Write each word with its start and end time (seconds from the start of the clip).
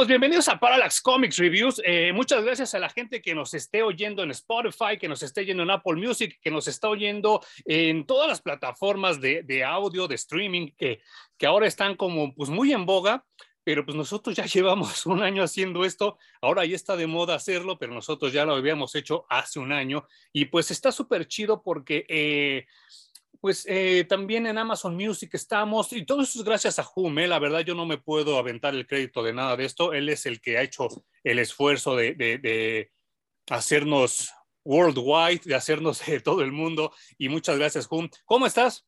Amigos, 0.00 0.08
bienvenidos 0.08 0.48
a 0.48 0.58
Parallax 0.58 1.02
Comics 1.02 1.36
Reviews. 1.36 1.82
Eh, 1.84 2.10
muchas 2.14 2.42
gracias 2.42 2.74
a 2.74 2.78
la 2.78 2.88
gente 2.88 3.20
que 3.20 3.34
nos 3.34 3.52
esté 3.52 3.82
oyendo 3.82 4.22
en 4.22 4.30
Spotify, 4.30 4.96
que 4.98 5.08
nos 5.08 5.22
esté 5.22 5.42
oyendo 5.42 5.62
en 5.62 5.70
Apple 5.70 5.96
Music, 5.96 6.38
que 6.40 6.50
nos 6.50 6.68
está 6.68 6.88
oyendo 6.88 7.42
en 7.66 8.06
todas 8.06 8.26
las 8.26 8.40
plataformas 8.40 9.20
de, 9.20 9.42
de 9.42 9.62
audio, 9.62 10.08
de 10.08 10.14
streaming, 10.14 10.70
que, 10.78 11.02
que 11.36 11.46
ahora 11.46 11.66
están 11.66 11.96
como 11.96 12.34
pues 12.34 12.48
muy 12.48 12.72
en 12.72 12.86
boga 12.86 13.26
pero 13.62 13.84
pues 13.84 13.94
nosotros 13.94 14.34
ya 14.34 14.46
llevamos 14.46 15.04
un 15.04 15.22
año 15.22 15.42
haciendo 15.42 15.84
esto, 15.84 16.18
ahora 16.40 16.64
ya 16.64 16.74
está 16.74 16.96
de 16.96 17.06
moda 17.06 17.34
hacerlo, 17.34 17.78
pero 17.78 17.92
nosotros 17.92 18.32
ya 18.32 18.46
lo 18.46 18.54
habíamos 18.54 18.94
hecho 18.94 19.26
hace 19.28 19.58
un 19.58 19.70
año 19.70 20.06
y 20.32 20.46
pues 20.46 20.70
está 20.70 20.90
súper 20.92 21.28
chido 21.28 21.62
porque 21.62 22.06
eh, 22.08 22.66
pues 23.40 23.64
eh, 23.68 24.04
también 24.08 24.46
en 24.46 24.58
Amazon 24.58 24.94
Music 24.94 25.30
estamos 25.32 25.92
y 25.92 26.04
todo 26.04 26.22
eso 26.22 26.38
es 26.38 26.44
gracias 26.44 26.78
a 26.78 26.86
Hume, 26.94 27.26
la 27.26 27.38
verdad 27.38 27.60
yo 27.60 27.74
no 27.74 27.86
me 27.86 27.98
puedo 27.98 28.38
aventar 28.38 28.74
el 28.74 28.86
crédito 28.86 29.22
de 29.22 29.32
nada 29.32 29.56
de 29.56 29.64
esto, 29.64 29.92
él 29.92 30.08
es 30.08 30.26
el 30.26 30.40
que 30.40 30.58
ha 30.58 30.62
hecho 30.62 30.88
el 31.24 31.38
esfuerzo 31.38 31.96
de, 31.96 32.14
de, 32.14 32.90
hacernos 33.48 34.32
worldwide, 34.64 35.42
de 35.44 35.54
hacernos 35.54 36.04
de 36.06 36.20
todo 36.20 36.42
el 36.42 36.52
mundo 36.52 36.92
y 37.18 37.28
muchas 37.28 37.58
gracias 37.58 37.88
Hume. 37.90 38.10
¿Cómo 38.24 38.46
estás? 38.46 38.86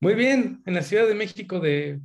Muy 0.00 0.14
bien, 0.14 0.62
en 0.66 0.74
la 0.74 0.82
Ciudad 0.82 1.06
de 1.06 1.14
México 1.14 1.58
de, 1.58 2.00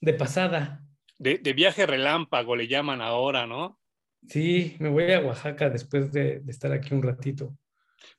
de 0.00 0.14
pasada 0.14 0.84
de, 1.20 1.52
viaje 1.52 1.86
relámpago 1.86 2.56
le 2.56 2.66
llaman 2.66 3.00
ahora, 3.00 3.46
¿no? 3.46 3.78
Sí, 4.26 4.76
me 4.80 4.88
voy 4.88 5.12
a 5.12 5.20
Oaxaca 5.20 5.68
después 5.68 6.12
de, 6.12 6.42
estar 6.48 6.72
aquí 6.72 6.94
un 6.94 7.02
ratito. 7.02 7.56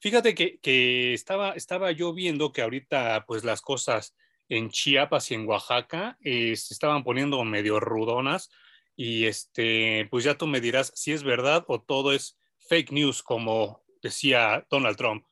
Fíjate 0.02 0.34
que, 0.34 1.14
estaba, 1.14 1.52
estaba 1.52 1.92
yo 1.92 2.12
viendo 2.12 2.52
que 2.52 2.64
ahorita 2.64 3.24
pues 3.28 3.44
las 3.44 3.62
cosas 3.62 4.16
en 4.50 4.72
Chiapas 4.72 5.30
y 5.30 5.36
en 5.36 5.48
Oaxaca 5.48 6.18
eh, 6.22 6.56
se 6.56 6.74
estaban 6.74 7.04
poniendo 7.04 7.44
medio 7.44 7.80
rudonas 7.80 8.50
y 8.96 9.26
este, 9.26 10.08
pues 10.10 10.24
ya 10.24 10.36
tú 10.36 10.48
me 10.48 10.60
dirás 10.60 10.92
si 10.96 11.12
es 11.12 11.24
verdad 11.24 11.64
o 11.68 11.82
todo 11.82 12.14
es 12.14 12.40
fake 12.68 12.92
news 12.92 13.22
como 13.22 13.84
decía 14.02 14.66
Donald 14.72 14.98
Trump. 14.98 15.24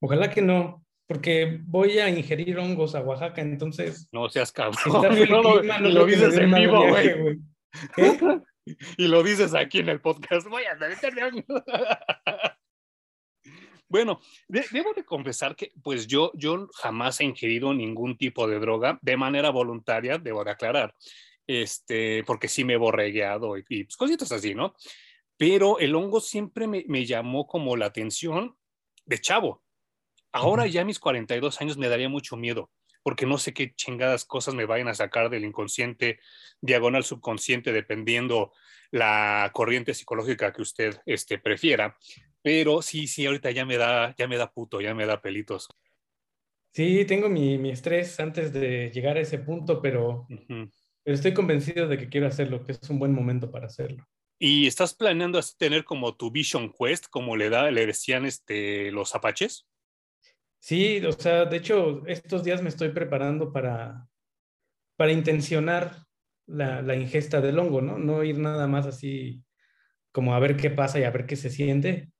Ojalá 0.00 0.28
que 0.28 0.42
no, 0.42 0.84
porque 1.06 1.58
voy 1.64 1.98
a 1.98 2.10
ingerir 2.10 2.58
hongos 2.58 2.94
a 2.94 3.00
Oaxaca, 3.00 3.40
entonces. 3.40 4.06
No 4.12 4.28
seas 4.28 4.52
cabrón. 4.52 4.76
no, 5.30 5.42
lo, 5.80 6.04
dices 6.04 6.36
en 6.36 6.52
vivo, 6.52 6.88
güey. 6.88 7.38
y 8.98 9.08
lo 9.08 9.22
dices 9.22 9.54
aquí 9.54 9.78
en 9.78 9.88
el 9.88 10.02
podcast. 10.02 10.46
Voy 10.46 10.64
a 10.64 10.74
meterme 10.74 11.24
hongos. 11.24 11.62
Bueno, 13.88 14.20
debo 14.48 14.92
de 14.94 15.04
confesar 15.04 15.54
que 15.54 15.72
pues 15.82 16.06
yo, 16.06 16.32
yo 16.34 16.68
jamás 16.74 17.20
he 17.20 17.24
ingerido 17.24 17.72
ningún 17.72 18.16
tipo 18.16 18.48
de 18.48 18.58
droga 18.58 18.98
de 19.00 19.16
manera 19.16 19.50
voluntaria, 19.50 20.18
debo 20.18 20.44
de 20.44 20.50
aclarar, 20.50 20.94
este, 21.46 22.24
porque 22.24 22.48
sí 22.48 22.64
me 22.64 22.74
he 22.74 22.78
borregueado 22.78 23.56
y, 23.56 23.64
y 23.68 23.84
pues, 23.84 23.96
cositas 23.96 24.32
así, 24.32 24.54
¿no? 24.54 24.74
Pero 25.36 25.78
el 25.78 25.94
hongo 25.94 26.20
siempre 26.20 26.66
me, 26.66 26.84
me 26.88 27.06
llamó 27.06 27.46
como 27.46 27.76
la 27.76 27.86
atención 27.86 28.56
de 29.04 29.20
chavo. 29.20 29.62
Ahora 30.32 30.66
ya 30.66 30.82
a 30.82 30.84
mis 30.84 30.98
42 30.98 31.60
años 31.60 31.78
me 31.78 31.88
daría 31.88 32.08
mucho 32.08 32.36
miedo, 32.36 32.70
porque 33.02 33.24
no 33.24 33.38
sé 33.38 33.54
qué 33.54 33.74
chingadas 33.74 34.24
cosas 34.24 34.54
me 34.54 34.66
vayan 34.66 34.88
a 34.88 34.94
sacar 34.94 35.30
del 35.30 35.44
inconsciente, 35.44 36.18
diagonal 36.60 37.04
subconsciente, 37.04 37.72
dependiendo 37.72 38.52
la 38.90 39.50
corriente 39.54 39.94
psicológica 39.94 40.52
que 40.52 40.62
usted 40.62 41.00
este, 41.06 41.38
prefiera. 41.38 41.96
Pero 42.46 42.80
sí, 42.80 43.08
sí, 43.08 43.26
ahorita 43.26 43.50
ya 43.50 43.66
me 43.66 43.76
da, 43.76 44.14
ya 44.16 44.28
me 44.28 44.36
da 44.36 44.52
puto, 44.52 44.80
ya 44.80 44.94
me 44.94 45.04
da 45.04 45.20
pelitos. 45.20 45.66
Sí, 46.72 47.04
tengo 47.04 47.28
mi, 47.28 47.58
mi 47.58 47.70
estrés 47.70 48.20
antes 48.20 48.52
de 48.52 48.92
llegar 48.94 49.16
a 49.16 49.20
ese 49.20 49.40
punto, 49.40 49.82
pero, 49.82 50.28
pero 50.28 51.16
estoy 51.16 51.34
convencido 51.34 51.88
de 51.88 51.98
que 51.98 52.08
quiero 52.08 52.28
hacerlo, 52.28 52.64
que 52.64 52.70
es 52.70 52.88
un 52.88 53.00
buen 53.00 53.12
momento 53.12 53.50
para 53.50 53.66
hacerlo. 53.66 54.06
¿Y 54.38 54.68
estás 54.68 54.94
planeando 54.94 55.40
así 55.40 55.56
tener 55.58 55.82
como 55.82 56.14
tu 56.14 56.30
Vision 56.30 56.72
Quest, 56.72 57.06
como 57.10 57.34
le, 57.34 57.50
da, 57.50 57.68
le 57.72 57.84
decían 57.84 58.24
este, 58.24 58.92
los 58.92 59.16
apaches? 59.16 59.66
Sí, 60.60 61.04
o 61.04 61.10
sea, 61.10 61.46
de 61.46 61.56
hecho, 61.56 62.06
estos 62.06 62.44
días 62.44 62.62
me 62.62 62.68
estoy 62.68 62.90
preparando 62.90 63.52
para, 63.52 64.06
para 64.94 65.10
intencionar 65.10 66.06
la, 66.46 66.94
ingesta 66.94 67.40
del 67.40 67.58
hongo, 67.58 67.82
¿no? 67.82 67.98
No 67.98 68.22
ir 68.22 68.38
nada 68.38 68.68
más 68.68 68.86
así 68.86 69.42
como 70.12 70.32
a 70.32 70.38
ver 70.38 70.56
qué 70.56 70.70
pasa 70.70 71.00
y 71.00 71.02
a 71.02 71.10
ver 71.10 71.26
qué 71.26 71.34
se 71.34 71.50
siente, 71.50 72.12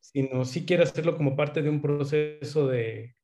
sino 0.00 0.44
sí 0.44 0.64
quiero 0.64 0.84
hacerlo 0.84 1.16
como 1.16 1.36
parte 1.36 1.62
de 1.62 1.68
un 1.68 1.82
proceso 1.82 2.68
de, 2.68 3.14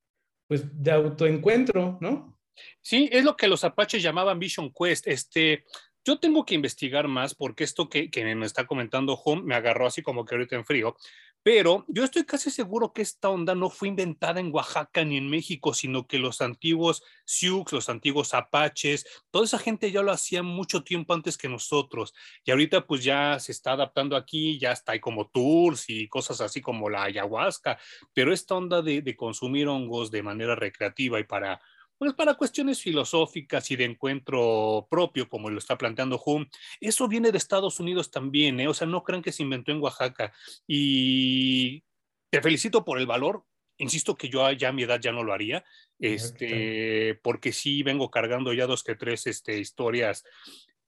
pues, 0.47 0.83
de 0.83 0.91
autoencuentro, 0.91 1.99
¿no? 2.00 2.39
Sí, 2.81 3.09
es 3.12 3.25
lo 3.25 3.37
que 3.37 3.49
los 3.49 3.65
apaches 3.65 4.03
llamaban 4.03 4.39
Vision 4.39 4.72
Quest. 4.72 5.06
Este, 5.06 5.65
yo 6.05 6.19
tengo 6.19 6.44
que 6.44 6.55
investigar 6.55 7.06
más 7.06 7.34
porque 7.34 7.65
esto 7.65 7.89
que, 7.89 8.11
que 8.11 8.34
me 8.34 8.47
está 8.47 8.66
comentando 8.66 9.15
Home 9.15 9.43
me 9.43 9.55
agarró 9.55 9.87
así 9.87 10.03
como 10.03 10.25
que 10.25 10.34
ahorita 10.34 10.56
en 10.56 10.65
frío, 10.65 10.97
pero 11.43 11.84
yo 11.88 12.04
estoy 12.04 12.25
casi 12.25 12.50
seguro 12.50 12.93
que 12.93 13.03
esta 13.03 13.28
onda 13.28 13.54
no 13.54 13.71
fue 13.71 13.88
inventada 13.88 14.41
en 14.41 14.53
Oaxaca 14.53 15.04
ni 15.04 15.16
en 15.16 15.31
México, 15.31 15.72
sino 15.72 16.06
que 16.06 16.19
los 16.19 16.41
antiguos 16.41 17.03
Sioux, 17.25 17.65
los 17.72 17.88
antiguos 17.88 18.34
Apaches, 18.34 19.06
toda 19.31 19.44
esa 19.44 19.59
gente 19.59 19.91
ya 19.91 20.03
lo 20.03 20.12
hacía 20.12 20.43
mucho 20.43 20.82
tiempo 20.82 21.15
antes 21.15 21.38
que 21.38 21.48
nosotros. 21.48 22.15
Y 22.44 22.50
ahorita 22.50 22.87
pues 22.87 23.04
ya 23.04 23.38
se 23.38 23.53
está 23.53 23.72
adaptando 23.72 24.16
aquí, 24.16 24.59
ya 24.59 24.72
está 24.72 24.93
hay 24.93 25.00
como 25.00 25.28
tours 25.28 25.88
y 25.88 26.09
cosas 26.09 26.41
así 26.41 26.60
como 26.60 26.88
la 26.91 27.04
ayahuasca, 27.04 27.78
pero 28.12 28.32
esta 28.32 28.54
onda 28.54 28.82
de, 28.82 29.03
de 29.03 29.16
consumir 29.16 29.69
hongos 29.69 30.10
de 30.10 30.22
manera 30.22 30.54
recreativa 30.54 31.21
y 31.21 31.25
para 31.25 31.60
pues 31.98 32.14
para 32.14 32.34
cuestiones 32.34 32.81
filosóficas 32.81 33.70
y 33.70 33.76
de 33.76 33.84
encuentro 33.84 34.86
propio, 34.88 35.28
como 35.28 35.50
lo 35.50 35.59
está 35.59 35.76
planteando 35.76 36.20
Hume, 36.25 36.48
eso 36.81 37.09
viene 37.09 37.32
de 37.32 37.38
Estados 37.38 37.81
Unidos 37.81 38.10
también, 38.10 38.60
¿eh? 38.60 38.69
o 38.69 38.75
sea, 38.75 38.86
no 38.86 39.03
crean 39.03 39.22
que 39.22 39.32
se 39.32 39.42
inventó 39.42 39.72
en 39.72 39.82
Oaxaca. 39.82 40.32
Y 40.66 41.82
te 42.31 42.41
felicito 42.41 42.84
por 42.84 42.98
el 42.98 43.06
valor. 43.06 43.44
Insisto 43.81 44.16
que 44.16 44.28
yo 44.28 44.50
ya 44.53 44.70
a 44.70 44.72
mi 44.72 44.82
edad 44.82 45.00
ya 45.00 45.12
no 45.12 45.22
lo 45.22 45.32
haría, 45.32 45.64
este, 46.00 47.14
porque 47.22 47.53
sí 47.53 47.84
vengo 47.84 48.10
cargando 48.10 48.53
ya 48.53 48.66
dos 48.66 48.82
que 48.82 48.97
tres 48.97 49.28
este, 49.28 49.59
historias 49.59 50.25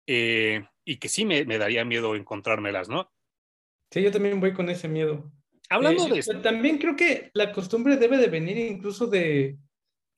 eh, 0.08 0.64
y 0.84 0.96
que 0.96 1.08
sí 1.08 1.24
me, 1.24 1.44
daría 1.44 1.84
miedo 1.84 2.16
encontrármelas, 2.16 2.88
¿no? 2.88 3.12
Sí, 3.92 4.02
yo 4.02 4.10
también 4.10 4.40
voy 4.40 4.52
con 4.52 4.68
ese 4.70 4.88
miedo. 4.88 5.30
Hablando 5.68 6.08
eh, 6.08 6.10
de 6.10 6.18
esto. 6.18 6.40
También 6.40 6.78
creo 6.78 6.96
que 6.96 7.30
la 7.32 7.52
costumbre 7.52 7.96
debe 7.96 8.18
de 8.18 8.26
venir 8.26 8.58
incluso 8.58 9.06
de, 9.06 9.56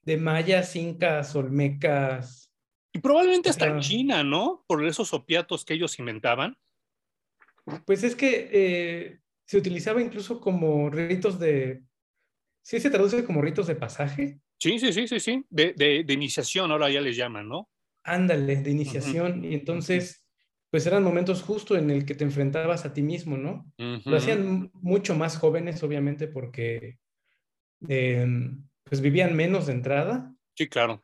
de 0.02 0.16
mayas, 0.16 0.74
incas, 0.76 1.34
olmecas. 1.34 2.52
Y 2.92 2.98
probablemente 2.98 3.48
hasta 3.48 3.66
en 3.66 3.80
China, 3.80 4.22
¿no? 4.22 4.64
Por 4.66 4.84
esos 4.84 5.14
opiatos 5.14 5.64
que 5.64 5.74
ellos 5.74 5.98
inventaban. 5.98 6.56
Pues 7.86 8.02
es 8.02 8.14
que 8.14 8.50
eh, 8.52 9.18
se 9.46 9.56
utilizaba 9.56 10.02
incluso 10.02 10.40
como 10.40 10.90
ritos 10.90 11.38
de. 11.38 11.82
¿Sí 12.62 12.78
se 12.80 12.90
traduce 12.90 13.24
como 13.24 13.40
ritos 13.40 13.66
de 13.66 13.76
pasaje? 13.76 14.40
Sí, 14.58 14.78
sí, 14.78 14.92
sí, 14.92 15.08
sí, 15.08 15.18
sí. 15.18 15.44
De, 15.50 15.72
de, 15.74 16.12
iniciación, 16.12 16.70
ahora 16.70 16.88
ya 16.90 17.00
les 17.00 17.16
llaman, 17.16 17.48
¿no? 17.48 17.68
Ándale, 18.04 18.56
de 18.56 18.70
iniciación. 18.70 19.44
Y 19.44 19.54
entonces, 19.54 20.24
pues 20.70 20.86
eran 20.86 21.02
momentos 21.02 21.42
justo 21.42 21.76
en 21.76 21.90
el 21.90 22.04
que 22.04 22.14
te 22.14 22.24
enfrentabas 22.24 22.84
a 22.84 22.92
ti 22.92 23.02
mismo, 23.02 23.36
¿no? 23.36 23.72
Lo 23.76 24.16
hacían 24.16 24.70
mucho 24.74 25.16
más 25.16 25.36
jóvenes, 25.36 25.82
obviamente, 25.82 26.28
porque 26.28 26.98
em, 27.88 28.64
pues 28.92 29.00
vivían 29.00 29.34
menos 29.34 29.68
de 29.68 29.72
entrada. 29.72 30.36
Sí, 30.54 30.68
claro. 30.68 31.02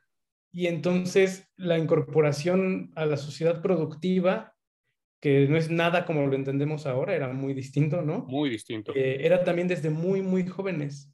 Y 0.53 0.67
entonces 0.67 1.51
la 1.57 1.79
incorporación 1.79 2.93
a 2.97 3.07
la 3.07 3.17
sociedad 3.17 3.63
productiva, 3.63 4.55
que 5.23 5.49
no 5.49 5.57
es 5.57 5.71
nada 5.71 6.05
como 6.05 6.27
lo 6.27 6.35
entendemos 6.35 6.85
ahora, 6.85 7.17
era 7.17 7.29
muy 7.33 7.55
distinto, 7.55 8.03
¿no? 8.03 8.27
Muy 8.27 8.51
distinto. 8.51 8.93
Eh, 8.95 9.25
era 9.25 9.43
también 9.43 9.69
desde 9.69 9.89
muy, 9.89 10.21
muy 10.21 10.47
jóvenes. 10.47 11.11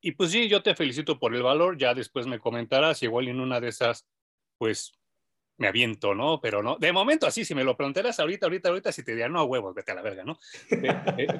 Y 0.00 0.12
pues 0.12 0.30
sí, 0.30 0.48
yo 0.48 0.62
te 0.62 0.74
felicito 0.74 1.18
por 1.18 1.34
el 1.34 1.42
valor, 1.42 1.76
ya 1.76 1.92
después 1.92 2.26
me 2.26 2.38
comentarás, 2.38 3.02
igual 3.02 3.28
en 3.28 3.40
una 3.40 3.60
de 3.60 3.68
esas, 3.68 4.06
pues 4.56 4.94
me 5.56 5.68
aviento, 5.68 6.14
¿no? 6.14 6.40
Pero 6.40 6.62
no, 6.62 6.76
de 6.76 6.92
momento 6.92 7.26
así, 7.26 7.44
si 7.44 7.54
me 7.54 7.64
lo 7.64 7.76
plantearas 7.76 8.18
ahorita, 8.18 8.46
ahorita, 8.46 8.68
ahorita, 8.68 8.92
si 8.92 9.04
te 9.04 9.12
diría, 9.12 9.28
no, 9.28 9.44
huevos, 9.44 9.74
vete 9.74 9.92
a 9.92 9.94
la 9.94 10.02
verga, 10.02 10.24
¿no? 10.24 10.38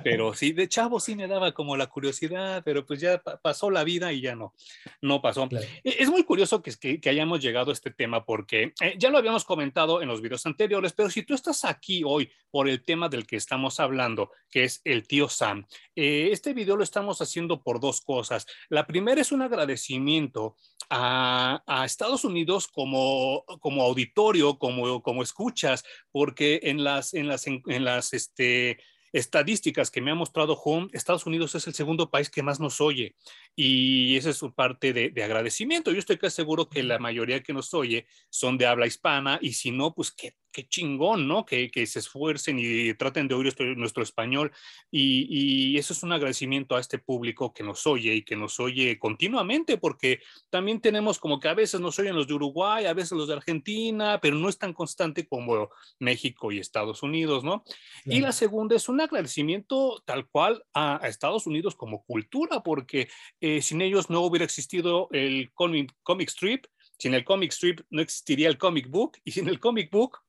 Pero 0.05 0.35
sí, 0.35 0.53
de 0.53 0.69
chavo 0.69 1.01
sí 1.01 1.17
me 1.17 1.27
daba 1.27 1.53
como 1.53 1.77
la 1.77 1.89
curiosidad, 1.89 2.63
pero 2.65 2.87
pues 2.87 3.01
ya 3.01 3.19
pasó 3.19 3.71
la 3.71 3.85
vida 3.85 4.13
y 4.13 4.21
ya 4.21 4.35
no, 4.37 4.55
no 5.01 5.21
pasó. 5.21 5.49
E, 5.51 5.97
es 5.99 6.09
muy 6.11 6.25
curioso 6.25 6.63
que, 6.63 6.73
que, 6.75 7.01
que, 7.01 7.11
hayamos 7.11 7.41
llegado 7.41 7.71
a 7.71 7.75
este 7.75 7.91
tema 7.91 8.25
porque 8.25 8.73
eh, 8.81 8.95
ya 8.99 9.11
lo 9.11 9.19
habíamos 9.19 9.45
comentado 9.45 10.01
en 10.01 10.09
los 10.09 10.21
videos 10.21 10.47
anteriores, 10.47 10.93
pero 10.93 11.11
si 11.11 11.23
tú 11.23 11.35
estás 11.35 11.65
aquí 11.65 12.03
hoy 12.05 12.31
por 12.51 12.69
el 12.69 12.85
tema 12.85 13.09
del 13.09 13.27
que 13.27 13.37
estamos 13.37 13.81
hablando, 13.81 14.31
que 14.51 14.65
es 14.65 14.81
el 14.85 15.07
tío 15.07 15.29
Sam, 15.29 15.67
eh, 15.97 16.29
este 16.31 16.55
video 16.55 16.77
lo 16.77 16.85
estamos 16.85 17.21
haciendo 17.21 17.63
por 17.63 17.81
dos 17.81 18.01
cosas. 18.01 18.47
La 18.69 18.87
primera 18.87 19.21
es 19.21 19.33
un 19.33 19.43
agradecimiento 19.43 20.57
a, 20.91 21.63
a 21.67 21.85
Estados 21.85 22.25
Unidos 22.25 22.69
como, 22.69 23.45
como 23.61 23.83
auditorio, 23.83 24.04
como, 24.13 25.03
como 25.03 25.23
escuchas, 25.23 25.85
porque 26.11 26.61
en 26.65 26.85
las, 26.85 27.15
en 27.15 27.29
las, 27.29 27.47
en, 27.47 27.85
las 27.85 28.13
este, 28.13 28.79
estadísticas 29.13 29.91
que 29.91 30.01
me 30.01 30.11
ha 30.11 30.15
mostrado 30.15 30.55
Home, 30.55 30.89
Estados 30.93 31.27
Unidos 31.27 31.55
es 31.55 31.67
el 31.67 31.75
segundo 31.75 32.11
país 32.11 32.31
que 32.31 32.43
más 32.43 32.61
nos 32.61 32.81
oye 32.81 33.15
y 33.55 34.17
esa 34.17 34.31
es 34.31 34.37
su 34.37 34.53
parte 34.53 34.93
de, 34.93 35.11
de 35.11 35.25
agradecimiento. 35.25 35.93
Yo 35.93 35.99
estoy 35.99 36.19
casi 36.19 36.37
seguro 36.37 36.69
que 36.69 36.83
la 36.83 36.99
mayoría 36.99 37.43
que 37.43 37.53
nos 37.53 37.73
oye 37.75 38.07
son 38.31 38.59
de 38.59 38.67
habla 38.67 38.87
hispana 38.87 39.39
y 39.41 39.53
si 39.53 39.71
no, 39.71 39.95
pues 39.95 40.11
qué, 40.11 40.35
qué 40.55 40.67
chingón, 40.67 41.27
¿no? 41.27 41.45
Que, 41.45 41.71
que, 41.71 41.85
se 41.87 41.99
esfuercen 41.99 42.59
y 42.59 42.95
traten 42.95 43.27
de 43.27 43.35
oír 43.35 43.53
nuestro, 43.77 44.03
español. 44.03 44.53
Y, 44.91 45.27
y, 45.29 45.79
eso 45.79 45.93
es 45.93 46.03
un 46.03 46.13
agradecimiento 46.13 46.77
a 46.77 46.81
este 46.81 46.99
público 46.99 47.53
que 47.53 47.65
nos 47.65 47.87
oye 47.87 48.15
y 48.15 48.23
que 48.23 48.37
nos 48.37 48.61
oye 48.61 48.99
continuamente, 48.99 49.77
porque 49.77 50.21
también 50.49 50.81
tenemos 50.81 51.19
como 51.19 51.41
que 51.41 51.49
a 51.49 51.55
veces 51.55 51.81
nos 51.81 51.99
oyen 51.99 52.15
los 52.15 52.29
de 52.29 52.35
Uruguay, 52.35 52.87
a 52.87 52.95
veces 52.95 53.13
los 53.13 53.27
de 53.27 53.35
Argentina, 53.35 54.21
pero 54.23 54.37
no 54.37 54.49
es 54.49 54.57
tan 54.57 54.73
constante 54.73 55.27
como 55.27 55.71
México 55.99 56.53
y 56.53 56.61
Estados 56.61 57.03
Unidos, 57.03 57.43
¿no? 57.43 57.65
Y 58.05 58.21
la 58.21 58.33
segunda 58.33 58.77
es 58.77 58.89
un 58.89 59.01
agradecimiento 59.01 60.03
tal 60.07 60.29
cual 60.29 60.65
a, 60.73 61.05
a 61.05 61.09
Estados 61.09 61.47
Unidos 61.47 61.75
como 61.75 62.05
cultura, 62.05 62.63
porque 62.63 63.09
eh, 63.41 63.61
sin 63.61 63.83
ellos 63.83 64.09
no 64.09 64.21
hubiera 64.21 64.45
existido 64.45 65.09
el 65.11 65.51
comic, 65.53 65.93
comic 66.05 66.29
strip, 66.29 66.67
sin 66.99 67.15
el 67.15 67.25
comic 67.25 67.53
strip 67.53 67.81
no 67.91 68.01
existiría 68.01 68.49
el 68.49 68.59
comic 68.59 68.89
book 68.89 69.19
y 69.25 69.33
sin 69.33 69.49
el 69.49 69.59
comic 69.59 69.91
book 69.91 70.24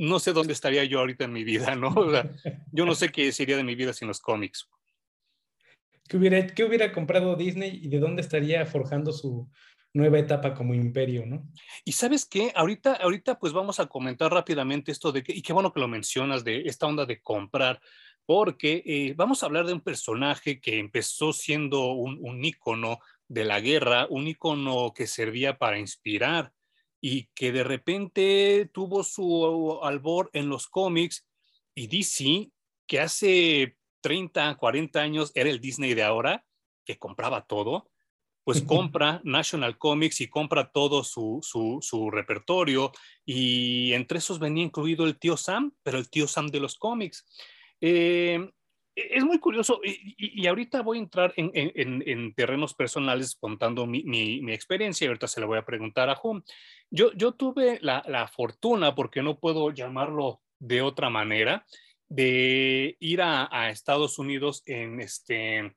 no 0.00 0.18
sé 0.18 0.32
dónde 0.32 0.54
estaría 0.54 0.84
yo 0.84 0.98
ahorita 1.00 1.24
en 1.24 1.32
mi 1.32 1.44
vida, 1.44 1.76
¿no? 1.76 1.88
O 1.88 2.10
sea, 2.10 2.30
yo 2.72 2.86
no 2.86 2.94
sé 2.94 3.10
qué 3.10 3.30
sería 3.32 3.56
de 3.56 3.64
mi 3.64 3.74
vida 3.74 3.92
sin 3.92 4.08
los 4.08 4.20
cómics. 4.20 4.68
¿Qué 6.08 6.16
hubiera, 6.16 6.46
¿Qué 6.46 6.64
hubiera 6.64 6.90
comprado 6.90 7.36
Disney 7.36 7.80
y 7.82 7.88
de 7.88 8.00
dónde 8.00 8.22
estaría 8.22 8.64
forjando 8.66 9.12
su 9.12 9.48
nueva 9.92 10.18
etapa 10.18 10.54
como 10.54 10.74
imperio, 10.74 11.26
no? 11.26 11.46
Y 11.84 11.92
sabes 11.92 12.24
qué, 12.24 12.50
ahorita, 12.54 12.94
ahorita 12.94 13.38
pues 13.38 13.52
vamos 13.52 13.78
a 13.78 13.86
comentar 13.86 14.32
rápidamente 14.32 14.90
esto 14.90 15.12
de 15.12 15.22
que, 15.22 15.32
y 15.32 15.42
qué 15.42 15.52
bueno 15.52 15.72
que 15.72 15.80
lo 15.80 15.88
mencionas, 15.88 16.44
de 16.44 16.62
esta 16.62 16.86
onda 16.86 17.04
de 17.04 17.20
comprar, 17.20 17.80
porque 18.24 18.82
eh, 18.86 19.14
vamos 19.16 19.42
a 19.42 19.46
hablar 19.46 19.66
de 19.66 19.74
un 19.74 19.80
personaje 19.80 20.60
que 20.60 20.78
empezó 20.78 21.32
siendo 21.32 21.92
un, 21.92 22.18
un 22.22 22.44
ícono 22.44 23.00
de 23.28 23.44
la 23.44 23.60
guerra, 23.60 24.06
un 24.08 24.26
ícono 24.26 24.92
que 24.94 25.06
servía 25.06 25.58
para 25.58 25.78
inspirar, 25.78 26.52
y 27.00 27.28
que 27.34 27.52
de 27.52 27.64
repente 27.64 28.70
tuvo 28.72 29.02
su 29.02 29.80
albor 29.82 30.30
en 30.32 30.48
los 30.48 30.66
cómics 30.66 31.26
y 31.74 31.86
DC, 31.86 32.50
que 32.86 33.00
hace 33.00 33.76
30, 34.02 34.56
40 34.56 35.00
años 35.00 35.32
era 35.34 35.50
el 35.50 35.60
Disney 35.60 35.94
de 35.94 36.02
ahora, 36.02 36.44
que 36.84 36.98
compraba 36.98 37.46
todo, 37.46 37.90
pues 38.44 38.62
compra 38.62 39.20
National 39.22 39.78
Comics 39.78 40.20
y 40.22 40.28
compra 40.28 40.72
todo 40.72 41.04
su, 41.04 41.38
su, 41.42 41.78
su, 41.82 42.10
repertorio 42.10 42.90
y 43.24 43.92
entre 43.92 44.18
esos 44.18 44.38
venía 44.38 44.64
incluido 44.64 45.04
el 45.04 45.18
tío 45.18 45.36
Sam, 45.36 45.72
pero 45.82 45.98
el 45.98 46.10
tío 46.10 46.26
Sam 46.26 46.48
de 46.48 46.58
los 46.58 46.76
cómics. 46.76 47.24
Eh, 47.80 48.50
es 49.10 49.24
muy 49.24 49.38
curioso 49.38 49.80
y, 49.84 50.14
y, 50.16 50.46
ahorita 50.46 50.82
voy 50.82 50.98
a 50.98 51.00
entrar 51.00 51.32
en, 51.36 51.50
en, 51.54 52.02
en 52.06 52.34
terrenos 52.34 52.74
personales 52.74 53.36
contando 53.36 53.86
mi, 53.86 54.52
experiencia 54.52 55.04
y 55.04 55.08
ahorita 55.08 55.28
se 55.28 55.40
la 55.40 55.46
voy 55.46 55.58
a 55.58 55.64
preguntar 55.64 56.10
a 56.10 56.18
Hum. 56.22 56.42
Yo, 56.90 57.12
yo 57.12 57.32
tuve 57.32 57.78
la, 57.82 58.02
la, 58.06 58.26
fortuna, 58.26 58.94
porque 58.94 59.22
no 59.22 59.38
puedo 59.38 59.70
llamarlo 59.70 60.40
de 60.58 60.82
otra 60.82 61.08
manera, 61.08 61.64
de 62.08 62.96
ir 62.98 63.22
a, 63.22 63.48
a 63.50 63.70
Estados 63.70 64.18
Unidos 64.18 64.62
en, 64.66 65.00
este, 65.00 65.76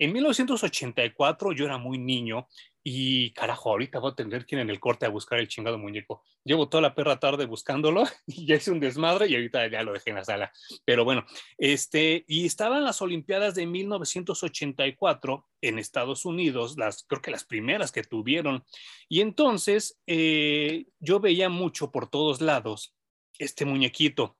en 0.00 0.12
1984, 0.12 1.52
yo 1.52 1.64
era 1.64 1.78
muy 1.78 1.98
niño 1.98 2.48
y 2.90 3.32
carajo, 3.32 3.70
ahorita 3.70 3.98
voy 3.98 4.12
a 4.12 4.14
tener 4.14 4.46
que 4.46 4.56
ir 4.56 4.62
en 4.62 4.70
el 4.70 4.80
corte 4.80 5.04
a 5.04 5.10
buscar 5.10 5.38
el 5.38 5.46
chingado 5.46 5.76
muñeco. 5.76 6.22
Llevo 6.42 6.70
toda 6.70 6.80
la 6.80 6.94
perra 6.94 7.20
tarde 7.20 7.44
buscándolo 7.44 8.04
y 8.26 8.46
ya 8.46 8.54
hice 8.54 8.70
un 8.70 8.80
desmadre 8.80 9.28
y 9.28 9.34
ahorita 9.34 9.68
ya 9.68 9.82
lo 9.82 9.92
dejé 9.92 10.08
en 10.08 10.16
la 10.16 10.24
sala. 10.24 10.50
Pero 10.86 11.04
bueno, 11.04 11.26
este, 11.58 12.24
y 12.26 12.46
estaban 12.46 12.84
las 12.84 13.02
Olimpiadas 13.02 13.54
de 13.54 13.66
1984 13.66 15.46
en 15.60 15.78
Estados 15.78 16.24
Unidos, 16.24 16.78
las, 16.78 17.04
creo 17.04 17.20
que 17.20 17.30
las 17.30 17.44
primeras 17.44 17.92
que 17.92 18.02
tuvieron. 18.04 18.64
Y 19.06 19.20
entonces 19.20 20.00
eh, 20.06 20.86
yo 20.98 21.20
veía 21.20 21.50
mucho 21.50 21.90
por 21.90 22.08
todos 22.08 22.40
lados 22.40 22.94
este 23.38 23.66
muñequito, 23.66 24.38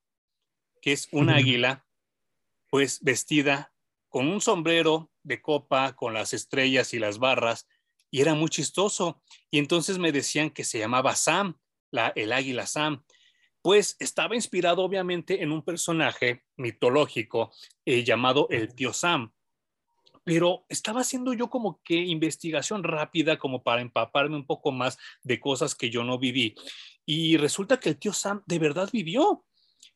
que 0.81 0.93
es 0.93 1.09
un 1.13 1.29
águila, 1.29 1.85
pues 2.71 3.01
vestida 3.03 3.75
con 4.09 4.27
un 4.27 4.41
sombrero 4.41 5.11
de 5.23 5.43
copa, 5.43 5.95
con 5.95 6.15
las 6.15 6.33
estrellas 6.33 6.95
y 6.95 6.99
las 6.99 7.19
barras 7.19 7.69
y 8.11 8.21
era 8.21 8.35
muy 8.35 8.49
chistoso. 8.49 9.23
Y 9.51 9.59
entonces 9.59 9.99
me 9.99 10.13
decían 10.13 10.51
que 10.51 10.65
se 10.65 10.79
llamaba 10.79 11.15
Sam, 11.15 11.59
la, 11.91 12.13
el 12.17 12.33
águila 12.33 12.67
Sam. 12.67 13.05
Pues 13.63 13.97
estaba 13.99 14.35
inspirado 14.35 14.83
obviamente 14.83 15.43
en 15.43 15.53
un 15.53 15.63
personaje 15.63 16.45
mitológico 16.57 17.53
eh, 17.85 18.05
llamado 18.05 18.47
el 18.51 18.75
tío 18.75 18.93
Sam. 18.93 19.33
Pero 20.25 20.65
estaba 20.69 21.01
haciendo 21.01 21.33
yo 21.33 21.49
como 21.49 21.81
que 21.83 21.95
investigación 21.95 22.85
rápida 22.85 23.39
como 23.39 23.63
para 23.63 23.81
empaparme 23.81 24.37
un 24.37 24.47
poco 24.47 24.73
más 24.73 24.99
de 25.23 25.41
cosas 25.41 25.75
que 25.75 25.91
yo 25.91 26.05
no 26.05 26.19
viví. 26.19 26.55
Y 27.07 27.37
resulta 27.39 27.81
que 27.81 27.89
el 27.89 27.99
tío 27.99 28.13
Sam 28.13 28.43
de 28.47 28.59
verdad 28.59 28.91
vivió 28.93 29.45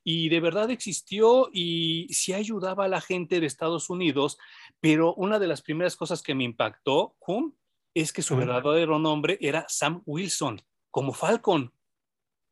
y 0.04 0.28
de 0.28 0.40
verdad 0.40 0.70
existió 0.70 1.48
y 1.52 2.08
sí 2.12 2.32
ayudaba 2.32 2.86
a 2.86 2.88
la 2.88 3.00
gente 3.00 3.40
de 3.40 3.46
Estados 3.46 3.90
Unidos, 3.90 4.38
pero 4.80 5.14
una 5.14 5.38
de 5.38 5.46
las 5.46 5.62
primeras 5.62 5.96
cosas 5.96 6.22
que 6.22 6.34
me 6.34 6.44
impactó, 6.44 7.14
¿hum? 7.26 7.52
Es 7.94 8.12
que 8.12 8.22
su 8.22 8.36
verdadero 8.36 8.98
nombre 8.98 9.38
era 9.40 9.66
Sam 9.68 10.02
Wilson, 10.06 10.60
como 10.90 11.12
Falcon. 11.12 11.72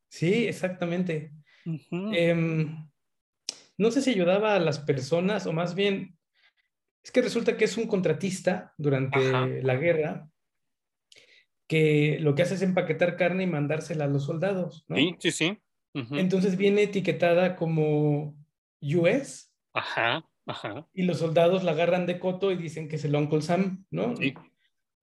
Sí, 0.09 0.47
exactamente. 0.47 1.31
Uh 1.65 1.71
-huh. 1.71 2.15
eh, 2.15 2.67
no 3.77 3.91
sé 3.91 4.01
si 4.01 4.11
ayudaba 4.11 4.55
a 4.55 4.59
las 4.59 4.79
personas 4.79 5.45
o 5.47 5.53
más 5.53 5.73
bien, 5.75 6.17
es 7.03 7.11
que 7.11 7.21
resulta 7.21 7.57
que 7.57 7.65
es 7.65 7.77
un 7.77 7.87
contratista 7.87 8.73
durante 8.77 9.19
Ajá. 9.19 9.47
la 9.47 9.75
guerra 9.75 10.29
que 11.67 12.17
lo 12.19 12.35
que 12.35 12.41
hace 12.41 12.55
es 12.55 12.61
empaquetar 12.61 13.15
carne 13.15 13.43
y 13.43 13.47
mandársela 13.47 14.05
a 14.05 14.09
los 14.09 14.25
soldados. 14.25 14.83
¿no? 14.87 14.97
Sí, 14.97 15.15
sí, 15.19 15.31
sí. 15.31 15.57
Uh 15.93 16.01
-huh. 16.01 16.19
Entonces 16.19 16.57
viene 16.57 16.83
etiquetada 16.83 17.55
como 17.55 18.35
US. 18.81 19.51
Ajá, 19.73 20.29
ajá. 20.45 20.87
Y 20.93 21.03
los 21.03 21.19
soldados 21.19 21.63
la 21.63 21.71
agarran 21.71 22.05
de 22.05 22.19
coto 22.19 22.51
y 22.51 22.57
dicen 22.57 22.89
que 22.89 22.97
es 22.97 23.05
el 23.05 23.15
Uncle 23.15 23.41
Sam, 23.41 23.85
¿no? 23.89 24.15
Sí 24.17 24.33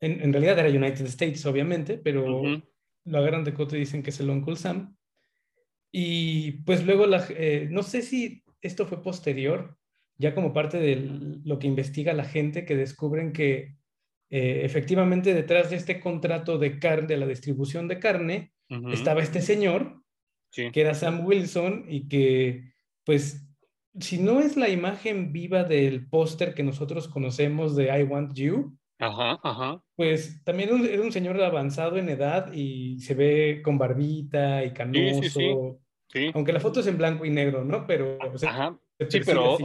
en, 0.01 0.21
en, 0.21 0.33
realidad 0.33 0.59
era 0.59 0.69
United 0.69 1.07
States, 1.07 1.45
obviamente, 1.47 1.99
pero 1.99 2.41
uh 2.41 2.45
-huh. 2.45 2.63
lo 3.05 3.19
agarran 3.19 3.45
de 3.45 3.55
coto 3.55 3.77
y 3.77 3.81
dicen 3.81 4.03
que 4.03 4.11
es 4.11 4.21
el 4.21 4.31
Uncle 4.31 4.57
Sam. 4.57 4.97
Y 5.93 6.53
pues 6.63 6.85
luego, 6.85 7.07
la, 7.07 7.27
eh, 7.31 7.69
no 7.71 7.83
sé 7.83 8.03
si 8.03 8.43
esto 8.61 8.87
fue 8.87 9.03
posterior, 9.03 9.77
ya 10.17 10.35
como 10.35 10.53
parte 10.53 10.79
de 10.79 10.97
lo 11.45 11.59
que 11.59 11.67
investiga 11.67 12.13
la 12.13 12.25
gente, 12.25 12.65
que 12.65 12.77
descubren 12.77 13.33
que 13.33 13.77
eh, 14.31 14.61
efectivamente 14.65 15.33
detrás 15.33 15.71
de 15.71 15.77
este 15.77 16.01
contrato 16.01 16.59
de 16.59 16.79
carne, 16.79 17.07
de 17.07 17.17
la 17.17 17.27
distribución 17.27 17.89
de 17.89 17.99
carne, 17.99 18.53
uh 18.69 18.75
-huh. 18.77 18.93
estaba 18.93 19.23
este 19.23 19.41
señor, 19.41 20.03
sí. 20.51 20.71
que 20.71 20.81
era 20.81 20.95
Sam 20.95 21.25
Wilson, 21.25 21.87
y 21.89 22.09
que, 22.09 22.73
pues, 23.05 23.49
si 23.99 24.19
no 24.19 24.41
es 24.41 24.57
la 24.57 24.69
imagen 24.69 25.33
viva 25.33 25.65
del 25.65 26.09
póster 26.09 26.55
que 26.55 26.63
nosotros 26.63 27.09
conocemos 27.09 27.75
de 27.75 27.85
I 27.99 28.03
Want 28.03 28.35
You, 28.35 28.79
Ajá, 28.99 29.39
ajá. 29.43 29.83
Pues 29.95 30.43
también 30.43 30.71
era 30.71 30.79
un, 30.79 30.87
era 30.87 31.03
un, 31.03 31.13
señor 31.13 31.41
avanzado 31.41 31.97
en 31.99 32.09
edad 32.09 32.53
y 32.53 32.99
se 33.01 33.15
ve 33.15 33.61
con 33.63 33.79
barbita 33.79 34.65
y 34.65 34.73
canoso. 34.73 35.23
Sí, 35.23 35.31
sí, 35.31 35.55
sí. 36.09 36.31
Aunque 36.35 36.53
la 36.53 36.61
foto 36.61 36.81
es 36.81 36.87
en 36.89 36.99
blanco 36.99 37.25
y 37.25 37.31
negro, 37.31 37.65
¿no? 37.65 37.87
Pero. 37.87 38.19
O 38.19 38.39
sea, 38.39 38.51
ajá. 38.51 38.79
Sí, 39.09 39.21
pero 39.25 39.55
así. 39.55 39.65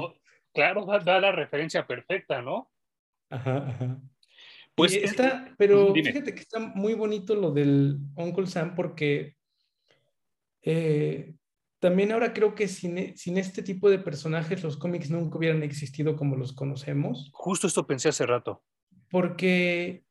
claro, 0.53 0.85
da, 0.85 0.99
da, 0.99 1.19
la 1.19 1.31
referencia 1.31 1.87
perfecta, 1.87 2.43
¿no? 2.43 2.71
Ajá, 3.31 3.69
ajá. 3.69 4.01
Pues 4.75 4.93
y 4.93 4.97
está, 4.97 5.53
pero 5.57 5.91
dime. 5.93 6.11
fíjate 6.11 6.33
que 6.33 6.41
está 6.41 6.59
muy 6.59 6.93
bonito 6.93 7.35
lo 7.35 7.51
del 7.51 7.97
Uncle 8.15 8.47
Sam 8.47 8.75
porque 8.75 9.35
eh, 10.61 11.35
también 11.79 12.11
ahora 12.11 12.33
creo 12.33 12.55
que 12.55 12.67
sin, 12.67 13.15
sin, 13.17 13.37
este 13.37 13.61
tipo 13.61 13.89
de 13.89 13.99
personajes 13.99 14.63
los 14.63 14.77
cómics 14.77 15.11
nunca 15.11 15.37
hubieran 15.37 15.61
existido 15.61 16.15
como 16.15 16.35
los 16.35 16.53
conocemos. 16.53 17.29
Justo 17.33 17.67
esto 17.67 17.85
pensé 17.85 18.09
hace 18.09 18.25
rato 18.25 18.63
porque 19.13 20.05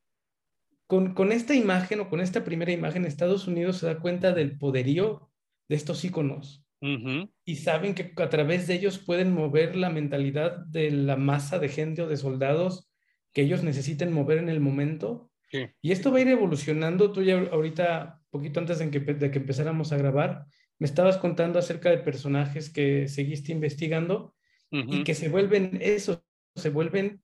con, 0.87 1.13
con, 1.13 1.33
esta 1.33 1.57
imagen 1.57 1.99
o 1.99 2.09
con 2.09 2.21
esta 2.21 2.45
primera 2.45 2.71
imagen 2.71 3.05
Estados 3.05 3.49
Unidos 3.49 3.79
se 3.79 3.87
da 3.87 3.99
cuenta 3.99 4.33
del 4.33 4.57
poderío 4.57 5.29
de 5.69 5.75
estos 5.75 6.05
íconos 6.05 6.65
uh 6.81 6.87
-huh. 6.87 7.31
y 7.45 7.57
saben 7.57 7.97
que 7.97 8.13
a 8.17 8.29
través 8.29 8.69
de 8.69 8.75
ellos 8.75 9.01
pueden 9.01 9.33
mover 9.33 9.75
la 9.75 9.91
mentalidad 9.91 10.57
de 10.67 10.93
la 10.93 11.17
masa 11.17 11.59
de 11.59 11.69
gente 11.69 12.03
o 12.03 12.07
de 12.07 12.17
soldados 12.17 12.89
que 13.33 13.43
ellos 13.43 13.65
necesiten 13.65 14.13
mover 14.13 14.39
en 14.39 14.49
el 14.49 14.61
momento. 14.61 15.33
Sí. 15.51 15.67
Y 15.81 15.91
esto 15.91 16.13
va 16.13 16.19
a 16.19 16.21
ir 16.21 16.29
evolucionando. 16.29 17.11
Tú 17.11 17.25
ya 17.25 17.41
ahorita, 17.51 18.21
poquito 18.31 18.61
antes 18.61 18.79
de 18.79 18.89
que, 18.89 19.01
de 19.01 19.31
que 19.33 19.39
empezáramos 19.39 19.91
a 19.91 19.97
grabar, 19.97 20.47
me 20.79 20.87
estabas 20.87 21.17
contando 21.17 21.59
acerca 21.59 21.91
de 21.91 21.99
personajes 21.99 22.71
que 22.71 23.09
seguiste 23.09 23.51
investigando 23.51 24.33
uh 24.71 24.77
-huh. 24.77 25.01
y 25.01 25.03
que 25.03 25.15
se 25.15 25.29
vuelven 25.29 25.79
eso, 25.83 26.25
se 26.55 26.71
vuelven 26.71 27.21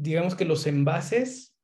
digamos 0.00 0.34
que 0.34 0.46
los 0.46 0.66
envases, 0.66 1.54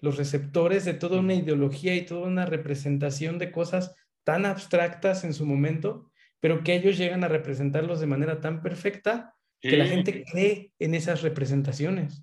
los 0.00 0.18
receptores 0.18 0.84
de 0.84 0.92
toda 0.92 1.18
una 1.18 1.34
ideología 1.34 1.94
y 1.94 2.04
toda 2.04 2.26
una 2.26 2.44
representación 2.44 3.38
de 3.38 3.50
cosas 3.50 3.94
tan 4.22 4.44
abstractas 4.44 5.24
en 5.24 5.32
su 5.32 5.46
momento, 5.46 6.10
pero 6.38 6.62
que 6.62 6.74
ellos 6.74 6.98
llegan 6.98 7.24
a 7.24 7.28
representarlos 7.28 7.98
de 8.00 8.06
manera 8.06 8.40
tan 8.40 8.62
perfecta 8.62 9.34
que 9.60 9.76
la 9.78 9.86
gente 9.86 10.24
cree 10.24 10.72
en 10.78 10.94
esas 10.94 11.22
representaciones. 11.22 12.22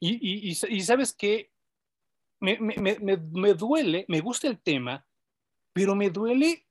y, 0.00 0.54
sabes 0.54 1.14
que 1.14 1.52
me, 2.40 2.58
me, 2.58 3.54
duele, 3.54 4.04
me 4.08 4.20
gusta 4.20 4.48
el 4.48 4.60
tema, 4.60 5.06
pero 5.72 5.94
me 5.94 6.10
duele 6.10 6.66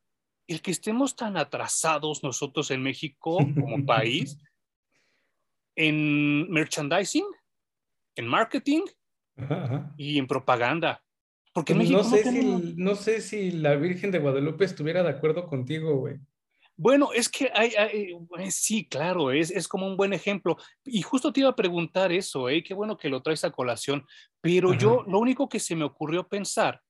el 0.47 0.61
que 0.61 0.71
estemos 0.71 1.15
tan 1.15 1.37
atrasados 1.37 2.21
nosotros 2.21 2.69
en 2.71 2.83
México 2.83 3.37
como 3.37 3.85
país 3.85 4.37
en 5.77 6.49
merchandising, 6.49 7.25
en 8.17 8.27
marketing 8.27 8.81
y 9.97 10.17
en 10.17 10.27
propaganda. 10.27 11.03
Porque 11.53 11.73
pues 11.73 11.89
no, 11.89 12.03
sé 12.03 12.23
si, 12.23 12.75
no 12.75 12.95
sé 12.95 13.21
si 13.21 13.51
la 13.51 13.75
Virgen 13.75 14.11
de 14.11 14.19
Guadalupe 14.19 14.65
estuviera 14.65 15.01
de 15.01 15.09
acuerdo 15.09 15.47
contigo, 15.47 15.95
güey. 15.95 16.17
Bueno, 16.79 17.09
es 17.11 17.27
que 17.27 17.51
hay, 17.55 17.71
sí, 18.51 18.87
claro, 18.87 19.31
es, 19.31 19.49
es, 19.49 19.67
como 19.67 19.87
un 19.87 19.97
buen 19.97 20.13
ejemplo. 20.13 20.57
Y 20.85 21.01
justo 21.01 21.33
te 21.33 21.39
iba 21.39 21.49
a 21.49 21.55
preguntar 21.55 22.11
eso, 22.11 22.49
¿eh? 22.49 22.63
qué 22.63 22.75
bueno 22.75 22.95
que 22.95 23.09
lo 23.09 23.23
traes 23.23 23.43
a 23.43 23.49
colación, 23.49 24.05
pero 24.41 24.75
yo 24.75 25.03
lo 25.07 25.17
único 25.17 25.49
que 25.49 25.59
se 25.59 25.75
me 25.75 25.85
ocurrió 25.85 26.27
pensar 26.27 26.81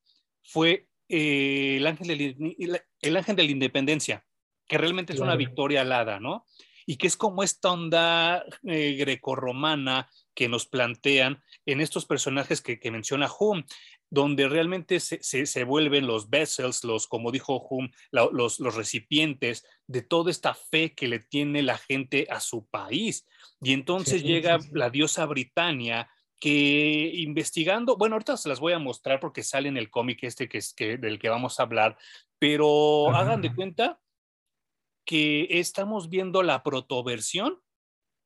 fue 0.42 0.88
eh, 1.08 1.76
el, 1.78 1.86
ángel 1.86 2.08
de, 2.08 2.82
el, 3.00 3.16
ángel 3.16 3.36
de 3.36 3.44
la 3.44 3.50
independencia, 3.50 4.26
que 4.66 4.76
realmente 4.76 5.14
es 5.14 5.20
una 5.20 5.36
victoria 5.36 5.80
alada, 5.80 6.20
¿no? 6.20 6.44
Y 6.84 6.96
que 6.96 7.06
es 7.06 7.16
como 7.16 7.42
esta 7.42 7.72
onda 7.72 8.44
eh, 8.64 8.94
grecorromana 8.98 10.10
que 10.38 10.48
nos 10.48 10.66
plantean 10.66 11.42
en 11.66 11.80
estos 11.80 12.06
personajes 12.06 12.62
que, 12.62 12.78
que 12.78 12.92
menciona 12.92 13.28
Hume 13.40 13.64
donde 14.08 14.48
realmente 14.48 15.00
se, 15.00 15.20
se, 15.20 15.64
vuelven 15.64 16.06
los 16.06 16.30
vessels, 16.30 16.84
los, 16.84 17.08
como 17.08 17.32
dijo 17.32 17.60
Hume, 17.68 17.90
los, 18.12 18.60
los, 18.60 18.76
recipientes 18.76 19.66
de 19.88 20.02
toda 20.02 20.30
esta 20.30 20.54
fe 20.54 20.94
que 20.94 21.08
le 21.08 21.18
tiene 21.18 21.62
la 21.62 21.76
gente 21.76 22.28
a 22.30 22.38
su 22.38 22.68
país. 22.68 23.26
Y 23.60 23.72
entonces 23.72 24.22
llega 24.22 24.60
la 24.70 24.90
diosa 24.90 25.26
Britania 25.26 26.08
que 26.38 27.10
investigando, 27.14 27.96
bueno, 27.96 28.14
ahorita 28.14 28.36
se 28.36 28.48
las 28.48 28.60
voy 28.60 28.74
a 28.74 28.78
mostrar 28.78 29.18
porque 29.18 29.42
sale 29.42 29.68
en 29.68 29.76
el 29.76 29.90
cómic 29.90 30.20
este 30.22 30.48
que 30.48 30.58
es 30.58 30.72
que, 30.72 30.98
del 30.98 31.18
que 31.18 31.30
vamos 31.30 31.58
a 31.58 31.64
hablar, 31.64 31.98
pero 32.38 33.10
hagan 33.10 33.42
de 33.42 33.52
cuenta 33.52 34.00
que 35.04 35.48
estamos 35.50 36.08
viendo 36.08 36.44
la 36.44 36.62
protoversión 36.62 37.60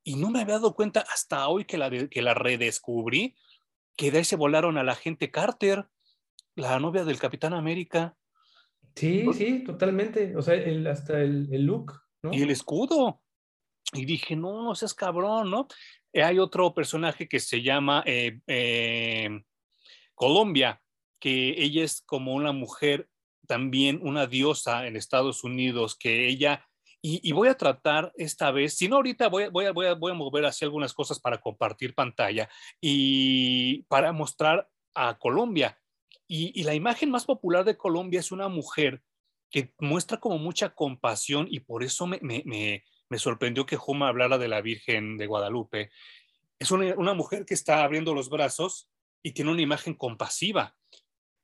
y 0.04 0.16
no 0.16 0.30
me 0.30 0.40
había 0.40 0.54
dado 0.54 0.75
cuenta 0.75 1.04
hasta 1.12 1.47
hoy 1.49 1.64
que 1.64 1.78
la, 1.78 1.90
que 1.90 2.23
la 2.23 2.35
redescubrí, 2.35 3.37
que 3.97 4.11
de 4.11 4.18
ahí 4.18 4.25
se 4.25 4.37
volaron 4.37 4.78
a 4.78 4.85
la 4.85 4.94
gente 4.94 5.30
Carter, 5.30 5.87
la 6.54 6.78
novia 6.78 7.04
del 7.04 7.18
Capitán 7.18 7.54
América. 7.54 8.16
Sí, 8.94 9.25
sí, 9.32 9.64
totalmente. 9.64 10.37
O 10.37 10.42
sea, 10.42 10.54
el, 10.54 10.87
hasta 10.87 11.21
el, 11.21 11.49
el, 11.52 11.64
look, 11.64 11.92
¿no? 12.23 12.32
Y 12.32 12.42
el 12.42 12.50
escudo. 12.50 13.23
Y 13.92 14.04
dije, 14.04 14.37
no, 14.37 14.62
no 14.62 14.75
seas 14.75 14.94
cabrón, 14.94 15.50
¿no? 15.50 15.68
Eh, 16.12 16.23
hay 16.23 16.38
otro 16.38 16.75
personaje 16.75 17.28
que 17.28 17.40
se 17.40 17.62
llama 17.62 18.02
eh, 18.06 18.40
eh, 18.47 19.42
Colombia, 20.14 20.82
que 21.18 21.54
ella 21.62 21.85
es 21.85 22.02
como 22.02 22.35
una 22.35 22.52
mujer, 22.52 23.09
también 23.47 24.00
una 24.02 24.26
diosa 24.26 24.87
en 24.87 24.97
Estados 24.97 25.44
Unidos, 25.44 25.97
que 25.97 26.28
ella 26.28 26.66
y, 27.04 27.32
voy 27.32 27.49
a 27.49 27.56
tratar 27.56 28.12
esta 28.14 28.52
vez, 28.52 28.75
si 28.75 28.88
no 28.88 28.97
ahorita 28.97 29.28
voy, 29.28 29.49
voy, 29.49 29.68
voy, 29.73 29.87
a, 29.87 29.94
voy 29.94 30.12
a 30.12 30.14
mover 30.14 30.44
así 30.44 30.64
algunas 30.64 30.94
cosas 30.94 31.18
para 31.18 31.40
compartir 31.40 31.97
pantalla 31.97 32.49
y 32.80 33.82
para 33.85 34.12
mostrar 34.12 34.71
a 34.94 35.18
Colombia. 35.18 35.80
Y, 36.28 36.62
la 36.62 36.75
imagen 36.75 37.11
más 37.11 37.25
popular 37.25 37.64
de 37.64 37.76
Colombia 37.76 38.21
es 38.21 38.30
una 38.30 38.49
mujer 38.49 39.02
que 39.50 39.75
muestra 39.80 40.21
como 40.21 40.38
mucha 40.38 40.71
compasión 40.71 41.49
y 41.50 41.61
por 41.61 41.82
eso 41.82 42.06
me, 42.06 42.21
me, 42.23 42.85
me, 43.09 43.18
sorprendió 43.18 43.66
que 43.66 43.76
Juma 43.76 44.06
hablara 44.06 44.38
de 44.38 44.47
la 44.47 44.61
Virgen 44.61 45.18
de 45.18 45.26
Guadalupe. 45.26 45.90
Es 46.61 46.71
una, 46.71 46.94
una 46.94 47.14
mujer 47.14 47.44
que 47.44 47.54
está 47.54 47.82
abriendo 47.82 48.14
los 48.14 48.30
brazos 48.30 48.88
y 49.25 49.32
tiene 49.32 49.50
una 49.50 49.62
imagen 49.62 49.94
compasiva. 49.94 50.76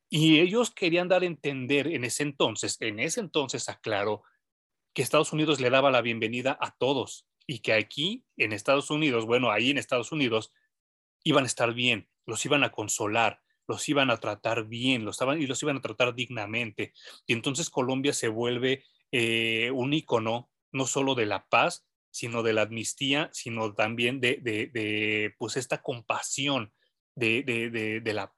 Y 0.08 0.38
ellos 0.38 0.70
querían 0.70 1.08
dar 1.08 1.22
a 1.22 1.26
entender 1.26 1.88
en 1.88 2.04
ese 2.04 2.22
entonces, 2.22 2.76
en 2.80 3.00
ese 3.00 3.18
entonces, 3.20 3.68
aclaro, 3.68 4.22
que 4.98 5.02
Estados 5.02 5.32
Unidos 5.32 5.60
le 5.60 5.70
daba 5.70 5.92
la 5.92 6.02
bienvenida 6.02 6.58
a 6.60 6.72
todos 6.72 7.24
y 7.46 7.60
que 7.60 7.72
aquí 7.72 8.24
en 8.36 8.52
Estados 8.52 8.90
Unidos, 8.90 9.26
bueno, 9.26 9.52
ahí 9.52 9.70
en 9.70 9.78
Estados 9.78 10.10
Unidos, 10.10 10.52
iban 11.22 11.44
a 11.44 11.46
estar 11.46 11.72
bien, 11.72 12.08
los 12.26 12.44
iban 12.44 12.64
a 12.64 12.72
consolar, 12.72 13.40
los 13.68 13.88
iban 13.88 14.10
a 14.10 14.16
tratar 14.16 14.64
bien, 14.66 15.04
los 15.04 15.20
y 15.38 15.46
los 15.46 15.62
iban 15.62 15.76
a 15.76 15.82
tratar 15.82 16.16
dignamente. 16.16 16.94
Y 17.28 17.32
entonces 17.32 17.70
Colombia 17.70 18.12
se 18.12 18.26
vuelve 18.26 18.82
eh, 19.12 19.70
un 19.72 19.92
icono 19.92 20.50
no 20.72 20.84
solo 20.84 21.14
de 21.14 21.26
la 21.26 21.46
paz, 21.46 21.86
sino 22.10 22.42
de 22.42 22.54
la 22.54 22.62
amnistía, 22.62 23.30
sino 23.32 23.72
también 23.74 24.20
de, 24.20 25.32
pues 25.38 25.56
esta 25.56 25.80
compasión, 25.80 26.72
de, 27.14 27.44
de, 27.44 28.12
la, 28.14 28.32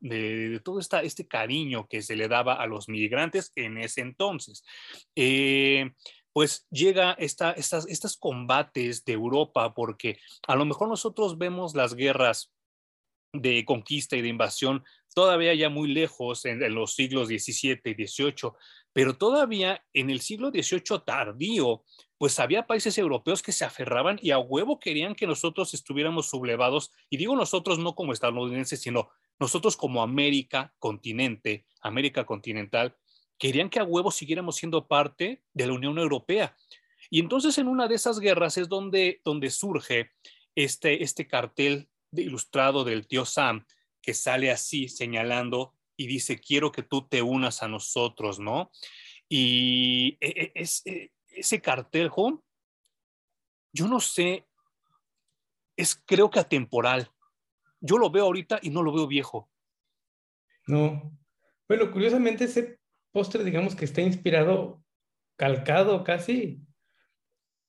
todo 0.63 0.79
esta, 0.79 1.01
este 1.01 1.27
cariño 1.27 1.87
que 1.89 2.03
se 2.03 2.17
le 2.17 2.29
daba 2.29 2.55
a 2.55 2.67
los 2.67 2.91
migrantes 2.91 3.51
en 3.57 3.79
ese 3.79 4.03
entonces. 4.03 4.63
Eh, 5.17 5.93
pues 6.33 6.67
llega 6.71 7.13
esta, 7.13 7.53
estas, 7.53 7.87
estos 7.89 8.17
combates 8.17 9.05
de 9.05 9.13
Europa, 9.13 9.75
porque 9.75 10.19
a 10.47 10.57
lo 10.57 10.65
mejor 10.65 10.89
nosotros 10.89 11.39
vemos 11.39 11.75
las 11.75 11.95
guerras 11.95 12.53
de 13.33 13.65
conquista 13.65 14.17
y 14.17 14.23
de 14.23 14.29
invasión 14.29 14.85
todavía 15.15 15.55
ya 15.55 15.69
muy 15.69 15.89
lejos 15.89 16.45
en, 16.45 16.75
los 16.75 16.95
siglos 16.95 17.29
XVII 17.29 17.81
y 17.85 18.07
XVIII, 18.07 18.53
pero 18.93 19.17
todavía 19.17 19.85
en 19.93 20.11
el 20.11 20.21
siglo 20.21 20.51
XVIII 20.51 21.01
tardío, 21.05 21.85
pues 22.19 22.39
había 22.39 22.67
países 22.67 22.99
europeos 22.99 23.43
que 23.43 23.53
se 23.53 23.65
aferraban 23.65 24.19
y 24.23 24.31
a 24.31 24.39
huevo 24.39 24.79
querían 24.79 25.15
que 25.15 25.27
nosotros 25.27 25.75
estuviéramos 25.75 26.29
sublevados, 26.29 26.91
y 27.09 27.17
digo 27.17 27.35
nosotros 27.37 27.79
no 27.79 27.95
como 27.95 28.13
estadounidenses, 28.13 28.81
sino 28.81 29.11
nosotros 29.39 29.77
como 29.77 30.03
América 30.03 30.75
continente, 30.79 31.67
América 31.81 32.25
continental, 32.27 32.97
querían 33.41 33.71
que 33.71 33.81
a 33.81 33.85
huevo 33.85 34.13
siguiéramos 34.13 34.57
siendo 34.57 34.87
parte 34.87 35.43
de 35.55 35.67
la 35.67 35.73
Unión 35.73 35.99
Europea. 35.99 36.55
Y 37.09 37.21
entonces 37.21 37.57
en 37.59 37.67
una 37.67 37.89
de 37.89 37.95
esas 37.97 38.21
guerras 38.21 38.59
es 38.59 38.69
donde, 38.69 39.21
donde 39.25 39.51
surge 39.51 40.13
este, 40.55 41.03
este 41.03 41.27
cartel 41.27 41.89
de 42.13 42.23
ilustrado 42.23 42.85
del 42.85 43.09
tío 43.09 43.25
Sam 43.25 43.65
que 44.03 44.15
sale 44.15 44.51
así 44.51 44.89
señalando 44.89 45.75
y 45.97 46.07
dice, 46.07 46.39
quiero 46.39 46.71
que 46.71 46.83
tú 46.83 47.09
te 47.09 47.23
unas 47.23 47.63
a 47.63 47.69
nosotros, 47.69 48.39
¿no? 48.39 48.71
Y 49.29 50.19
e, 50.21 50.29
e, 50.29 50.53
es, 50.55 50.83
e, 50.87 51.13
ese 51.29 51.61
cartel, 51.61 52.11
yo 53.73 53.89
no 53.89 54.01
sé, 54.01 54.47
es 55.77 55.95
creo 56.07 56.31
que 56.31 56.41
atemporal. 56.41 57.11
Yo 57.81 57.97
lo 57.97 58.11
veo 58.11 58.25
ahorita 58.25 58.61
y 58.63 58.71
no 58.71 58.83
lo 58.83 58.93
veo 58.93 59.07
viejo. 59.07 59.51
No. 60.67 61.19
Bueno, 61.67 61.91
curiosamente 61.91 62.45
ese 62.45 62.80
póster, 63.13 63.45
digamos 63.45 63.75
que 63.75 63.85
está 63.85 64.01
inspirado, 64.01 64.83
calcado 65.37 66.05
casi, 66.05 66.63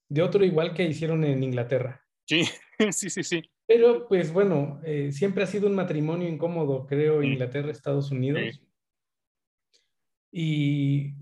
de 0.10 0.22
otro 0.22 0.44
igual 0.44 0.74
que 0.74 0.84
hicieron 0.84 1.24
en 1.24 1.44
Inglaterra. 1.44 2.06
Sí, 2.28 2.44
sí, 2.92 3.10
sí, 3.10 3.24
sí. 3.24 3.42
Pero 3.66 4.08
pues 4.08 4.34
bueno, 4.34 4.82
eh, 4.84 5.12
siempre 5.12 5.44
ha 5.44 5.48
sido 5.48 5.68
un 5.68 5.76
matrimonio 5.76 6.28
incómodo, 6.28 6.86
creo, 6.86 7.24
Inglaterra, 7.24 7.72
Estados 7.72 8.12
Unidos. 8.12 8.62
Y 10.32 11.14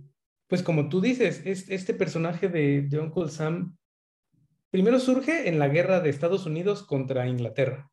pues 0.47 0.63
como 0.63 0.89
tú 0.89 1.01
dices, 1.01 1.45
es, 1.45 1.69
este 1.69 1.93
personaje 1.93 2.49
de, 2.49 2.81
de, 2.81 2.99
Uncle 2.99 3.29
Sam 3.29 3.77
primero 4.71 4.99
surge 4.99 5.47
en 5.47 5.59
la 5.59 5.67
guerra 5.67 5.99
de 5.99 6.09
Estados 6.09 6.45
Unidos 6.47 6.83
contra 6.83 7.27
Inglaterra. 7.27 7.91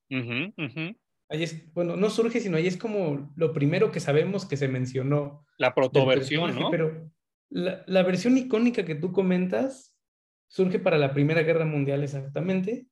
Ahí 1.28 1.42
es, 1.42 1.72
bueno, 1.74 1.96
no 1.96 2.08
surge, 2.10 2.40
sino 2.40 2.56
ahí 2.56 2.66
es 2.66 2.76
como 2.76 3.32
lo 3.36 3.52
primero 3.52 3.90
que 3.90 4.00
sabemos 4.00 4.46
que 4.46 4.56
se 4.56 4.68
mencionó. 4.68 5.44
La 5.58 5.74
protoversión, 5.74 6.54
¿no? 6.58 6.70
Pero 6.70 7.10
la, 7.50 7.82
la, 7.86 8.02
versión 8.02 8.38
icónica 8.38 8.84
que 8.84 8.94
tú 8.94 9.12
comentas 9.12 9.96
surge 10.48 10.78
para 10.78 10.98
la 10.98 11.12
Primera 11.12 11.42
Guerra 11.42 11.64
Mundial 11.64 12.02
exactamente. 12.02 12.86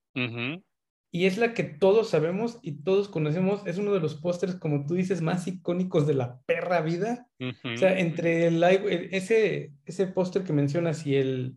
Y 1.15 1.27
es 1.27 1.39
la 1.39 1.55
que 1.55 1.63
todos 1.63 2.11
sabemos 2.11 2.59
y 2.61 2.83
todos 2.83 3.09
conocemos. 3.09 3.65
Es 3.67 3.79
uno 3.79 3.93
de 3.93 4.01
los 4.01 4.17
pósters, 4.17 4.57
como 4.57 4.85
tú 4.85 4.95
dices, 4.95 5.23
más 5.23 5.47
icónicos 5.47 6.09
de 6.09 6.15
la 6.15 6.41
perra 6.43 6.81
vida. 6.81 7.29
O 7.41 7.77
sea, 7.77 7.99
entre 8.01 8.49
el, 8.49 8.61
ese, 8.65 9.73
ese 9.85 10.09
póster 10.09 10.43
que 10.43 10.53
mencionas 10.53 11.07
y 11.07 11.15
el 11.15 11.55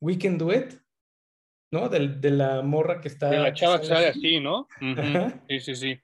Weekend 0.00 0.38
Duet, 0.38 0.80
¿no? 1.74 1.88
De, 1.88 2.30
la 2.30 2.62
morra 2.62 3.00
que 3.00 3.08
está... 3.08 3.28
De 3.28 3.38
la 3.38 3.52
chava 3.52 3.80
que 3.80 3.86
sale 3.86 4.06
así, 4.06 4.38
¿no? 4.38 4.68
Sí, 5.48 5.60
sí, 5.60 5.74
sí. 5.74 6.00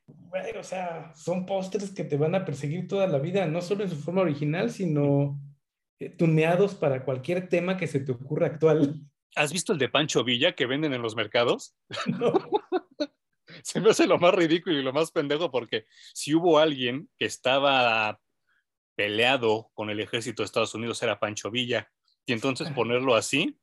o 0.59 0.63
sea, 0.65 1.13
son 1.15 1.47
pósters 1.47 1.93
que 1.93 2.03
te 2.03 2.17
van 2.17 2.35
a 2.35 2.45
perseguir 2.45 2.89
toda 2.89 3.07
la 3.07 3.19
vida, 3.19 3.47
no 3.47 3.63
solo 3.63 3.85
en 3.85 3.91
su 3.91 3.97
forma 3.97 4.23
original, 4.23 4.71
sino 4.71 5.41
eh, 6.01 6.11
tuneados 6.11 6.75
para 6.75 7.05
cualquier 7.05 7.49
tema 7.49 7.77
que 7.77 7.87
se 7.87 8.01
te 8.01 8.11
ocurra 8.11 8.49
actual. 8.49 9.01
¿Has 9.37 9.53
visto 9.53 9.73
el 9.73 9.79
de 9.79 9.89
Pancho 9.89 10.25
Villa 10.25 10.57
que 10.57 10.67
venden 10.67 10.93
en 10.93 11.03
los 11.03 11.15
mercados? 11.15 11.77
No. 12.19 12.33
se 13.63 13.81
me 13.81 13.91
hace 13.91 14.09
lo 14.09 14.19
más 14.19 14.35
ridículo 14.35 14.77
y 14.79 14.83
lo 14.83 14.93
más 14.93 15.13
pendejo 15.13 15.53
porque 15.53 15.87
si 16.13 16.35
hubo 16.35 16.59
alguien 16.59 17.09
que 17.17 17.27
estaba 17.27 18.21
peleado 18.97 19.71
con 19.75 19.89
el 19.89 20.01
ejército 20.01 20.43
de 20.43 20.47
Estados 20.47 20.75
Unidos 20.75 21.01
era 21.03 21.21
Pancho 21.21 21.51
Villa. 21.51 21.89
Y 22.27 22.33
entonces 22.33 22.71
ponerlo 22.73 23.15
así, 23.15 23.57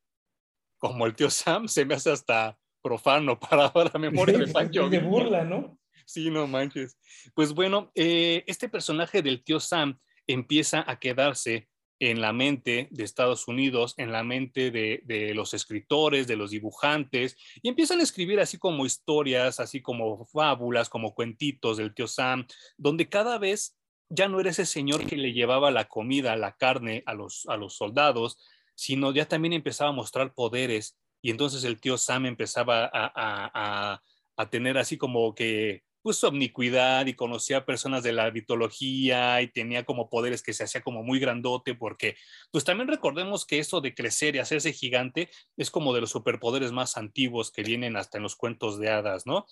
como 0.78 1.06
el 1.06 1.16
tío 1.16 1.30
Sam 1.30 1.68
se 1.68 1.86
me 1.86 1.96
hace 1.96 2.12
hasta 2.12 2.58
profano 2.82 3.40
para, 3.40 3.72
la 3.74 4.00
memoria 4.00 4.38
de 4.38 4.48
Pancho. 4.48 4.90
De 4.90 5.00
burla, 5.00 5.44
¿no? 5.44 5.78
Sí, 6.06 6.30
no 6.30 6.48
manches. 6.48 6.98
Pues 7.34 7.54
bueno, 7.54 7.92
eh, 7.94 8.44
este 8.48 8.70
personaje 8.70 9.22
del 9.22 9.44
tío 9.44 9.60
Sam 9.60 10.00
empieza 10.26 10.84
a 10.88 11.00
quedarse 11.00 11.68
en 12.00 12.22
la 12.22 12.32
mente 12.32 12.88
de 12.92 13.04
Estados 13.04 13.48
Unidos, 13.48 13.94
en 13.98 14.12
la 14.12 14.24
mente 14.24 14.72
de, 14.72 15.34
los 15.34 15.54
escritores, 15.54 16.28
de 16.28 16.36
los 16.36 16.52
dibujantes, 16.52 17.36
y 17.62 17.70
empiezan 17.70 18.00
a 18.00 18.04
escribir 18.04 18.40
así 18.40 18.58
como 18.58 18.86
historias, 18.86 19.60
así 19.60 19.82
como 19.82 20.26
fábulas, 20.28 20.90
como 20.90 21.14
cuentitos 21.14 21.78
del 21.78 21.94
tío 21.94 22.08
Sam, 22.08 22.46
donde 22.78 23.10
cada 23.10 23.38
vez 23.38 23.78
ya 24.10 24.28
no 24.28 24.40
era 24.40 24.52
ese 24.52 24.66
señor 24.66 25.06
que 25.06 25.18
le 25.18 25.34
llevaba 25.34 25.72
la 25.72 25.86
comida, 25.86 26.36
la 26.36 26.56
carne 26.56 27.04
a 27.06 27.14
los, 27.14 27.46
a 27.48 27.58
los 27.58 27.76
soldados, 27.76 28.38
sino 28.78 29.12
ya 29.12 29.28
también 29.28 29.54
empezaba 29.54 29.90
a 29.90 29.94
mostrar 29.94 30.34
poderes, 30.34 30.98
y 31.22 31.32
entonces 31.32 31.64
el 31.64 31.82
tío 31.82 31.98
Sam 31.98 32.28
empezaba 32.28 32.90
a, 32.94 34.02
a 34.38 34.50
tener 34.50 34.78
así 34.78 34.98
como 34.98 35.34
que 35.34 35.84
pues 36.08 36.24
omnicuidad 36.24 37.06
y 37.08 37.16
conocía 37.16 37.58
a 37.58 37.66
personas 37.66 38.02
de 38.02 38.14
la 38.14 38.32
mitología 38.32 39.42
y 39.42 39.50
tenía 39.50 39.84
como 39.84 40.10
poderes 40.10 40.42
que 40.42 40.54
se 40.54 40.64
hacía 40.64 40.80
como 40.80 41.04
muy 41.04 41.20
grandote 41.20 41.76
porque 41.76 42.16
pues 42.50 42.64
también 42.64 42.88
recordemos 42.88 43.46
que 43.46 43.60
esto 43.60 43.82
de 43.82 43.94
crecer 43.94 44.36
y 44.36 44.40
hacerse 44.40 44.72
gigante 44.72 45.30
es 45.58 45.70
como 45.70 45.94
de 45.94 46.00
los 46.00 46.12
superpoderes 46.12 46.72
más 46.72 46.96
antiguos 46.96 47.52
que 47.52 47.64
vienen 47.64 47.98
hasta 47.98 48.20
en 48.20 48.24
los 48.24 48.38
cuentos 48.38 48.80
de 48.80 48.90
hadas, 48.90 49.26
¿no? 49.26 49.48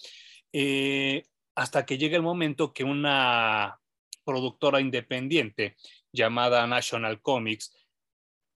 Eh, 0.53 1.23
hasta 1.55 1.85
que 1.85 1.97
llega 1.97 2.15
el 2.15 2.23
momento 2.23 2.71
que 2.73 2.85
una 2.85 3.81
productora 4.23 4.79
independiente 4.79 5.75
llamada 6.13 6.65
National 6.67 7.21
Comics 7.21 7.75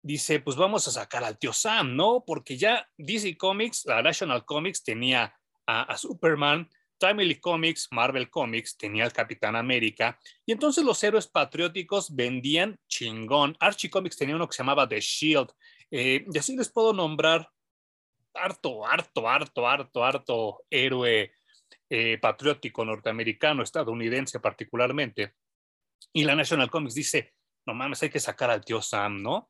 dice, 0.01 0.39
pues 0.39 0.55
vamos 0.55 0.87
a 0.87 0.91
sacar 0.91 1.23
al 1.23 1.37
tío 1.37 1.53
Sam, 1.53 1.95
¿no? 1.95 2.23
Porque 2.25 2.57
ya 2.57 2.87
DC 2.97 3.37
Comics, 3.37 3.85
la 3.85 4.01
National 4.01 4.45
Comics 4.45 4.83
tenía 4.83 5.35
a 5.65 5.95
Superman, 5.97 6.67
Timely 6.99 7.39
Comics, 7.39 7.87
Marvel 7.91 8.29
Comics, 8.29 8.77
tenía 8.77 9.05
el 9.05 9.13
Capitán 9.13 9.55
América, 9.55 10.19
y 10.45 10.51
entonces 10.51 10.83
los 10.83 11.01
héroes 11.03 11.27
patrióticos 11.27 12.13
vendían 12.13 12.77
chingón. 12.87 13.55
Archie 13.59 13.89
Comics 13.89 14.17
tenía 14.17 14.35
uno 14.35 14.47
que 14.47 14.53
se 14.53 14.63
llamaba 14.63 14.87
The 14.87 14.99
Shield, 14.99 15.49
eh, 15.89 16.25
y 16.31 16.37
así 16.37 16.55
les 16.55 16.69
puedo 16.69 16.93
nombrar 16.93 17.49
harto, 18.33 18.85
harto, 18.85 19.27
harto, 19.27 19.67
harto, 19.67 20.03
harto 20.03 20.63
héroe 20.69 21.31
eh, 21.89 22.17
patriótico 22.19 22.85
norteamericano, 22.85 23.63
estadounidense 23.63 24.39
particularmente. 24.39 25.33
Y 26.13 26.23
la 26.23 26.35
National 26.35 26.69
Comics 26.69 26.95
dice, 26.95 27.33
no 27.65 27.73
mames, 27.73 28.03
hay 28.03 28.09
que 28.09 28.19
sacar 28.19 28.51
al 28.51 28.63
tío 28.63 28.81
Sam, 28.81 29.21
¿no? 29.21 29.49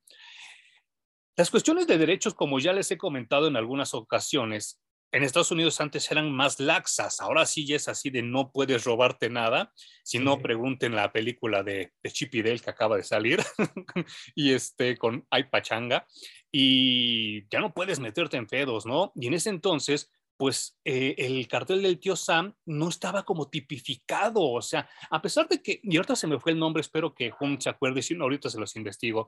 Las 1.35 1.49
cuestiones 1.49 1.87
de 1.87 1.97
derechos, 1.97 2.33
como 2.33 2.59
ya 2.59 2.73
les 2.73 2.91
he 2.91 2.97
comentado 2.97 3.47
en 3.47 3.55
algunas 3.55 3.93
ocasiones, 3.93 4.81
en 5.11 5.23
Estados 5.23 5.51
Unidos 5.51 5.81
antes 5.81 6.09
eran 6.11 6.31
más 6.31 6.59
laxas, 6.59 7.19
ahora 7.19 7.45
sí 7.45 7.65
ya 7.65 7.75
es 7.75 7.87
así 7.87 8.09
de 8.11 8.21
no 8.21 8.51
puedes 8.51 8.83
robarte 8.83 9.29
nada, 9.29 9.73
si 10.03 10.19
no 10.19 10.39
pregunten 10.39 10.95
la 10.95 11.11
película 11.11 11.63
de, 11.63 11.93
de 12.03 12.11
Chip 12.11 12.35
y 12.35 12.43
Dale 12.43 12.59
que 12.59 12.69
acaba 12.69 12.95
de 12.95 13.03
salir 13.03 13.39
y 14.35 14.53
este 14.53 14.97
con 14.97 15.25
Ay 15.31 15.45
Pachanga 15.45 16.05
y 16.51 17.47
ya 17.49 17.59
no 17.59 17.73
puedes 17.73 17.99
meterte 17.99 18.37
en 18.37 18.45
pedos, 18.45 18.85
¿no? 18.85 19.11
Y 19.15 19.27
en 19.27 19.33
ese 19.33 19.49
entonces 19.49 20.11
pues 20.39 20.79
eh, 20.85 21.15
el 21.17 21.45
cartel 21.49 21.81
del 21.81 21.99
tío 21.99 22.15
Sam 22.15 22.55
no 22.65 22.87
estaba 22.87 23.23
como 23.23 23.49
tipificado, 23.49 24.41
o 24.41 24.61
sea, 24.61 24.89
a 25.09 25.21
pesar 25.21 25.49
de 25.49 25.61
que, 25.61 25.81
y 25.83 25.97
ahorita 25.97 26.15
se 26.15 26.27
me 26.27 26.39
fue 26.39 26.53
el 26.53 26.59
nombre, 26.59 26.79
espero 26.79 27.13
que 27.13 27.29
Jun 27.29 27.59
se 27.59 27.69
acuerde, 27.69 28.01
si 28.01 28.15
no, 28.15 28.23
ahorita 28.23 28.49
se 28.49 28.57
los 28.57 28.73
investigo, 28.77 29.27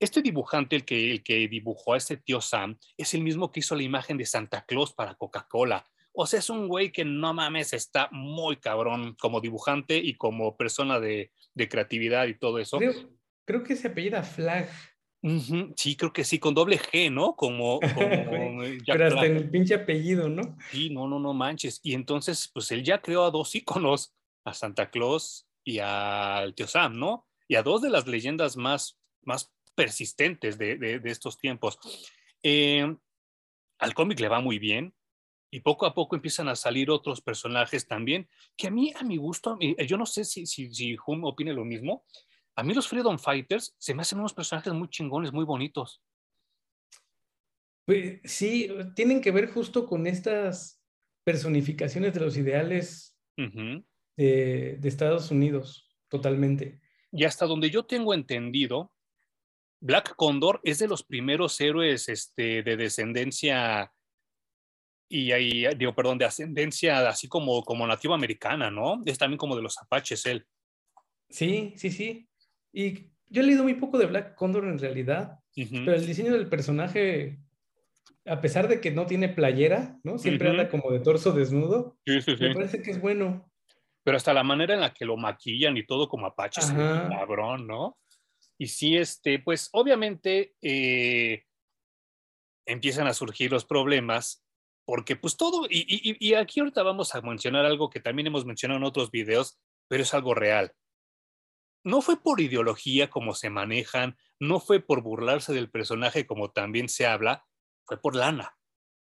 este 0.00 0.22
dibujante, 0.22 0.76
el 0.76 0.84
que, 0.84 1.12
el 1.12 1.22
que 1.22 1.46
dibujó 1.46 1.92
a 1.92 1.98
este 1.98 2.16
tío 2.16 2.40
Sam, 2.40 2.78
es 2.96 3.14
el 3.14 3.20
mismo 3.20 3.52
que 3.52 3.60
hizo 3.60 3.76
la 3.76 3.82
imagen 3.82 4.16
de 4.16 4.24
Santa 4.24 4.64
Claus 4.64 4.94
para 4.94 5.14
Coca-Cola. 5.14 5.86
O 6.12 6.26
sea, 6.26 6.40
es 6.40 6.50
un 6.50 6.66
güey 6.66 6.90
que 6.90 7.04
no 7.04 7.32
mames, 7.32 7.72
está 7.72 8.08
muy 8.10 8.56
cabrón 8.56 9.14
como 9.20 9.40
dibujante 9.40 9.98
y 9.98 10.14
como 10.14 10.56
persona 10.56 10.98
de, 10.98 11.30
creatividad 11.68 12.26
y 12.26 12.38
todo 12.38 12.58
eso. 12.58 12.78
Creo, 13.44 13.62
que 13.62 13.76
se 13.76 13.88
apellida 13.88 14.22
Flag. 14.22 14.68
Sí, 15.76 15.96
creo 15.96 16.12
que 16.12 16.24
sí, 16.24 16.38
con 16.38 16.54
doble 16.54 16.78
G, 16.78 17.12
¿no? 17.12 17.36
Como, 17.36 17.78
Pero 18.86 19.06
hasta 19.06 19.26
en 19.26 19.36
el 19.36 19.50
pinche 19.50 19.74
apellido, 19.74 20.28
¿no? 20.30 20.56
Sí, 20.70 20.88
no, 20.90 21.06
no, 21.06 21.20
no 21.20 21.34
manches. 21.34 21.78
Y 21.82 21.92
entonces, 21.94 22.50
pues 22.52 22.70
él 22.72 22.82
ya 22.82 23.02
creó 23.02 23.24
a 23.24 23.30
dos 23.30 23.54
íconos, 23.54 24.14
a 24.44 24.54
Santa 24.54 24.90
Claus 24.90 25.46
y 25.62 25.78
al 25.78 26.54
tío 26.54 26.66
Sam, 26.66 26.98
¿no? 26.98 27.26
Y 27.46 27.56
a 27.56 27.62
dos 27.62 27.82
de 27.82 27.90
las 27.90 28.06
leyendas 28.06 28.56
más, 28.56 28.98
más 29.22 29.52
persistentes 29.80 30.58
de, 30.58 31.00
estos 31.04 31.38
tiempos. 31.38 31.78
Eh, 32.42 32.94
al 33.78 33.94
cómic 33.94 34.20
le 34.20 34.28
va 34.28 34.38
muy 34.38 34.58
bien 34.58 34.94
y 35.50 35.60
poco 35.60 35.86
a 35.86 35.94
poco 35.94 36.16
empiezan 36.16 36.50
a 36.50 36.54
salir 36.54 36.90
otros 36.90 37.22
personajes 37.22 37.88
también, 37.88 38.28
que 38.58 38.66
a 38.66 38.70
mí, 38.70 38.92
a 38.94 39.02
mi 39.04 39.16
gusto, 39.16 39.58
yo 39.58 39.96
no 39.96 40.04
sé 40.04 40.26
si, 40.26 40.44
si, 40.44 40.74
si 40.74 40.98
Hum 41.06 41.24
opine 41.24 41.54
lo 41.54 41.64
mismo, 41.64 42.04
a 42.56 42.62
mí 42.62 42.74
los 42.74 42.88
Freedom 42.88 43.18
Fighters 43.18 43.74
se 43.78 43.94
me 43.94 44.02
hacen 44.02 44.18
unos 44.18 44.34
personajes 44.34 44.70
muy 44.74 44.88
chingones, 44.90 45.32
muy 45.32 45.46
bonitos. 45.46 46.02
Pues, 47.86 48.20
sí, 48.24 48.68
tienen 48.94 49.22
que 49.22 49.30
ver 49.30 49.50
justo 49.50 49.86
con 49.86 50.06
estas 50.06 50.84
personificaciones 51.24 52.12
de 52.12 52.20
los 52.20 52.36
ideales 52.36 53.16
de, 53.34 53.82
de 54.78 54.88
Estados 54.88 55.30
Unidos, 55.30 55.88
totalmente. 56.08 56.82
Y 57.12 57.24
hasta 57.24 57.46
donde 57.46 57.70
yo 57.70 57.86
tengo 57.86 58.12
entendido, 58.12 58.92
Black 59.80 60.14
Condor 60.16 60.60
es 60.62 60.78
de 60.78 60.88
los 60.88 61.02
primeros 61.02 61.60
héroes 61.60 62.08
este, 62.08 62.62
de 62.62 62.76
descendencia 62.76 63.92
y 65.12 65.32
ahí, 65.32 65.66
digo, 65.76 65.92
perdón, 65.92 66.18
de 66.18 66.24
ascendencia 66.24 67.08
así 67.08 67.26
como, 67.26 67.62
como 67.64 67.84
nativo 67.84 68.14
americana, 68.14 68.70
¿no? 68.70 69.02
Es 69.04 69.18
también 69.18 69.38
como 69.38 69.56
de 69.56 69.62
los 69.62 69.76
apaches 69.78 70.24
él. 70.24 70.46
Sí, 71.28 71.72
sí, 71.76 71.90
sí. 71.90 72.28
Y 72.72 73.10
yo 73.26 73.42
he 73.42 73.44
leído 73.44 73.64
muy 73.64 73.74
poco 73.74 73.98
de 73.98 74.06
Black 74.06 74.36
Condor 74.36 74.66
en 74.66 74.78
realidad, 74.78 75.40
pero 75.54 75.94
el 75.94 76.06
diseño 76.06 76.32
del 76.32 76.48
personaje, 76.48 77.40
a 78.24 78.40
pesar 78.40 78.68
de 78.68 78.80
que 78.80 78.92
no 78.92 79.06
tiene 79.06 79.28
playera, 79.28 79.98
¿no? 80.04 80.16
Siempre 80.16 80.50
anda 80.50 80.68
como 80.68 80.92
de 80.92 81.00
torso 81.00 81.32
desnudo. 81.32 81.98
Sí, 82.06 82.22
sí, 82.22 82.36
sí. 82.36 82.44
Me 82.44 82.54
parece 82.54 82.80
que 82.80 82.92
es 82.92 83.00
bueno. 83.00 83.50
Pero 84.04 84.16
hasta 84.16 84.32
la 84.32 84.44
manera 84.44 84.74
en 84.74 84.80
la 84.80 84.94
que 84.94 85.04
lo 85.04 85.16
maquillan 85.16 85.76
y 85.76 85.84
todo 85.84 86.08
como 86.08 86.26
apaches, 86.26 86.68
es 86.68 86.72
cabrón, 86.72 87.66
¿no? 87.66 87.98
Y 88.60 88.66
sí, 88.66 88.98
este, 88.98 89.38
pues 89.38 89.70
obviamente 89.72 90.54
eh, 90.60 91.46
empiezan 92.66 93.06
a 93.06 93.14
surgir 93.14 93.50
los 93.50 93.64
problemas 93.64 94.44
porque 94.84 95.16
pues 95.16 95.38
todo, 95.38 95.66
y, 95.70 95.86
y, 96.18 96.34
aquí 96.34 96.60
ahorita 96.60 96.82
vamos 96.82 97.14
a 97.14 97.22
mencionar 97.22 97.64
algo 97.64 97.88
que 97.88 98.00
también 98.00 98.26
hemos 98.26 98.44
mencionado 98.44 98.76
en 98.76 98.84
otros 98.84 99.10
videos, 99.10 99.58
pero 99.88 100.02
es 100.02 100.12
algo 100.12 100.34
real. 100.34 100.74
No 101.84 102.02
fue 102.02 102.20
por 102.20 102.42
ideología 102.42 103.08
como 103.08 103.34
se 103.34 103.48
manejan, 103.48 104.18
no 104.38 104.60
fue 104.60 104.80
por 104.80 105.02
burlarse 105.02 105.54
del 105.54 105.70
personaje 105.70 106.26
como 106.26 106.50
también 106.50 106.90
se 106.90 107.06
habla, 107.06 107.46
fue 107.86 107.98
por 107.98 108.14
lana. 108.14 108.58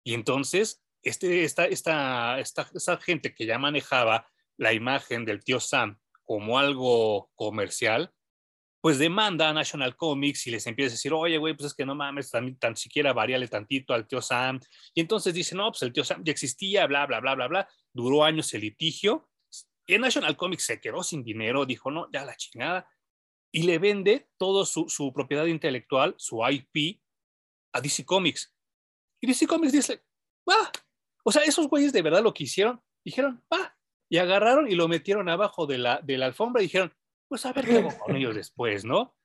Y 0.05 0.15
entonces, 0.15 0.83
este, 1.03 1.45
esta, 1.45 1.67
esta, 1.67 2.39
esta, 2.41 2.71
esta 2.73 2.97
gente 2.97 3.35
que 3.35 3.45
ya 3.45 3.59
manejaba 3.59 4.27
la 4.57 4.73
imagen 4.73 5.27
del 5.27 5.45
tío 5.45 5.61
Sam 5.61 5.99
como 6.23 6.59
algo 6.59 7.31
comercial, 7.35 8.15
pues 8.85 8.99
demanda 8.99 9.49
a 9.49 9.55
National 9.55 9.97
Comics 9.97 10.47
y 10.47 10.51
les 10.51 10.67
empieza 10.67 10.91
a 10.91 10.97
decir, 10.97 11.11
oye, 11.15 11.39
güey, 11.39 11.55
pues 11.55 11.69
es 11.69 11.75
que 11.75 11.87
no 11.87 11.95
mames, 11.95 12.31
tan, 12.31 12.55
tan 12.57 12.77
siquiera 12.77 13.15
variale 13.15 13.49
tantito 13.49 13.95
al 13.95 14.07
tío 14.07 14.21
Sam. 14.21 14.61
Y 14.93 15.01
entonces 15.01 15.33
dice, 15.33 15.57
no, 15.57 15.71
pues 15.71 15.81
el 15.85 15.93
tío 15.95 16.05
Sam 16.05 16.23
ya 16.23 16.31
existía, 16.31 16.87
bla, 16.87 17.07
bla, 17.07 17.19
bla, 17.21 17.35
bla, 17.35 17.49
bla. 17.49 17.69
Duró 17.95 18.25
años 18.25 18.53
el 18.53 18.61
litigio. 18.61 19.31
Y 19.87 19.97
National 19.97 20.37
Comics 20.37 20.67
se 20.67 20.83
quedó 20.83 21.03
sin 21.03 21.25
dinero, 21.25 21.65
dijo, 21.65 21.91
no, 21.91 22.11
ya 22.13 22.27
la 22.27 22.37
chingada. 22.37 22.87
Y 23.51 23.63
le 23.63 23.79
vende 23.79 24.29
toda 24.37 24.67
su, 24.67 24.87
su 24.91 25.15
propiedad 25.15 25.47
intelectual, 25.47 26.15
su 26.19 26.43
IP, 26.47 27.01
a 27.73 27.81
DC 27.81 28.05
Comics. 28.05 28.55
Y 29.19 29.29
DC 29.29 29.47
Comics 29.47 29.73
dice, 29.73 30.05
va. 30.47 30.71
O 31.25 31.33
sea, 31.33 31.43
esos 31.45 31.69
güeyes 31.69 31.95
de 31.95 32.03
verdad 32.03 32.23
lo 32.23 32.35
que 32.35 32.45
hicieron, 32.45 32.83
dijeron, 33.03 33.43
va. 33.51 33.79
Y 34.11 34.19
agarraron 34.19 34.71
y 34.71 34.75
lo 34.75 34.89
metieron 34.89 35.31
abajo 35.31 35.65
de 35.65 35.79
la, 35.79 36.03
de 36.03 36.19
la 36.19 36.27
alfombra 36.27 36.61
y 36.61 36.67
dijeron, 36.67 36.93
pues 37.35 37.47
a 37.47 37.53
ver 37.53 37.65
qué 37.65 37.79
hago 37.79 37.99
con 37.99 38.15
ellos 38.15 38.37
después, 38.37 38.85
¿no? 38.85 39.17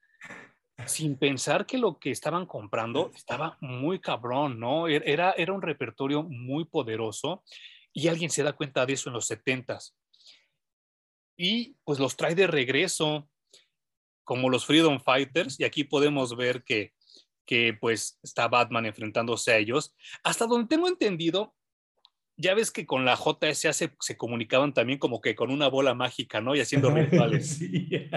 Sin 0.87 1.15
pensar 1.15 1.67
que 1.67 1.77
lo 1.77 1.99
que 1.99 2.09
estaban 2.09 2.47
comprando 2.47 3.11
estaba 3.13 3.55
muy 3.61 3.99
cabrón, 3.99 4.59
¿no? 4.59 4.87
Er, 4.87 5.03
era, 5.05 5.33
era 5.33 5.53
un 5.53 5.61
repertorio 5.61 6.23
muy 6.23 6.65
poderoso 6.65 7.43
y 7.93 8.07
alguien 8.07 8.31
se 8.31 8.41
da 8.41 8.53
cuenta 8.53 8.83
de 8.87 8.93
eso 8.93 9.11
en 9.11 9.13
los 9.13 9.27
setentas. 9.27 9.95
Y 11.37 11.75
pues 11.83 11.99
los 11.99 12.17
trae 12.17 12.33
de 12.33 12.47
regreso 12.47 13.29
como 14.23 14.49
los 14.49 14.65
Freedom 14.65 14.99
Fighters 14.99 15.59
y 15.59 15.63
aquí 15.63 15.83
podemos 15.83 16.35
ver 16.35 16.63
que, 16.63 16.95
que 17.45 17.77
pues 17.79 18.17
está 18.23 18.47
Batman 18.47 18.87
enfrentándose 18.87 19.51
a 19.51 19.57
ellos. 19.57 19.95
Hasta 20.23 20.47
donde 20.47 20.67
tengo 20.67 20.87
entendido, 20.87 21.53
ya 22.39 22.53
ves 22.53 22.71
que 22.71 22.85
con 22.85 23.03
la 23.03 23.17
JSA 23.17 23.73
se, 23.73 23.91
se, 23.99 24.17
comunicaban 24.17 24.73
también 24.73 24.97
como 24.97 25.19
que 25.19 25.35
con 25.35 25.51
una 25.51 25.67
bola 25.67 25.93
mágica, 25.93 26.39
¿no? 26.39 26.55
Y 26.55 26.61
haciendo 26.61 26.89
rituales. 26.95 27.59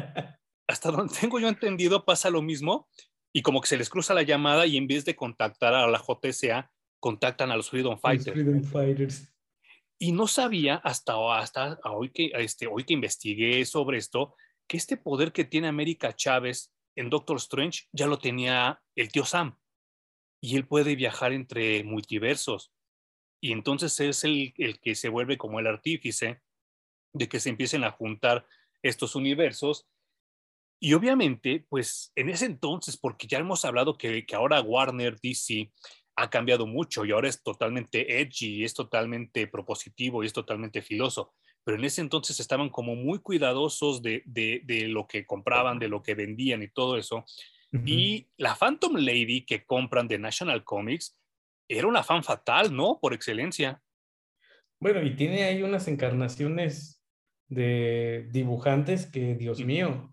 Hasta 0.69 0.91
donde 0.93 1.15
tengo 1.21 1.41
yo 1.41 1.49
entendido 1.49 2.05
pasa 2.05 2.31
lo 2.31 2.41
mismo 2.41 2.89
y 3.35 3.43
como 3.43 3.61
que 3.61 3.67
se 3.67 3.77
les 3.77 3.91
cruza 3.91 4.15
la 4.15 4.23
llamada 4.23 4.65
y 4.67 4.77
en 4.77 4.87
vez 4.87 5.05
de 5.05 5.17
contactar 5.17 5.75
a 5.75 5.89
la 5.89 5.99
JSA, 5.99 6.71
contactan 7.01 7.51
a 7.51 7.57
los 7.57 7.69
Freedom 7.69 7.99
Fighters. 7.99 8.33
Freedom 8.33 8.63
Fighters. 8.63 9.29
Y 9.99 10.13
no 10.13 10.29
sabía 10.29 10.77
hasta, 10.77 11.15
hasta 11.39 11.79
hoy, 11.85 12.11
que, 12.11 12.31
este, 12.35 12.69
hoy 12.69 12.85
que 12.85 12.95
investigué 12.95 13.65
sobre 13.65 13.99
esto, 13.99 14.37
que 14.69 14.77
este 14.77 14.97
poder 14.97 15.33
que 15.33 15.45
tiene 15.45 15.67
América 15.67 16.15
Chávez 16.15 16.73
en 16.97 17.11
Doctor 17.11 17.39
Strange 17.39 17.85
ya 17.93 18.07
lo 18.07 18.19
tenía 18.19 18.81
el 18.95 19.11
tío 19.11 19.25
Sam. 19.25 19.59
Y 20.41 20.57
él 20.57 20.67
puede 20.67 20.95
viajar 20.95 21.33
entre 21.33 21.83
multiversos. 21.85 22.73
Y 23.43 23.53
entonces 23.53 23.99
es 23.99 24.23
el, 24.23 24.55
el 24.57 24.79
que 24.79 24.95
se 24.95 25.09
vuelve 25.09 25.37
como 25.37 25.59
el 25.59 25.67
artífice 25.67 26.41
de 27.13 27.29
que 27.29 27.41
se 27.41 27.51
empiecen 27.51 27.83
a 27.83 27.91
juntar 27.91 28.47
estos 28.83 29.17
universos. 29.17 29.89
Y 30.81 30.95
obviamente, 30.95 31.67
pues 31.69 32.13
en 32.15 32.31
ese 32.31 32.47
entonces, 32.47 32.97
porque 32.97 33.27
ya 33.27 33.39
hemos 33.39 33.65
hablado 33.65 33.99
que, 33.99 34.25
que 34.25 34.37
ahora 34.37 34.61
Warner 34.61 35.19
DC 35.21 35.73
ha 36.15 36.31
cambiado 36.31 36.67
mucho 36.67 37.05
y 37.05 37.11
ahora 37.11 37.29
es 37.29 37.43
totalmente 37.43 38.21
edgy, 38.21 38.63
es 38.63 38.75
totalmente 38.75 39.49
propositivo 39.49 40.23
y 40.23 40.27
es 40.27 40.33
totalmente 40.33 40.81
filoso. 40.81 41.33
Pero 41.65 41.79
en 41.79 41.85
ese 41.85 42.01
entonces 42.01 42.39
estaban 42.39 42.71
como 42.71 42.95
muy 42.95 43.19
cuidadosos 43.19 44.03
de, 44.03 44.23
de, 44.25 44.89
lo 44.89 45.09
que 45.09 45.27
compraban, 45.27 45.81
de 45.81 45.89
lo 45.89 46.01
que 46.01 46.15
vendían 46.15 46.63
y 46.63 46.69
todo 46.69 46.97
eso. 46.97 47.25
Y 47.87 48.29
la 48.37 48.55
Phantom 48.55 48.97
Lady 48.97 49.47
que 49.47 49.65
compran 49.65 50.07
de 50.07 50.19
National 50.19 50.63
Comics 50.63 51.17
era 51.69 51.87
una 51.87 52.03
fan 52.03 52.23
fatal, 52.23 52.75
¿no? 52.75 52.99
Por 53.01 53.15
excelencia. 53.15 53.83
Bueno, 54.81 55.03
y 55.03 55.15
tiene 55.15 55.45
ahí 55.45 55.63
unas 55.63 55.89
encarnaciones 55.89 57.03
de 57.49 58.29
dibujantes 58.31 59.07
que, 59.07 59.35
Dios 59.35 59.65
mío, 59.65 60.13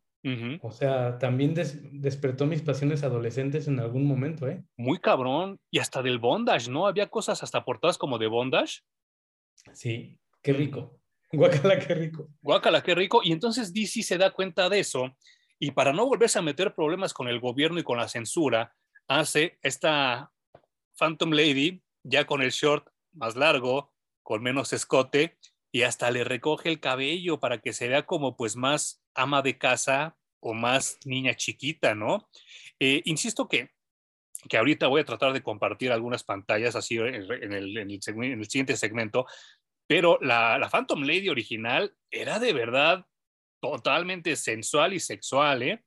o 0.62 0.72
sea, 0.72 1.18
también 1.18 1.54
despertó 1.54 2.46
mis 2.46 2.62
pasiones 2.62 3.04
adolescentes 3.04 3.68
en 3.68 3.80
algún 3.80 4.06
momento, 4.06 4.48
¿eh? 4.48 4.64
Muy 4.76 5.00
cabrón. 5.00 5.60
Y 5.72 5.80
hasta 5.80 6.02
del 6.02 6.20
bondage, 6.20 6.70
¿no? 6.70 6.88
Había 6.88 7.08
cosas 7.10 7.42
hasta 7.42 7.64
portadas 7.64 7.98
como 7.98 8.18
de 8.18 8.28
bondage. 8.28 8.82
Sí, 9.74 10.20
qué 10.42 10.54
rico. 10.54 11.00
Guacala, 11.32 11.80
qué 11.80 11.96
rico. 11.96 12.28
Guacala, 12.42 12.84
qué 12.84 12.96
rico. 12.96 13.22
Y 13.24 13.32
entonces 13.32 13.74
DC 13.74 14.04
se 14.04 14.18
da 14.18 14.32
cuenta 14.32 14.68
de 14.70 14.80
eso 14.80 15.16
y 15.60 15.72
para 15.72 15.94
no 15.94 16.06
volverse 16.06 16.40
a 16.40 16.44
meter 16.44 16.74
problemas 16.74 17.14
con 17.14 17.28
el 17.28 17.40
gobierno 17.40 17.80
y 17.80 17.84
con 17.84 17.98
la 17.98 18.08
censura, 18.08 18.74
hace 19.08 19.60
esta 19.62 20.32
Phantom 21.00 21.32
Lady 21.32 21.82
ya 22.04 22.26
con 22.26 22.42
el 22.42 22.52
short 22.52 22.88
más 23.14 23.36
largo, 23.36 23.94
con 24.24 24.44
menos 24.44 24.74
escote 24.74 25.38
y 25.72 25.84
hasta 25.84 26.12
le 26.12 26.24
recoge 26.24 26.70
el 26.70 26.80
cabello 26.80 27.40
para 27.40 27.60
que 27.60 27.74
se 27.74 27.88
vea 27.88 28.06
como 28.06 28.36
pues 28.36 28.56
más 28.56 29.04
ama 29.14 29.42
de 29.42 29.58
casa 29.58 30.18
o 30.40 30.54
más 30.54 30.98
niña 31.06 31.36
chiquita, 31.36 31.96
¿no? 31.96 32.30
Eh, 32.80 33.02
insisto 33.06 33.48
que, 33.48 33.72
que 34.48 34.58
ahorita 34.58 34.88
voy 34.88 35.02
a 35.02 35.06
tratar 35.06 35.34
de 35.34 35.44
compartir 35.44 35.92
algunas 35.92 36.24
pantallas 36.24 36.76
así 36.76 36.98
en 36.98 37.16
el, 37.16 37.78
en 37.78 37.92
el, 37.92 38.50
siguiente 38.50 38.78
segmento, 38.78 39.26
pero 39.88 40.18
la, 40.22 40.58
la, 40.58 40.70
Phantom 40.70 41.02
Lady 41.02 41.30
original 41.30 41.94
era 42.10 42.40
de 42.40 42.54
verdad 42.54 43.06
totalmente 43.60 44.36
sensual 44.36 44.94
y 44.94 45.00
sexual, 45.00 45.64
¿eh? 45.64 45.84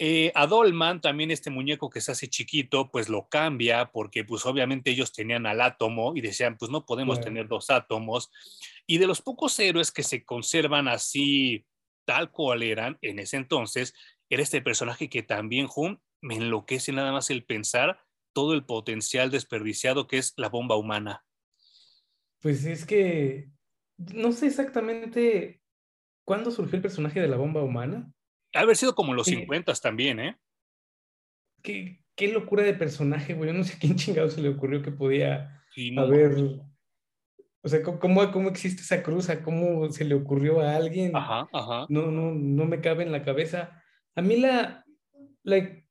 Eh, 0.00 0.30
a 0.36 0.46
Dolman, 0.46 1.00
también 1.00 1.32
este 1.32 1.50
muñeco 1.50 1.90
que 1.90 2.00
se 2.00 2.12
hace 2.12 2.28
chiquito, 2.28 2.88
pues 2.90 3.08
lo 3.08 3.28
cambia 3.28 3.90
porque 3.90 4.24
pues 4.24 4.46
obviamente 4.46 4.90
ellos 4.90 5.12
tenían 5.12 5.44
al 5.44 5.60
átomo 5.60 6.14
y 6.14 6.20
decían, 6.20 6.56
pues 6.56 6.70
no 6.70 6.86
podemos 6.86 7.20
tener 7.20 7.48
dos 7.48 7.68
átomos. 7.70 8.30
Y 8.86 8.98
de 8.98 9.08
los 9.08 9.20
pocos 9.22 9.58
héroes 9.58 9.90
que 9.90 10.04
se 10.04 10.24
conservan 10.24 10.86
así 10.86 11.66
tal 12.04 12.30
cual 12.30 12.62
eran 12.62 12.96
en 13.02 13.18
ese 13.18 13.36
entonces, 13.36 13.92
era 14.30 14.42
este 14.42 14.62
personaje 14.62 15.10
que 15.10 15.22
también, 15.22 15.66
Jun, 15.66 16.00
me 16.22 16.36
enloquece 16.36 16.92
nada 16.92 17.12
más 17.12 17.28
el 17.30 17.44
pensar 17.44 18.00
todo 18.32 18.54
el 18.54 18.64
potencial 18.64 19.30
desperdiciado 19.30 20.06
que 20.06 20.18
es 20.18 20.32
la 20.36 20.48
bomba 20.48 20.76
humana. 20.76 21.24
Pues 22.40 22.64
es 22.64 22.86
que 22.86 23.50
no 23.96 24.32
sé 24.32 24.46
exactamente 24.46 25.60
cuándo 26.24 26.50
surgió 26.50 26.76
el 26.76 26.82
personaje 26.82 27.20
de 27.20 27.28
la 27.28 27.36
bomba 27.36 27.62
humana, 27.62 28.12
haber 28.54 28.76
sido 28.76 28.94
como 28.94 29.14
los 29.14 29.26
50 29.26 29.72
también, 29.74 30.20
¿eh? 30.20 30.38
Qué, 31.62 32.00
qué, 32.14 32.28
locura 32.28 32.62
de 32.62 32.74
personaje, 32.74 33.34
güey. 33.34 33.50
Yo 33.50 33.56
no 33.56 33.64
sé 33.64 33.74
a 33.74 33.78
quién 33.78 33.96
chingado 33.96 34.30
se 34.30 34.40
le 34.40 34.48
ocurrió 34.48 34.82
que 34.82 34.92
podía 34.92 35.62
haber. 35.96 36.60
O 37.62 37.68
sea, 37.68 37.82
¿cómo, 37.82 38.30
¿cómo 38.30 38.48
existe 38.48 38.82
esa 38.82 39.02
cruz? 39.02 39.28
¿Cómo 39.44 39.90
se 39.90 40.04
le 40.04 40.14
ocurrió 40.14 40.60
a 40.60 40.76
alguien? 40.76 41.14
Ajá, 41.14 41.48
ajá. 41.52 41.86
No, 41.88 42.10
no, 42.10 42.32
no 42.32 42.64
me 42.64 42.80
cabe 42.80 43.02
en 43.02 43.12
la 43.12 43.24
cabeza. 43.24 43.82
A 44.14 44.22
mí 44.22 44.36
la, 44.36 44.84
la 45.42 45.84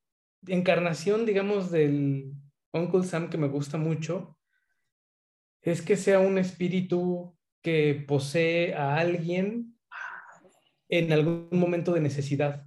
encarnación, 0.46 1.26
digamos, 1.26 1.70
del 1.70 2.32
Uncle 2.72 3.04
Sam 3.04 3.30
que 3.30 3.38
me 3.38 3.48
gusta 3.48 3.76
mucho 3.78 4.38
es 5.62 5.82
que 5.82 5.96
sea 5.96 6.20
un 6.20 6.38
espíritu 6.38 7.36
que 7.62 8.04
posee 8.06 8.74
a 8.74 8.96
alguien 8.96 9.77
en 10.88 11.12
algún 11.12 11.48
momento 11.52 11.92
de 11.92 12.00
necesidad. 12.00 12.64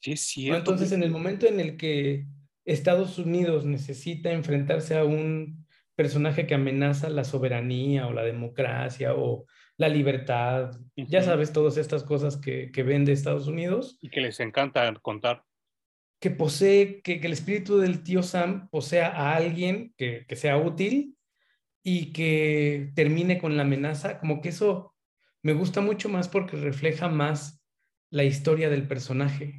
Sí, 0.00 0.12
es 0.12 0.26
cierto. 0.26 0.58
Entonces, 0.58 0.92
en 0.92 1.02
el 1.02 1.10
momento 1.10 1.46
en 1.46 1.60
el 1.60 1.76
que 1.76 2.26
Estados 2.64 3.18
Unidos 3.18 3.64
necesita 3.64 4.32
enfrentarse 4.32 4.96
a 4.96 5.04
un 5.04 5.66
personaje 5.94 6.46
que 6.46 6.54
amenaza 6.54 7.08
la 7.08 7.24
soberanía 7.24 8.06
o 8.06 8.12
la 8.12 8.22
democracia 8.22 9.14
o 9.14 9.46
la 9.76 9.88
libertad, 9.88 10.70
ya 10.96 11.22
sabes, 11.22 11.52
todas 11.52 11.76
estas 11.76 12.02
cosas 12.04 12.36
que, 12.36 12.70
que 12.72 12.82
vende 12.82 13.12
Estados 13.12 13.46
Unidos. 13.46 13.98
Y 14.00 14.10
que 14.10 14.20
les 14.20 14.40
encanta 14.40 14.92
contar. 15.02 15.44
Que 16.20 16.30
posee, 16.30 17.00
que, 17.02 17.20
que 17.20 17.26
el 17.26 17.32
espíritu 17.32 17.78
del 17.78 18.02
tío 18.02 18.22
Sam 18.22 18.68
posea 18.70 19.08
a 19.08 19.34
alguien 19.34 19.92
que, 19.96 20.24
que 20.28 20.36
sea 20.36 20.56
útil 20.56 21.16
y 21.82 22.12
que 22.12 22.92
termine 22.94 23.38
con 23.38 23.56
la 23.56 23.62
amenaza, 23.62 24.20
como 24.20 24.40
que 24.40 24.50
eso 24.50 24.94
me 25.42 25.52
gusta 25.52 25.80
mucho 25.80 26.08
más 26.08 26.28
porque 26.28 26.56
refleja 26.56 27.08
más 27.08 27.61
la 28.12 28.24
historia 28.24 28.68
del 28.68 28.86
personaje. 28.86 29.58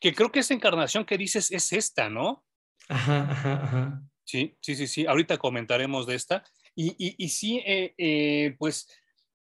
Que 0.00 0.14
creo 0.14 0.32
que 0.32 0.40
esa 0.40 0.54
encarnación 0.54 1.04
que 1.04 1.18
dices 1.18 1.52
es 1.52 1.72
esta, 1.72 2.08
¿no? 2.08 2.44
Ajá, 2.88 3.30
ajá, 3.30 3.62
ajá. 3.62 4.02
Sí, 4.24 4.56
sí, 4.62 4.74
sí, 4.74 4.86
sí. 4.86 5.06
Ahorita 5.06 5.36
comentaremos 5.36 6.06
de 6.06 6.14
esta. 6.14 6.42
Y, 6.74 6.94
y, 7.22 7.28
sí, 7.28 7.62
eh, 7.66 7.94
eh, 7.98 8.56
pues 8.58 8.88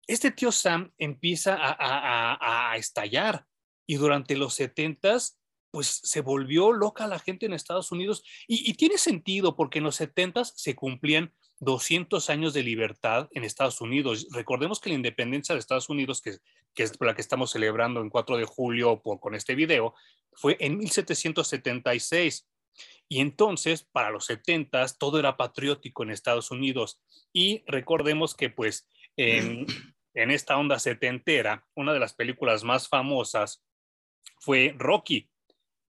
este 0.08 0.32
tío 0.32 0.50
Sam 0.50 0.92
empieza 0.98 1.54
a, 1.56 2.72
a, 2.72 2.76
estallar 2.76 3.46
y 3.86 3.94
durante 3.94 4.36
los 4.36 4.54
setentas, 4.54 5.38
pues 5.70 6.00
se 6.02 6.22
volvió 6.22 6.72
loca 6.72 7.06
la 7.06 7.20
gente 7.20 7.46
en 7.46 7.52
Estados 7.52 7.92
Unidos 7.92 8.24
y, 8.48 8.68
y 8.68 8.74
tiene 8.74 8.98
sentido 8.98 9.54
porque 9.54 9.78
en 9.78 9.84
los 9.84 9.94
setentas 9.94 10.54
se 10.56 10.74
cumplían 10.74 11.32
200 11.64 12.30
años 12.30 12.54
de 12.54 12.62
libertad 12.62 13.28
en 13.32 13.44
Estados 13.44 13.80
Unidos. 13.80 14.28
Recordemos 14.30 14.80
que 14.80 14.90
la 14.90 14.96
independencia 14.96 15.54
de 15.54 15.58
Estados 15.58 15.88
Unidos, 15.88 16.20
que, 16.20 16.38
es 16.76 17.00
la 17.00 17.14
que 17.14 17.20
estamos 17.20 17.50
celebrando 17.50 18.00
en 18.00 18.10
4 18.10 18.36
de 18.36 18.44
julio 18.44 19.00
por, 19.00 19.20
con 19.20 19.34
este 19.34 19.54
video, 19.54 19.94
fue 20.32 20.56
en 20.60 20.78
1776. 20.78 22.48
Y 23.08 23.20
entonces, 23.20 23.84
para 23.84 24.10
los 24.10 24.26
70 24.26 24.86
todo 24.98 25.18
era 25.18 25.36
patriótico 25.36 26.02
en 26.02 26.10
Estados 26.10 26.50
Unidos. 26.50 27.00
Y 27.32 27.62
recordemos 27.66 28.34
que, 28.34 28.50
pues, 28.50 28.88
en, 29.16 29.66
en 30.14 30.30
esta 30.30 30.56
onda 30.56 30.78
setentera, 30.78 31.66
una 31.74 31.92
de 31.92 32.00
las 32.00 32.14
películas 32.14 32.64
más 32.64 32.88
famosas 32.88 33.64
fue 34.40 34.74
Rocky. 34.78 35.28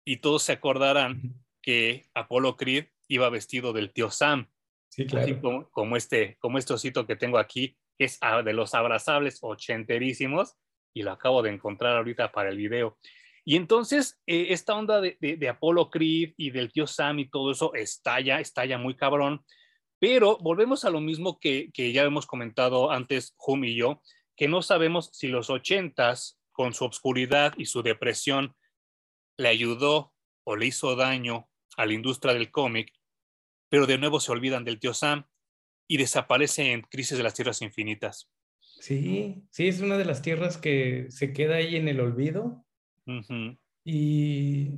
Y 0.05 0.17
todos 0.17 0.43
se 0.43 0.51
acordarán 0.53 1.43
que 1.61 2.05
Apollo 2.13 2.57
Creed 2.57 2.87
iba 3.07 3.29
vestido 3.29 3.73
del 3.73 3.91
tío 3.91 4.11
Sam. 4.11 4.49
Sí, 4.93 5.07
claro. 5.07 5.71
como, 5.71 5.97
este, 5.97 6.37
como 6.39 6.59
este 6.59 6.73
osito 6.73 7.07
que 7.07 7.15
tengo 7.15 7.39
aquí, 7.39 7.75
que 7.97 8.05
es 8.05 8.19
de 8.45 8.53
los 8.53 8.75
abrazables 8.75 9.39
ochenterísimos, 9.41 10.55
y 10.93 11.01
lo 11.01 11.11
acabo 11.11 11.41
de 11.41 11.49
encontrar 11.49 11.97
ahorita 11.97 12.31
para 12.31 12.49
el 12.49 12.57
video. 12.57 12.99
Y 13.43 13.55
entonces, 13.55 14.21
eh, 14.27 14.47
esta 14.49 14.75
onda 14.75 15.01
de, 15.01 15.17
de, 15.19 15.49
Apollo 15.49 15.89
Creed 15.89 16.35
y 16.37 16.51
del 16.51 16.71
tío 16.71 16.85
Sam 16.85 17.17
y 17.17 17.27
todo 17.27 17.49
eso 17.49 17.73
estalla, 17.73 18.39
estalla 18.39 18.77
muy 18.77 18.95
cabrón. 18.95 19.43
Pero 19.97 20.37
volvemos 20.37 20.85
a 20.85 20.91
lo 20.91 21.01
mismo 21.01 21.39
que, 21.39 21.71
que 21.73 21.91
ya 21.91 22.03
hemos 22.03 22.27
comentado 22.27 22.91
antes, 22.91 23.35
Hum 23.39 23.63
y 23.63 23.75
yo, 23.75 23.99
que 24.35 24.47
no 24.47 24.61
sabemos 24.61 25.09
si 25.11 25.27
los 25.27 25.49
ochentas, 25.49 26.39
con 26.51 26.75
su 26.75 26.85
obscuridad 26.85 27.55
y 27.57 27.65
su 27.65 27.81
depresión, 27.81 28.53
le 29.37 29.49
ayudó 29.49 30.13
o 30.43 30.55
le 30.55 30.67
hizo 30.67 30.95
daño 30.95 31.49
a 31.77 31.87
la 31.87 31.93
industria 31.93 32.35
del 32.35 32.51
cómic 32.51 32.93
pero 33.73 33.87
de 33.87 33.97
nuevo 33.97 34.19
se 34.19 34.31
olvidan 34.31 34.63
del 34.63 34.79
tío 34.79 34.93
Sam 34.93 35.25
y 35.87 35.97
desaparece 35.97 36.73
en 36.73 36.81
Crisis 36.81 37.17
de 37.17 37.23
las 37.23 37.33
Tierras 37.33 37.63
Infinitas. 37.63 38.29
Sí, 38.59 39.47
sí, 39.49 39.67
es 39.67 39.81
una 39.81 39.97
de 39.97 40.05
las 40.05 40.21
tierras 40.21 40.57
que 40.57 41.07
se 41.09 41.33
queda 41.33 41.55
ahí 41.55 41.75
en 41.75 41.87
el 41.87 41.99
olvido. 41.99 42.67
Y 43.83 44.73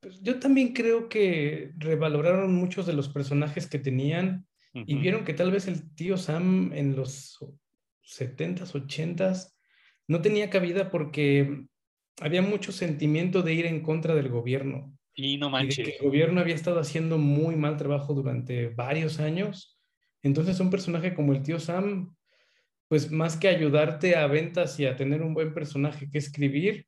pues, 0.00 0.22
yo 0.22 0.40
también 0.40 0.72
creo 0.72 1.10
que 1.10 1.72
revaloraron 1.76 2.54
muchos 2.54 2.86
de 2.86 2.94
los 2.94 3.10
personajes 3.10 3.66
que 3.66 3.78
tenían 3.78 4.46
y 4.72 4.94
vieron 4.94 5.22
que 5.22 5.34
tal 5.34 5.50
vez 5.50 5.68
el 5.68 5.94
tío 5.94 6.16
Sam 6.16 6.72
en 6.72 6.96
los 6.96 7.38
70s, 8.02 8.72
80s 8.72 9.52
no 10.08 10.22
tenía 10.22 10.48
cabida 10.48 10.88
porque 10.88 11.66
había 12.22 12.40
mucho 12.40 12.72
sentimiento 12.72 13.42
de 13.42 13.52
ir 13.52 13.66
en 13.66 13.82
contra 13.82 14.14
del 14.14 14.30
gobierno. 14.30 14.96
Y 15.16 15.38
no 15.38 15.48
manches. 15.50 15.78
Y 15.78 15.82
que 15.90 15.96
el 15.96 16.04
gobierno 16.04 16.40
había 16.40 16.54
estado 16.54 16.78
haciendo 16.78 17.16
muy 17.16 17.56
mal 17.56 17.78
trabajo 17.78 18.12
durante 18.14 18.68
varios 18.68 19.18
años. 19.18 19.80
Entonces, 20.22 20.60
un 20.60 20.70
personaje 20.70 21.14
como 21.14 21.32
el 21.32 21.42
tío 21.42 21.58
Sam, 21.58 22.14
pues 22.86 23.10
más 23.10 23.36
que 23.36 23.48
ayudarte 23.48 24.14
a 24.14 24.26
ventas 24.26 24.78
y 24.78 24.84
a 24.84 24.94
tener 24.94 25.22
un 25.22 25.32
buen 25.32 25.54
personaje 25.54 26.10
que 26.10 26.18
escribir, 26.18 26.86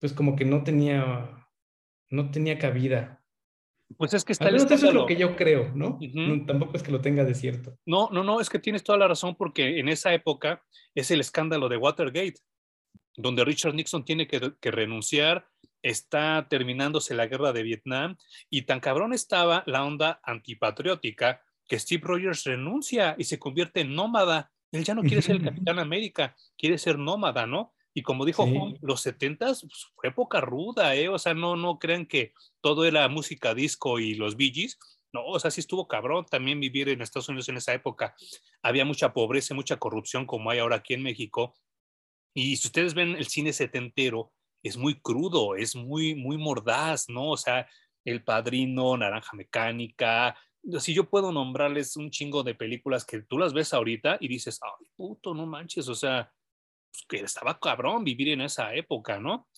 pues 0.00 0.12
como 0.12 0.34
que 0.34 0.44
no 0.44 0.64
tenía, 0.64 1.46
no 2.10 2.30
tenía 2.30 2.58
cabida. 2.58 3.22
Pues 3.96 4.12
es 4.12 4.24
que 4.24 4.32
está 4.32 4.48
eso 4.50 4.74
es 4.74 4.82
lo 4.82 5.06
que 5.06 5.16
yo 5.16 5.34
creo, 5.34 5.72
¿no? 5.74 5.98
Tampoco 6.46 6.76
es 6.76 6.82
que 6.82 6.92
lo 6.92 7.00
tenga 7.00 7.24
de 7.24 7.34
cierto. 7.34 7.78
No, 7.86 8.10
no, 8.10 8.22
no, 8.22 8.40
es 8.40 8.50
que 8.50 8.58
tienes 8.58 8.82
toda 8.82 8.98
la 8.98 9.08
razón 9.08 9.34
porque 9.34 9.78
en 9.78 9.88
esa 9.88 10.12
época 10.12 10.62
es 10.94 11.10
el 11.10 11.20
escándalo 11.20 11.68
de 11.68 11.78
Watergate, 11.78 12.34
donde 13.16 13.44
Richard 13.44 13.74
Nixon 13.74 14.04
tiene 14.04 14.26
que, 14.26 14.52
que 14.60 14.70
renunciar, 14.70 15.48
está 15.82 16.46
terminándose 16.48 17.14
la 17.14 17.26
guerra 17.26 17.52
de 17.52 17.62
Vietnam 17.62 18.16
y 18.50 18.62
tan 18.62 18.80
cabrón 18.80 19.12
estaba 19.12 19.62
la 19.66 19.84
onda 19.84 20.20
antipatriótica 20.22 21.42
que 21.66 21.78
Steve 21.78 22.02
Rogers 22.04 22.44
renuncia 22.44 23.14
y 23.18 23.24
se 23.24 23.38
convierte 23.38 23.80
en 23.80 23.94
nómada. 23.94 24.50
Él 24.72 24.84
ya 24.84 24.94
no 24.94 25.02
quiere 25.02 25.22
ser 25.22 25.36
el 25.36 25.44
Capitán 25.44 25.78
América, 25.78 26.34
quiere 26.56 26.78
ser 26.78 26.98
nómada, 26.98 27.46
¿no? 27.46 27.72
Y 27.94 28.02
como 28.02 28.24
dijo 28.24 28.46
los 28.80 29.00
70 29.00 29.46
pues, 29.46 29.86
fue 29.94 30.08
época 30.10 30.40
ruda, 30.40 30.94
¿eh? 30.94 31.08
O 31.08 31.18
sea, 31.18 31.34
no, 31.34 31.56
no 31.56 31.78
crean 31.78 32.06
que 32.06 32.32
todo 32.60 32.84
era 32.84 33.08
música 33.08 33.54
disco 33.54 33.98
y 33.98 34.14
los 34.14 34.36
Bee 34.36 34.52
Gees. 34.52 34.78
No, 35.12 35.24
o 35.24 35.40
sea, 35.40 35.50
sí 35.50 35.60
estuvo 35.60 35.88
cabrón 35.88 36.26
también 36.30 36.60
vivir 36.60 36.90
en 36.90 37.00
Estados 37.00 37.28
Unidos 37.28 37.48
en 37.48 37.56
esa 37.56 37.72
época. 37.72 38.14
Había 38.62 38.84
mucha 38.84 39.12
pobreza, 39.12 39.54
mucha 39.54 39.78
corrupción 39.78 40.26
como 40.26 40.50
hay 40.50 40.58
ahora 40.58 40.76
aquí 40.76 40.94
en 40.94 41.02
México. 41.02 41.54
Y 42.34 42.56
si 42.56 42.68
ustedes 42.68 42.94
ven 42.94 43.16
el 43.16 43.26
cine 43.26 43.52
setentero, 43.52 44.32
es 44.62 44.76
muy 44.76 45.00
crudo, 45.00 45.54
es 45.54 45.76
muy, 45.76 46.14
muy 46.14 46.36
mordaz, 46.36 47.08
¿no? 47.08 47.30
O 47.30 47.36
sea, 47.36 47.68
El 48.04 48.24
Padrino, 48.24 48.96
Naranja 48.96 49.36
Mecánica. 49.36 50.36
Si 50.80 50.92
yo 50.94 51.08
puedo 51.08 51.32
nombrarles 51.32 51.96
un 51.96 52.10
chingo 52.10 52.42
de 52.42 52.54
películas 52.54 53.04
que 53.04 53.22
tú 53.22 53.38
las 53.38 53.52
ves 53.52 53.72
ahorita 53.72 54.18
y 54.20 54.28
dices, 54.28 54.60
ay, 54.62 54.86
puto, 54.96 55.34
no 55.34 55.46
manches, 55.46 55.88
o 55.88 55.94
sea, 55.94 56.32
pues, 56.90 57.04
que 57.08 57.24
estaba 57.24 57.58
cabrón 57.58 58.04
vivir 58.04 58.30
en 58.30 58.40
esa 58.42 58.74
época, 58.74 59.20
¿no? 59.20 59.48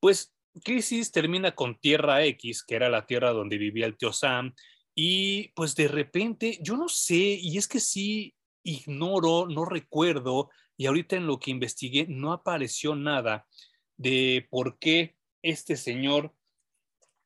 Pues 0.00 0.34
Crisis 0.64 1.12
termina 1.12 1.54
con 1.54 1.78
Tierra 1.78 2.24
X, 2.24 2.64
que 2.64 2.74
era 2.74 2.88
la 2.88 3.06
tierra 3.06 3.32
donde 3.32 3.58
vivía 3.58 3.86
el 3.86 3.96
tío 3.96 4.12
Sam, 4.12 4.54
y 4.94 5.48
pues 5.48 5.76
de 5.76 5.86
repente, 5.86 6.58
yo 6.60 6.76
no 6.76 6.88
sé, 6.88 7.38
y 7.40 7.56
es 7.58 7.68
que 7.68 7.78
sí 7.78 8.34
ignoro, 8.64 9.46
no 9.46 9.64
recuerdo, 9.64 10.50
y 10.76 10.86
ahorita 10.86 11.16
en 11.16 11.26
lo 11.26 11.38
que 11.38 11.50
investigué 11.50 12.06
no 12.08 12.32
apareció 12.32 12.96
nada 12.96 13.46
de 13.98 14.46
por 14.50 14.78
qué 14.78 15.16
este 15.42 15.76
señor 15.76 16.34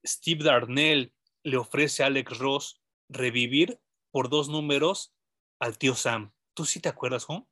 Steve 0.04 0.42
Darnell 0.44 1.14
le 1.44 1.56
ofrece 1.56 2.02
a 2.02 2.06
Alex 2.06 2.38
Ross 2.38 2.82
revivir 3.08 3.78
por 4.11 4.28
dos 4.28 4.48
números 4.48 5.14
al 5.61 5.78
tío 5.78 5.94
Sam. 5.94 6.32
¿Tú 6.54 6.64
sí 6.64 6.80
te 6.80 6.88
acuerdas, 6.88 7.24
Juan? 7.24 7.46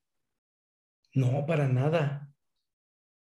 No, 1.15 1.45
para 1.47 1.69
nada. 1.69 2.33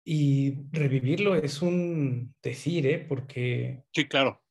Y 0.04 0.68
revivirlo 0.70 1.34
es 1.34 1.60
un 1.62 2.34
decir, 2.42 2.86
¿eh? 2.86 3.04
Porque... 3.06 3.84
Sí, 3.92 4.08
claro. 4.08 4.42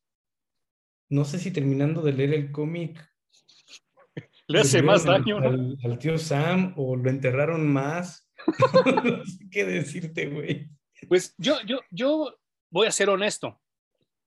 No 1.10 1.26
sé 1.26 1.40
si 1.40 1.52
terminando 1.52 2.02
de 2.02 2.14
leer 2.14 2.34
el 2.34 2.52
cómic... 2.52 3.04
Le 4.50 4.62
hace 4.62 4.82
más 4.82 5.04
daño, 5.04 5.40
al, 5.40 5.78
al, 5.84 6.00
tío 6.00 6.18
Sam 6.18 6.74
o 6.78 6.96
lo 6.96 7.10
enterraron 7.10 7.68
más. 7.68 8.32
no 9.04 9.26
sé 9.26 9.50
qué 9.52 9.66
decirte, 9.66 10.28
güey. 10.28 10.70
Pues 11.08 11.34
yo, 11.38 11.62
yo, 11.62 11.80
yo 11.92 12.36
voy 12.70 12.88
a 12.88 12.92
ser 12.92 13.10
honesto. 13.10 13.62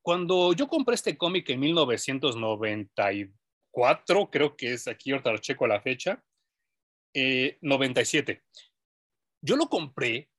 Cuando 0.03 0.53
yo 0.53 0.67
compré 0.67 0.95
este 0.95 1.15
cómic 1.17 1.47
en 1.49 1.59
1994, 1.59 4.31
creo 4.31 4.55
que 4.55 4.73
es 4.73 4.87
aquí, 4.87 5.11
ahorita 5.11 5.31
lo 5.31 5.37
checo 5.37 5.67
la 5.67 5.81
fecha, 5.81 6.23
97. 7.13 8.31
Eh, 8.31 8.41
yo 9.43 9.55
lo 9.55 9.67
compré 9.67 10.29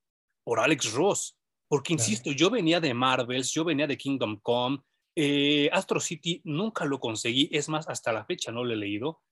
por 0.45 0.59
Alex 0.59 0.92
Ross, 0.92 1.38
porque 1.68 1.92
insisto, 1.92 2.33
yo 2.33 2.51
venía 2.51 2.81
de 2.81 2.92
Marvels, 2.92 3.53
yo 3.53 3.62
venía 3.64 3.87
de 3.87 3.97
Kingdom 3.97 4.40
Come, 4.40 4.81
eh, 5.14 5.71
Astro 5.73 6.01
City 6.01 6.40
nunca 6.45 6.85
lo 6.85 6.99
conseguí, 6.99 7.49
es 7.53 7.68
más, 7.68 7.88
hasta 7.88 8.12
la 8.12 8.25
fecha 8.25 8.51
no 8.51 8.64
lo 8.64 8.73
he 8.73 8.77
leído, 8.77 9.23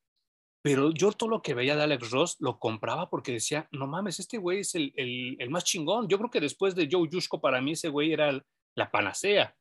pero 0.63 0.93
yo 0.93 1.13
todo 1.13 1.31
lo 1.31 1.43
que 1.43 1.55
veía 1.55 1.75
de 1.75 1.83
Alex 1.83 2.11
Ross 2.11 2.37
lo 2.39 2.59
compraba 2.59 3.09
porque 3.09 3.33
decía, 3.33 3.67
no 3.73 3.87
mames, 3.87 4.21
este 4.21 4.37
güey 4.37 4.61
es 4.61 4.75
el, 4.75 4.93
el, 4.97 5.51
más 5.51 5.65
chingón. 5.65 6.09
Yo 6.09 6.19
creo 6.19 6.31
que 6.31 6.41
después 6.41 6.75
de 6.75 6.89
Joe 6.91 7.09
Yushko, 7.11 7.41
para 7.41 7.63
mí 7.63 7.73
ese 7.73 7.89
güey 7.89 8.13
era 8.13 8.45
la 8.75 8.91
panacea. 8.91 9.57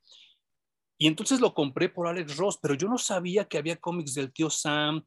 Y 0.98 1.08
entonces 1.08 1.40
lo 1.40 1.54
compré 1.54 1.88
por 1.88 2.08
Alex 2.08 2.36
Ross, 2.36 2.60
pero 2.62 2.74
yo 2.74 2.90
no 2.90 2.98
sabía 2.98 3.46
que 3.46 3.58
había 3.58 3.78
cómics 3.78 4.14
del 4.14 4.34
tío 4.34 4.50
Sam. 4.50 5.06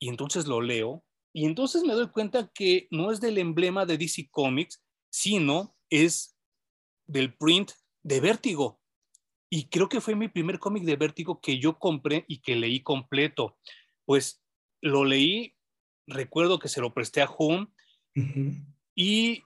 Y 0.00 0.08
entonces 0.08 0.46
lo 0.46 0.62
leo. 0.62 1.04
Y 1.34 1.44
entonces 1.44 1.82
me 1.84 1.92
doy 1.92 2.08
cuenta 2.08 2.50
que 2.54 2.88
no 2.90 3.12
es 3.12 3.20
del 3.20 3.36
emblema 3.36 3.84
de 3.84 3.98
DC 3.98 4.30
Comics, 4.30 4.82
sino 5.12 5.76
es 5.90 6.34
del 7.06 7.36
print 7.36 7.72
de 8.02 8.20
Vértigo. 8.20 8.80
Y 9.52 9.68
creo 9.68 9.88
que 9.88 10.00
fue 10.00 10.14
mi 10.14 10.28
primer 10.28 10.58
cómic 10.58 10.84
de 10.84 10.96
Vértigo 10.96 11.40
que 11.40 11.58
yo 11.58 11.78
compré 11.78 12.24
y 12.26 12.40
que 12.40 12.56
leí 12.56 12.82
completo. 12.82 13.58
Pues 14.06 14.39
lo 14.80 15.04
leí, 15.04 15.54
recuerdo 16.06 16.58
que 16.58 16.68
se 16.68 16.80
lo 16.80 16.92
presté 16.92 17.22
a 17.22 17.30
Home 17.30 17.68
y 18.94 19.42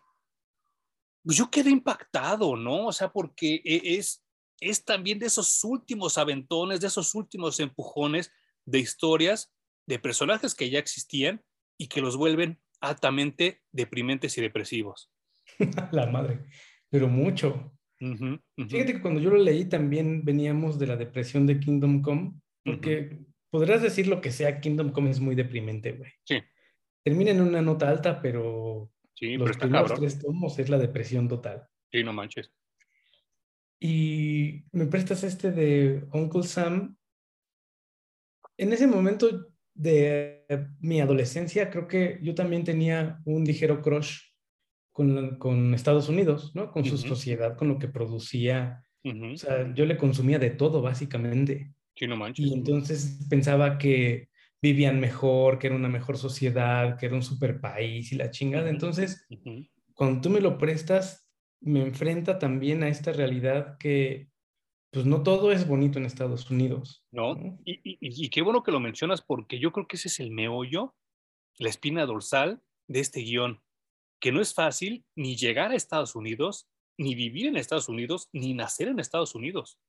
pues, 1.23 1.37
yo 1.37 1.51
quedé 1.51 1.71
impactado, 1.71 2.57
¿no? 2.57 2.87
O 2.87 2.93
sea, 2.93 3.13
porque 3.13 3.61
e, 3.65 3.97
es, 3.97 4.25
es 4.61 4.85
también 4.85 5.19
de 5.19 5.27
esos 5.27 5.63
últimos 5.65 6.19
aventones, 6.19 6.81
de 6.81 6.87
esos 6.87 7.15
últimos 7.15 7.61
empujones 7.61 8.33
de 8.65 8.79
historias 8.79 9.53
de 9.87 9.99
personajes 9.99 10.55
que 10.55 10.71
ya 10.71 10.79
existían 10.79 11.43
y 11.79 11.89
que 11.89 12.01
los 12.01 12.17
vuelven 12.17 12.61
altamente 12.81 13.63
deprimentes 13.73 14.37
y 14.39 14.41
depresivos. 14.41 15.11
La 15.93 16.07
madre, 16.07 16.47
pero 16.89 17.09
mucho. 17.09 17.73
Fíjate 17.99 18.95
que 18.95 19.01
cuando 19.01 19.21
yo 19.21 19.31
lo 19.31 19.39
leí 19.39 19.67
también 19.67 20.25
veníamos 20.25 20.79
de 20.79 20.87
la 20.87 20.97
depresión 20.97 21.47
de 21.47 21.59
Kingdom 21.59 22.03
Come, 22.03 22.33
porque 22.63 23.19
podrás 23.55 23.83
decir 23.83 24.09
lo 24.09 24.21
que 24.21 24.33
sea, 24.33 24.61
Kingdom 24.61 24.91
Come 24.91 25.11
es 25.11 25.21
muy 25.21 25.37
deprimente, 25.37 25.93
güey. 25.93 26.11
Sí. 26.25 26.43
Termina 27.05 27.31
en 27.31 27.41
una 27.41 27.63
nota 27.63 27.89
alta, 27.89 28.21
pero 28.21 28.91
sí, 29.15 29.37
los 29.37 29.57
primeros 29.57 29.95
tres 29.95 30.19
tomos 30.19 30.59
es 30.59 30.69
la 30.69 30.77
depresión 30.77 31.29
total. 31.29 31.65
Sí, 31.93 32.03
no 32.03 32.13
manches. 32.13 32.53
Y 33.79 34.65
me 34.73 34.87
prestas 34.87 35.23
este 35.23 35.53
de 35.53 36.05
Uncle 36.13 36.43
Sam. 36.43 36.97
En 38.57 38.73
ese 38.73 38.89
momento 38.89 39.53
de 39.73 40.45
mi 40.81 41.01
adolescencia, 41.01 41.71
creo 41.71 41.87
que 41.87 42.19
yo 42.23 42.35
también 42.35 42.65
tenía 42.65 43.21
un 43.25 43.45
ligero 43.45 43.83
crush 43.83 44.19
con, 44.91 45.39
con 45.39 45.75
Estados 45.75 46.09
Unidos, 46.09 46.57
¿no? 46.57 46.73
Con 46.73 46.85
su 46.85 46.99
sociedad, 46.99 47.57
con 47.57 47.69
lo 47.69 47.79
que 47.79 47.87
producía. 47.87 48.85
O 49.05 49.37
sea, 49.37 49.73
yo 49.75 49.87
le 49.87 49.97
consumía 49.97 50.41
de 50.41 50.51
todo, 50.51 50.83
básicamente. 50.83 51.74
Y 52.43 52.53
entonces 52.53 53.27
pensaba 53.29 53.79
que 53.79 54.29
vivían 54.61 54.99
mejor, 54.99 55.59
que 55.59 55.67
era 55.67 55.77
una 55.77 55.89
mejor 55.89 56.17
sociedad, 56.17 56.99
que 56.99 57.07
era 57.07 57.15
un 57.15 57.23
super 57.23 57.61
país 57.61 58.13
y 58.13 58.17
la 58.17 58.31
chingada. 58.31 58.71
Entonces, 58.71 59.27
cuando 59.93 60.21
tú 60.21 60.31
me 60.31 60.41
lo 60.41 60.59
prestas, 60.59 61.29
me 61.61 61.83
enfrenta 61.83 62.39
también 62.39 62.83
a 62.83 62.89
esta 62.89 63.13
realidad 63.13 63.77
que 63.79 64.29
pues 64.91 65.07
no 65.07 65.25
todo 65.25 65.51
es 65.51 65.67
bonito 65.67 65.99
en 65.99 66.07
Estados 66.07 66.51
Unidos. 66.51 67.05
No, 67.11 67.35
Y, 67.65 67.81
y, 68.01 68.29
qué 68.31 68.43
bueno 68.43 68.63
que 68.63 68.71
lo 68.71 68.79
mencionas 68.79 69.23
porque 69.23 69.59
yo 69.59 69.73
creo 69.73 69.89
que 69.89 69.97
ese 69.97 70.07
es 70.07 70.21
el 70.21 70.31
meollo, 70.31 70.95
la 71.59 71.69
espina 71.69 72.07
dorsal 72.07 72.63
de 72.87 73.01
este 73.01 73.21
guion, 73.21 73.61
que 74.21 74.31
no 74.31 74.41
es 74.41 74.55
fácil 74.55 75.05
ni 75.17 75.37
llegar 75.37 75.73
a 75.73 75.75
Estados 75.75 76.15
Unidos, 76.15 76.69
ni 76.97 77.17
vivir 77.17 77.47
en 77.49 77.57
Estados 77.57 77.89
Unidos, 77.89 78.29
ni 78.33 78.55
nacer 78.55 78.87
en 78.87 79.01
Estados 79.01 79.35
Unidos. 79.35 79.81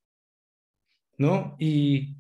¿No? 1.18 1.56
Y 1.60 2.18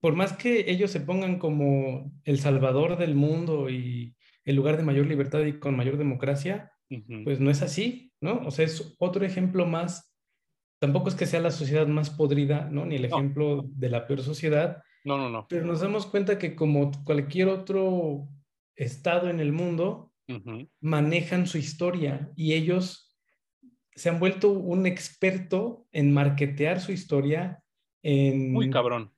por 0.00 0.16
más 0.16 0.32
que 0.32 0.70
ellos 0.70 0.90
se 0.90 1.00
pongan 1.00 1.38
como 1.38 2.12
el 2.24 2.38
salvador 2.38 2.98
del 2.98 3.14
mundo 3.14 3.70
y 3.70 4.16
el 4.44 4.56
lugar 4.56 4.76
de 4.76 4.82
mayor 4.82 5.06
libertad 5.06 5.44
y 5.44 5.58
con 5.58 5.76
mayor 5.76 5.96
democracia, 5.96 6.72
pues 7.24 7.40
no 7.40 7.50
es 7.50 7.62
así, 7.62 8.12
¿no? 8.20 8.40
O 8.46 8.50
sea, 8.50 8.64
es 8.64 8.94
otro 8.98 9.24
ejemplo 9.24 9.66
más. 9.66 10.12
Tampoco 10.78 11.08
es 11.08 11.14
que 11.14 11.26
sea 11.26 11.40
la 11.40 11.50
sociedad 11.50 11.86
más 11.86 12.10
podrida, 12.10 12.68
¿no? 12.70 12.84
Ni 12.84 12.96
el 12.96 13.04
ejemplo 13.04 13.64
de 13.66 13.88
la 13.88 14.06
peor 14.06 14.22
sociedad. 14.22 14.82
No, 15.04 15.16
no, 15.16 15.30
no. 15.30 15.46
Pero 15.48 15.64
nos 15.64 15.80
damos 15.80 16.06
cuenta 16.06 16.38
que 16.38 16.54
como 16.54 16.90
cualquier 17.04 17.48
otro 17.48 18.28
estado 18.76 19.30
en 19.30 19.40
el 19.40 19.52
mundo, 19.52 20.12
manejan 20.80 21.46
su 21.46 21.58
historia 21.58 22.30
y 22.36 22.54
ellos 22.54 23.14
se 23.94 24.08
han 24.08 24.18
vuelto 24.18 24.50
un 24.50 24.86
experto 24.86 25.86
en 25.92 26.12
marketear 26.12 26.80
su 26.80 26.92
historia 26.92 27.61
en 28.02 28.52
Muy 28.52 28.70
cabrón. 28.70 29.12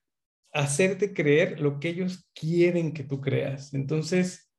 hacerte 0.52 1.14
creer 1.14 1.60
lo 1.60 1.80
que 1.80 1.88
ellos 1.88 2.28
quieren 2.34 2.92
que 2.92 3.04
tú 3.04 3.20
creas. 3.20 3.74
Entonces, 3.74 4.50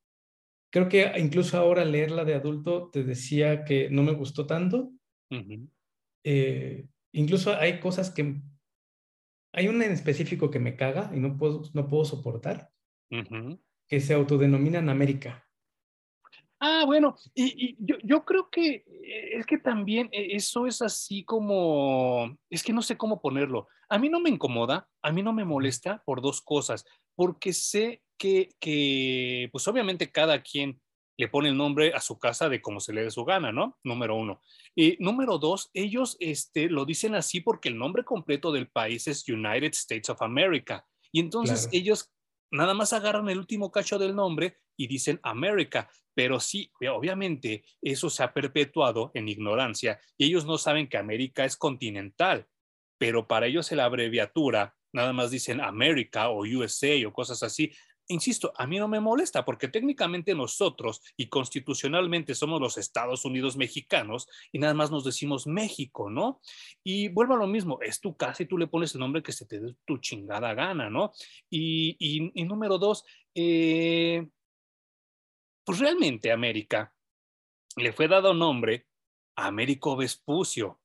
creo 0.72 0.90
que 0.90 1.12
incluso 1.18 1.58
ahora 1.58 1.86
leerla 1.86 2.26
de 2.26 2.36
adulto 2.36 2.90
te 2.90 3.04
decía 3.04 3.64
que 3.64 3.90
no 3.90 4.04
me 4.04 4.12
gustó 4.12 4.46
tanto. 4.46 4.92
Eh, 6.24 6.88
incluso 7.14 7.54
hay 7.56 7.80
cosas 7.80 8.12
que 8.12 8.42
hay 9.54 9.70
una 9.70 9.86
en 9.86 9.94
específico 9.94 10.52
que 10.52 10.60
me 10.60 10.76
caga 10.76 11.12
y 11.16 11.20
no 11.20 11.38
puedo, 11.38 11.62
no 11.74 11.88
puedo 11.88 12.04
soportar, 12.04 12.72
que 13.88 14.02
se 14.02 14.14
autodenominan 14.14 14.90
América. 14.90 15.45
Ah, 16.60 16.84
bueno, 16.86 17.16
y, 17.34 17.76
yo, 17.80 17.98
yo, 18.04 18.24
creo 18.24 18.50
que 18.50 18.84
eh, 18.88 19.38
es 19.38 19.46
que 19.46 19.58
también 19.58 20.08
eh, 20.12 20.30
eso 20.32 20.68
es 20.68 20.82
así 20.82 21.24
como, 21.24 22.38
es 22.50 22.64
que 22.64 22.74
no 22.74 22.82
sé 22.82 22.98
cómo 22.98 23.22
ponerlo. 23.22 23.68
A 23.90 23.98
mí 23.98 24.10
no 24.10 24.20
me 24.20 24.30
incomoda, 24.30 24.88
a 25.02 25.12
mí 25.12 25.22
no 25.22 25.34
me 25.34 25.46
molesta 25.46 26.02
por 26.06 26.22
dos 26.22 26.42
cosas, 26.42 26.86
porque 27.16 27.54
sé 27.54 28.02
que, 28.18 28.50
que 28.60 29.50
pues 29.52 29.68
obviamente 29.68 30.12
cada 30.12 30.42
quien 30.42 30.80
le 31.18 31.28
pone 31.28 31.50
el 31.50 31.58
nombre 31.58 31.94
a 31.94 32.00
su 32.00 32.20
casa 32.20 32.50
de 32.50 32.62
como 32.62 32.80
se 32.80 32.94
le 32.94 33.04
dé 33.04 33.12
su 33.12 33.24
gana, 33.24 33.52
¿no? 33.52 33.78
Número 33.84 34.16
uno. 34.16 34.42
Y 34.76 34.98
número 35.00 35.38
dos, 35.38 35.70
ellos 35.74 36.18
este, 36.20 36.70
lo 36.70 36.86
dicen 36.86 37.16
así 37.16 37.42
porque 37.42 37.70
el 37.70 37.78
nombre 37.78 38.04
completo 38.04 38.52
del 38.52 38.68
país 38.70 39.08
es 39.08 39.28
United 39.28 39.72
States 39.72 40.10
of 40.10 40.22
America. 40.22 40.86
Y 41.12 41.22
entonces 41.22 41.70
ellos 41.72 42.12
nada 42.56 42.74
más 42.74 42.94
agarran 42.94 43.30
el 43.30 43.38
último 43.38 43.72
cacho 43.72 44.00
del 44.00 44.16
nombre 44.16 44.58
y 44.78 44.88
dicen 44.88 45.20
América, 45.24 45.90
pero 46.14 46.40
sí, 46.40 46.72
obviamente 46.92 47.64
eso 47.82 48.10
se 48.10 48.24
ha 48.24 48.34
perpetuado 48.34 49.12
en 49.14 49.28
ignorancia 49.28 50.00
y 50.18 50.26
ellos 50.26 50.46
no 50.46 50.58
saben 50.58 50.88
que 50.88 50.98
América 50.98 51.46
es 51.46 51.58
continental, 51.58 52.48
pero 52.98 53.28
para 53.28 53.48
ellos 53.48 53.72
la 53.72 53.86
abreviatura 53.86 54.76
nada 54.96 55.14
más 55.14 55.30
dicen 55.30 55.62
América 55.62 56.30
o 56.30 56.46
USA 56.46 56.96
o 57.06 57.14
cosas 57.14 57.44
así. 57.44 57.72
Insisto, 58.08 58.54
a 58.56 58.68
mí 58.68 58.78
no 58.78 58.88
me 58.88 59.00
molesta 59.00 59.44
porque 59.44 59.68
técnicamente 59.68 60.36
nosotros 60.36 61.02
y 61.18 61.28
constitucionalmente 61.28 62.36
somos 62.36 62.62
los 62.62 62.78
Estados 62.78 63.26
Unidos 63.26 63.58
mexicanos 63.58 64.28
y 64.52 64.60
nada 64.60 64.76
más 64.76 64.92
nos 64.92 65.04
decimos 65.04 65.48
México, 65.48 66.12
¿no? 66.12 66.40
Y 66.84 67.08
vuelvo 67.08 67.34
a 67.34 67.38
lo 67.38 67.48
mismo, 67.48 67.80
es 67.82 68.00
tu 68.00 68.16
casa 68.16 68.44
y 68.44 68.46
tú 68.46 68.60
le 68.60 68.68
pones 68.68 68.94
el 68.94 69.00
nombre 69.00 69.24
que 69.24 69.32
se 69.32 69.48
te 69.48 69.60
dé 69.60 69.76
tu 69.86 69.98
chingada 69.98 70.54
gana, 70.54 70.88
¿no? 70.88 71.14
Y, 71.50 71.96
y, 72.00 72.44
número 72.44 72.78
dos, 72.78 73.06
eh, 73.34 74.28
pues 75.64 75.80
realmente 75.80 76.32
América 76.32 76.94
le 77.76 77.92
fue 77.92 78.08
dado 78.08 78.36
nombre 78.36 78.86
a 79.36 79.48
Américo 79.48 79.96
Vespucio. 79.96 80.80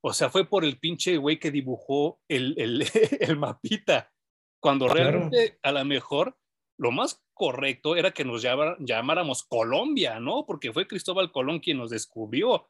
O 0.00 0.12
sea, 0.12 0.30
fue 0.30 0.48
por 0.48 0.64
el 0.64 0.78
pinche 0.78 1.16
güey 1.16 1.40
que 1.40 1.50
dibujó 1.50 2.20
el, 2.28 2.54
el, 2.56 2.84
el 3.20 3.36
mapita. 3.36 4.12
Cuando 4.60 4.86
realmente 4.86 5.58
a 5.60 5.72
lo 5.72 5.84
mejor 5.84 6.38
lo 6.82 6.90
más 6.90 7.22
correcto 7.32 7.94
era 7.94 8.10
que 8.10 8.24
nos 8.24 8.42
llamáramos 8.42 9.44
Colombia, 9.44 10.18
¿no? 10.18 10.44
Porque 10.44 10.72
fue 10.72 10.88
Cristóbal 10.88 11.30
Colón 11.30 11.60
quien 11.60 11.78
nos 11.78 11.90
descubrió. 11.90 12.68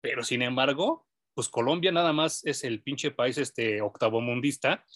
Pero 0.00 0.24
sin 0.24 0.40
embargo, 0.40 1.06
pues 1.34 1.50
Colombia 1.50 1.92
nada 1.92 2.14
más 2.14 2.42
es 2.46 2.64
el 2.64 2.82
pinche 2.82 3.10
país 3.10 3.36
este 3.36 3.82
octavo 3.82 4.22
mundista 4.22 4.86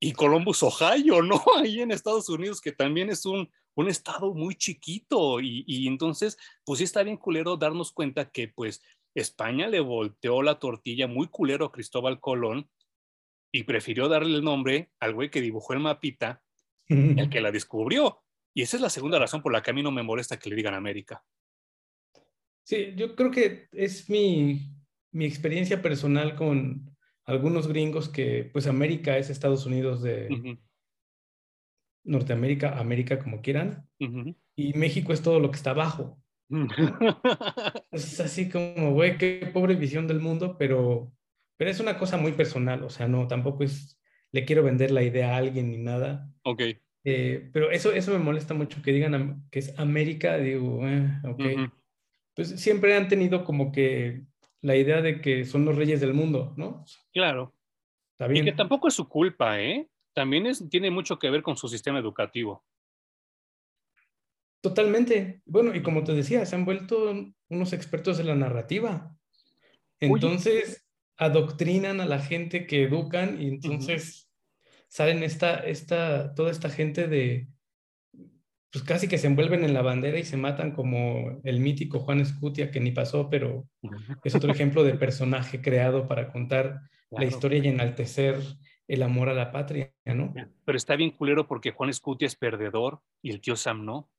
y 0.00 0.12
Columbus, 0.12 0.62
Ohio, 0.62 1.22
¿no? 1.22 1.42
Ahí 1.58 1.80
en 1.80 1.90
Estados 1.90 2.28
Unidos, 2.28 2.60
que 2.60 2.70
también 2.70 3.10
es 3.10 3.26
un, 3.26 3.50
un 3.74 3.88
estado 3.88 4.32
muy 4.32 4.54
chiquito 4.54 5.40
y 5.40 5.88
entonces, 5.88 6.38
pues 6.64 6.78
sí 6.78 6.84
está 6.84 7.02
bien 7.02 7.16
culero 7.16 7.56
darnos 7.56 7.90
cuenta 7.90 8.30
que 8.30 8.46
pues 8.46 8.80
España 9.16 9.66
le 9.66 9.80
volteó 9.80 10.40
la 10.42 10.60
tortilla 10.60 11.08
muy 11.08 11.26
culero 11.26 11.66
a 11.66 11.72
Cristóbal 11.72 12.20
Colón 12.20 12.70
y 13.52 13.64
prefirió 13.64 14.08
darle 14.08 14.36
el 14.36 14.44
nombre 14.44 14.92
al 15.00 15.14
güey 15.14 15.32
que 15.32 15.40
dibujó 15.40 15.72
el 15.72 15.80
mapita 15.80 16.41
el 16.88 17.30
que 17.30 17.40
la 17.40 17.50
descubrió. 17.50 18.22
Y 18.54 18.62
esa 18.62 18.76
es 18.76 18.82
la 18.82 18.90
segunda 18.90 19.18
razón 19.18 19.42
por 19.42 19.52
la 19.52 19.62
que 19.62 19.70
a 19.70 19.74
mí 19.74 19.82
no 19.82 19.90
me 19.90 20.02
molesta 20.02 20.38
que 20.38 20.50
le 20.50 20.56
digan 20.56 20.74
América. 20.74 21.24
Sí, 22.64 22.94
yo 22.96 23.16
creo 23.16 23.30
que 23.30 23.68
es 23.72 24.08
mi, 24.08 24.60
mi 25.10 25.24
experiencia 25.24 25.82
personal 25.82 26.36
con 26.36 26.96
algunos 27.24 27.68
gringos 27.68 28.08
que, 28.08 28.48
pues, 28.52 28.66
América 28.66 29.16
es 29.16 29.30
Estados 29.30 29.66
Unidos 29.66 30.02
de 30.02 30.58
Norteamérica, 32.04 32.78
América, 32.78 33.18
como 33.18 33.40
quieran, 33.42 33.88
y 34.56 34.72
México 34.74 35.12
es 35.12 35.22
todo 35.22 35.40
lo 35.40 35.50
que 35.50 35.56
está 35.56 35.70
abajo. 35.70 36.18
es 37.90 38.20
así 38.20 38.50
como, 38.50 38.92
güey, 38.92 39.16
qué 39.16 39.50
pobre 39.52 39.74
visión 39.74 40.06
del 40.06 40.20
mundo, 40.20 40.56
pero, 40.58 41.12
pero 41.56 41.70
es 41.70 41.80
una 41.80 41.98
cosa 41.98 42.16
muy 42.16 42.32
personal, 42.32 42.82
o 42.82 42.90
sea, 42.90 43.08
no, 43.08 43.26
tampoco 43.26 43.64
es 43.64 43.98
le 44.32 44.44
quiero 44.44 44.62
vender 44.62 44.90
la 44.90 45.02
idea 45.02 45.34
a 45.34 45.36
alguien 45.36 45.70
ni 45.70 45.78
nada. 45.78 46.28
Ok. 46.42 46.62
Eh, 47.04 47.50
pero 47.52 47.70
eso, 47.70 47.92
eso 47.92 48.12
me 48.12 48.18
molesta 48.18 48.54
mucho 48.54 48.80
que 48.82 48.92
digan 48.92 49.44
que 49.50 49.58
es 49.58 49.78
América, 49.78 50.38
digo, 50.38 50.86
eh, 50.86 51.08
ok. 51.24 51.72
Pues 52.34 52.60
siempre 52.60 52.96
han 52.96 53.08
tenido 53.08 53.44
como 53.44 53.72
que 53.72 54.22
la 54.62 54.76
idea 54.76 55.02
de 55.02 55.20
que 55.20 55.44
son 55.44 55.64
los 55.64 55.76
reyes 55.76 56.00
del 56.00 56.14
mundo, 56.14 56.54
¿no? 56.56 56.84
Claro. 57.12 57.54
Está 58.12 58.26
bien. 58.26 58.44
Y 58.44 58.50
que 58.50 58.56
tampoco 58.56 58.88
es 58.88 58.94
su 58.94 59.08
culpa, 59.08 59.60
¿eh? 59.60 59.88
También 60.14 60.46
es, 60.46 60.68
tiene 60.70 60.90
mucho 60.90 61.18
que 61.18 61.30
ver 61.30 61.42
con 61.42 61.56
su 61.56 61.68
sistema 61.68 61.98
educativo. 61.98 62.64
Totalmente. 64.62 65.42
Bueno, 65.44 65.74
y 65.74 65.82
como 65.82 66.04
te 66.04 66.12
decía, 66.14 66.46
se 66.46 66.54
han 66.54 66.64
vuelto 66.64 67.12
unos 67.48 67.72
expertos 67.72 68.16
de 68.16 68.24
la 68.24 68.36
narrativa. 68.36 69.14
Entonces, 69.98 70.86
adoctrinan 71.16 72.00
a 72.00 72.06
la 72.06 72.20
gente 72.20 72.66
que 72.66 72.84
educan 72.84 73.40
y 73.40 73.48
entonces 73.48 74.30
salen 74.88 75.22
esta, 75.22 75.56
esta, 75.56 76.34
toda 76.34 76.50
esta 76.50 76.68
gente 76.68 77.08
de, 77.08 77.48
pues 78.72 78.84
casi 78.84 79.06
que 79.06 79.18
se 79.18 79.26
envuelven 79.26 79.64
en 79.64 79.74
la 79.74 79.82
bandera 79.82 80.18
y 80.18 80.24
se 80.24 80.36
matan 80.36 80.72
como 80.72 81.40
el 81.44 81.60
mítico 81.60 82.00
Juan 82.00 82.20
Escutia, 82.20 82.70
que 82.70 82.80
ni 82.80 82.90
pasó, 82.90 83.28
pero 83.28 83.68
es 84.24 84.34
otro 84.34 84.50
ejemplo 84.50 84.82
de 84.82 84.94
personaje 84.94 85.60
creado 85.60 86.08
para 86.08 86.32
contar 86.32 86.80
la 87.10 87.26
historia 87.26 87.62
y 87.62 87.68
enaltecer 87.68 88.40
el 88.88 89.02
amor 89.02 89.28
a 89.28 89.34
la 89.34 89.52
patria, 89.52 89.92
¿no? 90.06 90.34
Pero 90.64 90.76
está 90.76 90.96
bien 90.96 91.10
culero 91.10 91.46
porque 91.46 91.70
Juan 91.70 91.90
Escutia 91.90 92.26
es 92.26 92.36
perdedor 92.36 93.00
y 93.20 93.30
el 93.30 93.40
tío 93.40 93.56
Sam 93.56 93.84
no. 93.84 94.10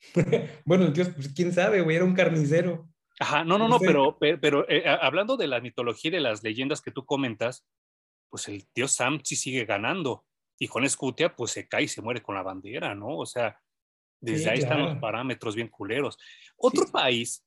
bueno, 0.66 0.84
el 0.84 0.92
tío, 0.92 1.04
pues 1.14 1.28
quién 1.28 1.52
sabe, 1.52 1.80
güey, 1.80 1.96
era 1.96 2.04
un 2.04 2.14
carnicero. 2.14 2.88
Ajá, 3.18 3.44
no, 3.44 3.56
no, 3.58 3.68
no, 3.68 3.78
pero, 3.78 4.18
pero 4.18 4.68
eh, 4.68 4.84
hablando 4.86 5.36
de 5.36 5.46
la 5.46 5.60
mitología 5.60 6.10
y 6.10 6.12
de 6.12 6.20
las 6.20 6.42
leyendas 6.42 6.82
que 6.82 6.90
tú 6.90 7.06
comentas, 7.06 7.66
pues 8.28 8.48
el 8.48 8.66
tío 8.68 8.88
Sam 8.88 9.20
sí 9.24 9.36
sigue 9.36 9.64
ganando. 9.64 10.24
Y 10.58 10.68
con 10.68 10.84
Escutia, 10.84 11.34
pues 11.34 11.52
se 11.52 11.68
cae 11.68 11.84
y 11.84 11.88
se 11.88 12.02
muere 12.02 12.22
con 12.22 12.34
la 12.34 12.42
bandera, 12.42 12.94
¿no? 12.94 13.16
O 13.16 13.26
sea, 13.26 13.60
desde 14.20 14.50
ahí 14.50 14.58
están 14.58 14.82
los 14.82 14.98
parámetros 14.98 15.54
bien 15.54 15.68
culeros. 15.68 16.18
Otro 16.56 16.90
país 16.90 17.44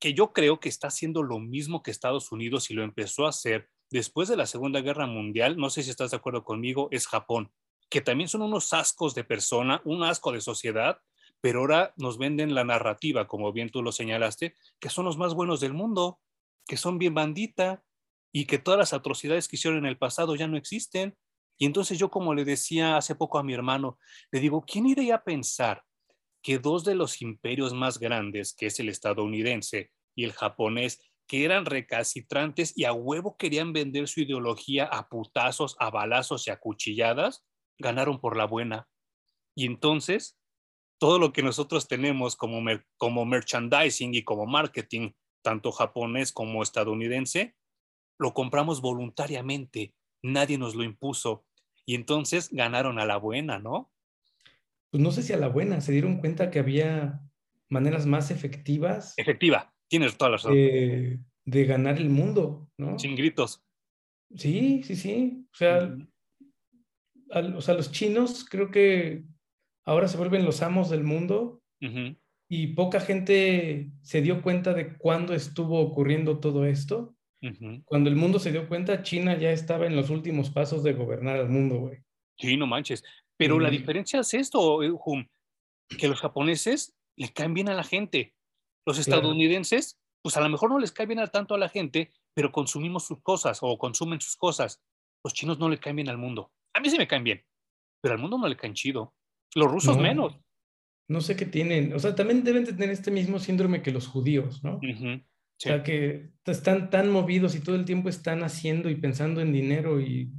que 0.00 0.14
yo 0.14 0.32
creo 0.32 0.58
que 0.58 0.68
está 0.68 0.88
haciendo 0.88 1.22
lo 1.22 1.38
mismo 1.38 1.82
que 1.82 1.90
Estados 1.90 2.32
Unidos 2.32 2.70
y 2.70 2.74
lo 2.74 2.82
empezó 2.82 3.26
a 3.26 3.30
hacer 3.30 3.68
después 3.90 4.28
de 4.28 4.36
la 4.36 4.46
Segunda 4.46 4.80
Guerra 4.80 5.06
Mundial, 5.06 5.56
no 5.56 5.68
sé 5.68 5.82
si 5.82 5.90
estás 5.90 6.12
de 6.12 6.16
acuerdo 6.16 6.44
conmigo, 6.44 6.88
es 6.90 7.06
Japón, 7.06 7.52
que 7.88 8.00
también 8.00 8.28
son 8.28 8.42
unos 8.42 8.72
ascos 8.72 9.14
de 9.14 9.24
persona, 9.24 9.82
un 9.84 10.02
asco 10.02 10.32
de 10.32 10.40
sociedad, 10.40 10.98
pero 11.40 11.60
ahora 11.60 11.94
nos 11.96 12.18
venden 12.18 12.54
la 12.54 12.64
narrativa, 12.64 13.26
como 13.26 13.52
bien 13.52 13.70
tú 13.70 13.82
lo 13.82 13.92
señalaste, 13.92 14.54
que 14.78 14.90
son 14.90 15.04
los 15.04 15.16
más 15.16 15.34
buenos 15.34 15.60
del 15.60 15.72
mundo, 15.72 16.20
que 16.66 16.76
son 16.76 16.98
bien 16.98 17.14
bandita 17.14 17.82
y 18.32 18.46
que 18.46 18.58
todas 18.58 18.78
las 18.78 18.92
atrocidades 18.92 19.48
que 19.48 19.56
hicieron 19.56 19.78
en 19.78 19.86
el 19.86 19.98
pasado 19.98 20.36
ya 20.36 20.46
no 20.46 20.56
existen. 20.56 21.16
Y 21.58 21.66
entonces 21.66 21.98
yo, 21.98 22.10
como 22.10 22.34
le 22.34 22.44
decía 22.44 22.96
hace 22.96 23.14
poco 23.14 23.38
a 23.38 23.42
mi 23.42 23.54
hermano, 23.54 23.98
le 24.30 24.40
digo, 24.40 24.62
¿quién 24.62 24.86
iría 24.86 25.16
a 25.16 25.24
pensar 25.24 25.82
que 26.42 26.58
dos 26.58 26.84
de 26.84 26.94
los 26.94 27.20
imperios 27.22 27.74
más 27.74 27.98
grandes, 27.98 28.54
que 28.54 28.66
es 28.66 28.80
el 28.80 28.88
estadounidense 28.88 29.90
y 30.14 30.24
el 30.24 30.32
japonés, 30.32 31.00
que 31.26 31.44
eran 31.44 31.64
recalcitrantes 31.64 32.76
y 32.76 32.84
a 32.84 32.92
huevo 32.92 33.36
querían 33.36 33.72
vender 33.72 34.08
su 34.08 34.20
ideología 34.20 34.84
a 34.84 35.08
putazos, 35.08 35.76
a 35.78 35.90
balazos 35.90 36.46
y 36.46 36.50
a 36.50 36.58
cuchilladas, 36.58 37.44
ganaron 37.78 38.20
por 38.20 38.36
la 38.36 38.46
buena. 38.46 38.88
Y 39.54 39.66
entonces 39.66 40.39
todo 41.00 41.18
lo 41.18 41.32
que 41.32 41.42
nosotros 41.42 41.88
tenemos 41.88 42.36
como, 42.36 42.62
como 42.98 43.24
merchandising 43.24 44.14
y 44.14 44.22
como 44.22 44.44
marketing, 44.44 45.12
tanto 45.42 45.72
japonés 45.72 46.30
como 46.30 46.62
estadounidense, 46.62 47.56
lo 48.18 48.34
compramos 48.34 48.82
voluntariamente, 48.82 49.94
nadie 50.22 50.58
nos 50.58 50.74
lo 50.74 50.84
impuso 50.84 51.46
y 51.86 51.94
entonces 51.94 52.50
ganaron 52.52 52.98
a 52.98 53.06
la 53.06 53.16
buena, 53.16 53.58
¿no? 53.58 53.90
Pues 54.90 55.02
no 55.02 55.10
sé 55.10 55.22
si 55.22 55.32
a 55.32 55.38
la 55.38 55.48
buena, 55.48 55.80
se 55.80 55.92
dieron 55.92 56.18
cuenta 56.18 56.50
que 56.50 56.58
había 56.58 57.22
maneras 57.70 58.04
más 58.04 58.30
efectivas. 58.30 59.14
Efectiva, 59.16 59.72
tienes 59.88 60.18
toda 60.18 60.32
la 60.32 60.36
razón. 60.36 60.52
De, 60.52 61.64
ganar 61.64 61.96
el 61.96 62.10
mundo, 62.10 62.70
¿no? 62.76 62.98
Sin 62.98 63.16
gritos. 63.16 63.64
Sí, 64.36 64.82
sí, 64.82 64.96
sí. 64.96 65.46
O 65.50 65.56
sea, 65.56 65.96
o 67.56 67.60
sea, 67.62 67.74
los 67.74 67.90
chinos 67.90 68.44
creo 68.44 68.70
que 68.70 69.24
ahora 69.90 70.06
se 70.06 70.16
vuelven 70.16 70.44
los 70.44 70.62
amos 70.62 70.88
del 70.88 71.02
mundo 71.02 71.60
y 72.48 72.68
poca 72.68 73.00
gente 73.00 73.90
se 74.02 74.22
dio 74.22 74.40
cuenta 74.40 74.72
de 74.72 74.96
cuándo 74.96 75.34
estuvo 75.34 75.80
ocurriendo 75.80 76.38
todo 76.38 76.64
esto. 76.64 77.16
Cuando 77.86 78.08
el 78.08 78.14
mundo 78.14 78.38
se 78.38 78.52
dio 78.52 78.68
cuenta, 78.68 79.02
China 79.02 79.36
ya 79.36 79.50
estaba 79.50 79.86
en 79.86 79.96
los 79.96 80.10
últimos 80.10 80.50
pasos 80.50 80.84
de 80.84 80.92
gobernar 80.92 81.36
al 81.38 81.48
mundo, 81.48 81.78
güey. 81.80 81.98
Sí, 82.38 82.56
no 82.56 82.68
manches. 82.68 83.02
Pero 83.36 83.58
la 83.58 83.68
diferencia 83.68 84.20
es 84.20 84.32
esto, 84.32 84.84
eh, 84.84 84.92
que 85.98 86.06
los 86.06 86.20
japoneses 86.20 86.94
le 87.16 87.32
caen 87.32 87.54
bien 87.54 87.68
a 87.68 87.74
la 87.74 87.82
gente. 87.82 88.36
Los 88.86 88.98
estadounidenses, 88.98 89.98
pues 90.22 90.36
a 90.36 90.40
lo 90.40 90.48
mejor 90.48 90.70
no 90.70 90.78
les 90.78 90.92
cae 90.92 91.06
bien 91.06 91.20
tanto 91.32 91.56
a 91.56 91.58
la 91.58 91.68
gente, 91.68 92.12
pero 92.32 92.52
consumimos 92.52 93.06
sus 93.06 93.20
cosas 93.22 93.58
o 93.62 93.76
consumen 93.76 94.20
sus 94.20 94.36
cosas. 94.36 94.80
los 95.24 95.34
chinos 95.34 95.58
no 95.58 95.68
le 95.68 95.80
caen 95.80 95.96
bien 95.96 96.08
al 96.08 96.18
mundo. 96.18 96.52
A 96.74 96.80
mí 96.80 96.88
sí 96.90 96.96
me 96.96 97.08
caen 97.08 97.24
bien, 97.24 97.44
pero 98.00 98.14
al 98.14 98.20
mundo 98.20 98.38
no 98.38 98.46
le 98.46 98.56
caen 98.56 98.74
chido. 98.74 99.14
Los 99.54 99.70
rusos 99.70 99.98
menos. 99.98 100.38
No 101.08 101.20
sé 101.20 101.36
qué 101.36 101.46
tienen. 101.46 101.92
O 101.92 101.98
sea, 101.98 102.14
también 102.14 102.44
deben 102.44 102.64
tener 102.64 102.90
este 102.90 103.10
mismo 103.10 103.38
síndrome 103.38 103.82
que 103.82 103.90
los 103.90 104.06
judíos, 104.06 104.62
¿no? 104.62 104.76
O 104.76 105.62
sea, 105.62 105.82
que 105.82 106.30
están 106.46 106.88
tan 106.88 107.10
movidos 107.10 107.54
y 107.54 107.60
todo 107.60 107.76
el 107.76 107.84
tiempo 107.84 108.08
están 108.08 108.42
haciendo 108.42 108.88
y 108.88 108.94
pensando 108.94 109.40
en 109.40 109.52
dinero 109.52 110.00
y 110.00 110.32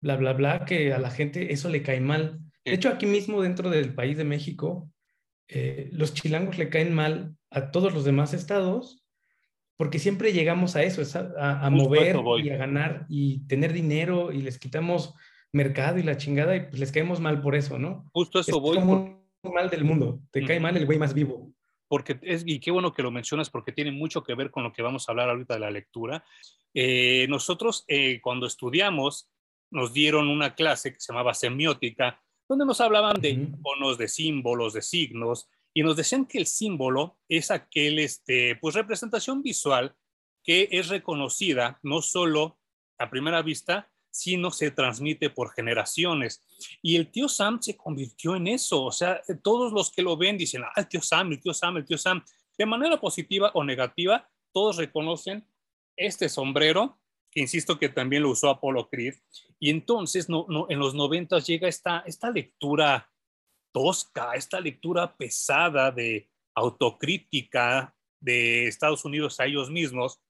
bla, 0.00 0.16
bla, 0.16 0.32
bla, 0.32 0.64
que 0.64 0.92
a 0.92 0.98
la 0.98 1.10
gente 1.10 1.52
eso 1.52 1.68
le 1.68 1.82
cae 1.82 2.00
mal. 2.00 2.40
De 2.64 2.74
hecho, 2.74 2.88
aquí 2.88 3.06
mismo 3.06 3.42
dentro 3.42 3.70
del 3.70 3.94
país 3.94 4.16
de 4.16 4.24
México, 4.24 4.90
eh, 5.48 5.90
los 5.92 6.14
chilangos 6.14 6.58
le 6.58 6.70
caen 6.70 6.94
mal 6.94 7.36
a 7.50 7.70
todos 7.70 7.92
los 7.92 8.04
demás 8.04 8.32
estados 8.32 9.04
porque 9.76 9.98
siempre 9.98 10.32
llegamos 10.32 10.76
a 10.76 10.82
eso, 10.82 11.02
a, 11.38 11.68
mover 11.70 12.16
y 12.42 12.50
a 12.50 12.56
ganar 12.56 13.06
y 13.08 13.46
tener 13.46 13.72
dinero 13.72 14.30
y 14.32 14.40
les 14.40 14.58
quitamos 14.58 15.14
mercado 15.54 15.98
y 15.98 16.02
la 16.02 16.16
chingada 16.16 16.56
y 16.56 16.60
pues 16.60 16.78
les 16.78 16.92
caemos 16.92 17.20
mal 17.20 17.40
por 17.40 17.54
eso, 17.54 17.78
¿no? 17.78 18.10
Justo 18.12 18.40
eso 18.40 18.60
voy. 18.60 18.76
Como 18.76 19.24
mal 19.54 19.70
del 19.70 19.84
mundo, 19.84 20.20
te 20.30 20.44
cae 20.44 20.58
mal 20.58 20.76
el 20.76 20.86
güey 20.86 20.98
más 20.98 21.14
vivo. 21.14 21.52
Porque 21.86 22.18
es, 22.22 22.42
y 22.46 22.60
qué 22.60 22.70
bueno 22.70 22.92
que 22.92 23.02
lo 23.02 23.10
mencionas 23.10 23.50
porque 23.50 23.72
tiene 23.72 23.92
mucho 23.92 24.22
que 24.22 24.34
ver 24.34 24.50
con 24.50 24.64
lo 24.64 24.72
que 24.72 24.82
vamos 24.82 25.08
a 25.08 25.12
hablar 25.12 25.28
ahorita 25.28 25.54
de 25.54 25.60
la 25.60 25.70
lectura. 25.70 26.24
Eh, 26.72 27.26
nosotros 27.28 27.84
eh, 27.88 28.20
cuando 28.22 28.46
estudiamos 28.46 29.30
nos 29.70 29.92
dieron 29.92 30.28
una 30.28 30.54
clase 30.54 30.92
que 30.92 31.00
se 31.00 31.12
llamaba 31.12 31.34
semiótica, 31.34 32.20
donde 32.48 32.64
nos 32.64 32.80
hablaban 32.80 33.20
de 33.20 33.30
iconos, 33.30 33.98
de 33.98 34.08
símbolos, 34.08 34.72
de 34.72 34.82
signos, 34.82 35.48
y 35.74 35.82
nos 35.82 35.96
decían 35.96 36.26
que 36.26 36.38
el 36.38 36.46
símbolo 36.46 37.18
es 37.28 37.50
aquel, 37.50 37.98
este, 37.98 38.56
pues 38.56 38.74
representación 38.74 39.42
visual 39.42 39.94
que 40.44 40.68
es 40.70 40.88
reconocida 40.88 41.80
no 41.82 42.02
solo 42.02 42.58
a 42.98 43.10
primera 43.10 43.42
vista, 43.42 43.90
sino 44.14 44.52
se 44.52 44.70
transmite 44.70 45.28
por 45.28 45.52
generaciones. 45.52 46.40
Y 46.80 46.94
el 46.94 47.10
tío 47.10 47.28
Sam 47.28 47.60
se 47.60 47.76
convirtió 47.76 48.36
en 48.36 48.46
eso, 48.46 48.84
o 48.84 48.92
sea, 48.92 49.20
todos 49.42 49.72
los 49.72 49.90
que 49.90 50.02
lo 50.02 50.16
ven 50.16 50.38
dicen, 50.38 50.62
ah, 50.62 50.72
el 50.76 50.88
tío 50.88 51.02
Sam, 51.02 51.32
el 51.32 51.40
tío 51.40 51.52
Sam, 51.52 51.78
el 51.78 51.84
tío 51.84 51.98
Sam. 51.98 52.24
De 52.56 52.64
manera 52.64 53.00
positiva 53.00 53.50
o 53.54 53.64
negativa, 53.64 54.30
todos 54.52 54.76
reconocen 54.76 55.44
este 55.96 56.28
sombrero, 56.28 57.00
que 57.28 57.40
insisto 57.40 57.76
que 57.76 57.88
también 57.88 58.22
lo 58.22 58.30
usó 58.30 58.50
Apollo 58.50 58.88
Creed, 58.88 59.14
y 59.58 59.70
entonces 59.70 60.28
no, 60.28 60.46
no, 60.48 60.66
en 60.68 60.78
los 60.78 60.94
noventas 60.94 61.44
llega 61.48 61.66
esta, 61.66 62.04
esta 62.06 62.30
lectura 62.30 63.10
tosca, 63.72 64.34
esta 64.34 64.60
lectura 64.60 65.16
pesada 65.16 65.90
de 65.90 66.30
autocrítica 66.54 67.96
de 68.20 68.68
Estados 68.68 69.04
Unidos 69.04 69.40
a 69.40 69.46
ellos 69.46 69.70
mismos. 69.70 70.20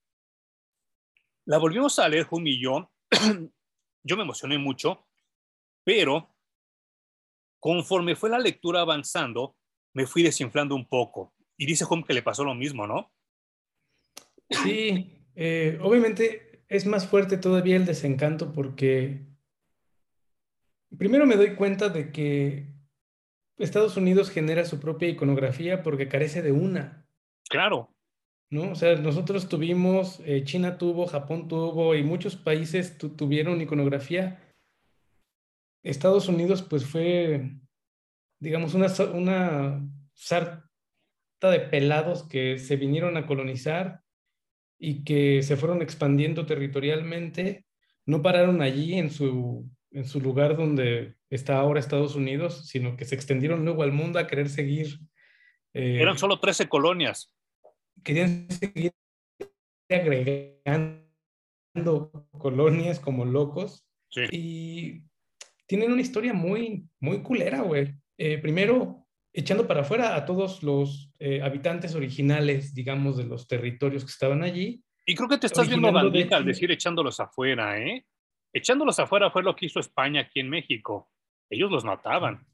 La 1.44 1.58
volvimos 1.58 1.98
a 1.98 2.08
leer 2.08 2.24
Jun 2.24 2.46
y 2.46 2.58
yo. 2.58 2.90
yo 4.04 4.16
me 4.16 4.22
emocioné 4.22 4.58
mucho, 4.58 5.06
pero 5.82 6.30
conforme 7.58 8.14
fue 8.14 8.30
la 8.30 8.38
lectura 8.38 8.82
avanzando, 8.82 9.56
me 9.94 10.06
fui 10.06 10.22
desinflando 10.22 10.74
un 10.74 10.86
poco. 10.86 11.32
Y 11.56 11.66
dice 11.66 11.86
Hum 11.88 12.04
que 12.04 12.14
le 12.14 12.22
pasó 12.22 12.44
lo 12.44 12.54
mismo, 12.54 12.86
¿no? 12.86 13.10
Sí, 14.50 15.26
eh, 15.34 15.78
obviamente 15.82 16.64
es 16.68 16.86
más 16.86 17.06
fuerte 17.06 17.38
todavía 17.38 17.76
el 17.76 17.86
desencanto 17.86 18.52
porque 18.52 19.26
primero 20.98 21.26
me 21.26 21.36
doy 21.36 21.54
cuenta 21.54 21.88
de 21.88 22.12
que 22.12 22.74
Estados 23.56 23.96
Unidos 23.96 24.30
genera 24.30 24.64
su 24.64 24.80
propia 24.80 25.08
iconografía 25.08 25.82
porque 25.82 26.08
carece 26.08 26.42
de 26.42 26.52
una. 26.52 27.06
Claro. 27.48 27.93
¿No? 28.54 28.70
O 28.70 28.74
sea, 28.76 28.94
nosotros 28.94 29.48
tuvimos, 29.48 30.20
eh, 30.24 30.44
China 30.44 30.78
tuvo, 30.78 31.08
Japón 31.08 31.48
tuvo 31.48 31.96
y 31.96 32.04
muchos 32.04 32.36
países 32.36 32.96
tuvieron 32.96 33.60
iconografía. 33.60 34.48
Estados 35.82 36.28
Unidos 36.28 36.62
pues 36.62 36.86
fue, 36.86 37.50
digamos, 38.38 38.74
una, 38.74 38.86
una 39.12 39.84
sarta 40.12 40.70
de 41.50 41.58
pelados 41.58 42.28
que 42.28 42.60
se 42.60 42.76
vinieron 42.76 43.16
a 43.16 43.26
colonizar 43.26 44.02
y 44.78 45.02
que 45.02 45.42
se 45.42 45.56
fueron 45.56 45.82
expandiendo 45.82 46.46
territorialmente, 46.46 47.66
no 48.06 48.22
pararon 48.22 48.62
allí 48.62 48.94
en 48.94 49.10
su, 49.10 49.68
en 49.90 50.04
su 50.04 50.20
lugar 50.20 50.56
donde 50.56 51.16
está 51.28 51.56
ahora 51.56 51.80
Estados 51.80 52.14
Unidos, 52.14 52.68
sino 52.68 52.96
que 52.96 53.04
se 53.04 53.16
extendieron 53.16 53.64
luego 53.64 53.82
al 53.82 53.90
mundo 53.90 54.20
a 54.20 54.28
querer 54.28 54.48
seguir. 54.48 55.00
Eh, 55.72 56.00
Eran 56.00 56.18
solo 56.18 56.38
13 56.38 56.68
colonias. 56.68 57.33
Querían 58.02 58.48
seguir 58.50 58.92
agregando 59.88 61.04
colonias 62.38 63.00
como 63.00 63.24
locos. 63.24 63.86
Sí. 64.10 64.22
Y 64.30 65.02
tienen 65.66 65.92
una 65.92 66.02
historia 66.02 66.32
muy, 66.32 66.88
muy 67.00 67.22
culera, 67.22 67.62
güey. 67.62 67.94
Eh, 68.18 68.38
primero, 68.38 69.06
echando 69.32 69.66
para 69.66 69.80
afuera 69.82 70.14
a 70.16 70.24
todos 70.24 70.62
los 70.62 71.10
eh, 71.18 71.42
habitantes 71.42 71.94
originales, 71.94 72.74
digamos, 72.74 73.16
de 73.16 73.24
los 73.24 73.48
territorios 73.48 74.04
que 74.04 74.10
estaban 74.10 74.42
allí. 74.42 74.82
Y 75.06 75.14
creo 75.14 75.28
que 75.28 75.38
te 75.38 75.46
estás 75.46 75.68
viendo 75.68 75.92
bandita 75.92 76.36
al 76.36 76.44
decir 76.44 76.70
echándolos 76.70 77.20
afuera, 77.20 77.78
¿eh? 77.78 78.06
Echándolos 78.52 78.98
afuera 78.98 79.30
fue 79.30 79.42
lo 79.42 79.54
que 79.54 79.66
hizo 79.66 79.80
España 79.80 80.22
aquí 80.22 80.40
en 80.40 80.48
México 80.48 81.10
ellos 81.50 81.70
los 81.70 81.84
mataban. 81.84 82.46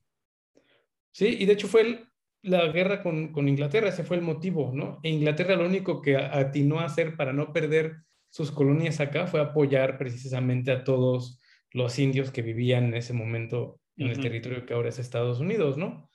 Sí, 1.12 1.36
y 1.40 1.46
de 1.46 1.52
hecho 1.54 1.68
fue 1.68 2.04
la 2.42 2.66
guerra 2.68 3.02
con, 3.02 3.48
Inglaterra, 3.48 3.88
ese 3.88 4.04
fue 4.04 4.16
el 4.16 4.22
motivo, 4.22 4.72
¿no? 4.74 4.98
E 5.02 5.10
Inglaterra 5.10 5.56
lo 5.56 5.66
único 5.66 6.00
que 6.00 6.16
atinó 6.16 6.80
a 6.80 6.84
hacer 6.84 7.16
para 7.16 7.32
no 7.32 7.52
perder 7.52 7.96
sus 8.30 8.50
colonias 8.50 9.00
acá 9.00 9.26
fue 9.26 9.40
apoyar 9.40 9.98
precisamente 9.98 10.70
a 10.70 10.84
todos 10.84 11.40
los 11.72 11.98
indios 11.98 12.30
que 12.30 12.42
vivían 12.42 12.84
en 12.84 12.94
ese 12.94 13.12
momento 13.12 13.80
en 13.96 14.08
el 14.08 14.20
territorio 14.20 14.64
que 14.64 14.72
ahora 14.72 14.88
es 14.88 14.98
Estados 14.98 15.40
Unidos, 15.40 15.76
¿no? 15.76 16.08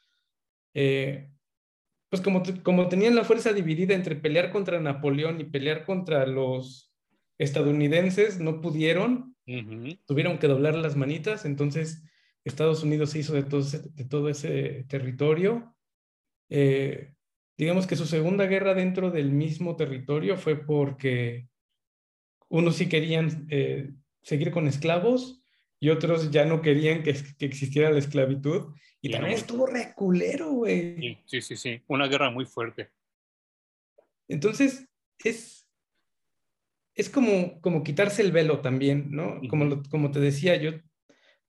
Eh, 0.73 1.29
pues 2.09 2.21
como, 2.21 2.41
como 2.63 2.89
tenían 2.89 3.15
la 3.15 3.23
fuerza 3.23 3.53
dividida 3.53 3.93
entre 3.93 4.15
pelear 4.15 4.51
contra 4.51 4.79
Napoleón 4.79 5.39
y 5.39 5.43
pelear 5.43 5.85
contra 5.85 6.25
los 6.25 6.93
estadounidenses, 7.37 8.39
no 8.39 8.61
pudieron, 8.61 9.35
tuvieron 10.05 10.39
que 10.39 10.47
doblar 10.47 10.75
las 10.75 10.95
manitas, 10.95 11.45
entonces 11.45 12.03
Estados 12.43 12.83
Unidos 12.83 13.09
se 13.09 13.19
hizo 13.19 13.33
de 13.33 13.43
todo 13.43 13.61
ese, 13.61 13.89
de 13.89 14.05
todo 14.05 14.29
ese 14.29 14.85
territorio. 14.87 15.74
Eh, 16.49 17.13
digamos 17.57 17.87
que 17.87 17.95
su 17.95 18.05
segunda 18.05 18.45
guerra 18.45 18.73
dentro 18.73 19.11
del 19.11 19.31
mismo 19.31 19.75
territorio 19.75 20.37
fue 20.37 20.55
porque 20.55 21.47
unos 22.49 22.75
sí 22.75 22.87
querían 22.87 23.47
eh, 23.49 23.91
seguir 24.21 24.51
con 24.51 24.67
esclavos 24.67 25.41
y 25.79 25.89
otros 25.89 26.31
ya 26.31 26.45
no 26.45 26.61
querían 26.61 27.03
que, 27.03 27.15
que 27.37 27.45
existiera 27.45 27.91
la 27.91 27.99
esclavitud. 27.99 28.73
Y, 29.01 29.11
también 29.11 29.33
estuvo 29.33 29.67
reculero, 29.67 30.51
güey. 30.51 31.19
Sí, 31.25 31.41
sí, 31.41 31.55
sí, 31.55 31.81
una 31.87 32.07
guerra 32.07 32.31
muy 32.31 32.45
fuerte. 32.45 32.89
Entonces, 34.27 34.87
es, 35.23 35.67
es 36.95 37.09
como, 37.09 37.61
como 37.61 37.83
quitarse 37.83 38.21
el 38.21 38.31
velo 38.31 38.61
también, 38.61 39.11
¿no? 39.11 39.39
Como, 39.49 39.83
como 39.89 40.11
te 40.11 40.19
decía, 40.19 40.55
yo 40.55 40.71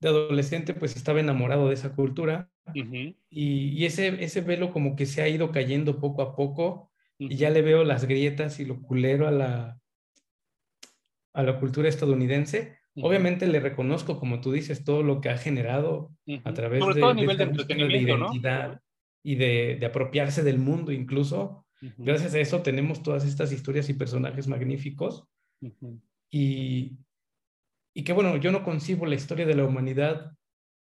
de 0.01 0.09
adolescente 0.09 0.75
pues 0.75 0.97
estaba 0.97 1.21
enamorado 1.21 1.69
de 1.69 1.75
esa 1.75 1.95
cultura 1.95 2.51
y, 2.75 3.85
ese, 3.85 4.23
ese 4.23 4.41
velo 4.41 4.73
como 4.73 4.97
que 4.97 5.07
se 5.07 5.23
ha 5.23 5.29
ido 5.29 5.53
cayendo 5.53 6.01
poco 6.01 6.23
a 6.23 6.35
poco 6.35 6.91
y 7.19 7.37
ya 7.37 7.51
le 7.51 7.63
veo 7.63 7.85
las 7.85 8.07
grietas 8.07 8.61
y 8.61 8.65
lo 8.65 8.81
culero 8.83 9.27
a 9.27 9.31
la, 9.31 9.81
a 11.33 11.43
la 11.43 11.59
cultura 11.59 11.89
estadounidense. 11.89 12.79
Obviamente 12.97 13.47
le 13.47 13.61
reconozco, 13.61 14.19
como 14.19 14.41
tú 14.41 14.53
dices, 14.53 14.83
todo 14.83 15.03
lo 15.03 15.21
que 15.21 15.29
ha 15.29 15.37
generado 15.37 16.11
a 16.45 16.55
través 16.55 16.85
de, 16.87 17.01
todo 17.01 17.13
nivel 17.13 17.37
de, 17.37 17.45
entretenimiento, 17.45 18.17
identidad 18.17 18.81
y 19.23 19.35
de, 19.35 19.77
de, 19.79 19.87
apropiarse 19.87 20.43
del 20.43 20.59
mundo 20.59 20.93
incluso. 20.93 21.67
Gracias 21.99 22.35
a 22.35 22.39
eso 22.39 22.63
tenemos 22.63 23.03
todas 23.03 23.25
estas 23.27 23.53
historias 23.53 23.89
y 23.91 23.95
personajes 23.95 24.49
magníficos. 24.49 25.25
Y, 26.31 26.97
y 27.95 28.05
que 28.05 28.13
bueno, 28.13 28.37
yo 28.39 28.51
no 28.51 28.63
concibo 28.63 29.05
la 29.05 29.15
historia 29.15 29.45
de 29.45 29.55
la 29.55 29.65
humanidad 29.65 30.33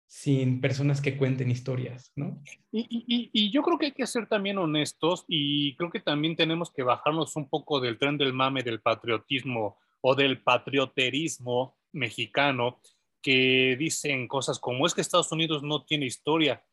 sin 0.08 0.62
personas 0.62 1.02
que 1.02 1.18
cuenten 1.18 1.50
historias, 1.50 2.12
¿no? 2.16 2.42
Y, 2.72 3.52
yo 3.52 3.64
creo 3.64 3.78
que 3.78 3.88
hay 3.88 3.92
que 3.94 4.08
ser 4.08 4.28
también 4.28 4.58
honestos 4.58 5.26
y 5.28 5.76
creo 5.76 5.90
que 5.90 6.00
también 6.00 6.36
tenemos 6.36 6.72
que 6.72 6.84
bajarnos 6.84 7.36
un 7.36 7.50
poco 7.50 7.80
del 7.80 7.98
tren 7.98 8.18
del 8.18 8.34
mame 8.34 8.64
del 8.64 8.82
patriotismo 8.82 9.78
o 10.02 10.16
del 10.16 10.42
patrioterismo 10.42 11.78
mexicano 11.94 12.80
que 13.22 13.76
dicen 13.80 14.28
cosas 14.28 14.60
como 14.60 14.86
es 14.86 14.94
que 14.94 15.02
Estados 15.02 15.32
Unidos 15.32 15.64
no 15.64 15.84
tiene 15.84 16.06
historia. 16.06 16.64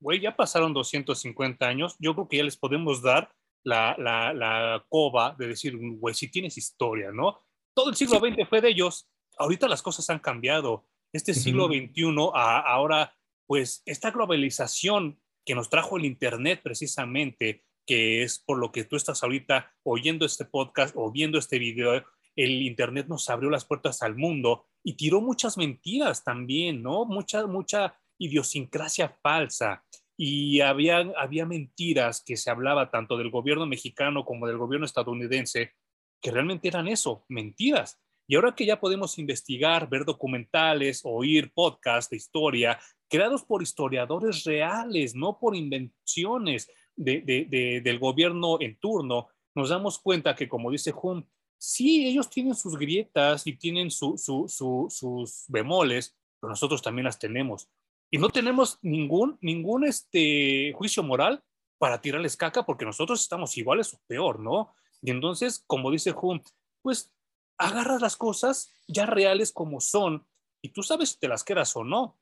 Güey, 0.00 0.20
ya 0.20 0.34
pasaron 0.34 0.74
250 0.74 1.66
años, 1.66 1.94
yo 2.00 2.14
creo 2.14 2.28
que 2.28 2.38
ya 2.38 2.44
les 2.44 2.56
podemos 2.56 3.02
dar 3.02 3.32
la, 3.62 3.94
la, 3.98 4.32
la 4.32 4.84
coba 4.88 5.36
de 5.38 5.48
decir, 5.48 5.76
güey, 5.76 6.14
si 6.14 6.30
tienes 6.30 6.58
historia, 6.58 7.12
¿no? 7.12 7.38
Todo 7.74 7.90
el 7.90 7.96
siglo 7.96 8.18
XX 8.18 8.48
fue 8.48 8.60
de 8.60 8.70
ellos, 8.70 9.08
ahorita 9.38 9.68
las 9.68 9.82
cosas 9.82 10.08
han 10.10 10.18
cambiado. 10.18 10.84
Este 11.12 11.34
siglo 11.34 11.66
XXI, 11.66 12.14
ahora, 12.34 13.14
pues 13.46 13.82
esta 13.84 14.10
globalización 14.10 15.20
que 15.44 15.54
nos 15.54 15.68
trajo 15.68 15.96
el 15.96 16.04
Internet 16.04 16.60
precisamente, 16.62 17.64
que 17.86 18.22
es 18.22 18.38
por 18.38 18.58
lo 18.58 18.72
que 18.72 18.84
tú 18.84 18.96
estás 18.96 19.22
ahorita 19.22 19.72
oyendo 19.82 20.24
este 20.24 20.44
podcast 20.44 20.94
o 20.96 21.10
viendo 21.10 21.38
este 21.38 21.58
video 21.58 22.02
el 22.36 22.62
Internet 22.62 23.08
nos 23.08 23.28
abrió 23.28 23.50
las 23.50 23.64
puertas 23.64 24.02
al 24.02 24.16
mundo 24.16 24.66
y 24.82 24.94
tiró 24.94 25.20
muchas 25.20 25.58
mentiras 25.58 26.24
también, 26.24 26.82
¿no? 26.82 27.04
Mucha, 27.04 27.46
mucha 27.46 27.94
idiosincrasia 28.18 29.16
falsa. 29.22 29.84
Y 30.16 30.60
había, 30.60 30.98
había 31.18 31.46
mentiras 31.46 32.22
que 32.24 32.36
se 32.36 32.50
hablaba 32.50 32.90
tanto 32.90 33.16
del 33.16 33.30
gobierno 33.30 33.66
mexicano 33.66 34.24
como 34.24 34.46
del 34.46 34.58
gobierno 34.58 34.86
estadounidense, 34.86 35.72
que 36.20 36.30
realmente 36.30 36.68
eran 36.68 36.88
eso, 36.88 37.24
mentiras. 37.28 38.01
Y 38.26 38.36
ahora 38.36 38.54
que 38.54 38.66
ya 38.66 38.80
podemos 38.80 39.18
investigar, 39.18 39.88
ver 39.88 40.04
documentales, 40.04 41.02
oír 41.04 41.52
podcasts 41.52 42.10
de 42.10 42.16
historia, 42.16 42.78
creados 43.08 43.42
por 43.44 43.62
historiadores 43.62 44.44
reales, 44.44 45.14
no 45.14 45.38
por 45.38 45.54
invenciones 45.54 46.70
del 46.96 47.98
gobierno 47.98 48.60
en 48.60 48.76
turno, 48.78 49.28
nos 49.54 49.68
damos 49.68 49.98
cuenta 49.98 50.34
que, 50.34 50.48
como 50.48 50.70
dice 50.70 50.94
Hume, 50.94 51.24
sí, 51.58 52.06
ellos 52.06 52.30
tienen 52.30 52.54
sus 52.54 52.76
grietas 52.76 53.46
y 53.46 53.56
tienen 53.56 53.90
sus 53.90 55.44
bemoles, 55.48 56.16
pero 56.40 56.50
nosotros 56.50 56.82
también 56.82 57.04
las 57.04 57.18
tenemos. 57.18 57.68
Y 58.10 58.18
no 58.18 58.28
tenemos 58.28 58.78
ningún, 58.82 59.38
ningún 59.40 59.84
este, 59.84 60.72
juicio 60.74 61.02
moral 61.02 61.42
para 61.78 62.00
tirarles 62.00 62.36
caca 62.36 62.64
porque 62.64 62.84
nosotros 62.84 63.20
estamos 63.20 63.56
iguales 63.56 63.92
o 63.94 64.00
peor, 64.06 64.38
¿no? 64.38 64.74
Y 65.00 65.10
entonces, 65.10 65.64
como 65.66 65.90
dice 65.90 66.12
Hume, 66.12 66.42
pues 66.82 67.12
agarras 67.58 68.00
las 68.00 68.16
cosas 68.16 68.72
ya 68.88 69.06
reales 69.06 69.52
como 69.52 69.80
son 69.80 70.26
y 70.62 70.70
tú 70.70 70.82
sabes 70.82 71.10
si 71.10 71.18
te 71.18 71.28
las 71.28 71.44
quedas 71.44 71.74
o 71.76 71.84
no. 71.84 72.18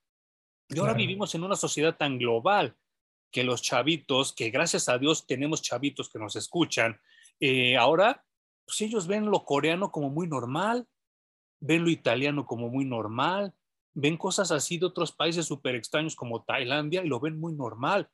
Y 0.68 0.78
ahora 0.78 0.94
vivimos 0.94 1.34
en 1.34 1.42
una 1.42 1.56
sociedad 1.56 1.96
tan 1.96 2.18
global 2.18 2.76
que 3.32 3.44
los 3.44 3.62
chavitos, 3.62 4.32
que 4.32 4.50
gracias 4.50 4.88
a 4.88 4.98
Dios 4.98 5.26
tenemos 5.26 5.62
chavitos 5.62 6.08
que 6.08 6.18
nos 6.18 6.36
escuchan, 6.36 7.00
eh, 7.40 7.76
ahora 7.76 8.24
pues 8.64 8.80
ellos 8.82 9.06
ven 9.06 9.26
lo 9.26 9.44
coreano 9.44 9.90
como 9.90 10.10
muy 10.10 10.28
normal, 10.28 10.86
ven 11.60 11.84
lo 11.84 11.90
italiano 11.90 12.46
como 12.46 12.68
muy 12.68 12.84
normal, 12.84 13.52
ven 13.94 14.16
cosas 14.16 14.52
así 14.52 14.78
de 14.78 14.86
otros 14.86 15.12
países 15.12 15.46
súper 15.46 15.74
extraños 15.74 16.14
como 16.14 16.44
Tailandia 16.44 17.04
y 17.04 17.08
lo 17.08 17.20
ven 17.20 17.38
muy 17.38 17.52
normal. 17.54 18.08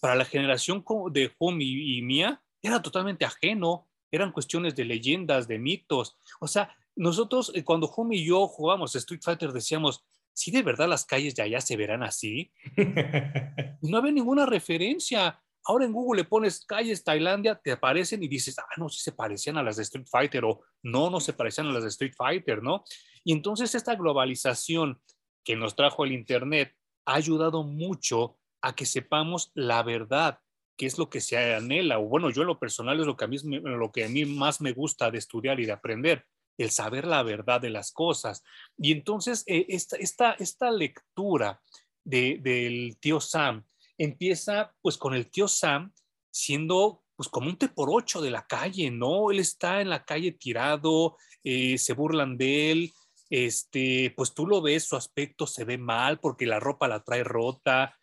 Para 0.00 0.16
la 0.16 0.24
generación 0.24 0.84
de 1.10 1.32
Home 1.38 1.62
y 1.64 2.02
mía 2.02 2.42
era 2.60 2.82
totalmente 2.82 3.24
ajeno, 3.24 3.88
eran 4.12 4.30
cuestiones 4.30 4.76
de 4.76 4.84
leyendas, 4.84 5.48
de 5.48 5.58
mitos. 5.58 6.16
O 6.40 6.46
sea, 6.46 6.76
nosotros 6.94 7.50
eh, 7.54 7.64
cuando 7.64 7.86
Home 7.88 8.16
y 8.16 8.24
yo 8.24 8.46
jugábamos 8.46 8.94
Street 8.94 9.22
Fighter 9.24 9.52
decíamos, 9.52 10.04
si 10.34 10.50
de 10.50 10.62
verdad 10.62 10.88
las 10.88 11.04
calles 11.04 11.34
de 11.34 11.42
allá 11.42 11.60
se 11.60 11.76
verán 11.76 12.02
así. 12.02 12.52
no 13.82 13.98
había 13.98 14.12
ninguna 14.12 14.46
referencia. 14.46 15.42
Ahora 15.64 15.84
en 15.84 15.92
Google 15.92 16.22
le 16.22 16.28
pones 16.28 16.64
calles 16.64 17.04
Tailandia, 17.04 17.60
te 17.62 17.72
aparecen 17.72 18.22
y 18.22 18.28
dices, 18.28 18.58
ah, 18.58 18.66
no, 18.76 18.88
sí 18.88 19.00
se 19.00 19.12
parecían 19.12 19.58
a 19.58 19.62
las 19.62 19.76
de 19.76 19.82
Street 19.82 20.06
Fighter 20.10 20.44
o 20.44 20.62
no, 20.82 21.10
no 21.10 21.20
se 21.20 21.32
parecían 21.32 21.68
a 21.68 21.72
las 21.72 21.82
de 21.82 21.88
Street 21.90 22.14
Fighter, 22.16 22.62
¿no? 22.62 22.84
Y 23.24 23.32
entonces 23.32 23.74
esta 23.74 23.94
globalización 23.94 25.00
que 25.44 25.56
nos 25.56 25.76
trajo 25.76 26.04
el 26.04 26.12
Internet 26.12 26.74
ha 27.06 27.14
ayudado 27.14 27.62
mucho 27.62 28.38
a 28.60 28.74
que 28.74 28.86
sepamos 28.86 29.50
la 29.54 29.82
verdad, 29.82 30.40
qué 30.82 30.86
es 30.86 30.98
lo 30.98 31.08
que 31.08 31.20
se 31.20 31.54
anhela. 31.54 32.00
O 32.00 32.08
bueno, 32.08 32.28
yo 32.30 32.42
lo 32.42 32.58
personal 32.58 32.98
es 32.98 33.06
lo 33.06 33.16
que 33.16 33.24
a 33.24 33.28
mí, 33.28 33.38
lo 33.40 33.92
que 33.92 34.04
a 34.04 34.08
mí 34.08 34.24
más 34.24 34.60
me 34.60 34.72
gusta 34.72 35.12
de 35.12 35.18
estudiar 35.18 35.60
y 35.60 35.64
de 35.64 35.70
aprender 35.70 36.26
el 36.58 36.72
saber 36.72 37.06
la 37.06 37.22
verdad 37.22 37.60
de 37.60 37.70
las 37.70 37.92
cosas. 37.92 38.42
Y 38.76 38.90
entonces 38.90 39.44
eh, 39.46 39.64
esta, 39.68 40.32
esta, 40.32 40.70
lectura 40.72 41.60
del 42.02 42.96
tío 42.98 43.20
Sam 43.20 43.64
empieza 43.96 44.74
pues 44.82 44.96
con 44.96 45.14
el 45.14 45.30
tío 45.30 45.46
Sam 45.46 45.92
siendo 46.32 47.04
pues 47.14 47.28
como 47.28 47.48
un 47.48 47.56
te 47.56 47.68
por 47.68 47.88
ocho 47.88 48.20
de 48.20 48.32
la 48.32 48.44
calle, 48.44 48.90
¿no? 48.90 49.30
Él 49.30 49.38
está 49.38 49.82
en 49.82 49.88
la 49.88 50.04
calle 50.04 50.32
tirado, 50.32 51.16
eh, 51.44 51.78
se 51.78 51.92
burlan 51.92 52.36
de 52.36 52.72
él, 52.72 52.92
este, 53.30 54.12
pues 54.16 54.34
tú 54.34 54.48
lo 54.48 54.60
ves, 54.60 54.82
su 54.82 54.96
aspecto 54.96 55.46
se 55.46 55.64
ve 55.64 55.78
mal 55.78 56.18
porque 56.18 56.44
la 56.44 56.58
ropa 56.58 56.88
la 56.88 57.04
trae 57.04 57.22
rota, 57.22 57.96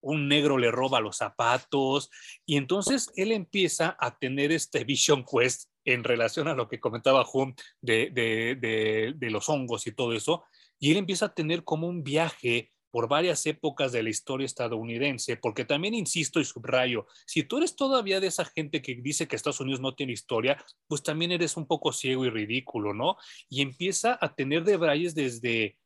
un 0.00 0.28
negro 0.28 0.58
le 0.58 0.70
roba 0.70 1.00
los 1.00 1.16
zapatos 1.16 2.10
y 2.46 2.56
entonces 2.56 3.10
él 3.16 3.32
empieza 3.32 3.96
a 3.98 4.18
tener 4.18 4.52
este 4.52 4.84
Vision 4.84 5.24
Quest 5.24 5.70
en 5.84 6.04
relación 6.04 6.48
a 6.48 6.54
lo 6.54 6.68
que 6.68 6.80
comentaba 6.80 7.26
Hume 7.32 7.54
de, 7.80 8.10
de, 8.10 9.30
los 9.30 9.48
hongos 9.48 9.86
y 9.86 9.92
todo 9.92 10.12
eso, 10.12 10.44
y 10.78 10.90
él 10.90 10.98
empieza 10.98 11.26
a 11.26 11.34
tener 11.34 11.64
como 11.64 11.88
un 11.88 12.02
viaje 12.02 12.70
por 12.90 13.08
varias 13.08 13.46
épocas 13.46 13.92
de 13.92 14.02
la 14.02 14.10
historia 14.10 14.44
estadounidense, 14.44 15.36
porque 15.36 15.64
también 15.64 15.94
insisto 15.94 16.40
y 16.40 16.44
subrayo, 16.44 17.06
si 17.24 17.44
tú 17.44 17.58
eres 17.58 17.76
todavía 17.76 18.18
de 18.18 18.26
esa 18.26 18.44
gente 18.44 18.82
que 18.82 18.96
dice 18.96 19.28
que 19.28 19.36
Estados 19.36 19.60
Unidos 19.60 19.80
no 19.80 19.94
tiene 19.94 20.12
historia, 20.12 20.62
pues 20.88 21.02
también 21.02 21.30
eres 21.30 21.56
un 21.56 21.66
poco 21.66 21.92
ciego 21.92 22.24
y 22.24 22.30
ridículo, 22.30 22.92
¿no? 22.92 23.16
Y 23.48 23.62
empieza 23.62 24.18
a 24.20 24.34
tener 24.34 24.64
debrayes 24.64 25.14
desde 25.14 25.76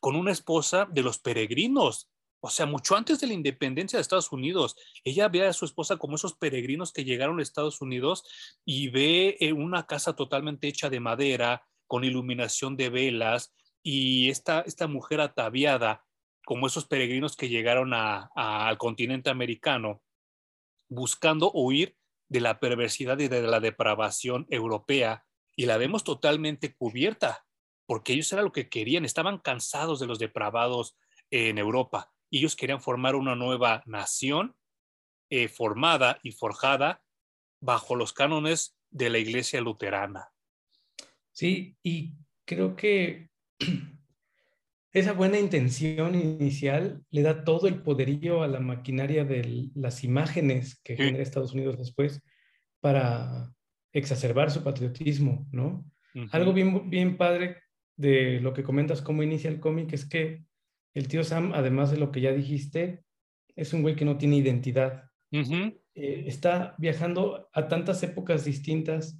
con 0.00 0.16
una 0.16 0.32
esposa 0.32 0.88
de 0.90 1.02
los 1.02 1.18
peregrinos, 1.18 2.10
o 2.42 2.48
sea, 2.48 2.64
mucho 2.64 2.96
antes 2.96 3.20
de 3.20 3.26
la 3.26 3.34
independencia 3.34 3.98
de 3.98 4.00
Estados 4.00 4.32
Unidos, 4.32 4.74
ella 5.04 5.28
ve 5.28 5.46
a 5.46 5.52
su 5.52 5.66
esposa 5.66 5.98
como 5.98 6.16
esos 6.16 6.34
peregrinos 6.34 6.92
que 6.92 7.04
llegaron 7.04 7.38
a 7.38 7.42
Estados 7.42 7.82
Unidos 7.82 8.24
y 8.64 8.88
ve 8.88 9.36
eh, 9.40 9.52
una 9.52 9.86
casa 9.86 10.16
totalmente 10.16 10.66
hecha 10.66 10.88
de 10.88 11.00
madera, 11.00 11.66
con 11.86 12.04
iluminación 12.04 12.76
de 12.76 12.88
velas, 12.88 13.54
y 13.82 14.30
esta, 14.30 14.60
esta 14.60 14.86
mujer 14.86 15.20
ataviada 15.20 16.04
como 16.44 16.66
esos 16.66 16.86
peregrinos 16.86 17.36
que 17.36 17.48
llegaron 17.48 17.92
al 17.92 18.78
continente 18.78 19.28
americano, 19.28 20.02
buscando 20.88 21.50
huir 21.52 21.96
de 22.28 22.40
la 22.40 22.58
perversidad 22.58 23.18
y 23.18 23.28
de 23.28 23.42
la 23.42 23.60
depravación 23.60 24.46
europea, 24.48 25.26
y 25.56 25.66
la 25.66 25.76
vemos 25.76 26.04
totalmente 26.04 26.74
cubierta, 26.74 27.44
porque 27.86 28.14
ellos 28.14 28.32
era 28.32 28.42
lo 28.42 28.52
que 28.52 28.68
querían, 28.68 29.04
estaban 29.04 29.38
cansados 29.38 30.00
de 30.00 30.06
los 30.06 30.18
depravados 30.18 30.96
en 31.30 31.58
Europa 31.58 32.10
y 32.30 32.38
ellos 32.38 32.56
querían 32.56 32.80
formar 32.80 33.16
una 33.16 33.34
nueva 33.34 33.82
nación 33.86 34.54
eh, 35.28 35.48
formada 35.48 36.18
y 36.22 36.32
forjada 36.32 37.02
bajo 37.60 37.96
los 37.96 38.12
cánones 38.12 38.76
de 38.90 39.10
la 39.10 39.18
iglesia 39.18 39.60
luterana. 39.60 40.32
Sí, 41.32 41.76
y 41.82 42.14
creo 42.44 42.74
que 42.76 43.30
esa 44.92 45.12
buena 45.12 45.38
intención 45.38 46.14
inicial 46.14 47.04
le 47.10 47.22
da 47.22 47.44
todo 47.44 47.68
el 47.68 47.82
poderío 47.82 48.42
a 48.42 48.48
la 48.48 48.60
maquinaria 48.60 49.24
de 49.24 49.70
las 49.74 50.02
imágenes 50.04 50.80
que 50.82 50.96
genera 50.96 51.22
Estados 51.22 51.52
Unidos 51.52 51.78
después 51.78 52.22
para 52.80 53.52
exacerbar 53.92 54.50
su 54.50 54.64
patriotismo, 54.64 55.46
¿no? 55.52 55.84
Algo 56.32 56.52
bien, 56.52 56.90
bien 56.90 57.16
padre 57.16 57.58
de 57.96 58.40
lo 58.40 58.52
que 58.52 58.64
comentas, 58.64 59.00
cómo 59.00 59.22
inicia 59.22 59.48
el 59.48 59.60
cómic, 59.60 59.92
es 59.92 60.08
que 60.08 60.42
el 60.94 61.08
tío 61.08 61.24
Sam, 61.24 61.52
además 61.54 61.90
de 61.90 61.98
lo 61.98 62.10
que 62.10 62.20
ya 62.20 62.32
dijiste, 62.32 63.04
es 63.56 63.72
un 63.72 63.82
güey 63.82 63.96
que 63.96 64.04
no 64.04 64.18
tiene 64.18 64.36
identidad. 64.36 65.10
Eh, 65.30 66.24
está 66.26 66.74
viajando 66.78 67.48
a 67.52 67.68
tantas 67.68 68.02
épocas 68.02 68.44
distintas 68.44 69.18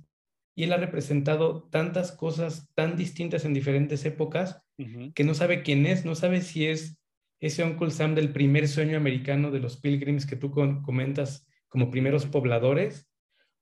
y 0.55 0.65
él 0.65 0.73
ha 0.73 0.77
representado 0.77 1.69
tantas 1.71 2.13
cosas 2.13 2.69
tan 2.75 2.97
distintas 2.97 3.45
en 3.45 3.55
diferentes 3.55 4.05
épocas 4.05 4.63
que 5.15 5.25
no 5.25 5.35
sabe 5.35 5.63
quién 5.63 5.85
es, 5.85 6.07
no 6.07 6.15
sabe 6.15 6.41
si 6.41 6.67
es 6.67 6.99
ese 7.39 7.65
Uncle 7.65 7.91
Sam 7.91 8.15
del 8.15 8.33
primer 8.33 8.67
sueño 8.67 8.97
americano 8.97 9.51
de 9.51 9.61
los 9.61 9.77
pilgrims 9.77 10.25
que 10.25 10.37
tú 10.37 10.51
comentas 10.51 11.47
como 11.69 11.91
primeros 11.91 12.27
pobladores, 12.27 13.09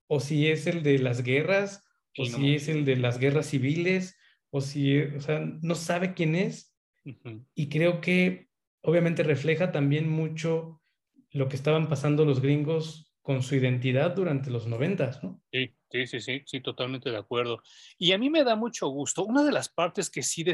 o 0.07 0.21
si 0.21 0.47
es 0.47 0.67
el 0.67 0.83
de 0.83 0.99
las 1.01 1.23
guerras, 1.23 1.85
o 2.17 2.25
si 2.25 2.55
es 2.55 2.69
el 2.69 2.85
de 2.85 2.97
las 2.97 3.19
guerras 3.19 3.47
civiles, 3.47 4.17
o 4.51 4.61
si, 4.61 5.01
o 5.01 5.21
sea, 5.21 5.41
no 5.41 5.75
sabe 5.75 6.15
quién 6.15 6.35
es 6.35 6.73
y 7.55 7.69
creo 7.69 8.01
que 8.01 8.49
obviamente 8.83 9.23
refleja 9.23 9.73
también 9.73 10.09
mucho 10.09 10.83
lo 11.31 11.49
que 11.49 11.57
estaban 11.57 11.89
pasando 11.89 12.25
los 12.25 12.41
gringos 12.41 13.15
con 13.23 13.43
su 13.43 13.55
identidad 13.55 14.13
durante 14.13 14.51
los 14.51 14.67
noventas, 14.67 15.23
¿no? 15.23 15.43
Sí, 15.53 15.75
sí, 15.91 16.07
sí, 16.07 16.21
sí, 16.21 16.43
sí, 16.47 16.61
totalmente 16.61 17.11
de 17.11 17.19
acuerdo. 17.19 17.63
Y 17.99 18.13
a 18.13 18.19
mí 18.19 18.31
me 18.31 18.43
da 18.43 18.57
mucho 18.57 18.89
gusto. 18.89 19.25
Una 19.25 19.45
de 19.45 19.53
las 19.53 19.69
partes 19.69 20.09
que 20.09 20.23
sí 20.23 20.45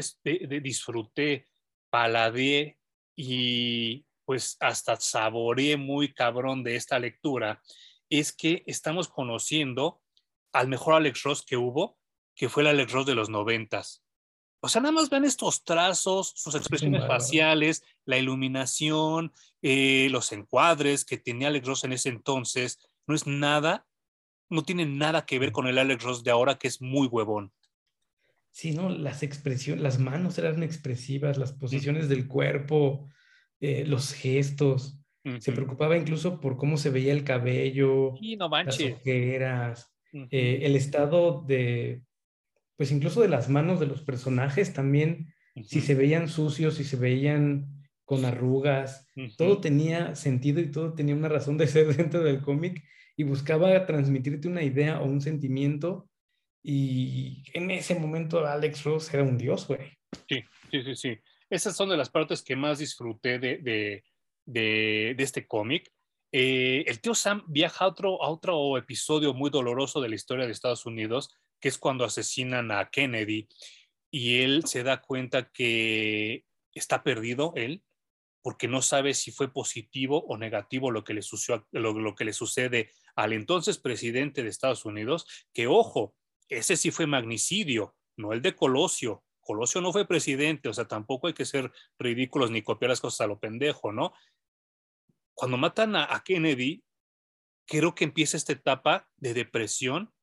disfruté, 0.61 1.47
paladeé 1.89 2.77
y 3.15 4.05
pues 4.25 4.57
hasta 4.59 4.97
saboreé 4.97 5.77
muy 5.77 6.13
cabrón 6.13 6.63
de 6.63 6.75
esta 6.75 6.99
lectura 6.99 7.61
es 8.09 8.35
que 8.35 8.63
estamos 8.65 9.07
conociendo 9.07 10.01
al 10.51 10.67
mejor 10.67 10.95
Alex 10.95 11.23
Ross 11.23 11.45
que 11.45 11.57
hubo, 11.57 11.97
que 12.35 12.49
fue 12.49 12.63
el 12.63 12.67
Alex 12.67 12.91
Ross 12.91 13.05
de 13.05 13.15
los 13.15 13.29
noventas. 13.29 14.04
O 14.61 14.69
sea, 14.69 14.81
nada 14.81 14.93
más 14.93 15.09
ven 15.09 15.25
estos 15.25 15.63
trazos, 15.63 16.33
sus 16.35 16.55
expresiones 16.55 17.05
faciales, 17.05 17.83
la 18.05 18.17
iluminación, 18.17 19.31
eh, 19.61 20.07
los 20.09 20.31
encuadres 20.31 21.05
que 21.05 21.17
tenía 21.17 21.49
Alex 21.49 21.67
Ross 21.67 21.83
en 21.83 21.93
ese 21.93 22.09
entonces. 22.09 22.79
No 23.07 23.13
es 23.13 23.27
nada, 23.27 23.85
no 24.49 24.63
tiene 24.63 24.85
nada 24.85 25.25
que 25.25 25.39
ver 25.39 25.51
con 25.51 25.67
el 25.67 25.77
Alex 25.77 26.03
Ross 26.03 26.23
de 26.23 26.31
ahora, 26.31 26.57
que 26.57 26.67
es 26.67 26.81
muy 26.81 27.07
huevón. 27.07 27.51
Sí, 28.51 28.71
no, 28.71 28.89
las 28.89 29.21
expresiones, 29.21 29.83
las 29.83 29.99
manos 29.99 30.37
eran 30.37 30.63
expresivas, 30.63 31.37
las 31.37 31.51
posiciones 31.51 32.07
del 32.07 32.27
cuerpo, 32.27 33.09
eh, 33.59 33.83
los 33.85 34.13
gestos. 34.13 34.97
Se 35.39 35.51
preocupaba 35.51 35.97
incluso 35.97 36.39
por 36.39 36.55
cómo 36.55 36.77
se 36.77 36.91
veía 36.91 37.11
el 37.11 37.23
cabello, 37.23 38.13
no 38.37 38.47
las 38.47 38.79
ojeras, 38.79 39.91
eh, 40.13 40.59
el 40.61 40.75
estado 40.75 41.43
de 41.47 42.03
pues 42.77 42.91
incluso 42.91 43.21
de 43.21 43.29
las 43.29 43.49
manos 43.49 43.79
de 43.79 43.87
los 43.87 44.01
personajes 44.01 44.73
también, 44.73 45.33
si 45.63 45.81
se 45.81 45.95
veían 45.95 46.27
sucios, 46.27 46.75
si 46.75 46.83
se 46.83 46.97
veían 46.97 47.67
con 48.03 48.25
arrugas, 48.25 49.07
todo 49.37 49.59
tenía 49.61 50.15
sentido 50.15 50.59
y 50.59 50.71
todo 50.71 50.93
tenía 50.93 51.15
una 51.15 51.29
razón 51.29 51.57
de 51.57 51.67
ser 51.67 51.87
dentro 51.95 52.23
del 52.23 52.41
cómic 52.41 52.83
y 53.17 53.23
buscaba 53.23 53.85
transmitirte 53.85 54.47
una 54.47 54.63
idea 54.63 55.01
o 55.01 55.05
un 55.05 55.21
sentimiento 55.21 56.09
y 56.67 57.43
en 57.53 57.69
ese 57.69 57.93
momento 57.93 58.45
Alex 58.45 58.83
Ross 58.83 59.13
era 59.13 59.21
un 59.21 59.37
dios, 59.37 59.67
güey. 59.67 59.81
Sí, 60.27 60.43
sí, 60.71 60.83
sí, 60.83 60.95
sí. 60.95 61.17
Esas 61.47 61.75
son 61.75 61.89
de 61.89 61.97
las 61.97 62.09
partes 62.09 62.41
que 62.41 62.55
más 62.55 62.79
disfruté 62.79 63.37
de, 63.37 63.57
de, 63.59 64.03
de, 64.45 65.15
este 65.19 65.45
cómic. 65.45 65.91
Eh, 66.31 66.83
el 66.87 66.99
tío 67.01 67.13
Sam 67.13 67.43
viaja 67.47 67.85
a 67.85 67.87
otro, 67.87 68.21
a 68.23 68.29
otro 68.29 68.79
episodio 68.79 69.35
muy 69.35 69.51
doloroso 69.51 70.01
de 70.01 70.09
la 70.09 70.15
historia 70.15 70.47
de 70.47 70.51
Estados 70.51 70.87
Unidos, 70.87 71.29
que 71.59 71.69
es 71.69 71.77
cuando 71.77 72.05
asesinan 72.05 72.71
a 72.71 72.89
Kennedy 72.89 73.47
y 74.11 74.41
él 74.41 74.65
se 74.65 74.83
da 74.83 75.01
cuenta 75.01 75.51
que 75.51 76.45
está 76.73 77.03
perdido, 77.03 77.53
él, 77.55 77.83
porque 78.41 78.67
no 78.67 78.81
sabe 78.81 79.13
si 79.15 79.31
fue 79.31 79.51
positivo 79.51 80.23
o 80.27 80.37
negativo 80.37 80.91
lo 80.91 81.03
que 81.03 81.15
le, 81.15 81.21
sucedió, 81.21 81.67
lo, 81.71 82.15
que 82.15 82.25
le 82.25 82.31
sucede 82.31 82.91
al 83.15 83.33
entonces 83.33 83.79
presidente 83.79 84.43
de 84.43 84.49
Estados 84.49 84.85
Unidos, 84.85 85.25
que 85.51 85.67
ojo, 85.67 86.15
ese 86.47 86.77
sí 86.77 86.91
fue 86.91 87.07
magnicidio, 87.07 87.95
no 88.15 88.33
el 88.33 88.41
de 88.41 88.55
Colosio. 88.55 89.23
Colosio 89.41 89.81
no 89.81 89.91
fue 89.91 90.07
presidente, 90.07 90.69
o 90.69 90.73
sea, 90.73 90.87
tampoco 90.87 91.27
hay 91.27 91.33
que 91.33 91.45
ser 91.45 91.71
ridículos 91.97 92.51
ni 92.51 92.61
copiar 92.61 92.89
las 92.89 93.01
cosas 93.01 93.21
a 93.21 93.27
lo 93.27 93.39
pendejo, 93.39 93.91
¿no? 93.91 94.13
Cuando 95.33 95.57
matan 95.57 95.95
a, 95.95 96.13
a 96.13 96.23
Kennedy, 96.23 96.83
creo 97.65 97.95
que 97.95 98.03
empieza 98.05 98.37
esta 98.37 98.53
etapa 98.53 99.09
de 99.17 99.33
depresión 99.33 100.13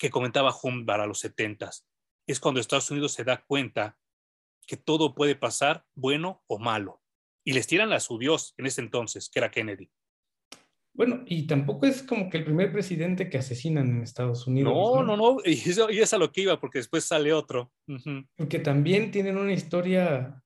que 0.00 0.10
comentaba 0.10 0.56
Humbar 0.60 1.00
a 1.00 1.06
los 1.06 1.20
setentas. 1.20 1.86
Es 2.26 2.40
cuando 2.40 2.58
Estados 2.58 2.90
Unidos 2.90 3.12
se 3.12 3.22
da 3.22 3.44
cuenta 3.44 3.98
que 4.66 4.78
todo 4.78 5.14
puede 5.14 5.36
pasar, 5.36 5.84
bueno 5.94 6.42
o 6.46 6.58
malo. 6.58 7.02
Y 7.44 7.52
les 7.52 7.66
tiran 7.66 7.92
a 7.92 8.00
su 8.00 8.18
Dios 8.18 8.54
en 8.56 8.66
ese 8.66 8.80
entonces, 8.80 9.28
que 9.28 9.40
era 9.40 9.50
Kennedy. 9.50 9.90
Bueno, 10.94 11.22
y 11.26 11.46
tampoco 11.46 11.86
es 11.86 12.02
como 12.02 12.30
que 12.30 12.38
el 12.38 12.44
primer 12.44 12.72
presidente 12.72 13.28
que 13.28 13.38
asesinan 13.38 13.90
en 13.90 14.02
Estados 14.02 14.46
Unidos. 14.46 14.72
No, 14.72 15.02
no, 15.02 15.16
no, 15.16 15.36
y, 15.44 15.52
eso, 15.52 15.90
y 15.90 15.98
es 15.98 16.12
a 16.14 16.18
lo 16.18 16.32
que 16.32 16.42
iba, 16.42 16.58
porque 16.58 16.78
después 16.78 17.04
sale 17.04 17.32
otro. 17.34 17.70
Porque 18.36 18.58
también 18.58 19.10
tienen 19.10 19.36
una 19.36 19.52
historia, 19.52 20.42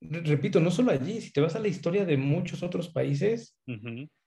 repito, 0.00 0.58
no 0.58 0.72
solo 0.72 0.90
allí, 0.90 1.20
si 1.20 1.32
te 1.32 1.40
vas 1.40 1.54
a 1.54 1.60
la 1.60 1.68
historia 1.68 2.04
de 2.04 2.16
muchos 2.16 2.64
otros 2.64 2.88
países, 2.88 3.56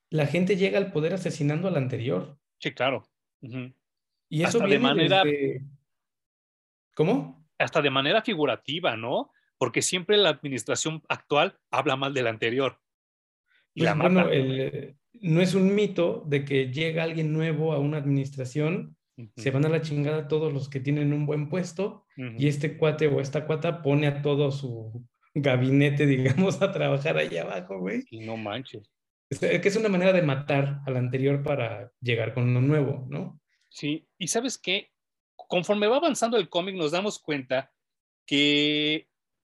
la 0.10 0.28
gente 0.28 0.56
llega 0.56 0.78
al 0.78 0.94
poder 0.94 1.14
asesinando 1.14 1.68
al 1.68 1.76
anterior. 1.76 2.38
Sí, 2.62 2.74
claro. 2.74 3.06
Y 3.42 4.44
eso 4.44 4.60
viene 4.60 4.74
de 4.74 4.80
manera... 4.80 5.24
¿Cómo? 6.96 7.48
Hasta 7.58 7.82
de 7.82 7.90
manera 7.90 8.22
figurativa, 8.22 8.96
¿no? 8.96 9.32
Porque 9.58 9.82
siempre 9.82 10.18
la 10.18 10.30
administración 10.30 11.02
actual 11.10 11.58
habla 11.72 11.96
mal 11.96 12.14
de 12.14 12.24
la 12.24 12.30
anterior. 12.30 12.80
Y 13.74 13.84
la 13.84 13.96
pues, 13.96 14.14
bueno, 14.14 14.30
no 15.22 15.42
es 15.42 15.54
un 15.54 15.76
mito 15.76 16.24
de 16.28 16.46
que 16.46 16.72
llega 16.72 17.04
alguien 17.04 17.34
nuevo 17.34 17.74
a 17.74 17.80
una 17.80 17.98
administración, 17.98 18.96
se 19.36 19.52
van 19.52 19.66
a 19.66 19.70
la 19.70 19.82
chingada 19.82 20.30
todos 20.30 20.54
los 20.54 20.70
que 20.70 20.80
tienen 20.80 21.12
un 21.12 21.26
buen 21.26 21.50
puesto 21.50 22.06
y 22.16 22.48
este 22.48 22.78
cuate 22.78 23.08
o 23.08 23.20
esta 23.20 23.46
cuata 23.46 23.82
pone 23.82 24.08
a 24.08 24.22
todo 24.22 24.52
su 24.52 25.06
gabinete, 25.34 26.06
digamos, 26.46 26.62
a 26.62 26.72
trabajar 26.72 27.18
allá 27.18 27.44
abajo, 27.44 27.80
güey. 27.80 28.04
Y 28.10 28.20
no 28.22 28.38
manches. 28.38 28.90
Es, 29.30 29.40
que 29.40 29.68
es 29.68 29.76
una 29.76 29.90
manera 29.90 30.14
de 30.14 30.22
matar 30.22 30.82
al 30.86 30.98
anterior 30.98 31.44
para 31.44 31.92
llegar 32.02 32.34
con 32.34 32.44
uno 32.44 32.62
nuevo, 32.62 33.06
¿no? 33.10 33.40
Sí, 33.70 34.08
y 34.18 34.28
sabes 34.28 34.58
qué, 34.58 34.92
conforme 35.36 35.88
va 35.88 35.98
avanzando 35.98 36.38
el 36.38 36.50
cómic 36.50 36.76
nos 36.76 36.92
damos 36.92 37.20
cuenta 37.20 37.72
que 38.26 39.08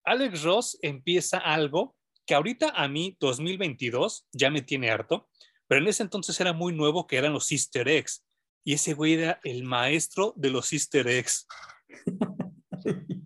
Alex 0.04 0.42
Ross 0.42 0.78
empieza 0.82 1.38
algo 1.38 1.96
que 2.26 2.34
ahorita 2.34 2.70
a 2.70 2.88
mí, 2.88 3.16
2022, 3.20 4.26
ya 4.32 4.50
me 4.50 4.62
tiene 4.62 4.90
harto, 4.90 5.28
pero 5.68 5.80
en 5.80 5.88
ese 5.88 6.02
entonces 6.02 6.38
era 6.40 6.52
muy 6.52 6.74
nuevo 6.74 7.06
que 7.06 7.16
eran 7.16 7.32
los 7.32 7.50
easter 7.52 7.88
eggs. 7.88 8.24
Y 8.64 8.72
ese 8.74 8.94
güey 8.94 9.14
era 9.14 9.40
el 9.44 9.62
maestro 9.62 10.32
de 10.36 10.50
los 10.50 10.72
easter 10.72 11.06
eggs. 11.06 11.46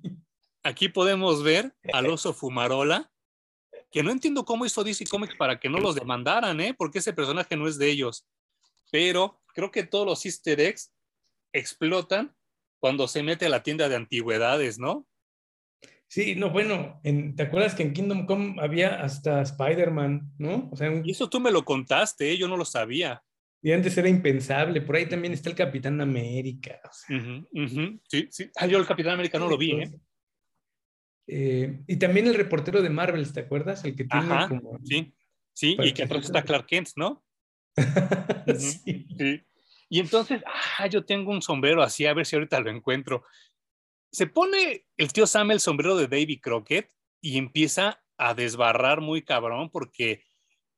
Aquí 0.63 0.91
podemos 0.91 1.43
ver 1.43 1.75
al 1.93 2.07
oso 2.07 2.35
Fumarola, 2.35 3.11
que 3.91 4.03
no 4.03 4.11
entiendo 4.11 4.45
cómo 4.45 4.65
hizo 4.65 4.85
DC 4.85 5.07
Comics 5.07 5.35
para 5.37 5.59
que 5.59 5.69
no 5.69 5.79
los 5.79 5.95
demandaran, 5.95 6.61
¿eh? 6.61 6.75
porque 6.77 7.01
ese 7.01 7.13
personaje 7.13 7.57
no 7.57 7.67
es 7.67 7.79
de 7.79 7.91
ellos. 7.91 8.27
Pero 8.91 9.41
creo 9.55 9.71
que 9.71 9.83
todos 9.83 10.07
los 10.07 10.25
easter 10.25 10.61
eggs 10.61 10.93
explotan 11.53 12.35
cuando 12.79 13.09
se 13.09 13.23
mete 13.23 13.47
a 13.47 13.51
la 13.51 13.63
tienda 13.63 13.89
de 13.89 13.97
antigüedades, 13.97 14.79
¿no? 14.79 15.07
Sí, 16.09 16.35
no, 16.35 16.51
bueno, 16.51 17.01
¿te 17.03 17.43
acuerdas 17.43 17.75
que 17.75 17.85
en 17.85 17.93
Kingdom 17.93 18.27
Come 18.27 18.57
había 18.61 19.01
hasta 19.01 19.43
Spider-Man, 19.43 20.33
¿no? 20.39 20.69
O 20.73 20.77
sea, 20.77 20.91
y 21.05 21.11
eso 21.11 21.31
tú 21.31 21.39
me 21.39 21.53
lo 21.53 21.65
contaste, 21.65 22.33
¿eh? 22.33 22.37
yo 22.37 22.49
no 22.49 22.57
lo 22.57 22.65
sabía. 22.65 23.23
Y 23.63 23.73
antes 23.73 23.97
era 23.97 24.09
impensable, 24.09 24.81
por 24.81 24.97
ahí 24.97 25.07
también 25.07 25.35
está 25.35 25.51
el 25.51 25.55
Capitán 25.55 26.01
América. 26.01 26.81
Sí, 28.09 28.27
sí. 28.31 28.51
Ah, 28.57 28.67
yo 28.67 28.79
el 28.79 28.87
Capitán 28.87 29.13
América 29.15 29.39
no 29.39 29.49
lo 29.49 29.59
vi, 29.59 29.73
¿eh? 29.73 30.01
¿Eh? 31.31 31.81
Y 31.87 31.97
también 31.97 32.27
el 32.27 32.35
reportero 32.35 32.83
de 32.83 32.91
Marvel, 32.91 33.33
¿te 33.33 33.41
acuerdas? 33.41 33.85
El 33.85 33.97
que 33.97 34.05
tiene 34.05 34.49
como... 34.49 34.79
Sí, 34.85 35.15
sí, 35.53 35.77
y 35.79 35.93
que 35.93 36.03
atrás 36.03 36.25
está 36.25 36.43
Clark 36.43 36.67
Kent, 36.67 36.91
¿no? 36.97 37.25
sí. 38.59 39.07
sí. 39.17 39.43
Y 39.89 39.99
entonces, 39.99 40.43
ah, 40.79 40.87
yo 40.87 41.05
tengo 41.05 41.33
un 41.33 41.43
sombrero 41.43 41.83
así, 41.83 42.07
a 42.07 42.15
ver 42.15 42.25
si 42.25 42.37
ahorita 42.37 42.61
lo 42.61 42.71
encuentro. 42.71 43.25
Se 44.13 44.27
pone 44.27 44.87
el 44.97 45.13
tío 45.13 45.27
Sam 45.27 45.51
el 45.51 45.61
sombrero 45.61 45.97
de 45.97 46.07
Davy 46.07 46.39
Crockett 46.39 46.91
y 47.21 47.39
empieza 47.39 48.03
a 48.17 48.35
desbarrar 48.35 49.01
muy 49.01 49.23
cabrón 49.23 49.71
porque 49.71 50.25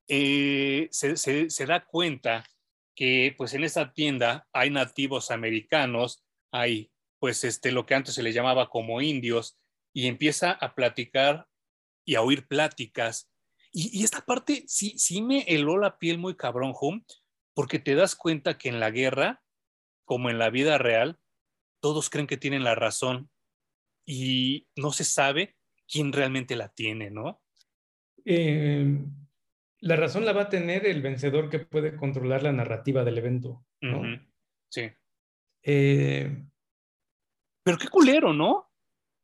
eh, 0.09 0.88
se, 0.90 1.16
se, 1.16 1.66
da 1.66 1.84
cuenta 1.84 2.44
que 2.94 3.34
pues 3.36 3.53
en 3.55 3.64
esa 3.64 3.92
tienda 3.92 4.48
hay 4.53 4.70
nativos 4.70 5.30
americanos, 5.30 6.24
hay 6.50 6.90
pues 7.18 7.44
este, 7.44 7.70
lo 7.70 7.84
que 7.86 7.94
antes 7.94 8.14
se 8.14 8.22
le 8.22 8.32
llamaba 8.32 8.68
como 8.68 9.00
indios, 9.00 9.59
y 9.93 10.07
empieza 10.07 10.53
a 10.53 10.74
platicar 10.74 11.47
y 12.05 12.14
a 12.14 12.22
oír 12.22 12.47
pláticas. 12.47 13.30
Y, 13.72 13.99
y 13.99 14.05
esta 14.05 14.24
parte 14.24 14.64
sí, 14.66 14.99
sí 14.99 15.22
me 15.22 15.43
heló 15.43 15.78
la 15.78 15.99
piel 15.99 16.18
muy 16.18 16.36
cabrón, 16.36 16.74
Hum, 16.80 17.05
porque 17.55 17.78
te 17.78 17.95
das 17.95 18.16
cuenta 18.16 18.59
que 18.59 18.68
en 18.68 18.80
la 18.80 18.90
guerra, 18.90 19.43
como 20.05 20.30
en 20.30 20.38
la 20.38 20.51
vida 20.51 20.78
real, 20.78 21.18
todos 21.80 22.11
creen 22.11 22.26
que 22.26 22.36
tienen 22.36 22.64
la 22.64 22.74
razón 22.74 23.30
y 24.07 24.68
no 24.76 24.93
se 24.93 25.05
sabe 25.05 25.57
quién 25.88 26.12
realmente 26.12 26.57
la 26.57 26.68
tiene, 26.68 27.11
¿no? 27.11 27.43
Eh, 28.24 29.05
la 29.80 29.97
razón 29.97 30.24
la 30.24 30.32
va 30.32 30.43
a 30.43 30.49
tener 30.49 30.86
el 30.86 31.03
vencedor 31.03 31.51
que 31.51 31.61
puede 31.61 31.97
controlar 31.97 32.43
la 32.43 32.53
narrativa 32.53 33.05
del 33.05 33.18
evento, 33.18 33.66
¿no? 33.80 34.03
Sí. 34.68 34.90
Eh, 35.64 36.45
Pero 37.64 37.78
qué 37.78 37.88
culero, 37.88 38.32
¿no? 38.32 38.72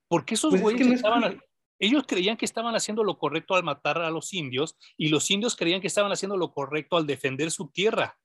Porque 0.08 0.34
esos 0.34 0.50
pues 0.50 0.62
güeyes 0.62 0.86
estaban, 0.88 1.40
ellos 1.78 2.04
creían 2.06 2.36
que 2.36 2.44
estaban 2.44 2.74
haciendo 2.74 3.04
lo 3.04 3.18
correcto 3.18 3.54
al 3.54 3.62
matar 3.62 3.98
a 3.98 4.10
los 4.10 4.32
indios 4.32 4.76
y 4.96 5.08
los 5.08 5.30
indios 5.30 5.54
creían 5.54 5.80
que 5.80 5.86
estaban 5.86 6.12
haciendo 6.12 6.36
lo 6.36 6.52
correcto 6.52 6.96
al 6.96 7.06
defender 7.06 7.50
su 7.50 7.68
tierra. 7.68 8.18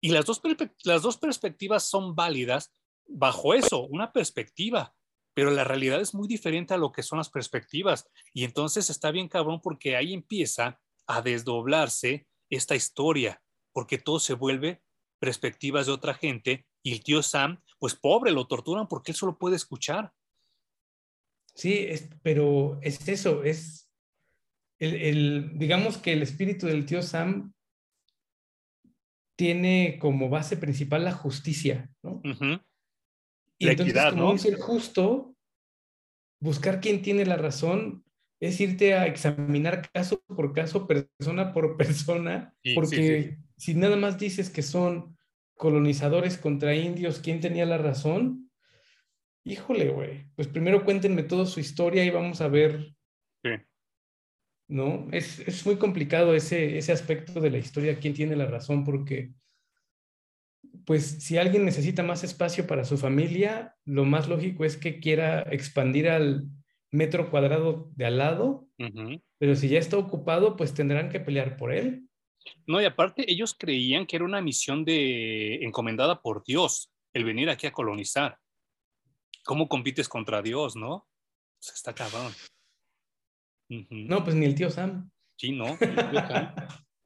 Y 0.00 0.10
las 0.10 0.24
dos, 0.26 0.40
las 0.84 1.02
dos 1.02 1.18
perspectivas 1.18 1.88
son 1.88 2.14
válidas 2.14 2.72
bajo 3.08 3.54
eso, 3.54 3.82
una 3.82 4.12
perspectiva, 4.12 4.94
pero 5.34 5.50
la 5.50 5.64
realidad 5.64 6.00
es 6.00 6.14
muy 6.14 6.28
diferente 6.28 6.74
a 6.74 6.78
lo 6.78 6.92
que 6.92 7.02
son 7.02 7.18
las 7.18 7.30
perspectivas. 7.30 8.08
Y 8.32 8.44
entonces 8.44 8.90
está 8.90 9.10
bien 9.10 9.28
cabrón 9.28 9.60
porque 9.60 9.96
ahí 9.96 10.12
empieza 10.12 10.80
a 11.06 11.22
desdoblarse 11.22 12.26
esta 12.50 12.74
historia, 12.74 13.42
porque 13.72 13.98
todo 13.98 14.18
se 14.18 14.34
vuelve 14.34 14.82
perspectivas 15.18 15.86
de 15.86 15.92
otra 15.92 16.14
gente 16.14 16.66
y 16.82 16.92
el 16.92 17.02
tío 17.02 17.22
Sam, 17.22 17.60
pues 17.78 17.94
pobre, 17.94 18.30
lo 18.30 18.46
torturan 18.46 18.88
porque 18.88 19.12
él 19.12 19.16
solo 19.16 19.38
puede 19.38 19.56
escuchar. 19.56 20.12
Sí, 21.56 21.88
pero 22.22 22.78
es 22.82 23.08
eso, 23.08 23.42
es 23.42 23.90
el, 24.78 25.58
digamos 25.58 25.96
que 25.96 26.12
el 26.12 26.22
espíritu 26.22 26.66
del 26.66 26.84
tío 26.84 27.00
Sam 27.00 27.54
tiene 29.36 29.98
como 29.98 30.28
base 30.28 30.58
principal 30.58 31.04
la 31.04 31.12
justicia, 31.12 31.90
¿no? 32.02 32.20
Y 33.58 33.68
entonces, 33.68 34.04
como 34.10 34.32
¿no? 34.32 34.38
ser 34.38 34.56
justo, 34.58 35.34
buscar 36.40 36.80
quién 36.80 37.00
tiene 37.00 37.24
la 37.24 37.38
razón 37.38 38.04
es 38.38 38.60
irte 38.60 38.92
a 38.92 39.06
examinar 39.06 39.90
caso 39.90 40.22
por 40.26 40.52
caso, 40.52 40.86
persona 40.86 41.54
por 41.54 41.78
persona, 41.78 42.54
porque 42.74 43.38
si 43.56 43.74
nada 43.74 43.96
más 43.96 44.18
dices 44.18 44.50
que 44.50 44.62
son 44.62 45.16
colonizadores 45.54 46.36
contra 46.36 46.74
indios, 46.74 47.20
¿quién 47.20 47.40
tenía 47.40 47.64
la 47.64 47.78
razón? 47.78 48.45
Híjole, 49.46 49.88
güey, 49.88 50.26
pues 50.34 50.48
primero 50.48 50.84
cuéntenme 50.84 51.22
toda 51.22 51.46
su 51.46 51.60
historia 51.60 52.04
y 52.04 52.10
vamos 52.10 52.40
a 52.40 52.48
ver. 52.48 52.92
Sí. 53.42 53.50
¿No? 54.68 55.06
Es, 55.12 55.38
es, 55.38 55.64
muy 55.64 55.76
complicado 55.76 56.34
ese, 56.34 56.76
ese 56.76 56.92
aspecto 56.92 57.40
de 57.40 57.50
la 57.50 57.58
historia, 57.58 57.98
quién 58.00 58.14
tiene 58.14 58.34
la 58.34 58.46
razón, 58.46 58.84
porque 58.84 59.30
pues 60.84 61.22
si 61.22 61.38
alguien 61.38 61.64
necesita 61.64 62.02
más 62.02 62.24
espacio 62.24 62.66
para 62.66 62.84
su 62.84 62.98
familia, 62.98 63.76
lo 63.84 64.04
más 64.04 64.28
lógico 64.28 64.64
es 64.64 64.76
que 64.76 64.98
quiera 64.98 65.42
expandir 65.42 66.08
al 66.08 66.48
metro 66.90 67.30
cuadrado 67.30 67.90
de 67.94 68.06
al 68.06 68.18
lado, 68.18 68.68
pero 69.38 69.54
si 69.54 69.68
ya 69.68 69.78
está 69.78 69.96
ocupado, 69.96 70.56
pues 70.56 70.74
tendrán 70.74 71.08
que 71.08 71.20
pelear 71.20 71.56
por 71.56 71.72
él. 71.72 72.08
No, 72.66 72.80
y 72.80 72.84
aparte 72.84 73.30
ellos 73.30 73.54
creían 73.58 74.06
que 74.06 74.16
era 74.16 74.24
una 74.24 74.40
misión 74.40 74.84
de 74.84 75.56
encomendada 75.64 76.20
por 76.20 76.44
Dios 76.44 76.92
el 77.12 77.24
venir 77.24 77.50
aquí 77.50 77.66
a 77.66 77.72
colonizar. 77.72 78.38
¿Cómo 79.46 79.68
compites 79.68 80.08
contra 80.08 80.42
Dios, 80.42 80.74
no? 80.74 81.06
Pues 81.60 81.72
está 81.74 81.94
cabrón. 81.94 82.32
No, 83.68 84.24
pues 84.24 84.34
ni 84.34 84.44
el 84.44 84.56
tío 84.56 84.70
Sam. 84.70 85.08
Sí, 85.36 85.52
no. 85.52 85.78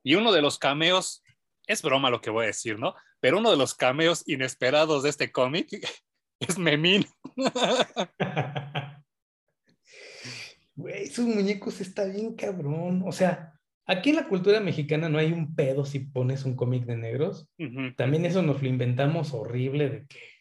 y 0.03 0.15
uno 0.15 0.33
de 0.33 0.41
los 0.41 0.59
cameos, 0.59 1.23
es 1.67 1.83
broma 1.83 2.09
lo 2.09 2.23
que 2.23 2.31
voy 2.31 2.45
a 2.45 2.49
decir, 2.49 2.79
¿no? 2.79 2.95
Pero 3.21 3.39
uno 3.39 3.51
de 3.51 3.59
los 3.59 3.75
cameos 3.75 4.27
inesperados 4.27 5.03
de 5.03 5.11
este 5.11 5.31
cómic 5.31 5.69
es 6.41 6.59
Memín. 6.59 7.05
Güey, 10.75 11.03
esos 11.03 11.27
muñecos 11.27 11.83
está 11.83 12.07
bien 12.07 12.37
cabrón. 12.37 13.03
O 13.07 13.13
sea, 13.13 13.53
aquí 13.85 14.11
en 14.11 14.17
la 14.17 14.29
cultura 14.29 14.61
mexicana 14.61 15.11
no 15.11 15.19
hay 15.19 15.31
un 15.31 15.55
pedo 15.55 15.85
si 15.85 15.99
pones 15.99 16.47
un 16.47 16.57
cómic 16.57 16.87
de 16.87 16.97
negros. 16.97 17.51
También 17.99 18.25
eso 18.25 18.41
nos 18.41 18.63
lo 18.63 18.69
inventamos 18.69 19.35
horrible 19.35 19.91
de 19.91 20.07
que 20.07 20.40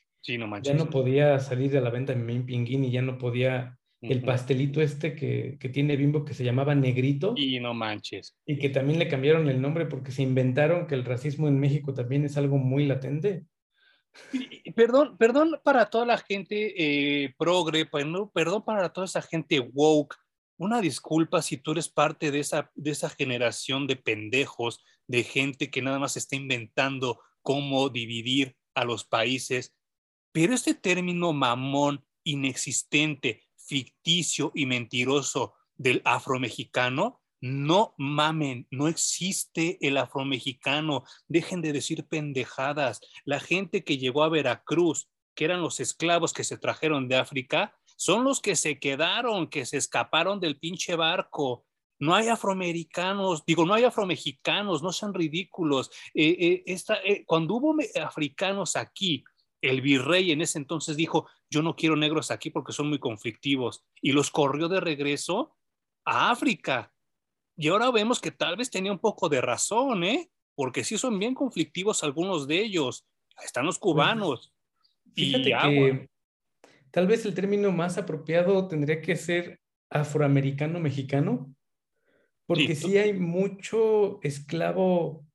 ya 0.61 0.73
no 0.73 0.89
podía 0.89 1.39
salir 1.39 1.71
de 1.71 1.81
la 1.81 1.89
venta 1.89 2.13
mi 2.13 2.23
main 2.23 2.45
pinguín 2.45 2.83
y 2.83 2.91
ya 2.91 3.01
no 3.01 3.17
podía 3.17 3.79
el 4.01 4.21
pastelito 4.21 4.81
este 4.81 5.13
que, 5.13 5.57
que, 5.59 5.69
tiene 5.69 5.97
Bimbo 5.97 6.23
que 6.23 6.33
se 6.33 6.43
llamaba 6.43 6.73
Negrito. 6.73 7.33
Y 7.35 7.59
no 7.59 7.73
manches. 7.73 8.37
Y 8.45 8.57
que 8.57 8.69
también 8.69 8.97
le 8.97 9.09
cambiaron 9.09 9.49
el 9.49 9.61
nombre 9.61 9.85
porque 9.85 10.11
se 10.11 10.21
inventaron 10.21 10.87
que 10.87 10.95
el 10.95 11.03
racismo 11.03 11.47
en 11.47 11.59
México 11.59 11.93
también 11.93 12.23
es 12.23 12.37
algo 12.37 12.57
muy 12.57 12.85
latente. 12.85 13.45
perdón, 14.75 15.17
perdón 15.17 15.59
para 15.63 15.89
toda 15.89 16.05
la 16.05 16.17
gente 16.17 17.23
eh, 17.23 17.33
progre, 17.37 17.85
perdón, 17.85 18.31
perdón 18.33 18.63
para 18.63 18.89
toda 18.93 19.05
esa 19.05 19.21
gente 19.21 19.59
woke. 19.59 20.15
Una 20.57 20.81
disculpa 20.81 21.41
si 21.41 21.57
tú 21.57 21.71
eres 21.71 21.89
parte 21.89 22.31
de 22.31 22.39
esa, 22.39 22.71
de 22.75 22.91
esa 22.91 23.09
generación 23.09 23.87
de 23.87 23.95
pendejos, 23.95 24.83
de 25.07 25.23
gente 25.23 25.69
que 25.69 25.81
nada 25.81 25.99
más 25.99 26.17
está 26.17 26.35
inventando 26.35 27.19
cómo 27.41 27.89
dividir 27.89 28.55
a 28.75 28.85
los 28.85 29.05
países. 29.05 29.75
Pero 30.31 30.53
este 30.53 30.73
término 30.73 31.33
mamón, 31.33 32.05
inexistente, 32.23 33.43
ficticio 33.55 34.51
y 34.53 34.65
mentiroso 34.65 35.53
del 35.77 36.01
afromexicano, 36.05 37.21
no 37.41 37.93
mamen, 37.97 38.67
no 38.69 38.87
existe 38.87 39.77
el 39.85 39.97
afromexicano, 39.97 41.03
dejen 41.27 41.61
de 41.61 41.71
decir 41.71 42.05
pendejadas. 42.07 42.99
La 43.23 43.39
gente 43.39 43.83
que 43.83 43.97
llegó 43.97 44.23
a 44.23 44.29
Veracruz, 44.29 45.09
que 45.35 45.45
eran 45.45 45.61
los 45.61 45.79
esclavos 45.79 46.33
que 46.33 46.43
se 46.43 46.57
trajeron 46.57 47.07
de 47.07 47.15
África, 47.15 47.77
son 47.95 48.23
los 48.23 48.41
que 48.41 48.55
se 48.55 48.79
quedaron, 48.79 49.47
que 49.47 49.65
se 49.65 49.77
escaparon 49.77 50.39
del 50.39 50.59
pinche 50.59 50.95
barco. 50.95 51.65
No 51.97 52.15
hay 52.15 52.29
afroamericanos, 52.29 53.45
digo, 53.45 53.65
no 53.65 53.73
hay 53.73 53.83
afromexicanos, 53.83 54.81
no 54.81 54.91
sean 54.91 55.13
ridículos. 55.13 55.91
Eh, 56.13 56.63
eh, 56.65 56.77
eh, 57.05 57.23
cuando 57.25 57.55
hubo 57.55 57.75
africanos 58.01 58.75
aquí, 58.75 59.23
el 59.61 59.81
virrey 59.81 60.31
en 60.31 60.41
ese 60.41 60.57
entonces 60.57 60.95
dijo, 60.95 61.27
yo 61.49 61.61
no 61.61 61.75
quiero 61.75 61.95
negros 61.95 62.31
aquí 62.31 62.49
porque 62.49 62.71
son 62.71 62.89
muy 62.89 62.99
conflictivos, 62.99 63.83
y 64.01 64.11
los 64.11 64.31
corrió 64.31 64.67
de 64.67 64.79
regreso 64.79 65.55
a 66.05 66.31
África. 66.31 66.93
Y 67.57 67.67
ahora 67.67 67.91
vemos 67.91 68.21
que 68.21 68.31
tal 68.31 68.55
vez 68.55 68.69
tenía 68.69 68.91
un 68.91 68.99
poco 68.99 69.27
de 69.27 69.41
razón, 69.41 70.03
¿eh? 70.03 70.31
Porque 70.55 70.83
sí 70.83 70.97
son 70.97 71.19
bien 71.19 71.33
conflictivos 71.33 72.03
algunos 72.03 72.47
de 72.47 72.61
ellos. 72.61 73.05
Están 73.43 73.65
los 73.65 73.77
cubanos. 73.77 74.53
Fíjate 75.13 75.49
que 75.49 76.09
tal 76.91 77.07
vez 77.07 77.25
el 77.25 77.33
término 77.33 77.71
más 77.71 77.97
apropiado 77.97 78.67
tendría 78.67 79.01
que 79.01 79.15
ser 79.15 79.59
afroamericano-mexicano, 79.89 81.53
porque 82.45 82.75
sí, 82.75 82.97
hay 82.97 83.13
mucho 83.13 84.19
esclavo 84.23 85.25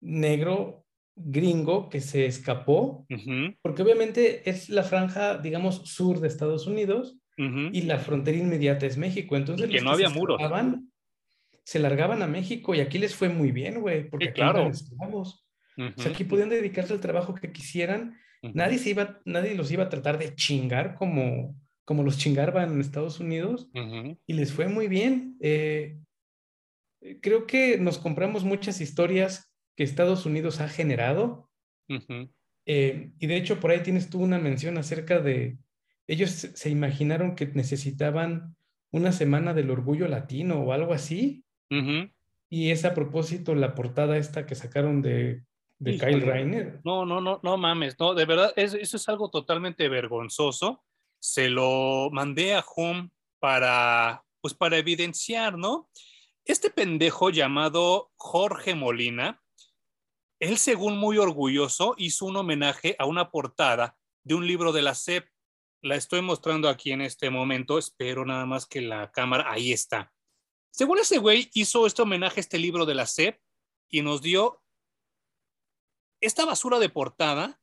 negro 0.00 0.85
gringo 1.16 1.88
que 1.88 2.00
se 2.00 2.26
escapó, 2.26 3.06
porque 3.62 3.82
obviamente 3.82 4.48
es 4.48 4.68
la 4.68 4.82
franja, 4.82 5.38
digamos, 5.38 5.76
sur 5.86 6.20
de 6.20 6.28
Estados 6.28 6.66
Unidos 6.66 7.18
y 7.36 7.82
la 7.82 7.98
frontera 7.98 8.38
inmediata 8.38 8.86
es 8.86 8.96
México. 8.96 9.36
Entonces, 9.36 9.68
que 9.68 9.80
no 9.80 9.90
había 9.90 10.10
muros. 10.10 10.40
Se 11.64 11.80
largaban 11.80 12.22
a 12.22 12.28
México 12.28 12.74
y 12.74 12.80
aquí 12.80 12.98
les 12.98 13.14
fue 13.16 13.28
muy 13.28 13.50
bien, 13.50 13.80
güey, 13.80 14.08
porque 14.08 14.32
claro. 14.32 14.68
esclavos. 14.68 15.44
O 15.78 16.00
sea, 16.00 16.12
aquí 16.12 16.24
podían 16.24 16.48
dedicarse 16.48 16.92
al 16.92 17.00
trabajo 17.00 17.34
que 17.34 17.50
quisieran. 17.50 18.16
Nadie, 18.42 18.78
se 18.78 18.90
iba, 18.90 19.20
nadie 19.24 19.56
los 19.56 19.72
iba 19.72 19.84
a 19.84 19.88
tratar 19.88 20.18
de 20.18 20.34
chingar 20.34 20.94
como, 20.94 21.56
como 21.84 22.04
los 22.04 22.18
chingaban 22.18 22.72
en 22.72 22.80
Estados 22.80 23.18
Unidos 23.18 23.70
y 24.26 24.32
les 24.34 24.52
fue 24.52 24.68
muy 24.68 24.86
bien. 24.86 25.36
Eh, 25.40 25.98
creo 27.20 27.46
que 27.46 27.78
nos 27.78 27.98
compramos 27.98 28.44
muchas 28.44 28.80
historias 28.80 29.50
que 29.76 29.84
Estados 29.84 30.26
Unidos 30.26 30.60
ha 30.60 30.68
generado. 30.68 31.50
Eh, 32.66 33.12
y 33.18 33.26
de 33.26 33.36
hecho, 33.36 33.60
por 33.60 33.70
ahí 33.70 33.82
tienes 33.82 34.10
tú 34.10 34.20
una 34.20 34.38
mención 34.38 34.78
acerca 34.78 35.20
de, 35.20 35.58
ellos 36.06 36.30
se 36.30 36.70
imaginaron 36.70 37.34
que 37.34 37.46
necesitaban 37.46 38.56
una 38.92 39.12
semana 39.12 39.54
del 39.54 39.70
orgullo 39.70 40.08
latino 40.08 40.60
o 40.60 40.72
algo 40.72 40.92
así. 40.92 41.44
Y 42.48 42.70
es 42.70 42.84
a 42.84 42.94
propósito 42.94 43.54
la 43.54 43.74
portada 43.74 44.16
esta 44.16 44.46
que 44.46 44.54
sacaron 44.54 45.02
de, 45.02 45.42
de 45.78 45.98
Kyle 45.98 46.20
Reiner. 46.20 46.80
No, 46.84 47.04
no, 47.04 47.20
no, 47.20 47.40
no 47.42 47.56
mames, 47.56 47.98
no, 47.98 48.14
de 48.14 48.24
verdad, 48.24 48.52
eso 48.56 48.78
es 48.78 49.08
algo 49.08 49.30
totalmente 49.30 49.88
vergonzoso. 49.88 50.84
Se 51.18 51.48
lo 51.48 52.08
mandé 52.12 52.54
a 52.54 52.64
Home 52.76 53.10
para, 53.40 54.24
pues 54.40 54.54
para 54.54 54.78
evidenciar, 54.78 55.58
¿no? 55.58 55.90
Este 56.44 56.70
pendejo 56.70 57.30
llamado 57.30 58.12
Jorge 58.16 58.76
Molina, 58.76 59.42
él, 60.38 60.58
según 60.58 60.98
muy 60.98 61.18
orgulloso, 61.18 61.94
hizo 61.96 62.26
un 62.26 62.36
homenaje 62.36 62.96
a 62.98 63.06
una 63.06 63.30
portada 63.30 63.96
de 64.24 64.34
un 64.34 64.46
libro 64.46 64.72
de 64.72 64.82
la 64.82 64.94
SEP. 64.94 65.28
La 65.82 65.96
estoy 65.96 66.20
mostrando 66.20 66.68
aquí 66.68 66.92
en 66.92 67.00
este 67.00 67.30
momento. 67.30 67.78
Espero 67.78 68.24
nada 68.24 68.44
más 68.44 68.66
que 68.66 68.80
la 68.80 69.10
cámara. 69.12 69.50
Ahí 69.50 69.72
está. 69.72 70.12
Según 70.70 70.98
ese 70.98 71.18
güey, 71.18 71.50
hizo 71.54 71.86
este 71.86 72.02
homenaje 72.02 72.40
a 72.40 72.42
este 72.42 72.58
libro 72.58 72.84
de 72.84 72.94
la 72.94 73.06
SEP 73.06 73.40
y 73.88 74.02
nos 74.02 74.20
dio 74.20 74.62
esta 76.20 76.44
basura 76.44 76.78
de 76.78 76.88
portada 76.88 77.60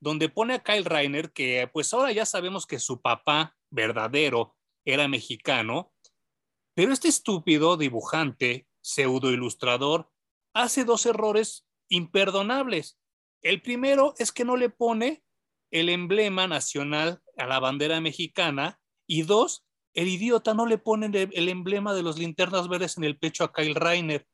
donde 0.00 0.28
pone 0.28 0.54
a 0.54 0.62
Kyle 0.62 0.84
Reiner 0.84 1.32
que 1.32 1.68
pues 1.72 1.92
ahora 1.92 2.12
ya 2.12 2.24
sabemos 2.24 2.66
que 2.66 2.78
su 2.78 3.00
papá 3.00 3.56
verdadero 3.70 4.56
era 4.84 5.08
mexicano, 5.08 5.92
pero 6.74 6.92
este 6.92 7.08
estúpido 7.08 7.76
dibujante, 7.76 8.68
pseudo 8.80 9.30
ilustrador, 9.30 10.10
hace 10.54 10.84
dos 10.84 11.04
errores 11.04 11.67
imperdonables. 11.88 12.98
El 13.42 13.62
primero 13.62 14.14
es 14.18 14.32
que 14.32 14.44
no 14.44 14.56
le 14.56 14.70
pone 14.70 15.22
el 15.70 15.88
emblema 15.88 16.46
nacional 16.46 17.20
a 17.36 17.46
la 17.46 17.60
bandera 17.60 18.00
mexicana 18.00 18.80
y 19.06 19.22
dos, 19.22 19.64
el 19.94 20.08
idiota 20.08 20.54
no 20.54 20.66
le 20.66 20.78
pone 20.78 21.06
el, 21.06 21.48
emblema 21.48 21.94
de 21.94 22.02
los 22.02 22.18
linternas 22.18 22.68
verdes 22.68 22.96
en 22.98 23.04
el 23.04 23.18
pecho 23.18 23.44
a 23.44 23.52
Kyle 23.52 23.74
Reiner. 23.74 24.26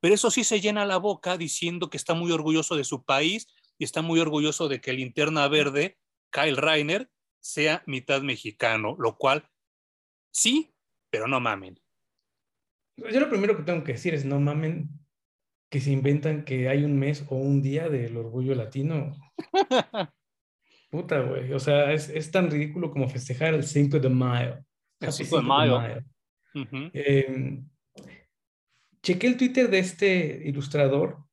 Pero 0.00 0.14
eso 0.14 0.30
sí 0.30 0.44
se 0.44 0.60
llena 0.60 0.86
la 0.86 0.96
boca 0.96 1.36
diciendo 1.36 1.90
que 1.90 1.96
está 1.96 2.14
muy 2.14 2.32
orgulloso 2.32 2.76
de 2.76 2.84
su 2.84 3.04
país 3.04 3.46
y 3.78 3.84
está 3.84 4.02
muy 4.02 4.20
orgulloso 4.20 4.68
de 4.68 4.80
que 4.80 4.90
el 4.90 4.96
linterna 4.96 5.46
verde, 5.48 5.98
Kyle 6.30 6.56
Reiner, 6.56 7.10
sea 7.38 7.82
mitad 7.86 8.22
mexicano, 8.22 8.96
lo 8.98 9.16
cual 9.16 9.48
sí, 10.30 10.74
pero 11.10 11.26
no 11.26 11.40
mamen. 11.40 11.80
Yo 12.96 13.20
lo 13.20 13.30
primero 13.30 13.56
que 13.56 13.62
tengo 13.62 13.82
que 13.82 13.92
decir 13.92 14.14
es 14.14 14.24
no 14.24 14.38
mamen 14.38 14.88
que 15.70 15.80
se 15.80 15.92
inventan 15.92 16.44
que 16.44 16.68
hay 16.68 16.84
un 16.84 16.98
mes 16.98 17.24
o 17.28 17.36
un 17.36 17.62
día 17.62 17.88
del 17.88 18.16
orgullo 18.16 18.54
latino. 18.54 19.16
Puta, 20.90 21.20
güey. 21.20 21.52
O 21.52 21.60
sea, 21.60 21.92
es, 21.92 22.30
tan 22.32 22.50
ridículo 22.50 22.90
como 22.90 23.08
festejar 23.08 23.54
el 23.54 23.62
5 23.62 24.00
de 24.00 24.08
mayo. 24.08 24.58
El 24.98 25.12
5 25.12 25.36
de 25.36 25.42
mayo. 25.42 25.80
Em, 26.92 27.68
chequé 29.00 29.28
el 29.28 29.36
Twitter 29.36 29.70
de 29.70 29.78
este 29.78 30.42
ilustrador 30.44 31.24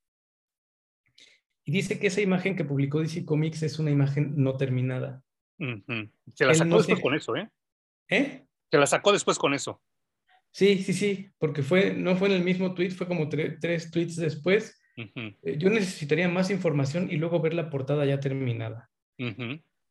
y 1.66 1.72
dice 1.72 2.00
que 2.00 2.08
esa 2.08 2.22
imagen 2.22 2.56
que 2.56 2.64
publicó 2.64 3.02
DC 3.02 3.26
Comics 3.26 3.64
es 3.64 3.80
una 3.80 3.90
imagen 3.90 4.36
no 4.38 4.56
terminada. 4.56 5.24
Se 5.58 6.46
la 6.46 6.54
sacó 6.54 6.78
después 6.78 7.02
con 7.02 7.16
eso, 7.16 7.36
¿eh? 7.36 7.50
¿Eh? 8.10 8.46
Se 8.70 8.78
la 8.78 8.86
sacó 8.86 9.12
después 9.12 9.40
con 9.40 9.56
eso. 9.56 9.82
Sí, 10.52 10.80
sí, 10.80 10.94
sí, 10.94 11.30
porque 11.38 11.62
fue, 11.62 11.94
no 11.94 12.16
fue 12.16 12.30
en 12.30 12.36
el 12.36 12.44
mismo 12.44 12.74
tweet, 12.74 12.92
fue 12.92 13.08
como 13.08 13.30
tres 13.30 13.92
tweets 13.92 14.16
después. 14.16 14.80
Eh, 14.96 15.58
yo 15.58 15.70
necesitaría 15.70 16.28
más 16.28 16.50
información 16.50 17.10
y 17.12 17.18
luego 17.18 17.40
ver 17.40 17.54
la 17.54 17.70
portada 17.70 18.06
ya 18.06 18.20
terminada. 18.20 18.90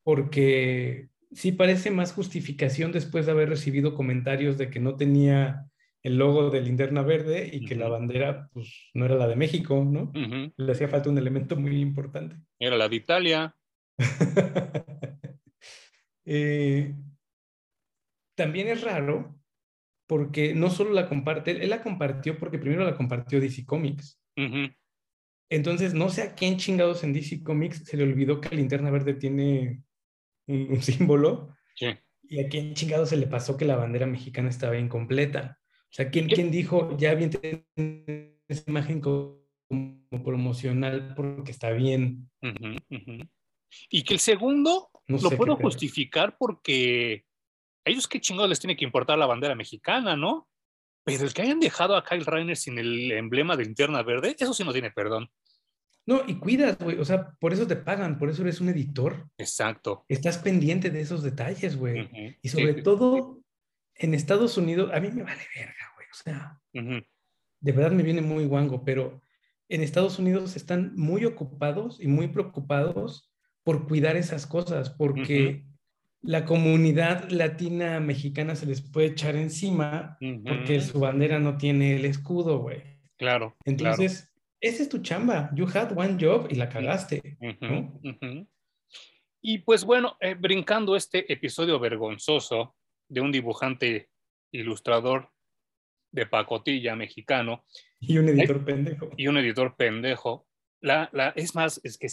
Porque 0.02 1.08
sí 1.32 1.52
parece 1.52 1.90
más 1.90 2.12
justificación 2.12 2.92
después 2.92 3.26
de 3.26 3.32
haber 3.32 3.48
recibido 3.48 3.94
comentarios 3.94 4.58
de 4.58 4.70
que 4.70 4.80
no 4.80 4.96
tenía 4.96 5.66
el 6.02 6.18
logo 6.18 6.50
de 6.50 6.60
linterna 6.60 7.02
verde 7.02 7.50
y 7.52 7.64
que 7.64 7.74
la 7.74 7.88
bandera 7.88 8.48
pues 8.52 8.90
no 8.94 9.06
era 9.06 9.16
la 9.16 9.26
de 9.26 9.36
México, 9.36 9.84
¿no? 9.84 10.12
Le 10.56 10.72
hacía 10.72 10.88
falta 10.88 11.10
un 11.10 11.18
elemento 11.18 11.56
muy 11.56 11.80
importante. 11.80 12.36
Era 12.58 12.76
la 12.76 12.88
de 12.88 12.96
Italia. 12.96 13.56
Eh, 16.28 16.92
también 18.34 18.66
es 18.66 18.82
raro 18.82 19.38
porque 20.06 20.54
no 20.54 20.70
solo 20.70 20.92
la 20.92 21.08
comparte, 21.08 21.50
él 21.50 21.70
la 21.70 21.82
compartió 21.82 22.38
porque 22.38 22.58
primero 22.58 22.84
la 22.84 22.96
compartió 22.96 23.40
DC 23.40 23.64
Comics. 23.64 24.20
Entonces, 25.48 25.94
no 25.94 26.08
sé 26.08 26.22
a 26.22 26.34
quién 26.34 26.56
chingados 26.56 27.04
en 27.04 27.12
DC 27.12 27.42
Comics 27.42 27.84
se 27.84 27.96
le 27.96 28.04
olvidó 28.04 28.40
que 28.40 28.50
la 28.50 28.56
linterna 28.56 28.90
verde 28.90 29.14
tiene 29.14 29.82
un, 30.46 30.80
símbolo. 30.82 31.54
Y 32.28 32.40
a 32.40 32.48
quién 32.48 32.74
chingados 32.74 33.10
se 33.10 33.16
le 33.16 33.26
pasó 33.26 33.56
que 33.56 33.64
la 33.64 33.76
bandera 33.76 34.06
mexicana 34.06 34.48
estaba 34.48 34.76
incompleta. 34.76 35.58
O 35.84 35.92
sea, 35.96 36.10
¿quién, 36.10 36.26
¿quién 36.28 36.50
dijo, 36.50 36.96
ya 36.96 37.14
bien 37.14 37.30
esa 38.48 38.64
imagen 38.66 39.00
como, 39.00 39.44
promocional 40.24 41.14
porque 41.14 41.52
está 41.52 41.70
bien? 41.70 42.28
Y 43.90 44.02
que 44.02 44.14
el 44.14 44.20
segundo 44.20 44.90
lo 45.06 45.30
puedo 45.30 45.56
justificar 45.56 46.36
porque 46.36 47.25
a 47.86 47.90
ellos 47.90 48.08
qué 48.08 48.20
chingados 48.20 48.50
les 48.50 48.60
tiene 48.60 48.76
que 48.76 48.84
importar 48.84 49.16
la 49.16 49.26
bandera 49.26 49.54
mexicana, 49.54 50.16
¿no? 50.16 50.48
Pero 51.04 51.24
el 51.24 51.32
que 51.32 51.42
hayan 51.42 51.60
dejado 51.60 51.96
a 51.96 52.04
Kyle 52.04 52.26
Reiner 52.26 52.56
sin 52.56 52.78
el 52.78 53.12
emblema 53.12 53.56
de 53.56 53.64
linterna 53.64 54.02
verde, 54.02 54.34
eso 54.36 54.52
sí 54.52 54.64
no 54.64 54.72
tiene 54.72 54.90
perdón. 54.90 55.30
No, 56.04 56.22
y 56.26 56.34
cuidas, 56.38 56.78
güey. 56.78 56.98
O 56.98 57.04
sea, 57.04 57.30
por 57.38 57.52
eso 57.52 57.66
te 57.66 57.76
pagan, 57.76 58.18
por 58.18 58.28
eso 58.28 58.42
eres 58.42 58.60
un 58.60 58.68
editor. 58.68 59.28
Exacto. 59.38 60.04
Estás 60.08 60.38
pendiente 60.38 60.90
de 60.90 61.00
esos 61.00 61.22
detalles, 61.22 61.76
güey. 61.76 62.36
Y 62.42 62.48
sobre 62.48 62.82
todo 62.82 63.40
en 63.94 64.14
Estados 64.14 64.56
Unidos, 64.56 64.90
a 64.92 65.00
mí 65.00 65.10
me 65.10 65.22
vale 65.22 65.42
verga, 65.54 65.92
güey. 65.94 66.06
O 66.10 66.14
sea, 66.14 66.60
de 66.72 67.72
verdad 67.72 67.92
me 67.92 68.02
viene 68.02 68.20
muy 68.20 68.44
guango, 68.46 68.84
pero 68.84 69.20
en 69.68 69.82
Estados 69.82 70.18
Unidos 70.18 70.56
están 70.56 70.94
muy 70.96 71.24
ocupados 71.24 72.00
y 72.00 72.08
muy 72.08 72.28
preocupados 72.28 73.32
por 73.64 73.88
cuidar 73.88 74.16
esas 74.16 74.46
cosas, 74.46 74.90
porque 74.90 75.64
la 76.22 76.44
comunidad 76.44 77.30
latina 77.30 78.00
mexicana 78.00 78.56
se 78.56 78.66
les 78.66 78.82
puede 78.82 79.08
echar 79.08 79.36
encima 79.36 80.18
porque 80.44 80.80
su 80.80 81.00
bandera 81.00 81.38
no 81.38 81.56
tiene 81.56 81.96
el 81.96 82.04
escudo, 82.04 82.58
güey. 82.58 82.82
Claro. 83.16 83.56
Entonces, 83.64 84.32
esa 84.60 84.82
es 84.82 84.88
tu 84.88 84.98
chamba. 84.98 85.50
You 85.54 85.66
had 85.66 85.96
one 85.96 86.16
job 86.20 86.48
y 86.50 86.56
la 86.56 86.68
cagaste. 86.68 87.38
Y 89.40 89.58
pues 89.58 89.84
bueno, 89.84 90.16
eh, 90.20 90.34
brincando 90.34 90.96
este 90.96 91.32
episodio 91.32 91.78
vergonzoso 91.78 92.74
de 93.08 93.20
un 93.20 93.30
dibujante 93.30 94.10
ilustrador 94.50 95.30
de 96.10 96.26
pacotilla 96.26 96.96
mexicano. 96.96 97.64
Y 98.00 98.18
un 98.18 98.28
editor 98.28 98.64
pendejo. 98.64 99.10
Y 99.16 99.28
un 99.28 99.36
editor 99.38 99.76
pendejo. 99.76 100.48
La, 100.86 101.10
la, 101.12 101.30
es 101.30 101.56
más, 101.56 101.80
es 101.82 101.98
que, 101.98 102.06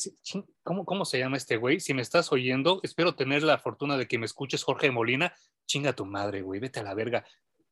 ¿cómo, 0.64 0.84
¿cómo 0.84 1.06
se 1.06 1.20
llama 1.20 1.38
este 1.38 1.58
güey? 1.58 1.80
Si 1.80 1.94
me 1.94 2.02
estás 2.02 2.32
oyendo, 2.32 2.80
espero 2.82 3.14
tener 3.14 3.44
la 3.44 3.60
fortuna 3.60 3.98
de 3.98 4.08
que 4.08 4.18
me 4.18 4.26
escuches, 4.26 4.64
Jorge 4.64 4.90
Molina. 4.90 5.32
Chinga 5.68 5.94
tu 5.94 6.08
madre, 6.08 6.42
güey, 6.42 6.60
vete 6.60 6.80
a 6.80 6.84
la 6.84 6.96
verga. 6.96 7.24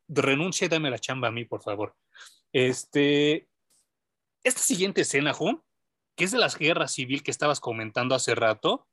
Renuncia 0.07 0.65
y 0.65 0.67
dame 0.67 0.91
la 0.91 0.99
chamba 0.99 1.29
a 1.29 1.31
mí, 1.31 1.43
por 1.43 1.63
favor. 1.63 1.95
Este, 2.53 3.49
esta 4.43 4.61
siguiente 4.61 5.01
escena, 5.01 5.33
Ju, 5.33 5.63
que 6.15 6.25
es 6.25 6.31
de 6.33 6.37
las 6.37 6.55
guerras 6.55 6.93
civil 6.93 7.23
que 7.23 7.31
estabas 7.31 7.59
comentando 7.59 8.13
hace 8.13 8.35
rato, 8.35 8.87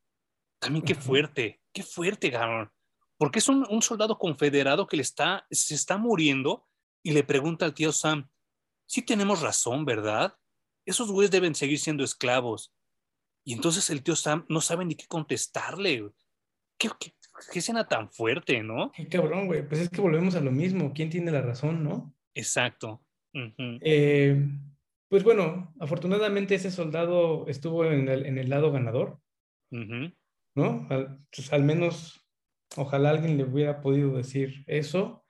también 0.61 0.87
qué 0.87 0.95
fuerte, 0.95 1.61
qué 1.75 1.83
fuerte, 1.83 2.31
Garon. 2.31 2.73
Porque 3.19 3.41
es 3.41 3.51
un, 3.51 3.67
un, 3.69 3.83
soldado 3.83 4.19
confederado 4.19 4.87
que 4.87 4.97
le 4.97 5.03
está, 5.03 5.47
se 5.51 5.75
está 5.75 5.99
muriendo 5.99 6.67
y 7.03 7.11
le 7.11 7.23
pregunta 7.23 7.67
al 7.67 7.75
tío 7.75 7.93
Sam, 7.93 8.31
sí 8.87 9.03
tenemos 9.03 9.43
razón, 9.43 9.85
¿verdad? 9.85 10.39
Esos 10.89 11.11
güeyes 11.11 11.31
deben 11.31 11.55
seguir 11.55 11.79
siendo 11.79 12.03
esclavos. 12.03 12.73
Y 13.45 13.53
entonces 13.53 13.89
el 13.91 14.03
tío 14.03 14.17
Sam 14.17 14.45
no 14.49 14.61
sabe 14.61 14.85
ni 14.85 14.95
qué 14.95 15.07
contestarle. 15.07 16.11
¿Qué, 16.79 16.91
escena 17.55 17.87
tan 17.87 18.11
fuerte, 18.11 18.63
no? 18.63 18.93
Qué 18.93 19.09
cabrón, 19.09 19.47
güey. 19.47 19.67
Pues 19.67 19.81
es 19.81 19.91
que 19.91 20.01
volvemos 20.01 20.35
a 20.35 20.41
lo 20.41 20.51
mismo. 20.51 20.93
¿Quién 20.95 21.11
tiene 21.11 21.31
la 21.31 21.43
razón, 21.43 21.85
no? 21.85 22.15
Exacto. 22.35 23.05
Eh, 23.81 24.49
pues 25.09 25.23
bueno, 25.25 25.75
afortunadamente 25.79 26.55
ese 26.55 26.71
soldado 26.71 27.47
estuvo 27.47 27.85
en 27.85 28.09
el, 28.09 28.49
lado 28.49 28.73
ganador, 28.73 29.21
¿no? 29.71 30.87
Al, 30.91 31.21
pues 31.35 31.53
al 31.53 31.63
menos, 31.65 32.27
ojalá 32.77 33.11
alguien 33.11 33.37
le 33.37 33.45
hubiera 33.45 33.81
podido 33.81 34.17
decir 34.17 34.65
eso, 34.67 35.25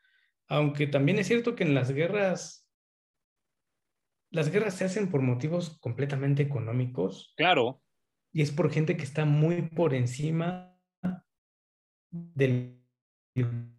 aunque 0.49 0.87
también 0.87 1.19
es 1.19 1.27
cierto 1.27 1.55
que 1.55 1.65
en 1.65 1.75
las 1.75 1.93
guerras 1.93 2.68
las 4.31 4.51
guerras 4.51 4.75
se 4.75 4.85
hacen 4.85 5.11
por 5.11 5.23
motivos 5.23 5.79
completamente 5.81 6.43
económicos. 6.43 7.33
Claro. 7.37 7.83
Y 8.33 8.43
es 8.43 8.53
por 8.53 8.71
gente 8.71 8.97
que 8.97 9.05
está 9.05 9.25
muy 9.25 9.63
por 9.63 9.95
encima 9.95 10.77
del 12.11 12.79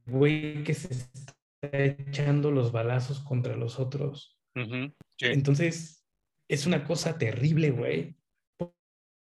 güey 0.06 0.64
que 0.64 0.74
se 0.74 0.94
está 0.94 1.34
echando 1.72 2.52
los 2.52 2.72
balazos 2.72 3.20
contra 3.20 3.56
los 3.56 3.80
otros. 3.80 4.40
Entonces, 5.20 6.06
es 6.48 6.66
una 6.66 6.84
cosa 6.84 7.18
terrible, 7.18 7.72
güey. 7.72 8.18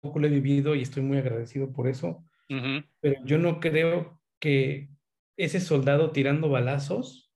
Poco 0.00 0.18
lo 0.18 0.26
he 0.26 0.30
vivido 0.30 0.74
y 0.74 0.82
estoy 0.82 1.02
muy 1.02 1.18
agradecido 1.18 1.72
por 1.72 1.88
eso. 1.88 2.24
Pero 3.00 3.24
yo 3.24 3.38
no 3.38 3.60
creo 3.60 4.20
que 4.40 4.90
ese 5.38 5.60
soldado 5.60 6.10
tirando 6.10 6.50
balazos 6.50 7.32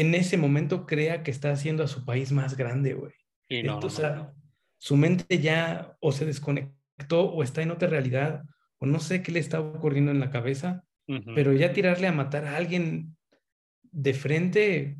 en 0.00 0.14
ese 0.14 0.36
momento 0.36 0.86
crea 0.86 1.22
que 1.22 1.30
está 1.30 1.50
haciendo 1.50 1.82
a 1.82 1.88
su 1.88 2.04
país 2.04 2.32
más 2.32 2.56
grande, 2.56 2.94
güey. 2.94 3.12
Entonces, 3.48 4.06
su 4.78 4.96
mente 4.96 5.38
ya 5.38 5.96
o 6.00 6.12
se 6.12 6.26
desconectó 6.26 7.30
o 7.30 7.42
está 7.42 7.62
en 7.62 7.70
otra 7.70 7.88
realidad 7.88 8.44
o 8.78 8.86
no 8.86 9.00
sé 9.00 9.22
qué 9.22 9.32
le 9.32 9.40
está 9.40 9.60
ocurriendo 9.60 10.10
en 10.10 10.20
la 10.20 10.30
cabeza, 10.30 10.84
pero 11.34 11.52
ya 11.52 11.72
tirarle 11.72 12.06
a 12.06 12.12
matar 12.12 12.44
a 12.44 12.56
alguien 12.56 13.16
de 13.82 14.14
frente 14.14 14.98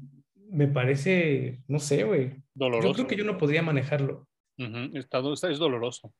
me 0.51 0.67
parece, 0.67 1.61
no 1.69 1.79
sé, 1.79 2.05
güey. 2.05 2.43
Doloroso. 2.55 2.89
Yo 2.89 2.95
creo 2.95 3.07
que 3.07 3.17
yo 3.17 3.25
no 3.25 3.37
podría 3.37 3.63
manejarlo. 3.63 4.27
es 4.57 5.59
doloroso. 5.59 6.15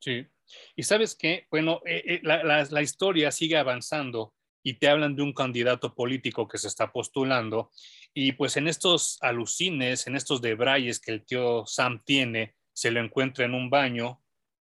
Sí. 0.00 0.26
Y 0.74 0.82
sabes 0.82 1.16
qué, 1.16 1.46
bueno, 1.50 1.80
eh, 1.84 2.02
eh, 2.04 2.20
la, 2.22 2.42
la 2.42 2.82
historia 2.82 3.30
sigue 3.30 3.56
avanzando 3.56 4.34
y 4.68 4.74
te 4.74 4.88
hablan 4.88 5.16
de 5.16 5.22
un 5.22 5.32
candidato 5.32 5.94
político 5.94 6.46
que 6.46 6.58
se 6.58 6.68
está 6.68 6.92
postulando 6.92 7.70
y 8.12 8.32
pues 8.32 8.58
en 8.58 8.68
estos 8.68 9.16
alucines, 9.22 10.06
en 10.06 10.14
estos 10.14 10.42
debrayes 10.42 11.00
que 11.00 11.10
el 11.10 11.24
tío 11.24 11.64
Sam 11.64 12.02
tiene, 12.04 12.54
se 12.74 12.90
lo 12.90 13.00
encuentra 13.00 13.46
en 13.46 13.54
un 13.54 13.70
baño 13.70 14.20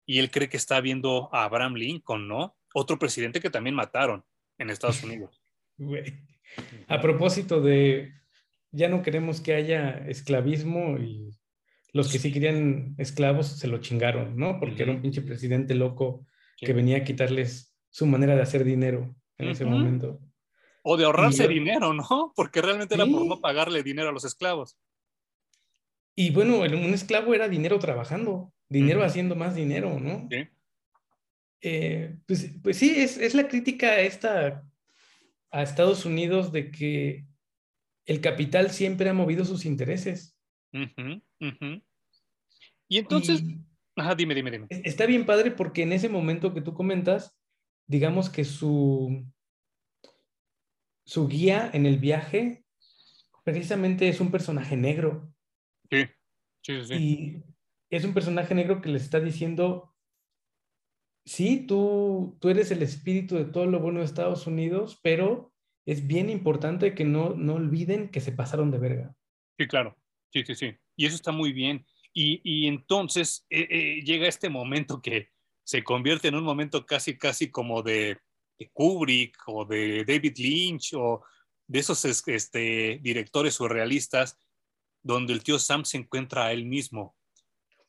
y 0.06 0.20
él 0.20 0.30
cree 0.30 0.50
que 0.50 0.58
está 0.58 0.82
viendo 0.82 1.34
a 1.34 1.46
Abraham 1.46 1.76
Lincoln, 1.76 2.28
¿no? 2.28 2.58
Otro 2.74 3.00
presidente 3.00 3.40
que 3.40 3.50
también 3.50 3.78
mataron 3.78 4.26
en 4.58 4.70
Estados 4.70 5.02
Unidos. 5.06 5.42
A 6.90 7.00
propósito 7.00 7.62
de, 7.62 8.12
ya 8.72 8.90
no 8.90 9.04
queremos 9.04 9.40
que 9.40 9.54
haya 9.54 10.06
esclavismo 10.10 10.98
y 10.98 11.30
los 11.94 12.12
que 12.12 12.20
sí 12.20 12.34
querían 12.34 12.94
esclavos 12.98 13.48
se 13.48 13.70
lo 13.70 13.78
chingaron, 13.78 14.36
¿no? 14.36 14.60
Porque 14.60 14.84
era 14.84 14.92
un 14.92 15.02
pinche 15.02 15.22
presidente 15.22 15.76
loco 15.76 16.28
que 16.58 16.74
venía 16.74 16.98
a 16.98 17.04
quitarles 17.06 17.74
su 17.90 18.06
manera 18.06 18.36
de 18.36 18.42
hacer 18.42 18.66
dinero 18.66 19.16
en 19.38 19.50
ese 19.50 19.66
momento. 19.66 20.20
O 20.84 20.98
de 20.98 21.06
ahorrarse 21.06 21.48
dinero, 21.48 21.94
¿no? 21.94 22.34
Porque 22.36 22.62
realmente 22.62 22.96
era 22.96 23.06
por 23.06 23.26
no 23.26 23.40
pagarle 23.40 23.84
dinero 23.84 24.10
a 24.10 24.14
los 24.14 24.26
esclavos. 24.26 24.78
Y 26.16 26.30
bueno, 26.32 26.60
un 26.60 26.94
esclavo 26.94 27.34
era 27.34 27.50
dinero 27.50 27.80
trabajando, 27.80 28.54
dinero 28.70 29.04
haciendo 29.04 29.36
más 29.36 29.56
dinero, 29.56 30.00
¿no? 30.00 30.28
Sí. 30.30 30.48
Eh, 31.66 32.18
pues, 32.28 32.52
pues, 32.62 32.78
sí, 32.78 32.94
es, 32.98 33.34
la 33.34 33.48
crítica 33.48 34.00
esta 34.02 34.64
a 35.50 35.64
Estados 35.64 36.06
Unidos 36.06 36.52
de 36.52 36.70
que 36.72 37.26
el 38.06 38.20
capital 38.20 38.70
siempre 38.72 39.10
ha 39.10 39.14
movido 39.14 39.46
sus 39.46 39.66
intereses. 39.66 40.38
Y 42.90 42.98
entonces, 42.98 43.44
ajá, 43.96 44.14
dime, 44.14 44.36
dime, 44.36 44.52
dime. 44.52 44.68
Está 44.70 45.06
bien 45.06 45.26
padre 45.26 45.52
porque 45.52 45.84
en 45.84 45.94
ese 45.94 46.10
momento 46.10 46.54
que 46.54 46.62
tú 46.62 46.74
comentas, 46.74 47.34
digamos 47.88 48.30
que 48.30 48.46
su, 48.46 49.26
su 51.06 51.28
guía 51.28 51.70
en 51.74 51.86
el 51.86 51.98
viaje 51.98 52.66
precisamente 53.44 54.08
es 54.08 54.20
un 54.22 54.32
personaje 54.32 54.76
negro. 54.78 55.34
Sí, 55.90 56.06
sí, 56.62 56.86
sí. 56.86 56.94
Y 56.94 57.96
es 57.96 58.04
un 58.06 58.14
personaje 58.14 58.56
negro 58.56 58.82
que 58.82 58.90
le 58.90 58.98
está 58.98 59.20
diciendo, 59.20 59.94
sí, 61.26 61.66
tú, 61.68 62.38
tú 62.40 62.50
eres 62.50 62.72
el 62.72 62.82
espíritu 62.82 63.36
de 63.36 63.46
todo 63.46 63.66
lo 63.66 63.80
bueno 63.80 64.00
de 64.00 64.06
Estados 64.06 64.48
Unidos, 64.48 65.00
pero 65.04 65.54
es 65.86 66.08
bien 66.08 66.30
importante 66.30 66.96
que 66.96 67.06
no, 67.06 67.36
no 67.36 67.56
olviden 67.56 68.10
que 68.10 68.22
se 68.22 68.32
pasaron 68.32 68.72
de 68.72 68.80
verga. 68.80 69.16
Sí, 69.58 69.68
claro. 69.68 69.98
Sí, 70.32 70.44
sí, 70.46 70.56
sí. 70.56 70.74
Y 70.96 71.06
eso 71.06 71.16
está 71.16 71.32
muy 71.32 71.54
bien. 71.54 71.86
Y, 72.16 72.68
entonces 72.68 73.46
eh, 73.50 73.68
eh, 73.70 74.02
llega 74.04 74.28
este 74.28 74.50
momento 74.50 75.02
que 75.02 75.30
se 75.64 75.84
convierte 75.84 76.28
en 76.28 76.36
un 76.36 76.44
momento 76.44 76.86
casi, 76.86 77.18
casi 77.18 77.50
como 77.50 77.82
de, 77.82 78.18
Kubrick 78.72 79.36
o 79.48 79.66
de 79.66 80.06
David 80.06 80.38
Lynch 80.38 80.94
o 80.94 81.22
de 81.68 81.80
esos 81.80 82.06
este, 82.06 83.00
directores 83.02 83.56
surrealistas 83.56 84.38
donde 85.02 85.34
el 85.34 85.44
tío 85.44 85.60
Sam 85.60 85.84
se 85.84 85.98
encuentra 85.98 86.46
a 86.46 86.54
él 86.54 86.66
mismo 86.66 87.16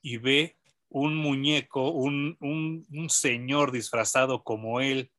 y 0.02 0.18
ve 0.18 0.58
un 0.88 1.16
muñeco, 1.16 1.90
un, 1.90 2.36
un, 2.40 3.10
señor 3.10 3.72
disfrazado 3.72 4.44
como 4.44 4.80
él, 4.80 5.10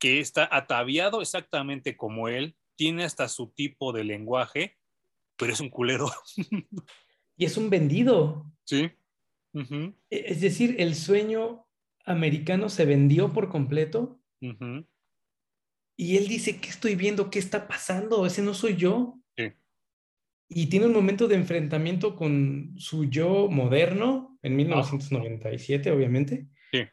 que 0.00 0.20
está 0.20 0.48
ataviado 0.50 1.20
exactamente 1.20 1.96
como 1.96 2.28
él, 2.28 2.56
tiene 2.76 3.04
hasta 3.04 3.28
su 3.28 3.50
tipo 3.50 3.92
de 3.92 4.04
lenguaje, 4.04 4.78
pero 5.36 5.52
es 5.52 5.60
un 5.60 5.68
culero. 5.68 6.10
Y 7.36 7.44
es 7.44 7.56
un 7.56 7.70
vendido. 7.70 8.44
Sí. 8.64 8.90
E, 9.52 9.94
es 10.10 10.40
decir, 10.40 10.76
el 10.78 10.94
sueño 10.94 11.66
americano 12.04 12.68
se 12.68 12.84
vendió 12.84 13.32
por 13.32 13.48
completo. 13.48 14.20
Y 15.96 16.16
él 16.16 16.28
dice, 16.28 16.60
¿qué 16.60 16.70
estoy 16.70 16.94
viendo? 16.94 17.30
¿Qué 17.30 17.38
está 17.38 17.68
pasando? 17.68 18.24
Ese 18.24 18.42
no 18.42 18.54
soy 18.54 18.76
yo. 18.76 19.20
Sí. 19.36 19.52
Y 20.48 20.66
tiene 20.66 20.86
un 20.86 20.94
momento 20.94 21.28
de 21.28 21.36
enfrentamiento 21.36 22.16
con 22.16 22.74
su 22.78 23.04
yo 23.04 23.48
moderno, 23.50 24.38
en 24.42 24.56
1997, 24.56 25.90
obviamente. 25.90 26.48
Sí. 26.72 26.84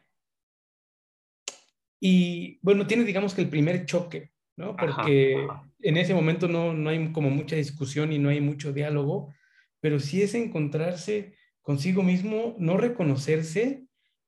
Y 2.00 2.58
bueno, 2.62 2.86
tiene 2.86 3.04
digamos 3.04 3.34
que 3.34 3.40
el 3.40 3.48
primer 3.48 3.86
choque, 3.86 4.32
¿no? 4.56 4.76
Porque 4.76 5.46
en 5.80 5.96
ese 5.96 6.14
momento 6.14 6.46
no, 6.46 6.74
no 6.74 6.90
hay 6.90 7.10
como 7.12 7.30
mucha 7.30 7.56
discusión 7.56 8.12
y 8.12 8.18
no 8.18 8.28
hay 8.28 8.40
mucho 8.40 8.72
diálogo, 8.72 9.32
pero 9.80 9.98
sí 10.00 10.22
es 10.22 10.34
encontrarse 10.34 11.34
consigo 11.68 12.02
mismo, 12.02 12.56
no 12.58 12.78
reconocerse 12.78 13.84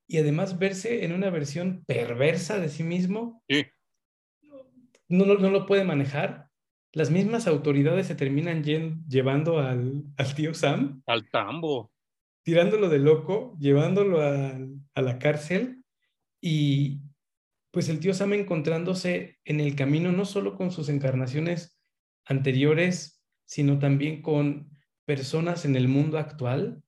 y 0.06 0.18
además 0.18 0.58
verse 0.58 1.06
en 1.06 1.14
una 1.14 1.30
versión 1.30 1.82
perversa 1.86 2.60
de 2.60 2.68
sí 2.68 2.82
mismo. 2.82 3.42
Sí. 3.48 3.64
No, 5.08 5.24
no, 5.24 5.36
no 5.36 5.48
lo 5.48 5.64
puede 5.64 5.84
manejar. 5.84 6.50
Las 6.92 7.10
mismas 7.10 7.46
autoridades 7.46 8.08
se 8.08 8.14
terminan 8.14 8.62
llevando 9.08 9.58
al, 9.58 10.02
al 10.18 10.34
tío 10.34 10.52
Sam. 10.52 11.02
Al 11.06 11.30
tambo 11.30 11.90
tirándolo 12.42 12.90
de 12.90 12.98
loco, 12.98 13.56
llevándolo 13.58 14.20
a, 14.20 14.58
a 14.94 15.00
la 15.00 15.18
cárcel 15.18 15.82
y 16.42 17.00
pues 17.70 17.88
el 17.88 18.00
tío 18.00 18.12
Sam 18.12 18.34
encontrándose 18.34 19.38
en 19.46 19.60
el 19.60 19.76
camino 19.76 20.12
no 20.12 20.26
solo 20.26 20.56
con 20.56 20.72
sus 20.72 20.90
encarnaciones 20.90 21.78
anteriores, 22.26 23.22
sino 23.46 23.78
también 23.78 24.20
con 24.20 24.76
personas 25.06 25.64
en 25.64 25.76
el 25.76 25.88
mundo 25.88 26.18
actual 26.18 26.82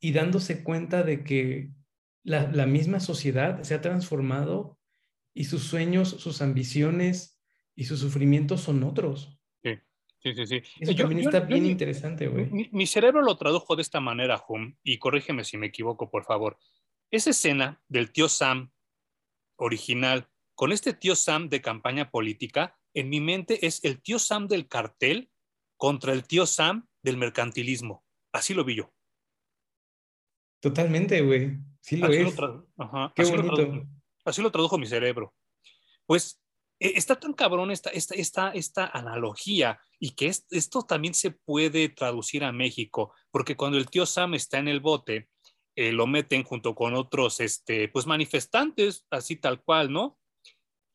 y 0.00 0.12
dándose 0.12 0.62
cuenta 0.62 1.02
de 1.02 1.24
que 1.24 1.70
la, 2.22 2.50
la, 2.52 2.66
misma 2.66 3.00
sociedad 3.00 3.62
se 3.62 3.74
ha 3.74 3.80
transformado 3.80 4.78
y 5.34 5.44
sus 5.44 5.64
sueños, 5.64 6.10
sus 6.10 6.42
ambiciones 6.42 7.40
y 7.74 7.84
sus 7.84 8.00
sufrimientos 8.00 8.60
son 8.60 8.82
otros. 8.84 9.38
Sí, 10.24 10.34
sí, 10.34 10.46
sí. 10.46 10.62
Eso 10.80 10.94
también 10.94 11.20
está 11.20 11.40
bien 11.40 11.66
interesante, 11.66 12.28
güey. 12.28 12.48
Mi, 12.50 12.86
cerebro 12.86 13.20
lo 13.20 13.36
tradujo 13.36 13.76
de 13.76 13.82
esta 13.82 14.00
manera, 14.00 14.42
Hum, 14.48 14.74
y 14.82 14.98
corrígeme 14.98 15.44
si 15.44 15.58
me 15.58 15.66
equivoco, 15.66 16.10
por 16.10 16.24
favor. 16.24 16.58
Esa 17.10 17.30
escena 17.30 17.82
del 17.88 18.10
tío 18.10 18.30
Sam 18.30 18.72
original 19.56 20.30
con 20.54 20.72
este 20.72 20.94
tío 20.94 21.14
Sam 21.14 21.50
de 21.50 21.60
campaña 21.60 22.10
política, 22.10 22.78
en 22.94 23.10
mi 23.10 23.20
mente 23.20 23.66
es 23.66 23.84
el 23.84 24.00
tío 24.00 24.18
Sam 24.18 24.48
del 24.48 24.66
cartel 24.66 25.30
contra 25.76 26.14
el 26.14 26.26
tío 26.26 26.46
Sam 26.46 26.88
del 27.02 27.18
mercantilismo. 27.18 28.04
Así 28.32 28.54
lo 28.54 28.64
vi 28.64 28.76
yo. 28.76 28.93
Totalmente, 30.64 31.20
güey. 31.20 31.58
Sí 31.82 31.98
lo 31.98 32.08
es. 32.08 32.34
Ajá, 32.78 33.12
Qué 33.14 33.22
bonito. 33.24 33.86
así 34.24 34.40
lo 34.40 34.50
tradujo 34.50 34.78
mi 34.78 34.86
cerebro. 34.86 35.34
Pues 36.06 36.40
e, 36.80 36.96
está 36.96 37.20
tan 37.20 37.34
cabrón 37.34 37.70
esta, 37.70 37.90
esta, 37.90 38.14
esta, 38.14 38.50
esta 38.52 38.86
analogía 38.86 39.78
y 40.00 40.12
que 40.12 40.28
esto 40.28 40.82
también 40.84 41.12
se 41.12 41.32
puede 41.32 41.90
traducir 41.90 42.44
a 42.44 42.52
México, 42.52 43.12
porque 43.30 43.56
cuando 43.56 43.76
el 43.76 43.90
tío 43.90 44.06
Sam 44.06 44.32
está 44.32 44.56
en 44.56 44.68
el 44.68 44.80
bote, 44.80 45.28
eh, 45.76 45.92
lo 45.92 46.06
meten 46.06 46.44
junto 46.44 46.74
con 46.74 46.94
otros, 46.94 47.40
este, 47.40 47.88
pues 47.88 48.06
manifestantes, 48.06 49.06
así 49.10 49.36
tal 49.36 49.62
cual, 49.62 49.92
¿no? 49.92 50.18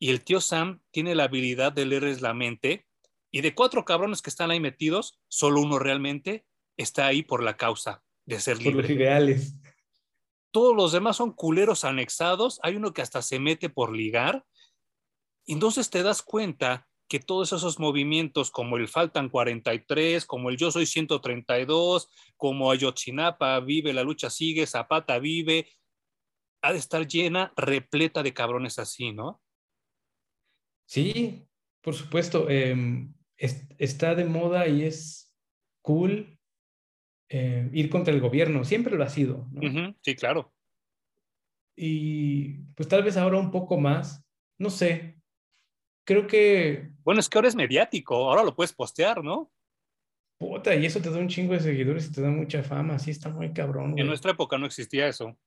Y 0.00 0.10
el 0.10 0.24
tío 0.24 0.40
Sam 0.40 0.80
tiene 0.90 1.14
la 1.14 1.24
habilidad 1.24 1.72
de 1.72 1.86
leerles 1.86 2.22
la 2.22 2.34
mente 2.34 2.88
y 3.30 3.42
de 3.42 3.54
cuatro 3.54 3.84
cabrones 3.84 4.20
que 4.20 4.30
están 4.30 4.50
ahí 4.50 4.58
metidos, 4.58 5.20
solo 5.28 5.60
uno 5.60 5.78
realmente 5.78 6.44
está 6.76 7.06
ahí 7.06 7.22
por 7.22 7.44
la 7.44 7.56
causa 7.56 8.02
de 8.26 8.40
ser 8.40 8.58
libre. 8.58 8.72
Por 8.72 8.82
los 8.82 8.90
ideales. 8.90 9.59
Todos 10.50 10.74
los 10.76 10.92
demás 10.92 11.16
son 11.16 11.32
culeros 11.32 11.84
anexados, 11.84 12.58
hay 12.62 12.76
uno 12.76 12.92
que 12.92 13.02
hasta 13.02 13.22
se 13.22 13.38
mete 13.38 13.68
por 13.68 13.94
ligar 13.94 14.44
entonces 15.46 15.90
te 15.90 16.02
das 16.02 16.22
cuenta 16.22 16.88
que 17.08 17.18
todos 17.18 17.52
esos 17.52 17.80
movimientos 17.80 18.50
como 18.52 18.76
el 18.76 18.86
Faltan 18.86 19.28
43, 19.28 20.24
como 20.24 20.48
el 20.48 20.56
Yo 20.56 20.70
Soy 20.70 20.86
132, 20.86 22.08
como 22.36 22.70
Ayotzinapa 22.70 23.58
vive, 23.58 23.92
la 23.92 24.04
lucha 24.04 24.30
sigue, 24.30 24.66
Zapata 24.66 25.18
vive, 25.18 25.68
ha 26.62 26.72
de 26.72 26.78
estar 26.78 27.06
llena, 27.06 27.52
repleta 27.56 28.22
de 28.22 28.32
cabrones 28.32 28.78
así, 28.78 29.12
¿no? 29.12 29.42
Sí, 30.86 31.48
por 31.80 31.94
supuesto. 31.94 32.48
Em, 32.48 33.12
está 33.36 34.14
de 34.14 34.24
moda 34.24 34.68
y 34.68 34.84
es 34.84 35.34
cool 35.82 36.38
eh, 37.30 37.70
ir 37.72 37.88
contra 37.88 38.12
el 38.12 38.20
gobierno. 38.20 38.64
Siempre 38.64 38.96
lo 38.96 39.04
ha 39.04 39.08
sido. 39.08 39.48
¿no? 39.52 39.94
sí, 40.02 40.14
claro. 40.14 40.52
Y 41.76 42.58
pues 42.74 42.88
tal 42.88 43.02
vez 43.02 43.16
ahora 43.16 43.38
un 43.38 43.50
poco 43.50 43.78
más. 43.78 44.22
No 44.58 44.68
sé, 44.68 45.16
creo 46.04 46.26
que... 46.26 46.90
Bueno, 47.04 47.20
es 47.20 47.28
que 47.28 47.38
ahora 47.38 47.48
es 47.48 47.56
mediático, 47.56 48.14
ahora 48.14 48.44
lo 48.44 48.54
puedes 48.54 48.72
postear, 48.72 49.24
¿no? 49.24 49.50
Puta, 50.38 50.74
y 50.74 50.84
eso 50.84 51.00
te 51.00 51.10
da 51.10 51.18
un 51.18 51.28
chingo 51.28 51.54
de 51.54 51.60
seguidores 51.60 52.08
y 52.08 52.12
te 52.12 52.20
da 52.20 52.30
mucha 52.30 52.62
fama, 52.62 52.98
sí 52.98 53.10
está 53.10 53.30
muy 53.30 53.52
cabrón. 53.52 53.98
En 53.98 54.06
nuestra 54.06 54.32
época 54.32 54.58
no 54.58 54.66
existía 54.66 55.06
eso. 55.06 55.38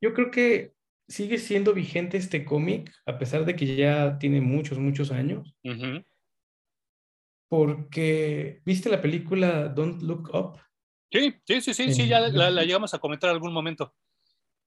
Yo 0.00 0.14
creo 0.14 0.30
que 0.30 0.74
sigue 1.08 1.38
siendo 1.38 1.74
vigente 1.74 2.16
este 2.16 2.44
cómic, 2.44 2.92
a 3.04 3.18
pesar 3.18 3.44
de 3.44 3.56
que 3.56 3.76
ya 3.76 4.18
tiene 4.18 4.40
muchos, 4.40 4.78
muchos 4.78 5.10
años. 5.10 5.54
Porque, 7.48 8.60
¿viste 8.64 8.88
la 8.88 9.00
película 9.00 9.68
Don't 9.68 10.02
Look 10.02 10.30
Up? 10.34 10.58
Sí, 11.10 11.34
sí, 11.44 11.60
sí, 11.60 11.74
sí, 11.74 11.94
sí, 11.94 12.08
ya 12.08 12.20
la, 12.20 12.50
la, 12.50 12.64
llegamos 12.64 12.92
a 12.92 12.98
comentar 12.98 13.30
en 13.30 13.34
algún 13.34 13.52
momento. 13.52 13.94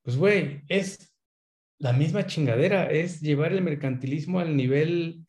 Pues, 0.01 0.15
güey, 0.15 0.61
es 0.69 1.13
la 1.77 1.93
misma 1.93 2.25
chingadera, 2.25 2.89
es 2.89 3.21
llevar 3.21 3.53
el 3.53 3.61
mercantilismo 3.61 4.39
al 4.39 4.55
nivel 4.55 5.25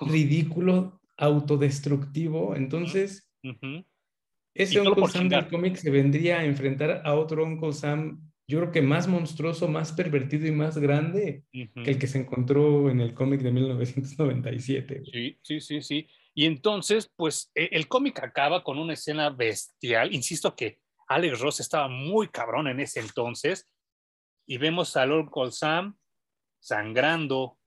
ridículo, 0.00 1.00
autodestructivo. 1.16 2.56
Entonces, 2.56 3.30
ese 4.54 4.80
Uncle 4.80 5.08
Sam 5.08 5.28
del 5.28 5.48
cómic 5.48 5.76
se 5.76 5.90
vendría 5.90 6.40
a 6.40 6.44
enfrentar 6.44 7.02
a 7.04 7.14
otro 7.14 7.44
Uncle 7.44 7.72
Sam, 7.72 8.30
yo 8.48 8.58
creo 8.60 8.72
que 8.72 8.82
más 8.82 9.06
monstruoso, 9.06 9.68
más 9.68 9.92
pervertido 9.92 10.46
y 10.46 10.52
más 10.52 10.76
grande 10.78 11.44
que 11.52 11.90
el 11.90 11.98
que 11.98 12.06
se 12.06 12.18
encontró 12.18 12.90
en 12.90 13.00
el 13.00 13.14
cómic 13.14 13.42
de 13.42 13.52
1997. 13.52 15.02
Sí, 15.04 15.38
sí, 15.42 15.60
sí, 15.60 15.82
sí. 15.82 16.08
Y 16.34 16.46
entonces, 16.46 17.10
pues 17.16 17.50
e, 17.54 17.70
el 17.72 17.88
cómic 17.88 18.22
acaba 18.22 18.62
con 18.62 18.78
una 18.78 18.94
escena 18.94 19.30
bestial. 19.30 20.14
Insisto 20.14 20.54
que 20.54 20.80
Alex 21.08 21.40
Ross 21.40 21.60
estaba 21.60 21.88
muy 21.88 22.28
cabrón 22.28 22.68
en 22.68 22.80
ese 22.80 23.00
entonces 23.00 23.68
y 24.46 24.58
vemos 24.58 24.96
a 24.96 25.06
Lord 25.06 25.30
Sam 25.52 25.96
sangrando 26.60 27.58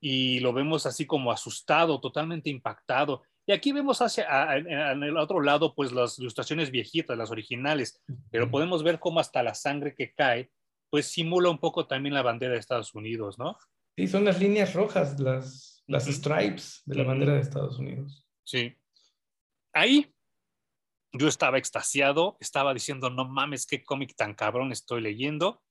y 0.00 0.40
lo 0.40 0.52
vemos 0.52 0.86
así 0.86 1.06
como 1.06 1.32
asustado, 1.32 2.00
totalmente 2.00 2.50
impactado. 2.50 3.22
Y 3.46 3.52
aquí 3.52 3.72
vemos 3.72 4.00
hacia 4.02 4.26
en 4.56 5.02
el 5.02 5.16
otro 5.16 5.40
lado, 5.40 5.74
pues 5.74 5.92
las 5.92 6.18
ilustraciones 6.18 6.70
viejitas, 6.70 7.16
las 7.18 7.30
originales, 7.30 8.00
pero 8.30 8.50
podemos 8.50 8.82
ver 8.84 9.00
cómo 9.00 9.18
hasta 9.18 9.42
la 9.42 9.54
sangre 9.54 9.94
que 9.94 10.12
cae, 10.12 10.50
pues 10.90 11.06
simula 11.06 11.50
un 11.50 11.58
poco 11.58 11.86
también 11.86 12.14
la 12.14 12.22
bandera 12.22 12.52
de 12.52 12.60
Estados 12.60 12.94
Unidos, 12.94 13.38
¿no? 13.38 13.56
Sí, 13.96 14.06
son 14.06 14.24
las 14.24 14.38
líneas 14.40 14.74
rojas, 14.74 15.18
las, 15.18 15.71
las 15.86 16.06
stripes 16.06 16.82
de 16.84 16.96
la 16.96 17.04
bandera 17.04 17.34
de 17.34 17.40
Estados 17.40 17.78
Unidos. 17.78 18.26
Sí. 18.44 18.76
Ahí 19.72 20.14
yo 21.12 21.28
estaba 21.28 21.58
extasiado, 21.58 22.36
estaba 22.40 22.72
diciendo, 22.72 23.10
no 23.10 23.28
mames, 23.28 23.66
qué 23.66 23.82
cómic 23.82 24.14
tan 24.16 24.34
cabrón 24.34 24.72
estoy 24.72 25.00
leyendo 25.00 25.62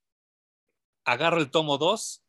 agarro 1.05 1.39
el 1.39 1.49
tomo 1.49 1.77
2 1.77 2.23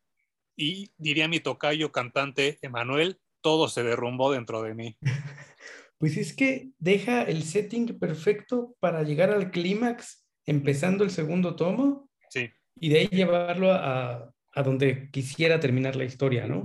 y 0.56 0.92
diría 0.96 1.28
mi 1.28 1.40
tocayo 1.40 1.92
cantante 1.92 2.58
Emanuel, 2.62 3.20
todo 3.40 3.68
se 3.68 3.82
derrumbó 3.82 4.32
dentro 4.32 4.62
de 4.62 4.74
mí. 4.74 4.96
Pues 5.98 6.16
es 6.16 6.34
que 6.34 6.70
deja 6.80 7.22
el 7.22 7.44
setting 7.44 7.96
perfecto 8.00 8.74
para 8.80 9.04
llegar 9.04 9.30
al 9.30 9.52
clímax 9.52 10.26
empezando 10.44 11.04
el 11.04 11.12
segundo 11.12 11.54
tomo. 11.54 12.10
Sí. 12.28 12.50
Y 12.74 12.88
de 12.88 12.98
ahí 12.98 13.06
llevarlo 13.06 13.70
a, 13.70 14.34
a 14.52 14.62
donde 14.64 15.12
quisiera 15.12 15.60
terminar 15.60 15.94
la 15.94 16.02
historia, 16.02 16.48
¿no? 16.48 16.64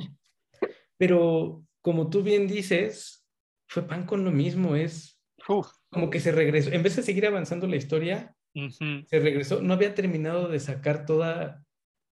Pero 0.97 1.63
como 1.81 2.09
tú 2.09 2.23
bien 2.23 2.47
dices, 2.47 3.25
fue 3.67 3.87
pan 3.87 4.05
con 4.05 4.23
lo 4.23 4.31
mismo, 4.31 4.75
es 4.75 5.21
como 5.89 6.09
que 6.09 6.19
se 6.19 6.31
regresó, 6.31 6.71
en 6.71 6.83
vez 6.83 6.95
de 6.95 7.03
seguir 7.03 7.25
avanzando 7.25 7.67
la 7.67 7.77
historia, 7.77 8.35
se 8.53 9.19
regresó, 9.19 9.61
no 9.61 9.73
había 9.73 9.93
terminado 9.93 10.47
de 10.47 10.59
sacar 10.59 11.05
toda 11.05 11.63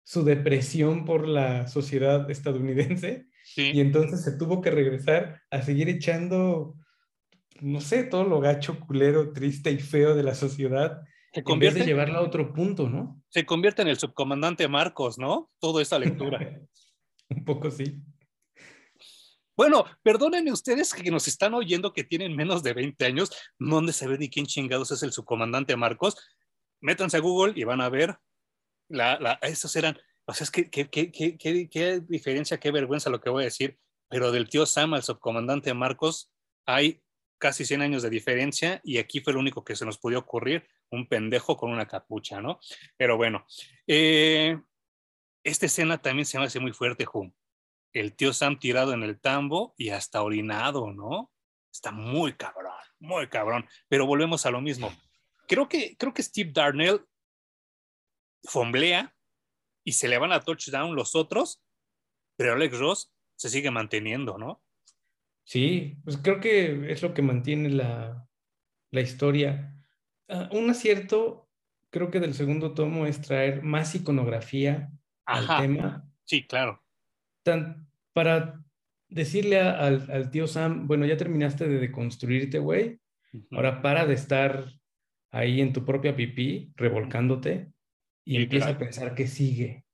su 0.03 0.23
depresión 0.23 1.05
por 1.05 1.27
la 1.27 1.67
sociedad 1.67 2.29
estadounidense 2.29 3.27
Y 3.55 3.79
entonces 3.79 4.23
se 4.23 4.37
tuvo 4.37 4.61
que 4.61 4.71
regresar 4.71 5.41
a 5.49 5.61
seguir 5.61 5.89
echando, 5.89 6.75
no 7.61 7.81
sé, 7.81 8.03
todo 8.03 8.25
lo 8.25 8.39
gacho, 8.39 8.79
culero, 8.79 9.31
triste 9.31 9.71
y 9.71 9.77
feo 9.77 10.15
de 10.15 10.23
la 10.23 10.35
sociedad. 10.35 11.01
Se 11.33 11.43
convierte, 11.43 11.79
en 11.79 11.79
vez 11.79 11.85
de 11.85 11.91
llevarla 11.91 12.19
a 12.19 12.23
otro 12.23 12.53
punto, 12.53 12.89
¿no? 12.89 13.21
Se 13.29 13.45
convierte 13.45 13.81
en 13.81 13.87
el 13.87 13.97
subcomandante 13.97 14.67
Marcos, 14.67 15.17
¿no? 15.17 15.49
Toda 15.59 15.81
esa 15.81 15.97
lectura. 15.97 16.59
Un 17.29 17.45
poco 17.45 17.71
sí. 17.71 18.03
Bueno, 19.55 19.85
perdónenme 20.01 20.51
ustedes 20.51 20.93
que 20.93 21.11
nos 21.11 21.27
están 21.27 21.53
oyendo 21.53 21.93
que 21.93 22.03
tienen 22.03 22.35
menos 22.35 22.63
de 22.63 22.73
20 22.73 23.05
años, 23.05 23.31
no 23.59 23.77
han 23.77 23.85
de 23.85 23.93
saber 23.93 24.19
ni 24.19 24.29
quién 24.29 24.47
chingados 24.47 24.91
es 24.91 25.03
el 25.03 25.11
subcomandante 25.11 25.75
Marcos. 25.75 26.17
Métanse 26.81 27.17
a 27.17 27.19
Google 27.19 27.53
y 27.55 27.63
van 27.63 27.79
a 27.79 27.89
ver, 27.89 28.17
la, 28.89 29.19
la, 29.19 29.39
eran, 29.75 29.97
o 30.25 30.33
sea, 30.33 30.45
es 30.45 30.51
que 30.51 30.71
qué, 30.71 30.89
qué, 30.89 31.11
qué, 31.11 31.37
qué 31.69 32.01
diferencia, 32.01 32.59
qué 32.59 32.71
vergüenza 32.71 33.11
lo 33.11 33.21
que 33.21 33.29
voy 33.29 33.43
a 33.43 33.45
decir, 33.45 33.77
pero 34.09 34.31
del 34.31 34.49
tío 34.49 34.65
Sam 34.65 34.95
al 34.95 35.03
subcomandante 35.03 35.73
Marcos 35.75 36.31
hay 36.65 37.03
casi 37.37 37.63
100 37.63 37.81
años 37.81 38.01
de 38.01 38.09
diferencia 38.09 38.81
y 38.83 38.97
aquí 38.97 39.19
fue 39.19 39.33
lo 39.33 39.39
único 39.39 39.63
que 39.63 39.75
se 39.75 39.85
nos 39.85 39.99
pudo 39.99 40.17
ocurrir, 40.17 40.67
un 40.89 41.07
pendejo 41.07 41.57
con 41.57 41.71
una 41.71 41.87
capucha, 41.87 42.41
¿no? 42.41 42.59
Pero 42.97 43.17
bueno, 43.17 43.45
eh, 43.85 44.59
esta 45.43 45.67
escena 45.67 46.01
también 46.01 46.25
se 46.25 46.39
me 46.39 46.45
hace 46.45 46.59
muy 46.59 46.73
fuerte, 46.73 47.05
Jum 47.05 47.31
el 47.93 48.15
tío 48.15 48.33
Sam 48.33 48.59
tirado 48.59 48.93
en 48.93 49.03
el 49.03 49.19
tambo 49.19 49.75
y 49.77 49.89
hasta 49.89 50.23
orinado, 50.23 50.91
¿no? 50.91 51.31
Está 51.71 51.91
muy 51.91 52.33
cabrón, 52.33 52.73
muy 52.99 53.27
cabrón. 53.29 53.67
Pero 53.87 54.05
volvemos 54.05 54.45
a 54.45 54.51
lo 54.51 54.61
mismo. 54.61 54.91
Creo 55.47 55.69
que, 55.69 55.95
creo 55.97 56.13
que 56.13 56.23
Steve 56.23 56.51
Darnell 56.53 57.01
fomblea 58.43 59.15
y 59.83 59.93
se 59.93 60.07
le 60.07 60.17
van 60.17 60.31
a 60.31 60.39
touchdown 60.39 60.95
los 60.95 61.15
otros, 61.15 61.63
pero 62.35 62.53
Alex 62.53 62.79
Ross 62.79 63.13
se 63.35 63.49
sigue 63.49 63.71
manteniendo, 63.71 64.37
¿no? 64.37 64.61
Sí, 65.43 65.97
pues 66.03 66.17
creo 66.17 66.39
que 66.39 66.91
es 66.91 67.01
lo 67.01 67.13
que 67.13 67.21
mantiene 67.21 67.69
la, 67.69 68.27
la 68.91 69.01
historia. 69.01 69.75
Ah, 70.29 70.49
un 70.51 70.69
acierto, 70.69 71.49
creo 71.89 72.09
que 72.09 72.21
del 72.21 72.33
segundo 72.33 72.73
tomo 72.73 73.05
es 73.05 73.21
traer 73.21 73.61
más 73.61 73.93
iconografía 73.93 74.89
al 75.25 75.47
tema. 75.61 76.09
Sí, 76.23 76.47
claro 76.47 76.82
tan, 77.43 77.87
para 78.13 78.63
decirle 79.09 79.59
al, 79.59 80.31
tío 80.31 80.47
Sam, 80.47 80.87
bueno, 80.87 81.05
ya 81.05 81.17
terminaste 81.17 81.67
de 81.67 81.79
deconstruirte, 81.79 82.59
güey, 82.59 82.99
ahora 83.51 83.81
para 83.81 84.05
de 84.05 84.15
estar 84.15 84.65
ahí 85.31 85.61
en 85.61 85.73
tu 85.73 85.85
propia 85.85 86.15
pipí, 86.15 86.71
revolcándote, 86.75 87.71
y 88.25 88.37
empieza 88.37 88.69
a 88.69 88.77
pensar 88.77 89.15
que 89.15 89.27
sigue. 89.27 89.85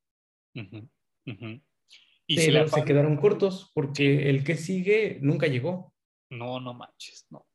Y 2.28 2.36
Pero 2.36 2.68
se 2.68 2.84
quedaron 2.84 3.18
cortos 3.18 3.72
porque 3.74 4.30
el 4.30 4.44
que 4.44 4.56
sigue 4.56 5.18
nunca 5.22 5.48
llegó. 5.48 5.94
No, 6.30 6.60
no 6.60 6.74
manches, 6.74 7.26
no. 7.30 7.48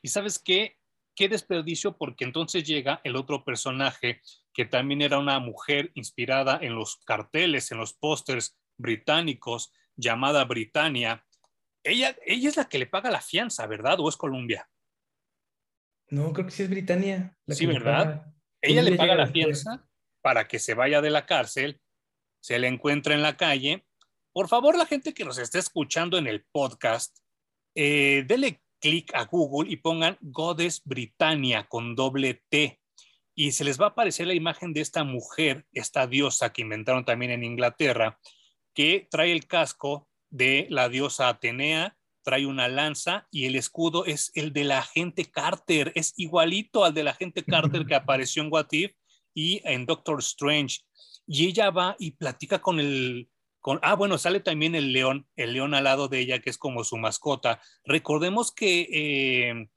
¿Y 0.00 0.08
sabes 0.08 0.38
qué? 0.38 0.78
Qué 1.14 1.28
desperdicio 1.28 1.96
porque 1.96 2.24
entonces 2.24 2.64
llega 2.64 3.00
el 3.04 3.16
otro 3.16 3.44
personaje 3.44 4.20
que 4.54 4.64
también 4.64 5.02
era 5.02 5.18
una 5.18 5.38
mujer 5.38 5.90
inspirada 5.94 6.58
en 6.62 6.74
los 6.74 6.96
carteles, 7.04 7.70
en 7.72 7.78
los 7.78 7.92
pósters 7.92 8.58
británicos 8.76 9.72
llamada 9.96 10.44
Britannia. 10.44 11.24
Ella, 11.82 12.16
ella 12.24 12.48
es 12.48 12.56
la 12.56 12.68
que 12.68 12.78
le 12.78 12.86
paga 12.86 13.10
la 13.10 13.20
fianza, 13.20 13.66
¿verdad? 13.66 14.00
¿O 14.00 14.08
es 14.08 14.16
Colombia? 14.16 14.68
No, 16.08 16.32
creo 16.32 16.46
que 16.46 16.52
sí 16.52 16.62
es 16.62 16.70
Britannia. 16.70 17.36
sí, 17.48 17.66
¿verdad? 17.66 18.26
Ella 18.60 18.82
le 18.82 18.96
paga 18.96 19.14
la 19.14 19.26
fianza 19.26 19.86
para 20.22 20.48
que 20.48 20.58
se 20.58 20.74
vaya 20.74 21.00
de 21.00 21.10
la 21.10 21.26
cárcel, 21.26 21.80
se 22.40 22.58
le 22.58 22.68
encuentra 22.68 23.14
en 23.14 23.22
la 23.22 23.36
calle. 23.36 23.86
Por 24.32 24.48
favor, 24.48 24.76
la 24.76 24.86
gente 24.86 25.14
que 25.14 25.24
nos 25.24 25.38
esté 25.38 25.58
escuchando 25.58 26.18
en 26.18 26.26
el 26.26 26.44
podcast, 26.52 27.18
eh, 27.74 28.24
dele 28.26 28.60
clic 28.80 29.14
a 29.14 29.24
Google 29.24 29.70
y 29.70 29.76
pongan 29.76 30.18
Goddess 30.20 30.82
Britannia 30.84 31.66
con 31.68 31.94
doble 31.94 32.42
T. 32.48 32.80
Y 33.34 33.52
se 33.52 33.64
les 33.64 33.80
va 33.80 33.86
a 33.86 33.88
aparecer 33.90 34.26
la 34.26 34.34
imagen 34.34 34.72
de 34.72 34.80
esta 34.80 35.04
mujer, 35.04 35.66
esta 35.72 36.06
diosa 36.06 36.52
que 36.52 36.62
inventaron 36.62 37.04
también 37.04 37.32
en 37.32 37.44
Inglaterra, 37.44 38.18
que 38.76 39.08
trae 39.10 39.32
el 39.32 39.46
casco 39.46 40.06
de 40.30 40.66
la 40.68 40.90
diosa 40.90 41.28
Atenea, 41.28 41.96
trae 42.22 42.44
una 42.44 42.68
lanza 42.68 43.26
y 43.30 43.46
el 43.46 43.56
escudo 43.56 44.04
es 44.04 44.30
el 44.34 44.52
de 44.52 44.64
la 44.64 44.80
agente 44.80 45.24
Carter, 45.24 45.92
es 45.94 46.12
igualito 46.16 46.84
al 46.84 46.92
de 46.92 47.02
la 47.02 47.12
agente 47.12 47.42
Carter 47.42 47.86
que 47.86 47.94
apareció 47.96 48.42
en 48.42 48.52
What 48.52 48.66
If 48.72 48.92
y 49.34 49.62
en 49.64 49.86
Doctor 49.86 50.18
Strange. 50.20 50.80
Y 51.26 51.46
ella 51.46 51.70
va 51.70 51.96
y 51.98 52.12
platica 52.12 52.60
con 52.60 52.78
el, 52.78 53.30
con, 53.60 53.80
ah, 53.82 53.94
bueno, 53.94 54.18
sale 54.18 54.40
también 54.40 54.74
el 54.74 54.92
león, 54.92 55.26
el 55.36 55.54
león 55.54 55.72
al 55.72 55.84
lado 55.84 56.08
de 56.08 56.20
ella, 56.20 56.40
que 56.40 56.50
es 56.50 56.58
como 56.58 56.84
su 56.84 56.98
mascota. 56.98 57.60
Recordemos 57.84 58.52
que, 58.52 58.88
eh, 58.92 59.68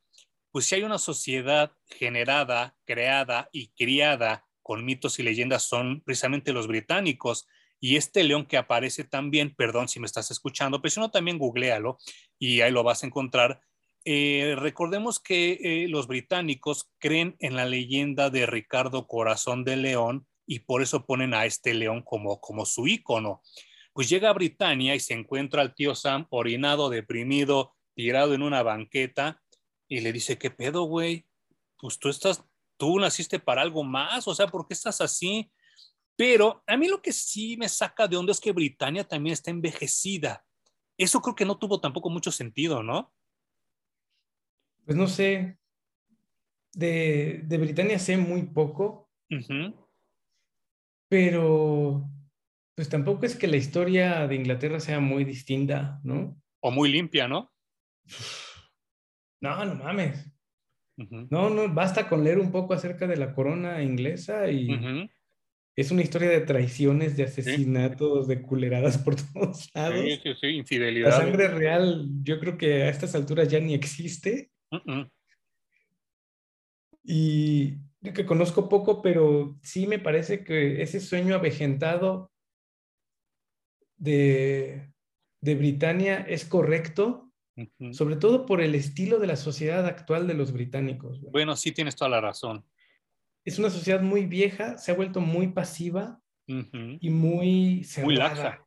pues 0.51 0.65
si 0.65 0.75
hay 0.75 0.83
una 0.83 0.97
sociedad 0.97 1.71
generada, 1.87 2.75
creada 2.85 3.49
y 3.53 3.69
criada 3.69 4.45
con 4.61 4.83
mitos 4.83 5.19
y 5.19 5.23
leyendas, 5.23 5.63
son 5.63 6.01
precisamente 6.01 6.51
los 6.51 6.67
británicos. 6.67 7.47
Y 7.79 7.95
este 7.95 8.23
león 8.23 8.45
que 8.45 8.57
aparece 8.57 9.03
también, 9.03 9.55
perdón 9.55 9.87
si 9.87 9.99
me 9.99 10.05
estás 10.05 10.31
escuchando, 10.31 10.81
pero 10.81 10.91
si 10.91 10.99
no, 10.99 11.11
también 11.11 11.37
googlealo 11.37 11.97
y 12.37 12.61
ahí 12.61 12.71
lo 12.71 12.83
vas 12.83 13.03
a 13.03 13.07
encontrar. 13.07 13.61
Eh, 14.05 14.55
recordemos 14.57 15.19
que 15.19 15.59
eh, 15.61 15.87
los 15.87 16.07
británicos 16.07 16.89
creen 16.99 17.35
en 17.39 17.55
la 17.55 17.65
leyenda 17.65 18.29
de 18.29 18.45
Ricardo 18.45 19.07
Corazón 19.07 19.63
de 19.63 19.75
León 19.77 20.27
y 20.45 20.59
por 20.59 20.81
eso 20.81 21.05
ponen 21.05 21.33
a 21.33 21.45
este 21.45 21.73
león 21.73 22.01
como, 22.01 22.41
como 22.41 22.65
su 22.65 22.87
ícono. 22.87 23.41
Pues 23.93 24.09
llega 24.09 24.29
a 24.29 24.33
Britania 24.33 24.95
y 24.95 24.99
se 24.99 25.13
encuentra 25.13 25.61
al 25.61 25.75
tío 25.75 25.95
Sam 25.95 26.25
orinado, 26.29 26.89
deprimido, 26.89 27.75
tirado 27.93 28.33
en 28.33 28.41
una 28.41 28.63
banqueta 28.63 29.41
y 29.87 30.01
le 30.01 30.13
dice, 30.13 30.37
¿qué 30.37 30.49
pedo, 30.49 30.83
güey? 30.83 31.25
Pues 31.77 31.99
tú 31.99 32.09
estás, 32.09 32.43
tú 32.77 32.99
naciste 32.99 33.39
para 33.39 33.61
algo 33.61 33.83
más, 33.83 34.27
o 34.27 34.33
sea, 34.33 34.47
¿por 34.47 34.67
qué 34.67 34.73
estás 34.73 35.01
así? 35.01 35.51
Pero 36.19 36.61
a 36.67 36.75
mí 36.75 36.89
lo 36.89 37.01
que 37.01 37.13
sí 37.13 37.55
me 37.55 37.69
saca 37.69 38.05
de 38.05 38.17
onda 38.17 38.33
es 38.33 38.41
que 38.41 38.51
Britania 38.51 39.05
también 39.05 39.31
está 39.31 39.51
envejecida. 39.51 40.45
Eso 40.97 41.21
creo 41.21 41.33
que 41.33 41.45
no 41.45 41.57
tuvo 41.57 41.79
tampoco 41.79 42.09
mucho 42.09 42.29
sentido, 42.29 42.83
¿no? 42.83 43.13
Pues 44.83 44.97
no 44.97 45.07
sé. 45.07 45.57
De, 46.73 47.39
de 47.45 47.57
Britania 47.57 47.97
sé 47.99 48.17
muy 48.17 48.41
poco. 48.47 49.09
Pero 51.07 52.05
pues 52.75 52.89
tampoco 52.89 53.25
es 53.25 53.37
que 53.37 53.47
la 53.47 53.55
historia 53.55 54.27
de 54.27 54.35
Inglaterra 54.35 54.81
sea 54.81 54.99
muy 54.99 55.23
distinta, 55.23 56.01
¿no? 56.03 56.37
O 56.59 56.69
muy 56.69 56.91
limpia, 56.91 57.29
¿no? 57.29 57.49
No, 59.39 59.63
no 59.63 59.75
mames. 59.75 60.29
No, 60.97 61.49
no, 61.49 61.73
basta 61.73 62.09
con 62.09 62.25
leer 62.25 62.39
un 62.39 62.51
poco 62.51 62.73
acerca 62.73 63.07
de 63.07 63.15
la 63.15 63.33
corona 63.33 63.81
inglesa 63.81 64.51
y, 64.51 64.67
es 65.79 65.91
una 65.91 66.01
historia 66.01 66.29
de 66.29 66.41
traiciones, 66.41 67.15
de 67.15 67.23
asesinatos, 67.23 68.27
de 68.27 68.41
culeradas 68.41 68.97
por 68.97 69.15
todos 69.33 69.69
lados. 69.73 70.01
Sí, 70.03 70.19
sí, 70.21 70.33
sí, 70.41 70.47
infidelidad. 70.47 71.09
La 71.09 71.17
sangre 71.17 71.47
real, 71.47 72.05
yo 72.21 72.39
creo 72.39 72.57
que 72.57 72.83
a 72.83 72.89
estas 72.89 73.15
alturas 73.15 73.47
ya 73.47 73.61
ni 73.61 73.73
existe. 73.73 74.51
Y 77.01 77.77
yo 78.01 78.13
que 78.13 78.25
conozco 78.25 78.67
poco, 78.67 79.01
pero 79.01 79.57
sí 79.63 79.87
me 79.87 79.99
parece 79.99 80.43
que 80.43 80.81
ese 80.81 80.99
sueño 80.99 81.35
avejentado 81.35 82.29
de, 83.95 84.91
de 85.39 85.55
Britania 85.55 86.25
es 86.27 86.43
correcto, 86.43 87.31
sobre 87.91 88.17
todo 88.17 88.45
por 88.45 88.61
el 88.61 88.75
estilo 88.75 89.17
de 89.19 89.27
la 89.27 89.37
sociedad 89.37 89.85
actual 89.85 90.27
de 90.27 90.33
los 90.33 90.51
británicos. 90.51 91.21
Bueno, 91.21 91.55
sí 91.55 91.71
tienes 91.71 91.95
toda 91.95 92.09
la 92.09 92.21
razón 92.21 92.65
es 93.45 93.59
una 93.59 93.69
sociedad 93.69 94.01
muy 94.01 94.25
vieja, 94.25 94.77
se 94.77 94.91
ha 94.91 94.95
vuelto 94.95 95.21
muy 95.21 95.47
pasiva 95.49 96.21
y 96.47 97.09
muy 97.09 97.83
cerrada. 97.83 98.05
Muy 98.05 98.15
laxa. 98.15 98.65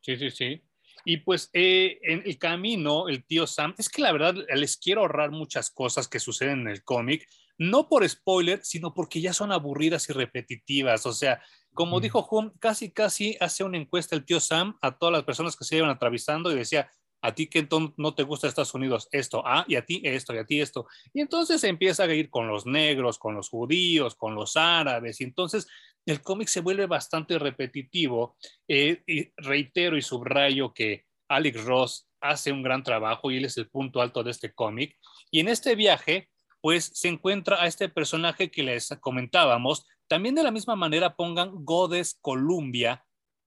sí. 0.00 0.16
sí, 0.16 0.30
sí, 0.30 0.62
Y 1.04 1.16
pues 1.18 1.50
eh, 1.52 1.98
en 2.02 2.22
el 2.24 2.38
camino, 2.38 3.08
el 3.08 3.24
tío 3.24 3.46
Sam, 3.46 3.74
es 3.78 3.88
que 3.88 4.02
la 4.02 4.12
verdad 4.12 4.34
les 4.54 4.76
quiero 4.76 5.00
ahorrar 5.00 5.30
muchas 5.30 5.70
cosas 5.70 6.08
que 6.08 6.20
suceden 6.20 6.60
en 6.60 6.68
el 6.68 6.84
cómic, 6.84 7.26
no 7.58 7.88
por 7.88 8.08
spoiler, 8.08 8.64
sino 8.64 8.94
porque 8.94 9.20
ya 9.20 9.32
son 9.32 9.50
aburridas 9.50 10.08
y 10.08 10.12
repetitivas. 10.12 11.06
O 11.06 11.12
sea, 11.12 11.42
como 11.72 12.00
dijo 12.00 12.26
Hum, 12.30 12.52
casi, 12.58 12.90
casi 12.90 13.36
hace 13.40 13.64
una 13.64 13.78
encuesta 13.78 14.14
el 14.14 14.24
tío 14.24 14.40
Sam 14.40 14.76
a 14.82 14.98
todas 14.98 15.12
las 15.12 15.24
personas 15.24 15.56
que 15.56 15.64
se 15.64 15.76
iban 15.76 15.90
atravesando 15.90 16.52
y 16.52 16.56
decía, 16.56 16.90
a 17.22 17.34
ti 17.34 17.48
que 17.48 17.66
no 17.96 18.14
te 18.14 18.22
gusta 18.22 18.46
Estados 18.46 18.74
Unidos, 18.74 19.08
esto, 19.10 19.42
ah, 19.44 19.64
y 19.66 19.74
a 19.76 19.84
ti 19.84 20.00
esto, 20.04 20.34
y 20.34 20.38
a 20.38 20.44
ti 20.44 20.60
esto. 20.60 20.86
Y 21.12 21.20
entonces 21.20 21.64
empieza 21.64 22.04
a 22.04 22.14
ir 22.14 22.30
con 22.30 22.46
los 22.46 22.66
negros, 22.66 23.18
con 23.18 23.34
los 23.34 23.48
judíos, 23.48 24.14
con 24.14 24.34
los 24.34 24.56
árabes, 24.56 25.20
y 25.20 25.24
entonces 25.24 25.66
el 26.06 26.22
cómic 26.22 26.48
se 26.48 26.60
vuelve 26.60 26.86
bastante 26.86 27.38
repetitivo. 27.38 28.36
Eh, 28.68 29.02
y 29.06 29.30
reitero 29.36 29.96
y 29.96 30.02
subrayo 30.02 30.72
que 30.72 31.04
Alex 31.28 31.64
Ross 31.64 32.08
hace 32.20 32.52
un 32.52 32.62
gran 32.62 32.82
trabajo 32.82 33.30
y 33.30 33.38
él 33.38 33.44
es 33.44 33.58
el 33.58 33.68
punto 33.68 34.00
alto 34.00 34.22
de 34.22 34.30
este 34.30 34.54
cómic. 34.54 34.96
Y 35.30 35.40
en 35.40 35.48
este 35.48 35.74
viaje, 35.74 36.30
pues 36.60 36.90
se 36.94 37.08
encuentra 37.08 37.60
a 37.60 37.66
este 37.66 37.88
personaje 37.88 38.50
que 38.50 38.62
les 38.62 38.88
comentábamos. 39.00 39.86
También 40.08 40.36
de 40.36 40.44
la 40.44 40.52
misma 40.52 40.76
manera 40.76 41.16
pongan 41.16 41.50
Godes 41.64 42.18
Columbia 42.20 43.04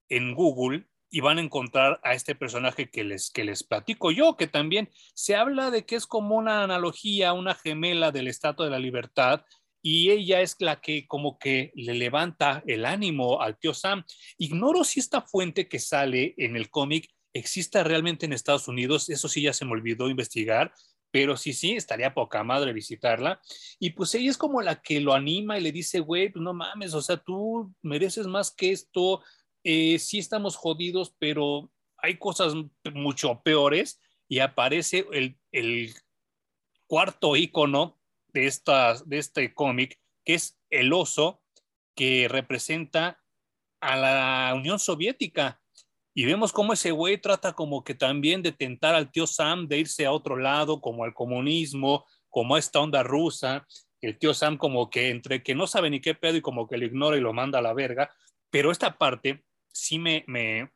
en 0.10 0.34
Google 0.34 0.89
y 1.10 1.22
van 1.22 1.38
a 1.38 1.42
encontrar 1.42 2.00
a 2.04 2.14
este 2.14 2.36
personaje 2.36 2.90
que 2.90 3.04
les, 3.04 3.32
que 3.32 3.44
les 3.44 3.64
platico 3.64 4.12
yo, 4.12 4.38
que 4.38 4.48
también 4.48 4.90
se 5.14 5.36
habla 5.36 5.72
de 5.72 5.86
que 5.86 5.96
es 5.96 6.06
como 6.06 6.36
una 6.36 6.64
analogía, 6.64 7.34
una 7.34 7.56
gemela 7.56 8.12
del 8.12 8.28
Estatua 8.28 8.66
de 8.66 8.72
la 8.72 8.80
Libertad, 8.80 9.44
y 9.82 10.12
ella 10.12 10.42
es 10.42 10.56
la 10.60 10.82
que 10.82 11.08
como 11.08 11.40
que 11.40 11.72
le 11.76 11.94
levanta 11.94 12.64
el 12.68 12.86
ánimo 12.86 13.42
al 13.42 13.58
tío 13.58 13.74
Sam. 13.74 14.04
Ignoro 14.38 14.84
si 14.84 15.00
esta 15.00 15.22
fuente 15.22 15.68
que 15.68 15.80
sale 15.80 16.34
en 16.38 16.56
el 16.58 16.70
cómic 16.70 17.10
exista 17.34 17.84
realmente 17.84 18.26
en 18.26 18.34
Estados 18.34 18.68
Unidos, 18.68 19.10
eso 19.10 19.28
sí 19.30 19.42
ya 19.42 19.54
se 19.54 19.66
me 19.66 19.72
olvidó 19.72 20.10
investigar, 20.10 20.74
pero 21.12 21.38
sí, 21.38 21.54
sí, 21.54 21.72
estaría 21.72 22.14
poca 22.14 22.44
madre 22.44 22.74
visitarla. 22.74 23.42
Y 23.80 23.92
pues 23.92 24.14
ella 24.16 24.30
es 24.30 24.38
como 24.38 24.62
la 24.62 24.82
que 24.82 25.00
lo 25.00 25.14
anima 25.14 25.58
y 25.58 25.62
le 25.62 25.72
dice, 25.72 26.00
güey, 26.00 26.30
pues 26.30 26.44
no 26.44 26.54
mames, 26.54 26.94
o 26.94 27.02
sea, 27.02 27.18
tú 27.18 27.74
mereces 27.82 28.28
más 28.28 28.52
que 28.52 28.72
esto, 28.72 29.24
eh, 29.64 30.00
sí 30.00 30.20
estamos 30.20 30.56
jodidos, 30.56 31.14
pero 31.20 31.72
hay 31.98 32.18
cosas 32.18 32.54
mucho 32.94 33.42
peores 33.44 34.00
y 34.28 34.40
aparece 34.40 35.06
el, 35.12 35.94
cuarto 36.88 37.36
icono 37.36 38.00
de, 38.30 38.48
estas, 38.48 39.08
de 39.08 39.18
este 39.18 39.54
cómic, 39.54 40.00
que 40.26 40.36
es 40.36 40.60
el 40.70 40.92
oso 40.94 41.42
que 41.96 42.28
representa 42.28 43.20
a 43.82 43.96
la 43.96 44.54
Unión 44.56 44.80
Soviética. 44.80 45.62
Y 46.16 46.26
vemos 46.26 46.52
cómo 46.52 46.74
ese 46.74 46.92
güey 46.92 47.20
trata 47.20 47.54
como 47.54 47.84
que 47.84 47.94
también 47.94 48.42
de 48.42 48.52
tentar 48.52 48.96
al 48.96 49.12
tío 49.12 49.28
Sam 49.28 49.68
de 49.68 49.80
irse 49.80 50.06
a 50.06 50.12
otro 50.12 50.36
lado, 50.36 50.82
como 50.82 51.04
al 51.04 51.14
comunismo, 51.14 52.06
como 52.30 52.56
a 52.56 52.60
esta 52.60 52.80
onda 52.80 53.04
rusa. 53.04 53.68
El 54.02 54.18
tío 54.18 54.34
Sam 54.34 54.58
como 54.58 54.90
que 54.90 55.10
entre 55.10 55.44
que 55.44 55.56
no 55.56 55.68
sabe 55.68 55.90
ni 55.90 56.02
qué 56.02 56.16
pedo 56.16 56.38
y 56.38 56.42
como 56.42 56.68
que 56.68 56.78
lo 56.78 56.86
ignora 56.86 57.18
y 57.18 57.22
lo 57.22 57.34
manda 57.34 57.60
a 57.60 57.62
la 57.62 57.74
verga. 57.74 58.12
Pero 58.50 58.72
esta 58.72 58.98
parte 58.98 59.44
sí 59.80 60.00
me, 60.00 60.24
me, 60.28 60.72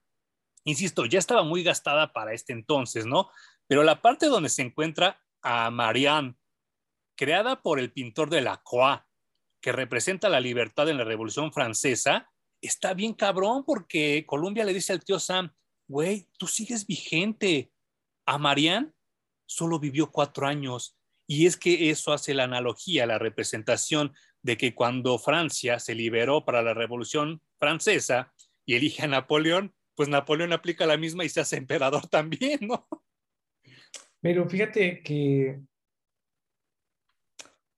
insisto, 0.63 1.05
ya 1.05 1.19
estaba 1.19 1.43
muy 1.43 1.63
gastada 1.63 2.13
para 2.13 2.33
este 2.33 2.53
entonces, 2.53 3.05
¿no? 3.05 3.29
Pero 3.67 3.83
la 3.83 4.01
parte 4.01 4.27
donde 4.27 4.49
se 4.49 4.61
encuentra 4.61 5.21
a 5.41 5.69
Marianne, 5.71 6.35
creada 7.15 7.61
por 7.61 7.79
el 7.79 7.91
pintor 7.91 8.29
de 8.29 8.41
la 8.41 8.61
Croix, 8.63 9.01
que 9.61 9.71
representa 9.71 10.29
la 10.29 10.41
libertad 10.41 10.89
en 10.89 10.97
la 10.97 11.03
Revolución 11.03 11.53
Francesa, 11.53 12.29
está 12.61 12.93
bien 12.93 13.13
cabrón 13.13 13.63
porque 13.65 14.25
Colombia 14.25 14.65
le 14.65 14.73
dice 14.73 14.93
al 14.93 15.03
tío 15.03 15.19
Sam, 15.19 15.53
güey, 15.87 16.27
tú 16.37 16.47
sigues 16.47 16.85
vigente. 16.85 17.71
A 18.25 18.37
Marianne 18.37 18.91
solo 19.45 19.79
vivió 19.79 20.11
cuatro 20.11 20.47
años. 20.47 20.97
Y 21.27 21.45
es 21.45 21.57
que 21.57 21.89
eso 21.89 22.11
hace 22.11 22.33
la 22.33 22.43
analogía, 22.43 23.05
la 23.05 23.19
representación 23.19 24.13
de 24.41 24.57
que 24.57 24.75
cuando 24.75 25.17
Francia 25.17 25.79
se 25.79 25.95
liberó 25.95 26.43
para 26.45 26.61
la 26.61 26.73
Revolución 26.73 27.41
Francesa, 27.59 28.33
y 28.65 28.75
elige 28.75 29.03
a 29.03 29.07
Napoleón, 29.07 29.73
pues 29.95 30.09
Napoleón 30.09 30.53
aplica 30.53 30.85
la 30.85 30.97
misma 30.97 31.25
y 31.25 31.29
se 31.29 31.41
hace 31.41 31.57
emperador 31.57 32.07
también, 32.09 32.59
¿no? 32.61 32.87
Pero 34.21 34.47
fíjate 34.47 35.01
que 35.03 35.61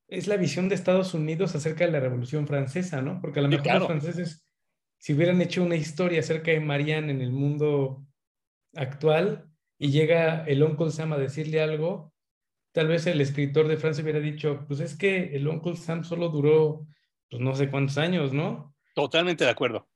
es 0.07 0.27
la 0.27 0.37
visión 0.37 0.69
de 0.69 0.75
Estados 0.75 1.13
Unidos 1.13 1.55
acerca 1.55 1.85
de 1.85 1.91
la 1.91 1.99
Revolución 1.99 2.47
Francesa, 2.47 3.01
¿no? 3.01 3.19
Porque 3.19 3.39
a 3.39 3.43
lo 3.43 3.49
mejor 3.49 3.79
los 3.79 3.87
franceses, 3.87 4.45
si 4.97 5.13
hubieran 5.13 5.41
hecho 5.41 5.63
una 5.63 5.75
historia 5.75 6.19
acerca 6.19 6.51
de 6.51 6.59
Marianne 6.59 7.11
en 7.11 7.21
el 7.21 7.31
mundo 7.31 8.05
actual 8.75 9.49
y 9.79 9.89
llega 9.89 10.45
el 10.45 10.61
Uncle 10.61 10.91
Sam 10.91 11.13
a 11.13 11.17
decirle 11.17 11.61
algo, 11.61 12.13
tal 12.71 12.87
vez 12.87 13.07
el 13.07 13.21
escritor 13.21 13.67
de 13.67 13.77
Francia 13.77 14.03
hubiera 14.03 14.19
dicho, 14.19 14.65
pues 14.67 14.79
es 14.79 14.95
que 14.95 15.35
el 15.35 15.47
Uncle 15.47 15.75
Sam 15.75 16.03
solo 16.03 16.29
duró, 16.29 16.85
pues 17.29 17.41
no 17.41 17.55
sé 17.55 17.69
cuántos 17.71 17.97
años, 17.97 18.33
¿no? 18.33 18.75
Totalmente 18.93 19.43
de 19.43 19.49
acuerdo. 19.49 19.89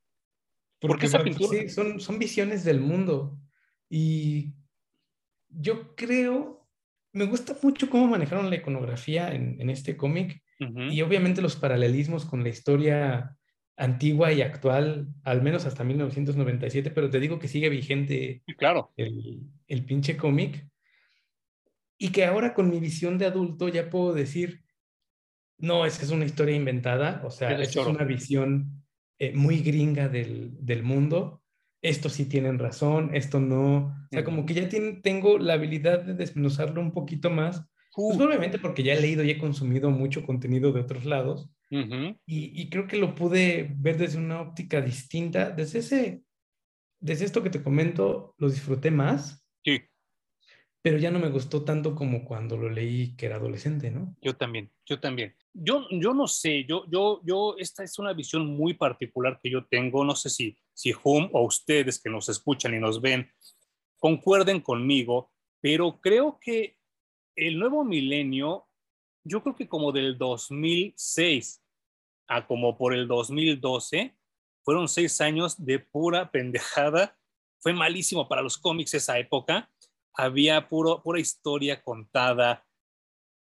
Porque, 0.79 1.07
esa 1.07 1.23
pintura? 1.23 1.59
Sí, 1.59 1.69
son, 1.69 1.99
son 1.99 2.19
visiones 2.19 2.63
del 2.63 2.79
mundo. 2.79 3.37
Y 3.89 4.53
yo 5.49 5.95
creo, 5.95 6.67
me 7.11 7.25
gusta 7.25 7.55
mucho 7.61 7.89
cómo 7.89 8.07
manejaron 8.07 8.49
la 8.49 8.55
iconografía 8.55 9.33
en, 9.33 9.59
en 9.59 9.69
este 9.69 9.97
cómic 9.97 10.41
y 10.91 11.01
obviamente 11.01 11.41
los 11.41 11.55
paralelismos 11.55 12.25
con 12.25 12.43
la 12.43 12.49
historia 12.49 13.37
antigua 13.77 14.33
y 14.33 14.41
actual, 14.41 15.07
al 15.23 15.41
menos 15.41 15.65
hasta 15.65 15.85
1997, 15.85 16.91
pero 16.91 17.09
te 17.09 17.21
digo 17.21 17.39
que 17.39 17.47
sigue 17.47 17.69
vigente 17.69 18.43
claro. 18.57 18.91
el, 18.97 19.39
el 19.67 19.85
pinche 19.85 20.17
cómic. 20.17 20.67
Y 21.97 22.09
que 22.09 22.25
ahora 22.25 22.53
con 22.53 22.69
mi 22.69 22.79
visión 22.79 23.17
de 23.17 23.25
adulto 23.25 23.69
ya 23.69 23.89
puedo 23.89 24.13
decir, 24.13 24.63
no, 25.57 25.85
esa 25.85 26.03
es 26.03 26.11
una 26.11 26.25
historia 26.25 26.55
inventada, 26.55 27.21
o 27.25 27.31
sea, 27.31 27.57
es 27.61 27.75
una 27.75 28.03
visión 28.03 28.83
eh, 29.19 29.33
muy 29.33 29.59
gringa 29.59 30.07
del, 30.07 30.57
del, 30.61 30.83
mundo. 30.83 31.43
Esto 31.81 32.09
sí 32.09 32.25
tienen 32.25 32.57
razón, 32.57 33.11
esto 33.13 33.39
no. 33.39 33.77
O 33.77 34.07
sea, 34.11 34.23
como 34.23 34.45
que 34.45 34.53
ya 34.53 34.69
tengo 35.01 35.37
la 35.37 35.53
habilidad 35.53 36.03
de 36.03 36.13
desmenuzarlo 36.13 36.81
un 36.81 36.91
poquito 36.91 37.29
más. 37.29 37.65
Pues 37.93 38.19
obviamente 38.19 38.59
porque 38.59 38.83
ya 38.83 38.93
he 38.93 39.01
leído 39.01 39.23
y 39.23 39.31
he 39.31 39.37
consumido 39.37 39.89
mucho 39.91 40.25
contenido 40.25 40.71
de 40.71 40.81
otros 40.81 41.05
lados. 41.05 41.49
y, 41.69 42.15
y, 42.25 42.69
creo 42.69 42.87
que 42.87 42.97
lo 42.97 43.13
pude 43.13 43.75
ver 43.77 43.97
desde 43.97 44.17
una 44.17 44.41
óptica 44.41 44.81
distinta. 44.81 45.51
Desde 45.51 45.79
ese, 45.79 46.23
desde 46.99 47.25
esto 47.25 47.43
que 47.43 47.49
te 47.49 47.61
comento, 47.61 48.35
lo 48.37 48.49
disfruté 48.49 48.89
más. 48.89 49.45
Sí. 49.63 49.81
Pero 50.81 50.97
ya 50.97 51.11
no 51.11 51.19
me 51.19 51.29
gustó 51.29 51.63
tanto 51.63 51.93
como 51.93 52.23
cuando 52.23 52.55
lo 52.55 52.69
leí 52.69 53.15
que 53.17 53.25
era 53.25 53.35
adolescente, 53.35 53.91
¿no? 53.91 54.15
Yo 54.21 54.37
también, 54.37 54.71
yo 54.85 54.99
también. 54.99 55.35
Yo, 55.53 55.85
yo 55.91 56.13
no 56.13 56.27
sé, 56.27 56.63
yo, 56.65 56.85
yo, 56.89 57.21
yo, 57.25 57.55
esta 57.57 57.83
es 57.83 57.99
una 57.99 58.13
visión 58.13 58.45
muy 58.45 58.73
particular 58.73 59.37
que 59.41 59.49
yo 59.49 59.65
tengo, 59.65 60.05
no 60.05 60.15
sé 60.15 60.29
si, 60.29 60.57
si 60.73 60.93
Hum 61.03 61.29
o 61.33 61.43
ustedes 61.43 62.01
que 62.01 62.09
nos 62.09 62.29
escuchan 62.29 62.73
y 62.73 62.79
nos 62.79 63.01
ven 63.01 63.29
concuerden 63.99 64.61
conmigo, 64.61 65.31
pero 65.61 65.99
creo 65.99 66.39
que 66.39 66.77
el 67.35 67.59
nuevo 67.59 67.83
milenio, 67.83 68.67
yo 69.23 69.43
creo 69.43 69.55
que 69.55 69.67
como 69.67 69.91
del 69.91 70.17
2006 70.17 71.61
a 72.27 72.45
como 72.45 72.77
por 72.77 72.93
el 72.93 73.07
2012, 73.07 74.15
fueron 74.63 74.87
seis 74.87 75.19
años 75.21 75.63
de 75.63 75.79
pura 75.79 76.31
pendejada, 76.31 77.17
fue 77.59 77.73
malísimo 77.73 78.27
para 78.27 78.41
los 78.41 78.57
cómics 78.57 78.93
esa 78.93 79.19
época, 79.19 79.69
había 80.13 80.67
puro, 80.69 81.01
pura 81.01 81.19
historia 81.19 81.81
contada, 81.81 82.65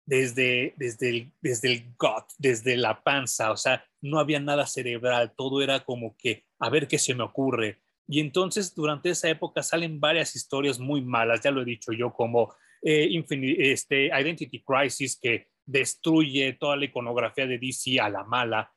desde, 0.06 0.74
desde, 0.78 1.10
el, 1.10 1.32
desde 1.42 1.72
el 1.72 1.84
gut, 1.98 2.26
desde 2.38 2.76
la 2.76 3.02
panza, 3.02 3.52
o 3.52 3.58
sea, 3.58 3.86
no 4.02 4.20
había 4.20 4.40
nada 4.40 4.66
cerebral, 4.66 5.34
todo 5.38 5.62
era 5.62 5.82
como 5.86 6.18
que 6.18 6.46
a 6.60 6.70
ver 6.70 6.88
qué 6.88 7.00
se 7.00 7.16
me 7.16 7.24
ocurre. 7.24 7.80
Y 8.08 8.20
entonces 8.20 8.76
durante 8.76 9.12
esa 9.12 9.30
época 9.30 9.64
salen 9.64 10.00
varias 10.00 10.36
historias 10.36 10.80
muy 10.80 11.02
malas, 11.02 11.42
ya 11.42 11.52
lo 11.52 11.62
he 11.62 11.66
dicho 11.66 11.94
yo, 11.94 12.12
como 12.12 12.54
eh, 12.82 13.10
este, 13.60 14.08
Identity 14.08 14.64
Crisis, 14.64 15.18
que 15.18 15.48
destruye 15.66 16.54
toda 16.60 16.76
la 16.76 16.86
iconografía 16.86 17.46
de 17.46 17.58
DC 17.58 18.00
a 18.00 18.10
la 18.10 18.24
mala. 18.24 18.74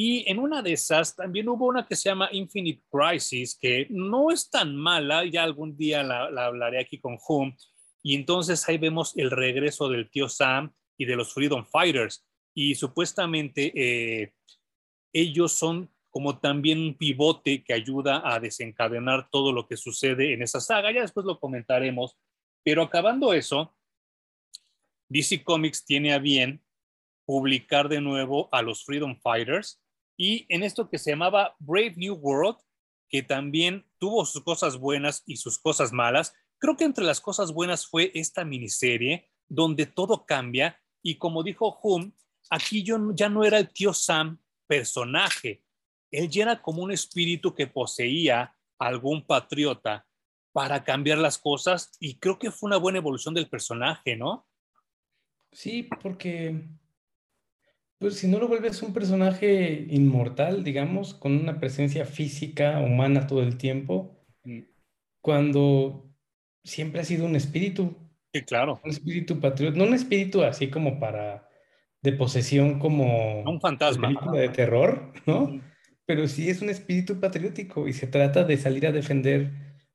Y 0.00 0.30
en 0.30 0.38
una 0.38 0.62
de 0.62 0.74
esas 0.74 1.16
también 1.16 1.48
hubo 1.48 1.66
una 1.66 1.84
que 1.84 1.96
se 1.96 2.08
llama 2.08 2.28
Infinite 2.30 2.84
Crisis, 2.88 3.58
que 3.60 3.88
no 3.90 4.30
es 4.30 4.48
tan 4.48 4.76
mala, 4.76 5.24
ya 5.24 5.42
algún 5.42 5.76
día 5.76 6.04
la, 6.04 6.30
la 6.30 6.46
hablaré 6.46 6.78
aquí 6.78 7.00
con 7.00 7.18
Hum, 7.26 7.56
y 8.00 8.14
entonces 8.14 8.68
ahí 8.68 8.78
vemos 8.78 9.12
el 9.16 9.32
regreso 9.32 9.88
del 9.88 10.08
tío 10.08 10.28
Sam 10.28 10.72
y 10.96 11.04
de 11.04 11.16
los 11.16 11.34
Freedom 11.34 11.66
Fighters. 11.66 12.24
Y 12.54 12.76
supuestamente 12.76 13.72
eh, 13.74 14.34
ellos 15.12 15.54
son 15.54 15.90
como 16.10 16.38
también 16.38 16.78
un 16.78 16.94
pivote 16.94 17.64
que 17.64 17.74
ayuda 17.74 18.22
a 18.24 18.38
desencadenar 18.38 19.28
todo 19.30 19.52
lo 19.52 19.66
que 19.66 19.76
sucede 19.76 20.32
en 20.32 20.42
esa 20.42 20.60
saga. 20.60 20.92
Ya 20.92 21.00
después 21.00 21.26
lo 21.26 21.40
comentaremos. 21.40 22.16
Pero 22.62 22.84
acabando 22.84 23.32
eso, 23.32 23.74
DC 25.08 25.42
Comics 25.42 25.84
tiene 25.84 26.12
a 26.12 26.20
bien 26.20 26.62
publicar 27.26 27.88
de 27.88 28.00
nuevo 28.00 28.48
a 28.52 28.62
los 28.62 28.84
Freedom 28.84 29.18
Fighters 29.20 29.82
y 30.18 30.44
en 30.50 30.62
esto 30.62 30.90
que 30.90 30.98
se 30.98 31.12
llamaba 31.12 31.56
Brave 31.58 31.94
New 31.96 32.16
World, 32.16 32.58
que 33.08 33.22
también 33.22 33.86
tuvo 33.98 34.26
sus 34.26 34.42
cosas 34.42 34.76
buenas 34.76 35.22
y 35.24 35.36
sus 35.36 35.58
cosas 35.58 35.92
malas, 35.92 36.34
Creo 36.58 36.76
que 36.76 36.84
entre 36.84 37.04
las 37.04 37.20
cosas 37.20 37.52
buenas 37.52 37.86
fue 37.86 38.10
esta 38.14 38.44
miniserie 38.44 39.30
donde 39.48 39.86
todo 39.86 40.26
cambia 40.26 40.80
y 41.02 41.16
como 41.16 41.42
dijo 41.42 41.78
Hum, 41.82 42.12
aquí 42.50 42.82
yo 42.82 42.98
ya 43.14 43.28
no 43.28 43.44
era 43.44 43.58
el 43.58 43.72
tío 43.72 43.94
Sam 43.94 44.38
personaje, 44.66 45.62
él 46.10 46.28
ya 46.28 46.42
era 46.42 46.60
como 46.60 46.82
un 46.82 46.90
espíritu 46.90 47.54
que 47.54 47.66
poseía 47.66 48.54
algún 48.78 49.24
patriota 49.24 50.06
para 50.52 50.82
cambiar 50.82 51.18
las 51.18 51.38
cosas 51.38 51.92
y 52.00 52.18
creo 52.18 52.38
que 52.38 52.50
fue 52.50 52.68
una 52.68 52.76
buena 52.76 52.98
evolución 52.98 53.34
del 53.34 53.48
personaje, 53.48 54.16
¿no? 54.16 54.46
Sí, 55.52 55.88
porque 56.02 56.68
pues 57.98 58.16
si 58.16 58.28
no 58.28 58.38
lo 58.38 58.48
vuelves 58.48 58.82
un 58.82 58.92
personaje 58.92 59.86
inmortal, 59.90 60.62
digamos, 60.62 61.14
con 61.14 61.36
una 61.36 61.58
presencia 61.58 62.04
física 62.04 62.80
humana 62.80 63.26
todo 63.26 63.42
el 63.42 63.56
tiempo, 63.56 64.16
mm. 64.44 64.60
cuando 65.20 66.08
siempre 66.62 67.00
ha 67.00 67.04
sido 67.04 67.26
un 67.26 67.34
espíritu. 67.34 67.96
Sí, 68.32 68.42
claro. 68.42 68.80
Un 68.84 68.90
espíritu 68.90 69.40
patriota, 69.40 69.76
no 69.76 69.84
un 69.84 69.94
espíritu 69.94 70.42
así 70.42 70.68
como 70.68 71.00
para 71.00 71.48
de 72.00 72.12
posesión 72.12 72.78
como 72.78 73.42
un 73.42 73.60
fantasma 73.60 74.14
de 74.32 74.48
terror, 74.50 75.12
¿no? 75.26 75.60
Pero 76.06 76.28
sí 76.28 76.48
es 76.48 76.62
un 76.62 76.70
espíritu 76.70 77.18
patriótico 77.18 77.88
y 77.88 77.92
se 77.92 78.06
trata 78.06 78.44
de 78.44 78.56
salir 78.56 78.86
a 78.86 78.92
defender 78.92 79.50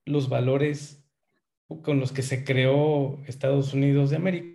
los 0.06 0.28
valores 0.28 1.02
con 1.82 2.02
los 2.02 2.12
que 2.12 2.22
se 2.22 2.44
creó 2.44 3.24
Estados 3.26 3.74
Unidos 3.74 4.10
de 4.10 4.18
América 4.18 4.53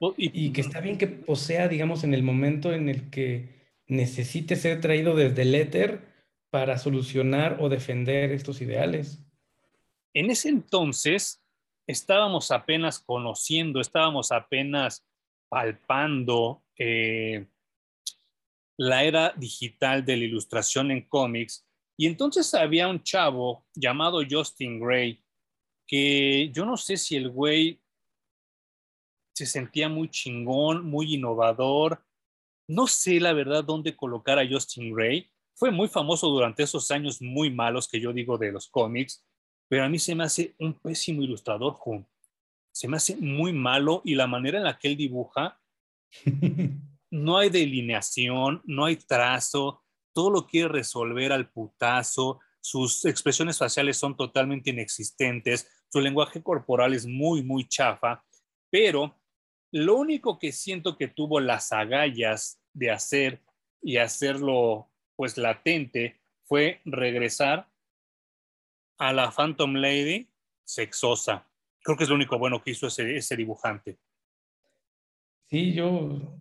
Oh, 0.00 0.14
y 0.16 0.52
que 0.52 0.60
está 0.60 0.80
bien 0.80 0.98
que 0.98 1.06
posea, 1.06 1.68
digamos, 1.68 2.04
en 2.04 2.14
el 2.14 2.22
momento 2.22 2.72
en 2.72 2.88
el 2.88 3.10
que 3.10 3.56
necesite 3.86 4.56
ser 4.56 4.80
traído 4.80 5.14
desde 5.14 5.42
el 5.42 5.54
éter 5.54 6.16
para 6.50 6.78
solucionar 6.78 7.58
o 7.60 7.68
defender 7.68 8.32
estos 8.32 8.60
ideales. 8.60 9.22
En 10.14 10.30
ese 10.30 10.48
entonces 10.48 11.42
estábamos 11.86 12.50
apenas 12.50 12.98
conociendo, 12.98 13.80
estábamos 13.80 14.32
apenas 14.32 15.04
palpando 15.48 16.64
eh, 16.78 17.46
la 18.76 19.04
era 19.04 19.34
digital 19.36 20.04
de 20.04 20.16
la 20.16 20.24
ilustración 20.24 20.90
en 20.90 21.02
cómics. 21.02 21.66
Y 21.96 22.06
entonces 22.06 22.52
había 22.54 22.88
un 22.88 23.02
chavo 23.02 23.66
llamado 23.74 24.22
Justin 24.28 24.80
Gray, 24.80 25.22
que 25.86 26.50
yo 26.52 26.64
no 26.66 26.76
sé 26.76 26.96
si 26.96 27.16
el 27.16 27.30
güey 27.30 27.80
se 29.36 29.44
sentía 29.44 29.90
muy 29.90 30.08
chingón, 30.08 30.86
muy 30.86 31.14
innovador. 31.14 32.02
No 32.66 32.86
sé 32.86 33.20
la 33.20 33.34
verdad 33.34 33.62
dónde 33.62 33.94
colocar 33.94 34.38
a 34.38 34.48
Justin 34.48 34.94
Gray. 34.94 35.30
Fue 35.54 35.70
muy 35.70 35.88
famoso 35.88 36.28
durante 36.28 36.62
esos 36.62 36.90
años 36.90 37.20
muy 37.20 37.50
malos 37.50 37.86
que 37.86 38.00
yo 38.00 38.14
digo 38.14 38.38
de 38.38 38.50
los 38.50 38.68
cómics, 38.68 39.26
pero 39.68 39.84
a 39.84 39.90
mí 39.90 39.98
se 39.98 40.14
me 40.14 40.24
hace 40.24 40.54
un 40.58 40.72
pésimo 40.72 41.22
ilustrador, 41.22 41.74
Jun. 41.74 42.06
Se 42.72 42.88
me 42.88 42.96
hace 42.96 43.16
muy 43.16 43.52
malo 43.52 44.00
y 44.06 44.14
la 44.14 44.26
manera 44.26 44.56
en 44.56 44.64
la 44.64 44.78
que 44.78 44.88
él 44.88 44.96
dibuja, 44.96 45.60
no 47.10 47.36
hay 47.36 47.50
delineación, 47.50 48.62
no 48.64 48.86
hay 48.86 48.96
trazo, 48.96 49.82
todo 50.14 50.30
lo 50.30 50.46
quiere 50.46 50.68
resolver 50.68 51.30
al 51.30 51.50
putazo, 51.50 52.40
sus 52.62 53.04
expresiones 53.04 53.58
faciales 53.58 53.98
son 53.98 54.16
totalmente 54.16 54.70
inexistentes, 54.70 55.68
su 55.88 56.00
lenguaje 56.00 56.42
corporal 56.42 56.94
es 56.94 57.06
muy, 57.06 57.42
muy 57.42 57.68
chafa, 57.68 58.24
pero 58.70 59.14
lo 59.76 59.96
único 59.96 60.38
que 60.38 60.52
siento 60.52 60.96
que 60.96 61.06
tuvo 61.08 61.38
las 61.38 61.70
agallas 61.70 62.58
de 62.72 62.90
hacer 62.90 63.42
y 63.82 63.98
hacerlo 63.98 64.88
pues 65.16 65.36
latente 65.36 66.18
fue 66.44 66.80
regresar 66.86 67.68
a 68.98 69.12
la 69.12 69.30
Phantom 69.30 69.74
Lady 69.74 70.28
sexosa. 70.64 71.46
Creo 71.82 71.96
que 71.98 72.04
es 72.04 72.08
lo 72.08 72.16
único 72.16 72.38
bueno 72.38 72.62
que 72.62 72.70
hizo 72.70 72.86
ese, 72.86 73.16
ese 73.16 73.36
dibujante. 73.36 73.98
Sí, 75.50 75.74
yo, 75.74 76.38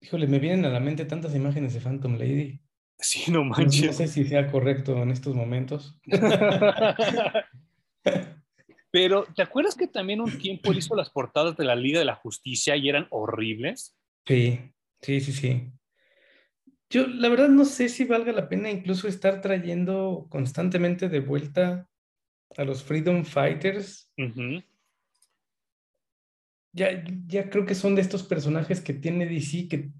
híjole, 0.00 0.28
me 0.28 0.38
vienen 0.38 0.64
a 0.64 0.68
la 0.70 0.78
mente 0.80 1.04
tantas 1.06 1.34
imágenes 1.34 1.74
de 1.74 1.80
Phantom 1.80 2.16
Lady. 2.16 2.60
Sí, 3.00 3.32
no 3.32 3.38
No, 3.40 3.44
no 3.46 3.50
manches. 3.56 3.96
sé 3.96 4.06
si 4.06 4.24
sea 4.24 4.48
correcto 4.50 5.02
en 5.02 5.10
estos 5.10 5.34
momentos. 5.34 5.98
Pero, 8.94 9.26
¿te 9.34 9.42
acuerdas 9.42 9.74
que 9.74 9.88
también 9.88 10.20
un 10.20 10.38
tiempo 10.38 10.70
él 10.70 10.78
hizo 10.78 10.94
las 10.94 11.10
portadas 11.10 11.56
de 11.56 11.64
la 11.64 11.74
Liga 11.74 11.98
de 11.98 12.04
la 12.04 12.14
Justicia 12.14 12.76
y 12.76 12.88
eran 12.88 13.08
horribles? 13.10 13.96
Sí, 14.24 14.72
sí, 15.00 15.20
sí, 15.20 15.32
sí. 15.32 15.72
Yo 16.88 17.08
la 17.08 17.28
verdad 17.28 17.48
no 17.48 17.64
sé 17.64 17.88
si 17.88 18.04
valga 18.04 18.30
la 18.30 18.48
pena 18.48 18.70
incluso 18.70 19.08
estar 19.08 19.40
trayendo 19.40 20.28
constantemente 20.30 21.08
de 21.08 21.18
vuelta 21.18 21.88
a 22.56 22.62
los 22.62 22.84
Freedom 22.84 23.24
Fighters. 23.24 24.12
Ya, 26.72 27.04
ya 27.26 27.50
creo 27.50 27.66
que 27.66 27.74
son 27.74 27.96
de 27.96 28.02
estos 28.02 28.22
personajes 28.22 28.80
que 28.80 28.94
tiene 28.94 29.26
DC 29.26 29.66
que 29.66 29.90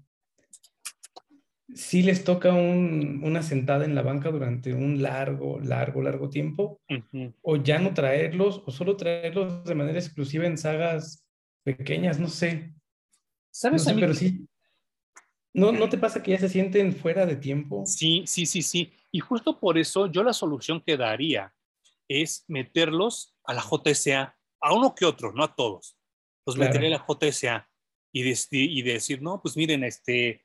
sí 1.73 2.03
les 2.03 2.23
toca 2.23 2.53
un- 2.53 3.21
una 3.23 3.41
sentada 3.41 3.85
en 3.85 3.95
la 3.95 4.01
banca 4.01 4.29
durante 4.31 4.73
un 4.73 5.01
largo, 5.01 5.59
largo, 5.59 6.01
largo 6.01 6.29
tiempo, 6.29 6.81
o 7.41 7.57
ya 7.57 7.79
no 7.79 7.93
traerlos, 7.93 8.61
o 8.65 8.71
solo 8.71 8.95
traerlos 8.97 9.63
de 9.65 9.75
manera 9.75 9.99
exclusiva 9.99 10.45
en 10.45 10.57
sagas 10.57 11.25
pequeñas, 11.63 12.19
no 12.19 12.27
sé. 12.27 12.73
No 12.73 12.79
¿Sabes 13.51 13.81
a 13.87 13.89
sé, 13.89 13.95
mí 13.95 14.01
pero 14.01 14.13
sí. 14.13 14.47
¿No, 15.53 15.71
¿No 15.71 15.87
te 15.87 15.97
pasa 15.97 16.21
que 16.21 16.31
ya 16.31 16.37
se 16.39 16.49
sienten 16.49 16.93
fuera 16.93 17.25
de 17.25 17.37
tiempo? 17.37 17.85
Sí, 17.85 18.23
sí, 18.27 18.45
sí, 18.45 18.61
sí. 18.61 18.93
Y 19.11 19.19
justo 19.21 19.57
por 19.59 19.77
eso 19.77 20.07
yo 20.11 20.21
la 20.23 20.33
solución 20.33 20.81
que 20.85 20.97
daría 20.97 21.53
es 22.09 22.43
meterlos 22.49 23.35
a 23.45 23.53
la 23.53 23.61
JSA, 23.61 24.37
a 24.59 24.73
uno 24.73 24.93
que 24.93 25.05
otro, 25.05 25.31
no 25.31 25.43
a 25.43 25.55
todos. 25.55 25.97
Los 26.45 26.55
Claro. 26.57 26.69
metería 26.69 26.89
a 26.95 26.99
la 26.99 27.05
JSA 27.07 27.69
y, 28.11 28.23
des- 28.23 28.49
y 28.51 28.81
decir, 28.81 29.21
no, 29.21 29.41
pues 29.41 29.55
miren, 29.55 29.83
este, 29.85 30.44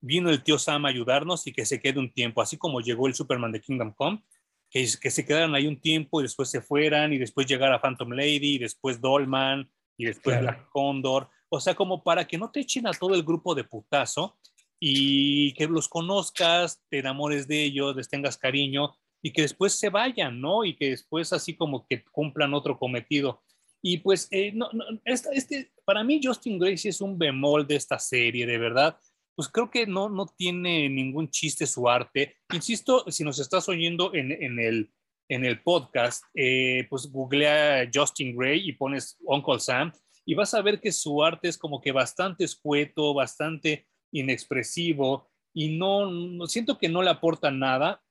vino 0.00 0.30
el 0.30 0.42
tío 0.42 0.58
Sam 0.58 0.86
a 0.86 0.88
ayudarnos 0.88 1.46
y 1.46 1.52
que 1.52 1.64
se 1.64 1.80
quede 1.80 1.98
un 1.98 2.12
tiempo, 2.12 2.40
así 2.40 2.56
como 2.56 2.80
llegó 2.80 3.06
el 3.06 3.14
Superman 3.14 3.52
de 3.52 3.60
Kingdom 3.60 3.92
Come, 3.92 4.22
que, 4.70 4.86
que 5.00 5.10
se 5.10 5.24
quedaran 5.24 5.54
ahí 5.54 5.66
un 5.66 5.80
tiempo 5.80 6.20
y 6.20 6.24
después 6.24 6.50
se 6.50 6.60
fueran 6.60 7.12
y 7.12 7.18
después 7.18 7.46
llegara 7.46 7.80
Phantom 7.80 8.10
Lady 8.10 8.54
y 8.54 8.58
después 8.58 9.00
Dolman 9.00 9.70
y 9.96 10.04
después 10.04 10.38
Claro. 10.38 10.42
Black 10.42 10.68
Condor. 10.70 11.28
O 11.48 11.60
sea, 11.60 11.74
como 11.74 12.02
para 12.02 12.26
que 12.26 12.38
no 12.38 12.50
te 12.50 12.60
echen 12.60 12.86
a 12.86 12.92
todo 12.92 13.14
el 13.14 13.22
grupo 13.22 13.54
de 13.54 13.64
putazo 13.64 14.38
y 14.78 15.54
que 15.54 15.66
los 15.66 15.88
conozcas, 15.88 16.82
te 16.88 16.98
enamores 16.98 17.48
de 17.48 17.64
ellos, 17.64 17.96
les 17.96 18.08
tengas 18.08 18.36
cariño 18.36 18.94
y 19.22 19.32
que 19.32 19.42
después 19.42 19.72
se 19.72 19.88
vayan, 19.88 20.40
¿no? 20.40 20.64
Y 20.64 20.76
que 20.76 20.90
después 20.90 21.32
así 21.32 21.56
como 21.56 21.86
que 21.86 22.04
cumplan 22.04 22.54
otro 22.54 22.78
cometido. 22.78 23.42
Y 23.82 23.98
pues, 23.98 24.28
eh, 24.30 24.52
no, 24.52 24.68
este, 25.04 25.72
para 25.84 26.04
mí 26.04 26.20
Justin 26.22 26.58
Gracie 26.58 26.90
es 26.90 27.00
un 27.00 27.18
bemol 27.18 27.66
de 27.66 27.76
esta 27.76 27.98
serie, 27.98 28.46
de 28.46 28.58
verdad. 28.58 28.96
Pues 29.38 29.48
creo 29.48 29.70
que 29.70 29.86
no, 29.86 30.08
no 30.08 30.26
tiene 30.26 30.88
ningún 30.88 31.30
chiste 31.30 31.64
su 31.64 31.88
arte. 31.88 32.34
Insisto, 32.52 33.08
si 33.08 33.22
nos 33.22 33.38
estás 33.38 33.68
oyendo 33.68 34.12
en, 34.12 34.32
en 34.32 34.58
el, 34.58 34.90
en 35.28 35.44
el 35.44 35.62
podcast, 35.62 36.24
eh, 36.34 36.88
pues 36.90 37.06
googlea 37.06 37.88
Justin 37.94 38.36
Gray 38.36 38.68
y 38.68 38.72
pones 38.72 39.16
Uncle 39.20 39.60
Sam 39.60 39.92
y 40.24 40.34
vas 40.34 40.54
a 40.54 40.62
ver 40.62 40.80
que 40.80 40.90
su 40.90 41.22
arte 41.22 41.46
es 41.46 41.56
como 41.56 41.80
que 41.80 41.92
bastante 41.92 42.42
escueto, 42.42 43.14
bastante 43.14 43.86
inexpresivo 44.10 45.30
y 45.54 45.78
no, 45.78 46.10
no 46.10 46.48
siento 46.48 46.76
que 46.76 46.88
no 46.88 47.02
le 47.02 47.10
aporta 47.10 47.52
nada 47.52 48.02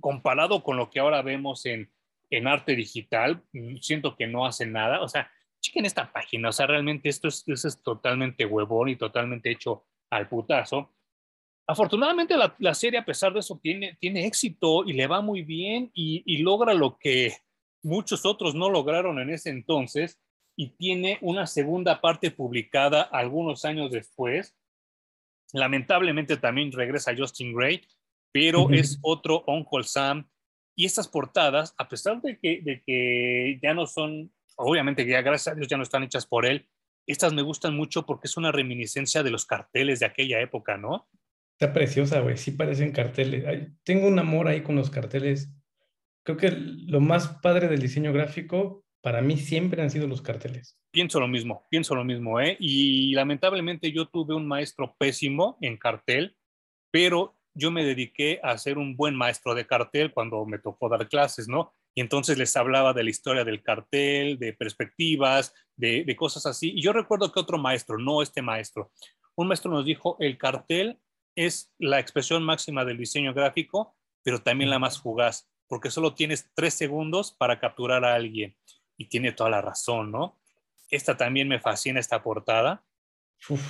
comparado 0.00 0.62
con 0.62 0.76
lo 0.76 0.90
que 0.90 1.00
ahora 1.00 1.22
vemos 1.22 1.64
en, 1.64 1.90
en 2.28 2.46
arte 2.46 2.76
digital, 2.76 3.42
siento 3.80 4.16
que 4.16 4.26
no 4.26 4.44
hace 4.44 4.66
nada. 4.66 5.00
O 5.00 5.08
sea, 5.08 5.30
chequen 5.62 5.86
esta 5.86 6.12
página, 6.12 6.50
o 6.50 6.52
sea, 6.52 6.66
realmente 6.66 7.08
esto 7.08 7.28
es, 7.28 7.42
esto 7.46 7.68
es 7.68 7.82
totalmente 7.82 8.44
huevón 8.44 8.90
y 8.90 8.96
totalmente 8.96 9.50
hecho 9.50 9.86
al 10.10 10.28
putazo. 10.28 10.90
Afortunadamente 11.66 12.36
la, 12.36 12.54
la 12.58 12.74
serie, 12.74 12.98
a 12.98 13.04
pesar 13.04 13.32
de 13.32 13.40
eso, 13.40 13.58
tiene, 13.62 13.96
tiene 14.00 14.26
éxito 14.26 14.84
y 14.84 14.94
le 14.94 15.06
va 15.06 15.20
muy 15.20 15.42
bien 15.42 15.90
y, 15.94 16.22
y 16.24 16.38
logra 16.38 16.72
lo 16.72 16.98
que 16.98 17.34
muchos 17.82 18.24
otros 18.24 18.54
no 18.54 18.70
lograron 18.70 19.18
en 19.18 19.30
ese 19.30 19.50
entonces 19.50 20.18
y 20.56 20.70
tiene 20.70 21.18
una 21.20 21.46
segunda 21.46 22.00
parte 22.00 22.30
publicada 22.30 23.02
algunos 23.02 23.64
años 23.64 23.90
después. 23.90 24.56
Lamentablemente 25.52 26.36
también 26.36 26.72
regresa 26.72 27.14
Justin 27.16 27.54
Gray, 27.54 27.82
pero 28.32 28.70
es 28.70 28.98
otro 29.02 29.44
Uncle 29.46 29.84
Sam. 29.84 30.28
Y 30.74 30.84
estas 30.84 31.08
portadas, 31.08 31.74
a 31.78 31.88
pesar 31.88 32.20
de 32.20 32.38
que, 32.38 32.60
de 32.62 32.82
que 32.82 33.58
ya 33.62 33.72
no 33.72 33.86
son, 33.86 34.32
obviamente 34.56 35.04
que 35.04 35.12
ya 35.12 35.22
gracias 35.22 35.52
a 35.52 35.56
Dios 35.56 35.68
ya 35.68 35.76
no 35.76 35.82
están 35.82 36.02
hechas 36.02 36.26
por 36.26 36.44
él, 36.44 36.68
estas 37.12 37.32
me 37.32 37.42
gustan 37.42 37.74
mucho 37.74 38.06
porque 38.06 38.26
es 38.26 38.36
una 38.36 38.52
reminiscencia 38.52 39.22
de 39.22 39.30
los 39.30 39.46
carteles 39.46 40.00
de 40.00 40.06
aquella 40.06 40.40
época, 40.40 40.76
¿no? 40.76 41.08
Está 41.58 41.72
preciosa, 41.72 42.20
güey. 42.20 42.36
Sí 42.36 42.52
parecen 42.52 42.92
carteles. 42.92 43.44
Ay, 43.46 43.68
tengo 43.82 44.06
un 44.06 44.18
amor 44.18 44.46
ahí 44.46 44.62
con 44.62 44.76
los 44.76 44.90
carteles. 44.90 45.50
Creo 46.22 46.36
que 46.36 46.50
lo 46.50 47.00
más 47.00 47.28
padre 47.42 47.68
del 47.68 47.80
diseño 47.80 48.12
gráfico 48.12 48.84
para 49.00 49.22
mí 49.22 49.36
siempre 49.36 49.82
han 49.82 49.90
sido 49.90 50.06
los 50.06 50.22
carteles. 50.22 50.78
Pienso 50.90 51.20
lo 51.20 51.28
mismo, 51.28 51.66
pienso 51.70 51.94
lo 51.94 52.04
mismo, 52.04 52.40
¿eh? 52.40 52.56
Y 52.60 53.14
lamentablemente 53.14 53.90
yo 53.92 54.06
tuve 54.06 54.34
un 54.34 54.46
maestro 54.46 54.94
pésimo 54.98 55.56
en 55.60 55.76
cartel, 55.76 56.36
pero 56.90 57.34
yo 57.54 57.70
me 57.70 57.84
dediqué 57.84 58.40
a 58.42 58.56
ser 58.58 58.78
un 58.78 58.96
buen 58.96 59.16
maestro 59.16 59.54
de 59.54 59.66
cartel 59.66 60.12
cuando 60.12 60.44
me 60.46 60.58
tocó 60.58 60.88
dar 60.88 61.08
clases, 61.08 61.48
¿no? 61.48 61.74
Y 61.94 62.00
entonces 62.00 62.38
les 62.38 62.56
hablaba 62.56 62.92
de 62.92 63.04
la 63.04 63.10
historia 63.10 63.44
del 63.44 63.62
cartel, 63.62 64.38
de 64.38 64.52
perspectivas, 64.52 65.52
de, 65.76 66.04
de 66.04 66.16
cosas 66.16 66.46
así. 66.46 66.72
Y 66.76 66.82
yo 66.82 66.92
recuerdo 66.92 67.32
que 67.32 67.40
otro 67.40 67.58
maestro, 67.58 67.98
no 67.98 68.22
este 68.22 68.42
maestro, 68.42 68.92
un 69.34 69.46
maestro 69.48 69.70
nos 69.70 69.84
dijo, 69.84 70.16
el 70.18 70.36
cartel 70.36 70.98
es 71.36 71.72
la 71.78 72.00
expresión 72.00 72.42
máxima 72.42 72.84
del 72.84 72.98
diseño 72.98 73.32
gráfico, 73.32 73.96
pero 74.24 74.42
también 74.42 74.70
la 74.70 74.80
más 74.80 75.00
fugaz, 75.00 75.48
porque 75.68 75.92
solo 75.92 76.14
tienes 76.14 76.50
tres 76.54 76.74
segundos 76.74 77.32
para 77.32 77.60
capturar 77.60 78.04
a 78.04 78.14
alguien. 78.14 78.56
Y 78.96 79.06
tiene 79.06 79.30
toda 79.30 79.50
la 79.50 79.60
razón, 79.60 80.10
¿no? 80.10 80.40
Esta 80.90 81.16
también 81.16 81.46
me 81.46 81.60
fascina, 81.60 82.00
esta 82.00 82.20
portada. 82.20 82.84
Uf. 83.48 83.62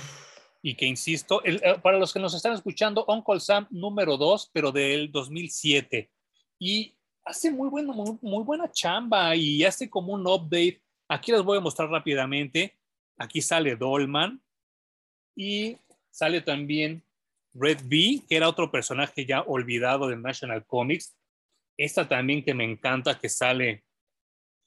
Y 0.63 0.75
que 0.75 0.87
insisto, 0.87 1.43
el, 1.43 1.61
eh, 1.63 1.75
para 1.81 1.99
los 1.99 2.11
que 2.11 2.19
nos 2.19 2.33
están 2.33 2.53
escuchando, 2.53 3.05
Uncle 3.07 3.39
Sam 3.39 3.67
número 3.69 4.17
2, 4.17 4.49
pero 4.51 4.71
del 4.71 5.11
2007. 5.11 6.09
Y 6.57 6.97
hace 7.29 7.51
muy 7.51 7.69
buena, 7.69 7.93
muy, 7.93 8.17
muy 8.21 8.43
buena 8.43 8.71
chamba 8.71 9.35
y 9.35 9.63
hace 9.63 9.89
como 9.89 10.13
un 10.13 10.25
update. 10.25 10.81
Aquí 11.07 11.31
les 11.31 11.43
voy 11.43 11.59
a 11.59 11.61
mostrar 11.61 11.89
rápidamente. 11.89 12.75
Aquí 13.17 13.41
sale 13.41 13.75
Dolman 13.75 14.41
y 15.35 15.77
sale 16.09 16.41
también 16.41 17.03
Red 17.53 17.81
B, 17.83 18.23
que 18.27 18.35
era 18.35 18.49
otro 18.49 18.71
personaje 18.71 19.25
ya 19.25 19.41
olvidado 19.41 20.07
de 20.07 20.17
National 20.17 20.65
Comics. 20.65 21.15
Esta 21.77 22.07
también 22.07 22.43
que 22.43 22.53
me 22.53 22.63
encanta, 22.63 23.19
que 23.19 23.29
sale 23.29 23.83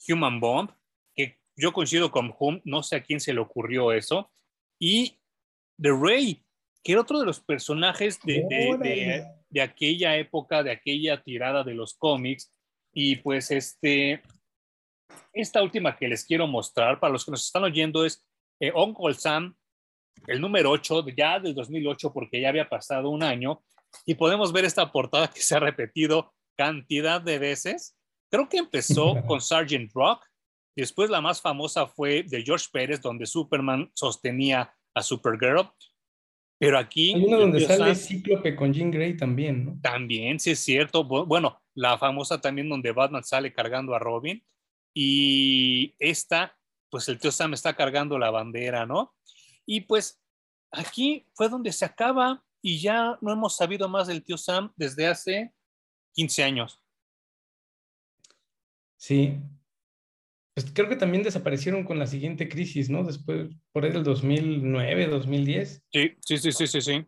Human 0.08 0.38
Bomb, 0.38 0.70
que 1.14 1.38
yo 1.56 1.72
coincido 1.72 2.10
con 2.10 2.34
Hum, 2.38 2.60
no 2.64 2.82
sé 2.82 2.96
a 2.96 3.02
quién 3.02 3.20
se 3.20 3.34
le 3.34 3.40
ocurrió 3.40 3.92
eso, 3.92 4.30
y 4.78 5.18
The 5.80 5.90
Ray, 5.90 6.44
que 6.82 6.92
era 6.92 7.02
otro 7.02 7.20
de 7.20 7.26
los 7.26 7.40
personajes 7.40 8.20
de, 8.22 8.44
de, 8.48 9.26
de, 9.50 9.62
aquella 9.62 10.16
época, 10.16 10.62
de 10.62 10.72
aquella 10.72 11.22
tirada 11.22 11.62
de 11.64 11.74
los 11.74 11.94
cómics, 11.94 12.51
y 12.92 13.16
pues 13.16 13.50
este, 13.50 14.22
esta 15.32 15.62
última 15.62 15.96
que 15.96 16.08
les 16.08 16.24
quiero 16.24 16.46
mostrar, 16.46 17.00
para 17.00 17.12
los 17.12 17.24
que 17.24 17.30
nos 17.30 17.44
están 17.44 17.64
oyendo, 17.64 18.04
es 18.04 18.26
eh, 18.60 18.72
Uncle 18.74 19.14
Sam, 19.14 19.56
el 20.26 20.40
número 20.40 20.70
8, 20.70 21.06
ya 21.16 21.40
del 21.40 21.54
2008, 21.54 22.12
porque 22.12 22.40
ya 22.40 22.48
había 22.48 22.68
pasado 22.68 23.10
un 23.10 23.22
año, 23.22 23.62
y 24.06 24.14
podemos 24.14 24.52
ver 24.52 24.64
esta 24.64 24.90
portada 24.92 25.28
que 25.28 25.40
se 25.40 25.54
ha 25.54 25.60
repetido 25.60 26.32
cantidad 26.56 27.20
de 27.20 27.38
veces. 27.38 27.96
Creo 28.30 28.48
que 28.48 28.58
empezó 28.58 29.14
con 29.26 29.40
Sergeant 29.40 29.90
Rock, 29.94 30.24
después 30.76 31.10
la 31.10 31.20
más 31.20 31.40
famosa 31.40 31.86
fue 31.86 32.22
de 32.24 32.42
George 32.42 32.66
Pérez, 32.72 33.00
donde 33.00 33.26
Superman 33.26 33.90
sostenía 33.94 34.74
a 34.94 35.02
Supergirl, 35.02 35.70
pero 36.58 36.78
aquí... 36.78 37.14
Hay 37.14 37.24
una 37.24 37.38
donde 37.38 37.60
sale 37.60 37.94
Cíclope 37.94 38.54
con 38.54 38.72
Jean 38.72 38.90
Grey 38.90 39.16
también, 39.16 39.64
¿no? 39.64 39.78
También, 39.82 40.38
sí 40.38 40.52
es 40.52 40.60
cierto. 40.60 41.02
Bueno, 41.02 41.60
la 41.74 41.98
famosa 41.98 42.40
también 42.40 42.68
donde 42.68 42.92
Batman 42.92 43.24
sale 43.24 43.52
cargando 43.52 43.94
a 43.94 43.98
Robin. 43.98 44.44
Y 44.94 45.94
esta, 45.98 46.58
pues 46.90 47.08
el 47.08 47.18
tío 47.18 47.32
Sam 47.32 47.54
está 47.54 47.74
cargando 47.74 48.18
la 48.18 48.30
bandera, 48.30 48.86
¿no? 48.86 49.14
Y 49.64 49.82
pues 49.82 50.20
aquí 50.70 51.26
fue 51.34 51.48
donde 51.48 51.72
se 51.72 51.84
acaba 51.84 52.44
y 52.60 52.80
ya 52.80 53.18
no 53.20 53.32
hemos 53.32 53.56
sabido 53.56 53.88
más 53.88 54.06
del 54.06 54.22
tío 54.22 54.36
Sam 54.36 54.72
desde 54.76 55.06
hace 55.06 55.52
15 56.14 56.44
años. 56.44 56.82
Sí. 58.96 59.40
Pues 60.54 60.70
creo 60.72 60.88
que 60.88 60.96
también 60.96 61.22
desaparecieron 61.22 61.84
con 61.84 61.98
la 61.98 62.06
siguiente 62.06 62.48
crisis, 62.48 62.90
¿no? 62.90 63.02
Después, 63.02 63.50
por 63.72 63.84
ahí 63.84 63.90
del 63.90 64.04
2009, 64.04 65.06
2010. 65.08 65.82
Sí, 65.90 66.16
sí, 66.20 66.38
sí, 66.38 66.52
sí, 66.52 66.66
sí, 66.66 66.80
sí. 66.80 67.06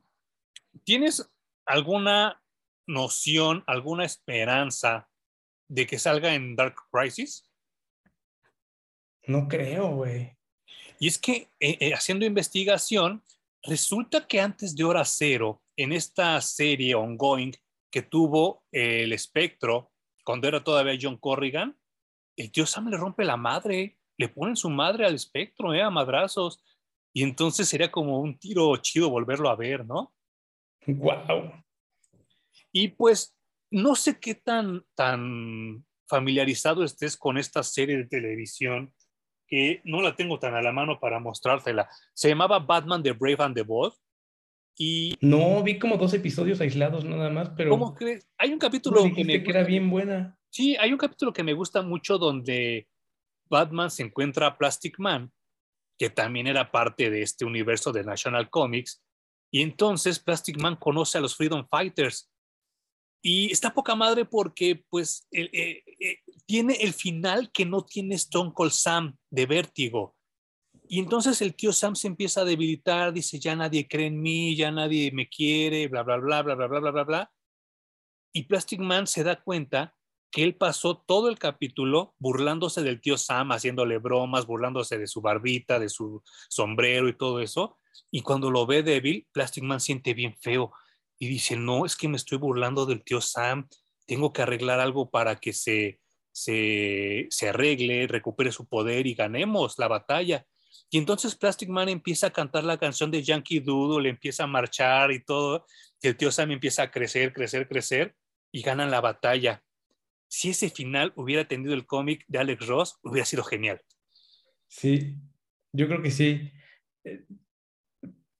¿Tienes 0.82 1.30
alguna 1.66 2.42
noción, 2.86 3.64
alguna 3.66 4.04
esperanza 4.04 5.08
de 5.68 5.86
que 5.86 5.98
salga 5.98 6.34
en 6.34 6.56
Dark 6.56 6.76
Crisis? 6.90 7.50
No 9.26 9.48
creo, 9.48 9.96
güey. 9.96 10.36
Y 10.98 11.08
es 11.08 11.18
que 11.18 11.48
eh, 11.60 11.76
eh, 11.80 11.94
haciendo 11.94 12.26
investigación, 12.26 13.22
resulta 13.62 14.26
que 14.26 14.40
antes 14.40 14.76
de 14.76 14.84
Hora 14.84 15.04
Cero, 15.04 15.62
en 15.76 15.92
esta 15.92 16.40
serie 16.40 16.94
ongoing 16.94 17.52
que 17.90 18.02
tuvo 18.02 18.64
el 18.70 19.12
espectro, 19.12 19.92
cuando 20.24 20.48
era 20.48 20.62
todavía 20.62 20.98
John 21.00 21.16
Corrigan, 21.16 21.76
el 22.36 22.50
tío 22.50 22.66
Sam 22.66 22.88
le 22.88 22.96
rompe 22.96 23.24
la 23.24 23.36
madre, 23.36 23.98
le 24.16 24.28
ponen 24.28 24.56
su 24.56 24.70
madre 24.70 25.06
al 25.06 25.14
espectro, 25.14 25.72
¿eh? 25.74 25.82
a 25.82 25.90
madrazos. 25.90 26.62
Y 27.12 27.22
entonces 27.22 27.68
sería 27.68 27.90
como 27.90 28.20
un 28.20 28.38
tiro 28.38 28.76
chido 28.78 29.10
volverlo 29.10 29.48
a 29.48 29.56
ver, 29.56 29.86
¿no? 29.86 30.12
Wow. 30.86 31.63
Y 32.74 32.88
pues 32.88 33.36
no 33.70 33.94
sé 33.94 34.18
qué 34.18 34.34
tan, 34.34 34.84
tan 34.96 35.86
familiarizado 36.08 36.82
estés 36.82 37.16
con 37.16 37.38
esta 37.38 37.62
serie 37.62 37.96
de 37.96 38.06
televisión 38.06 38.92
que 39.46 39.80
no 39.84 40.02
la 40.02 40.16
tengo 40.16 40.40
tan 40.40 40.54
a 40.54 40.62
la 40.62 40.72
mano 40.72 40.98
para 40.98 41.20
mostrártela. 41.20 41.88
Se 42.12 42.28
llamaba 42.28 42.58
Batman 42.58 43.02
The 43.02 43.12
Brave 43.12 43.36
and 43.38 43.54
the 43.54 43.62
Bold. 43.62 43.94
Y 44.76 45.14
no, 45.20 45.62
vi 45.62 45.78
como 45.78 45.96
dos 45.96 46.14
episodios 46.14 46.60
aislados 46.60 47.04
nada 47.04 47.30
más, 47.30 47.50
pero... 47.56 47.70
¿Cómo 47.70 47.94
crees? 47.94 48.28
Hay 48.38 48.52
un 48.52 48.58
capítulo 48.58 49.04
que, 49.14 49.24
me 49.24 49.40
que 49.44 49.50
era 49.50 49.62
bien 49.62 49.88
buena. 49.88 50.36
Sí, 50.50 50.76
hay 50.80 50.90
un 50.90 50.98
capítulo 50.98 51.32
que 51.32 51.44
me 51.44 51.52
gusta 51.52 51.82
mucho 51.82 52.18
donde 52.18 52.88
Batman 53.48 53.88
se 53.90 54.02
encuentra 54.02 54.48
a 54.48 54.58
Plastic 54.58 54.98
Man, 54.98 55.32
que 55.96 56.10
también 56.10 56.48
era 56.48 56.72
parte 56.72 57.08
de 57.08 57.22
este 57.22 57.44
universo 57.44 57.92
de 57.92 58.02
National 58.02 58.50
Comics, 58.50 59.04
y 59.52 59.62
entonces 59.62 60.18
Plastic 60.18 60.60
Man 60.60 60.74
conoce 60.74 61.18
a 61.18 61.20
los 61.20 61.36
Freedom 61.36 61.64
Fighters. 61.70 62.28
Y 63.26 63.50
está 63.50 63.72
poca 63.72 63.94
madre 63.94 64.26
porque 64.26 64.84
pues 64.90 65.26
eh, 65.32 65.48
eh, 65.54 66.18
tiene 66.44 66.74
el 66.74 66.92
final 66.92 67.50
que 67.52 67.64
no 67.64 67.82
tiene 67.82 68.16
Stone 68.16 68.52
Cold 68.52 68.72
Sam 68.72 69.16
de 69.30 69.46
vértigo. 69.46 70.14
Y 70.86 70.98
entonces 70.98 71.40
el 71.40 71.54
tío 71.54 71.72
Sam 71.72 71.96
se 71.96 72.06
empieza 72.06 72.42
a 72.42 72.44
debilitar, 72.44 73.14
dice, 73.14 73.38
ya 73.38 73.56
nadie 73.56 73.88
cree 73.88 74.08
en 74.08 74.20
mí, 74.20 74.54
ya 74.54 74.70
nadie 74.70 75.10
me 75.10 75.26
quiere, 75.26 75.88
bla, 75.88 76.02
bla, 76.02 76.18
bla, 76.18 76.42
bla, 76.42 76.54
bla, 76.54 76.66
bla, 76.66 76.80
bla, 76.80 76.90
bla, 76.90 77.04
bla. 77.04 77.32
Y 78.34 78.42
Plastic 78.42 78.80
Man 78.80 79.06
se 79.06 79.24
da 79.24 79.42
cuenta 79.42 79.94
que 80.30 80.42
él 80.42 80.56
pasó 80.56 80.98
todo 80.98 81.30
el 81.30 81.38
capítulo 81.38 82.14
burlándose 82.18 82.82
del 82.82 83.00
tío 83.00 83.16
Sam, 83.16 83.52
haciéndole 83.52 83.96
bromas, 83.96 84.44
burlándose 84.44 84.98
de 84.98 85.06
su 85.06 85.22
barbita, 85.22 85.78
de 85.78 85.88
su 85.88 86.22
sombrero 86.50 87.08
y 87.08 87.16
todo 87.16 87.40
eso. 87.40 87.78
Y 88.10 88.20
cuando 88.20 88.50
lo 88.50 88.66
ve 88.66 88.82
débil, 88.82 89.26
Plastic 89.32 89.64
Man 89.64 89.80
siente 89.80 90.12
bien 90.12 90.36
feo 90.42 90.74
y 91.24 91.28
dice, 91.28 91.56
no, 91.56 91.86
es 91.86 91.96
que 91.96 92.06
me 92.06 92.16
estoy 92.16 92.36
burlando 92.36 92.84
del 92.84 93.02
tío 93.02 93.20
Sam, 93.22 93.66
tengo 94.06 94.32
que 94.32 94.42
arreglar 94.42 94.78
algo 94.78 95.10
para 95.10 95.36
que 95.36 95.54
se, 95.54 96.00
se, 96.32 97.26
se 97.30 97.48
arregle, 97.48 98.06
recupere 98.06 98.52
su 98.52 98.68
poder 98.68 99.06
y 99.06 99.14
ganemos 99.14 99.78
la 99.78 99.88
batalla. 99.88 100.44
Y 100.90 100.98
entonces 100.98 101.34
Plastic 101.34 101.70
Man 101.70 101.88
empieza 101.88 102.26
a 102.26 102.32
cantar 102.32 102.64
la 102.64 102.76
canción 102.76 103.10
de 103.10 103.22
Yankee 103.22 103.60
Doodle, 103.60 104.10
empieza 104.10 104.44
a 104.44 104.48
marchar 104.48 105.12
y 105.12 105.24
todo. 105.24 105.64
Y 106.02 106.08
el 106.08 106.16
tío 106.18 106.30
Sam 106.30 106.50
empieza 106.50 106.82
a 106.82 106.90
crecer, 106.90 107.32
crecer, 107.32 107.66
crecer 107.68 108.14
y 108.52 108.60
ganan 108.60 108.90
la 108.90 109.00
batalla. 109.00 109.62
Si 110.28 110.50
ese 110.50 110.68
final 110.68 111.14
hubiera 111.16 111.48
tenido 111.48 111.72
el 111.72 111.86
cómic 111.86 112.26
de 112.28 112.38
Alex 112.38 112.66
Ross, 112.66 112.98
hubiera 113.02 113.24
sido 113.24 113.44
genial. 113.44 113.80
Sí, 114.68 115.16
yo 115.72 115.88
creo 115.88 116.02
que 116.02 116.10
sí. 116.10 116.52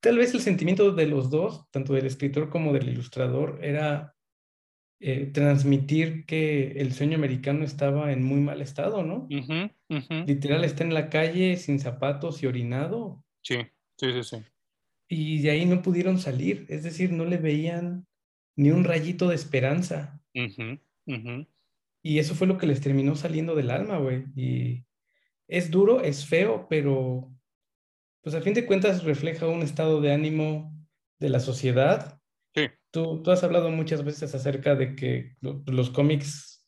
Tal 0.05 0.19
vez 0.19 0.35
el 0.35 0.41
sentimiento 0.41 0.93
de 0.93 1.07
los 1.07 1.31
dos, 1.31 1.65
tanto 1.71 1.95
del 1.95 2.05
escritor 2.05 2.51
como 2.51 2.75
del 2.75 2.91
ilustrador, 2.91 3.59
era 3.63 4.15
eh, 5.01 5.31
transmitir 5.33 6.27
que 6.27 6.73
el 6.73 6.93
sueño 6.93 7.17
americano 7.17 7.65
estaba 7.65 8.13
en 8.13 8.23
muy 8.23 8.41
mal 8.41 8.61
estado, 8.61 9.03
¿no? 9.03 9.27
Literal, 10.27 10.63
está 10.63 10.85
en 10.85 10.93
la 10.93 11.09
calle 11.09 11.57
sin 11.57 11.81
zapatos 11.81 12.43
y 12.43 12.47
orinado. 12.47 13.25
Sí, 13.41 13.57
sí, 13.97 14.13
sí, 14.13 14.23
sí. 14.25 14.37
Y 15.09 15.41
de 15.41 15.53
ahí 15.53 15.65
no 15.65 15.81
pudieron 15.81 16.19
salir, 16.19 16.67
es 16.69 16.83
decir, 16.83 17.11
no 17.11 17.25
le 17.25 17.39
veían 17.39 18.07
ni 18.57 18.73
un 18.73 18.85
rayito 18.85 19.29
de 19.29 19.37
esperanza. 19.37 20.21
Y 22.03 22.19
eso 22.19 22.35
fue 22.35 22.47
lo 22.47 22.59
que 22.59 22.67
les 22.67 22.83
terminó 22.83 23.17
saliendo 23.17 23.55
del 23.55 23.71
alma, 23.71 23.97
güey. 23.97 24.27
Y 24.37 24.85
es 25.49 25.71
duro, 25.71 26.03
es 26.03 26.27
feo, 26.27 26.67
pero 26.69 27.34
pues 28.25 28.35
a 28.35 28.41
fin 28.41 28.55
de 28.55 28.67
cuentas 28.67 29.05
refleja 29.05 29.47
un 29.47 29.63
estado 29.63 30.01
de 30.01 30.13
ánimo 30.13 30.75
de 31.21 31.29
la 31.29 31.39
sociedad 31.39 32.21
Tú, 32.95 33.23
has 33.27 33.43
hablado 33.43 33.71
muchas 33.71 34.05
veces 34.05 34.35
acerca 34.37 34.77
de 34.77 34.95
que 34.95 35.35
los 35.41 35.91
cómics 35.91 36.65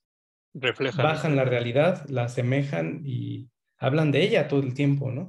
Reflejan. 0.54 1.04
bajan 1.04 1.36
la 1.36 1.44
realidad, 1.44 2.04
la 2.08 2.24
asemejan 2.24 3.02
y 3.04 3.48
hablan 3.78 4.10
de 4.10 4.22
ella 4.22 4.48
todo 4.48 4.60
el 4.60 4.74
tiempo, 4.74 5.12
¿no? 5.12 5.28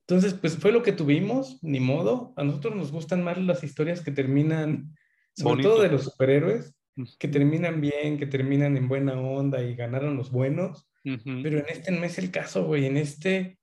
Entonces, 0.00 0.34
pues 0.34 0.56
fue 0.56 0.70
lo 0.70 0.84
que 0.84 0.92
tuvimos, 0.92 1.58
ni 1.62 1.80
modo. 1.80 2.32
A 2.36 2.44
nosotros 2.44 2.76
nos 2.76 2.92
gustan 2.92 3.24
más 3.24 3.38
las 3.38 3.64
historias 3.64 4.02
que 4.02 4.12
terminan, 4.12 4.94
sobre 5.34 5.64
todo 5.64 5.82
de 5.82 5.88
los 5.88 6.04
superhéroes, 6.04 6.74
que 7.18 7.26
terminan 7.26 7.80
bien, 7.80 8.18
que 8.18 8.26
terminan 8.26 8.76
en 8.76 8.86
buena 8.86 9.20
onda 9.20 9.62
y 9.64 9.74
ganaron 9.74 10.16
los 10.16 10.30
buenos. 10.30 10.88
Pero 11.02 11.58
en 11.58 11.66
este 11.68 11.90
no 11.90 12.04
es 12.04 12.18
el 12.18 12.30
caso, 12.30 12.66
güey. 12.66 12.86
En 12.86 12.96
este, 12.96 13.58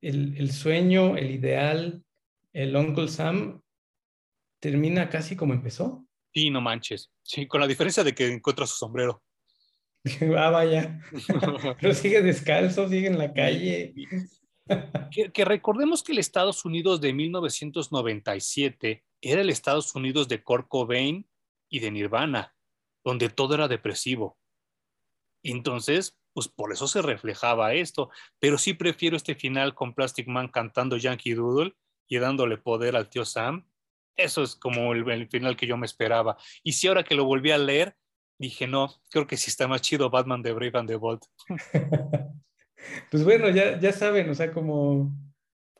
el, 0.00 0.36
el 0.36 0.52
sueño, 0.52 1.16
el 1.16 1.30
ideal, 1.30 2.04
el 2.52 2.76
Uncle 2.76 3.08
Sam 3.08 3.60
termina 4.60 5.08
casi 5.08 5.36
como 5.36 5.54
empezó. 5.54 6.06
Sí, 6.32 6.50
no 6.50 6.60
manches. 6.60 7.10
Sí, 7.22 7.46
con 7.46 7.60
la 7.60 7.66
diferencia 7.66 8.04
de 8.04 8.14
que 8.14 8.32
encuentra 8.32 8.66
su 8.66 8.76
sombrero. 8.76 9.22
ah, 10.38 10.50
vaya. 10.50 11.00
Pero 11.80 11.94
sigue 11.94 12.22
descalzo, 12.22 12.88
sigue 12.88 13.08
en 13.08 13.18
la 13.18 13.32
calle. 13.32 13.94
que, 15.32 15.44
recordemos 15.44 16.02
que 16.02 16.12
el 16.12 16.18
Estados 16.18 16.64
Unidos 16.64 17.00
de 17.00 17.12
1997 17.12 19.04
era 19.20 19.40
el 19.40 19.50
Estados 19.50 19.94
Unidos 19.94 20.28
de 20.28 20.42
Kurt 20.42 20.68
Cobain 20.68 21.28
y 21.68 21.80
de 21.80 21.90
Nirvana, 21.90 22.54
donde 23.04 23.28
todo 23.28 23.54
era 23.54 23.68
depresivo. 23.68 24.38
Entonces, 25.42 26.16
pues 26.32 26.48
por 26.48 26.72
eso 26.72 26.86
se 26.88 27.02
reflejaba 27.02 27.74
esto. 27.74 28.10
Pero 28.38 28.58
sí 28.58 28.74
prefiero 28.74 29.16
este 29.16 29.34
final 29.34 29.74
con 29.74 29.94
Plastic 29.94 30.28
Man 30.28 30.48
cantando 30.48 30.96
Yankee 30.96 31.34
Doodle 31.34 31.74
y 32.08 32.18
dándole 32.18 32.58
poder 32.58 32.96
al 32.96 33.08
tío 33.08 33.24
Sam 33.24 33.64
eso 34.24 34.42
es 34.42 34.54
como 34.54 34.92
el, 34.92 35.28
final 35.28 35.56
que 35.56 35.66
yo 35.66 35.76
me 35.76 35.86
esperaba. 35.86 36.36
Y 36.62 36.72
si 36.72 36.86
ahora 36.86 37.04
que 37.04 37.14
lo 37.14 37.24
volví 37.24 37.50
a 37.50 37.58
leer, 37.58 37.96
dije, 38.38 38.66
no, 38.66 38.94
creo 39.10 39.26
que 39.26 39.36
sí 39.36 39.50
está 39.50 39.66
más 39.68 39.82
chido 39.82 40.10
Batman 40.10 40.42
de 40.42 40.52
Brave 40.52 40.78
and 40.78 40.88
the 40.88 40.96
Bold. 40.96 41.20
pues 43.10 43.24
bueno, 43.24 43.48
ya, 43.50 43.78
ya 43.78 43.92
saben, 43.92 44.28
o 44.30 44.34
sea, 44.34 44.52
como, 44.52 45.12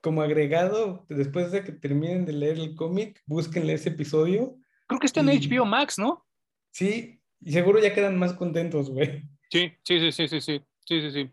como 0.00 0.22
agregado, 0.22 1.06
después 1.08 1.50
de 1.52 1.64
que 1.64 1.72
terminen 1.72 2.24
de 2.24 2.32
leer 2.32 2.58
el 2.58 2.74
cómic, 2.74 3.22
búsquenle 3.26 3.74
ese 3.74 3.90
episodio. 3.90 4.56
Creo 4.86 5.00
que 5.00 5.06
está 5.06 5.20
en 5.20 5.28
HBO 5.28 5.64
Max, 5.64 5.98
¿no? 5.98 6.26
Sí, 6.72 7.20
y 7.40 7.52
seguro 7.52 7.80
ya 7.80 7.94
quedan 7.94 8.18
más 8.18 8.32
contentos, 8.32 8.90
güey. 8.90 9.28
Sí, 9.50 9.72
sí, 9.84 10.12
sí, 10.12 10.28
sí, 10.28 10.40
sí, 10.40 10.40
sí. 10.40 10.60
Sí. 10.86 11.30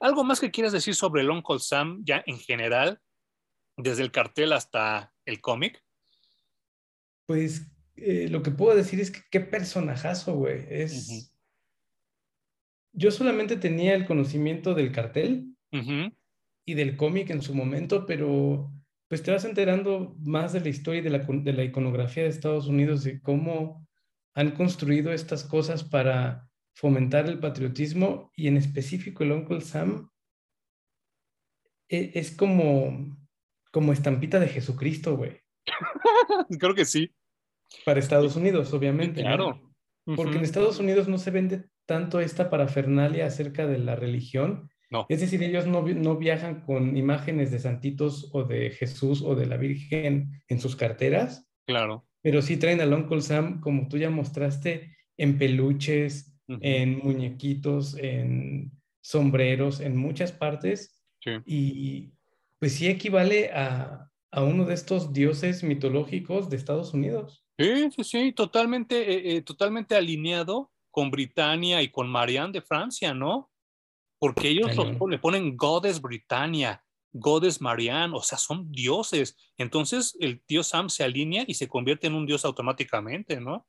¿Algo 0.00 0.24
más 0.24 0.40
que 0.40 0.50
quieras 0.50 0.72
decir 0.72 0.94
sobre 0.94 1.22
el 1.22 1.30
Uncle 1.30 1.58
Sam 1.58 2.02
ya 2.04 2.22
en 2.26 2.38
general, 2.38 3.00
desde 3.76 4.02
el 4.02 4.10
cartel 4.10 4.52
hasta 4.52 5.12
el 5.26 5.40
cómic? 5.40 5.82
Pues 7.26 7.70
eh, 7.96 8.28
lo 8.30 8.42
que 8.42 8.50
puedo 8.50 8.76
decir 8.76 9.00
es 9.00 9.10
que 9.10 9.20
qué 9.30 9.40
personajazo, 9.40 10.34
güey. 10.34 10.64
Es. 10.68 11.32
Yo 12.92 13.10
solamente 13.10 13.56
tenía 13.56 13.94
el 13.94 14.06
conocimiento 14.06 14.74
del 14.74 14.92
cartel 14.92 15.56
y 16.64 16.74
del 16.74 16.96
cómic 16.96 17.30
en 17.30 17.42
su 17.42 17.54
momento, 17.54 18.06
pero 18.06 18.72
pues 19.08 19.22
te 19.22 19.32
vas 19.32 19.44
enterando 19.44 20.14
más 20.20 20.52
de 20.52 20.60
la 20.60 20.68
historia 20.68 21.00
y 21.00 21.04
de 21.04 21.10
la, 21.10 21.18
de 21.18 21.52
la 21.52 21.64
iconografía 21.64 22.22
de 22.22 22.28
Estados 22.28 22.68
Unidos, 22.68 23.06
y 23.06 23.20
cómo 23.20 23.86
han 24.34 24.52
construido 24.52 25.12
estas 25.12 25.44
cosas 25.44 25.82
para 25.84 26.48
fomentar 26.74 27.26
el 27.26 27.38
patriotismo 27.38 28.30
y 28.36 28.48
en 28.48 28.56
específico 28.56 29.22
el 29.22 29.32
Uncle 29.32 29.60
Sam 29.60 30.10
e, 31.88 32.12
es, 32.14 32.32
como, 32.32 33.16
como 33.70 33.92
estampita 33.92 34.40
de 34.40 34.48
Jesucristo, 34.48 35.16
güey. 35.16 35.40
Creo 36.58 36.74
que 36.74 36.84
sí. 36.84 37.10
Para 37.84 38.00
Estados 38.00 38.36
Unidos, 38.36 38.72
obviamente. 38.72 39.22
claro. 39.22 39.60
Porque 40.16 40.36
en 40.36 40.44
Estados 40.44 40.78
Unidos 40.78 41.08
no 41.08 41.16
se 41.16 41.30
vende 41.30 41.64
tanto 41.86 42.20
esta 42.20 42.50
parafernalia 42.50 43.24
acerca 43.24 43.66
de 43.66 43.78
la 43.78 43.96
religión. 43.96 44.70
No. 44.90 45.06
Es 45.08 45.20
decir, 45.20 45.42
ellos 45.42 45.66
no, 45.66 45.80
no 45.80 46.16
viajan 46.18 46.60
con 46.60 46.94
imágenes 46.98 47.50
de 47.50 47.58
santitos 47.58 48.28
o 48.34 48.44
de 48.44 48.70
Jesús 48.70 49.22
o 49.22 49.34
de 49.34 49.46
la 49.46 49.56
Virgen 49.56 50.42
en 50.46 50.60
sus 50.60 50.76
carteras. 50.76 51.48
Claro. 51.66 52.06
Pero 52.20 52.42
sí 52.42 52.58
traen 52.58 52.82
al 52.82 52.92
Uncle 52.92 53.22
Sam, 53.22 53.60
como 53.60 53.88
tú 53.88 53.96
ya 53.96 54.10
mostraste, 54.10 54.94
en 55.16 55.38
peluches, 55.38 56.33
en 56.48 56.98
muñequitos, 56.98 57.96
en 57.96 58.72
sombreros, 59.00 59.80
en 59.80 59.96
muchas 59.96 60.32
partes. 60.32 61.02
Y 61.46 62.12
pues 62.58 62.74
sí 62.74 62.88
equivale 62.88 63.50
a, 63.52 64.10
uno 64.36 64.64
de 64.64 64.74
estos 64.74 65.12
dioses 65.12 65.62
mitológicos 65.62 66.50
de 66.50 66.56
Estados 66.56 66.92
Unidos. 66.92 67.44
Sí, 67.56 67.90
sí, 67.94 68.04
sí, 68.04 68.32
totalmente, 68.32 68.96
eh, 69.12 69.36
eh, 69.36 69.42
totalmente 69.42 69.94
alineado 69.94 70.72
con 70.90 71.10
Britania 71.10 71.82
y 71.82 71.90
con 71.90 72.08
Marianne 72.08 72.52
de 72.52 72.62
Francia, 72.62 73.14
¿no? 73.14 73.52
Porque 74.18 74.48
ellos 74.48 74.70
le 75.08 75.18
ponen 75.18 75.56
Goddess 75.56 76.00
Britannia, 76.00 76.84
Goddess 77.12 77.60
Marianne, 77.60 78.14
o 78.16 78.22
sea, 78.22 78.38
son 78.38 78.72
dioses. 78.72 79.36
Entonces 79.56 80.16
el 80.18 80.40
tío 80.42 80.64
Sam 80.64 80.88
se 80.88 81.04
alinea 81.04 81.44
y 81.46 81.54
se 81.54 81.68
convierte 81.68 82.08
en 82.08 82.14
un 82.14 82.26
dios 82.26 82.44
automáticamente, 82.44 83.40
¿no? 83.40 83.68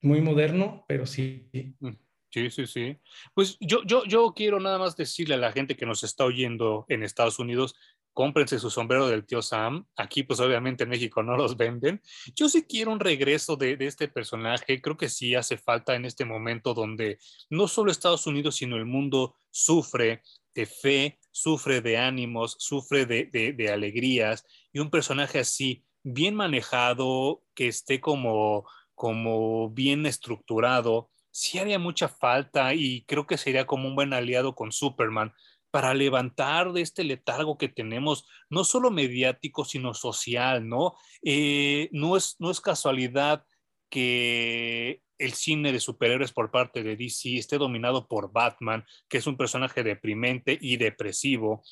Muy 0.00 0.20
moderno, 0.20 0.84
pero 0.88 1.06
sí. 1.06 1.50
Mm. 1.80 1.90
Sí, 2.30 2.50
sí, 2.50 2.66
sí. 2.66 2.96
Pues 3.34 3.56
yo, 3.60 3.82
yo, 3.84 4.04
yo 4.04 4.34
quiero 4.34 4.60
nada 4.60 4.78
más 4.78 4.96
decirle 4.96 5.34
a 5.34 5.38
la 5.38 5.52
gente 5.52 5.76
que 5.76 5.86
nos 5.86 6.04
está 6.04 6.24
oyendo 6.24 6.84
en 6.88 7.02
Estados 7.02 7.38
Unidos, 7.38 7.74
cómprense 8.12 8.58
su 8.58 8.68
sombrero 8.68 9.08
del 9.08 9.24
tío 9.24 9.40
Sam. 9.40 9.86
Aquí, 9.96 10.24
pues 10.24 10.40
obviamente 10.40 10.84
en 10.84 10.90
México 10.90 11.22
no 11.22 11.36
los 11.36 11.56
venden. 11.56 12.02
Yo 12.34 12.48
sí 12.48 12.64
quiero 12.64 12.90
un 12.90 13.00
regreso 13.00 13.56
de, 13.56 13.76
de, 13.76 13.86
este 13.86 14.08
personaje. 14.08 14.82
Creo 14.82 14.96
que 14.96 15.08
sí 15.08 15.34
hace 15.34 15.56
falta 15.56 15.94
en 15.94 16.04
este 16.04 16.24
momento 16.26 16.74
donde 16.74 17.18
no 17.48 17.66
solo 17.66 17.90
Estados 17.90 18.26
Unidos, 18.26 18.56
sino 18.56 18.76
el 18.76 18.86
mundo 18.86 19.36
sufre 19.50 20.22
de 20.54 20.66
fe, 20.66 21.18
sufre 21.30 21.80
de 21.80 21.96
ánimos, 21.96 22.56
sufre 22.58 23.06
de, 23.06 23.26
de, 23.26 23.52
de 23.52 23.72
alegrías. 23.72 24.44
Y 24.72 24.80
un 24.80 24.90
personaje 24.90 25.38
así, 25.38 25.84
bien 26.02 26.34
manejado, 26.34 27.42
que 27.54 27.68
esté 27.68 28.00
como, 28.00 28.68
como 28.94 29.70
bien 29.70 30.04
estructurado 30.04 31.10
sí 31.38 31.58
haría 31.58 31.78
mucha 31.78 32.08
falta 32.08 32.74
y 32.74 33.02
creo 33.02 33.26
que 33.26 33.38
sería 33.38 33.64
como 33.64 33.86
un 33.86 33.94
buen 33.94 34.12
aliado 34.12 34.56
con 34.56 34.72
Superman 34.72 35.32
para 35.70 35.94
levantar 35.94 36.72
de 36.72 36.80
este 36.80 37.04
letargo 37.04 37.56
que 37.58 37.68
tenemos, 37.68 38.26
no 38.50 38.64
solo 38.64 38.90
mediático, 38.90 39.64
sino 39.64 39.94
social, 39.94 40.68
¿no? 40.68 40.96
Eh, 41.22 41.90
no, 41.92 42.16
es, 42.16 42.34
no 42.40 42.50
es 42.50 42.60
casualidad 42.60 43.44
que 43.88 45.02
el 45.18 45.32
cine 45.34 45.70
de 45.70 45.78
superhéroes 45.78 46.32
por 46.32 46.50
parte 46.50 46.82
de 46.82 46.96
DC 46.96 47.36
esté 47.36 47.56
dominado 47.56 48.08
por 48.08 48.32
Batman, 48.32 48.84
que 49.08 49.18
es 49.18 49.26
un 49.28 49.36
personaje 49.36 49.84
deprimente 49.84 50.58
y 50.60 50.76
depresivo, 50.76 51.62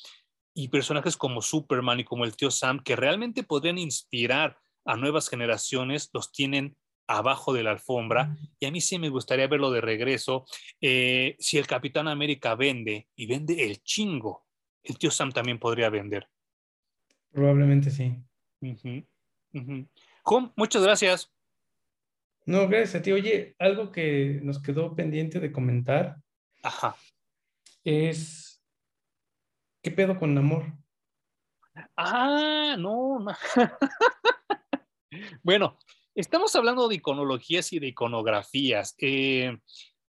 y 0.53 0.69
personajes 0.69 1.17
como 1.17 1.41
Superman 1.41 1.99
y 1.99 2.05
como 2.05 2.23
el 2.23 2.37
tío 2.37 2.51
Sam, 2.51 2.81
que 2.81 2.95
realmente 2.95 3.43
podrían 3.43 3.77
inspirar 3.77 4.57
a 4.85 4.95
nuevas 4.95 5.27
generaciones, 5.27 6.09
los 6.13 6.31
tienen 6.31 6.77
abajo 7.07 7.53
de 7.53 7.63
la 7.63 7.71
alfombra 7.71 8.35
y 8.59 8.65
a 8.65 8.71
mí 8.71 8.81
sí 8.81 8.99
me 8.99 9.09
gustaría 9.09 9.47
verlo 9.47 9.71
de 9.71 9.81
regreso. 9.81 10.45
Eh, 10.81 11.35
si 11.39 11.57
el 11.57 11.65
Capitán 11.65 12.07
América 12.07 12.55
vende 12.55 13.07
y 13.15 13.25
vende 13.25 13.65
el 13.65 13.81
chingo, 13.83 14.45
el 14.83 14.97
tío 14.97 15.09
Sam 15.09 15.31
también 15.31 15.59
podría 15.59 15.89
vender. 15.89 16.27
Probablemente 17.31 17.89
sí. 17.89 18.15
muchas 20.55 20.83
gracias. 20.83 21.31
No, 22.45 22.67
gracias 22.67 22.95
a 22.95 23.01
ti. 23.01 23.11
Oye, 23.11 23.55
algo 23.59 23.91
que 23.91 24.39
nos 24.41 24.61
quedó 24.61 24.95
pendiente 24.95 25.39
de 25.39 25.51
comentar 25.51 26.17
Ajá. 26.63 26.95
es 27.83 28.63
¿qué 29.81 29.91
pedo 29.91 30.17
con 30.17 30.37
amor? 30.37 30.65
Ah, 31.95 32.75
no, 32.77 33.19
no. 33.19 33.33
bueno, 35.43 35.77
Estamos 36.17 36.55
hablando 36.55 36.87
de 36.87 36.95
iconologías 36.95 37.71
y 37.73 37.79
de 37.79 37.89
iconografías. 37.89 38.95
Eh, 38.97 39.55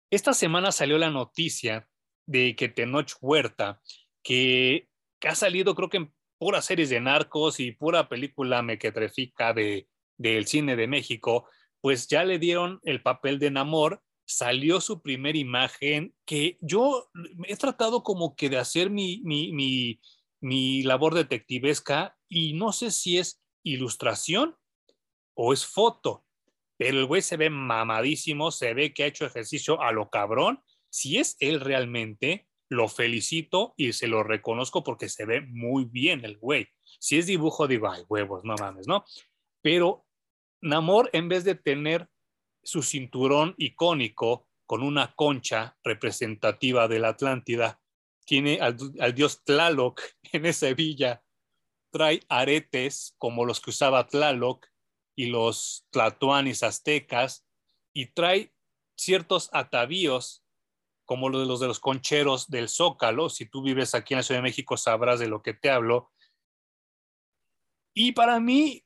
esta 0.09 0.34
semana 0.34 0.71
salió 0.71 0.97
la 0.97 1.09
noticia 1.09 1.89
de 2.25 2.55
que 2.55 2.69
Tenoch 2.69 3.11
Huerta, 3.19 3.81
que, 4.23 4.88
ha 5.27 5.35
salido 5.35 5.75
creo 5.75 5.89
que 5.89 5.97
en 5.97 6.13
puras 6.39 6.63
series 6.63 6.89
de 6.89 7.01
narcos 7.01 7.59
y 7.59 7.73
pura 7.73 8.07
película 8.07 8.61
mequetrefica 8.61 9.51
de, 9.51 9.89
del 10.15 10.47
cine 10.47 10.77
de 10.77 10.88
México, 10.88 11.49
pues 11.81 12.07
ya 12.07 12.23
le 12.23 12.39
dieron 12.39 12.79
el 12.84 13.01
papel 13.01 13.38
de 13.38 13.51
Namor, 13.51 14.01
salió 14.25 14.79
su 14.79 15.01
primera 15.01 15.38
imagen 15.38 16.15
que 16.23 16.57
yo 16.61 17.11
he 17.47 17.57
tratado 17.57 18.03
como 18.03 18.34
que 18.38 18.47
de 18.47 18.59
hacer 18.59 18.89
mi, 18.89 19.19
mi, 19.25 19.51
mi, 19.51 19.99
mi 20.39 20.84
labor 20.84 21.15
detectivesca 21.15 22.17
y 22.29 22.53
no 22.53 22.71
sé 22.71 22.91
si 22.91 23.17
es 23.17 23.41
ilustración 23.61 24.55
o 25.38 25.53
es 25.53 25.65
foto, 25.65 26.26
pero 26.77 26.99
el 26.99 27.05
güey 27.05 27.22
se 27.22 27.38
ve 27.38 27.49
mamadísimo, 27.49 28.51
se 28.51 28.73
ve 28.73 28.93
que 28.93 29.03
ha 29.03 29.07
hecho 29.07 29.26
ejercicio 29.26 29.81
a 29.81 29.91
lo 29.91 30.09
cabrón. 30.09 30.64
Si 30.89 31.18
es 31.18 31.38
él 31.39 31.59
realmente, 31.59 32.47
lo 32.69 32.88
felicito 32.88 33.73
y 33.77 33.93
se 33.93 34.07
lo 34.07 34.23
reconozco 34.23 34.84
porque 34.84 35.09
se 35.09 35.26
ve 35.26 35.41
muy 35.41 35.85
bien 35.85 36.26
el 36.26 36.38
güey. 36.38 36.68
Si 36.99 37.18
es 37.18 37.27
dibujo, 37.27 37.68
digo, 37.68 37.89
ay, 37.89 38.03
huevos, 38.09 38.43
no 38.43 38.55
mames, 38.55 38.88
¿no? 38.88 39.05
Pero 39.61 40.05
Namor, 40.61 41.09
en 41.14 41.30
vez 41.30 41.43
de 41.43 41.53
tener 41.53 42.09
su 42.64 42.81
cinturón 42.81 43.53
icónico 43.57 44.47
con 44.65 44.81
una 44.81 45.14
concha 45.14 45.77
representativa 45.84 46.88
de 46.88 46.99
la 46.99 47.09
Atlántida, 47.09 47.80
tiene 48.26 48.59
al, 48.59 48.76
al 48.99 49.14
dios 49.14 49.43
Tlaloc 49.43 50.01
en 50.34 50.47
esa 50.47 50.73
villa, 50.73 51.23
trae 51.91 52.22
aretes 52.27 53.15
como 53.19 53.45
los 53.45 53.61
que 53.61 53.69
usaba 53.69 54.07
Tlaloc 54.07 54.68
y 55.18 55.26
los 55.26 55.88
tlatoanis 55.89 56.61
aztecas 56.61 57.45
y 57.91 58.06
trae 58.14 58.53
ciertos 58.95 59.49
atavíos 59.52 60.45
como 61.06 61.30
los 61.30 61.41
de 61.41 61.48
los 61.48 61.60
de 61.60 61.68
los 61.68 61.80
concheros 61.80 62.48
del 62.48 62.69
Zócalo. 62.69 63.30
Si 63.30 63.48
tú 63.48 63.64
vives 63.64 63.95
aquí 63.95 64.14
en 64.14 64.19
la 64.19 64.23
Ciudad 64.23 64.39
de 64.39 64.44
México 64.44 64.77
sabrás 64.77 65.19
de 65.19 65.27
lo 65.27 65.41
que 65.41 65.56
te 65.56 65.72
hablo. 65.72 66.11
Y 67.95 68.11
para 68.11 68.39
mí, 68.39 68.85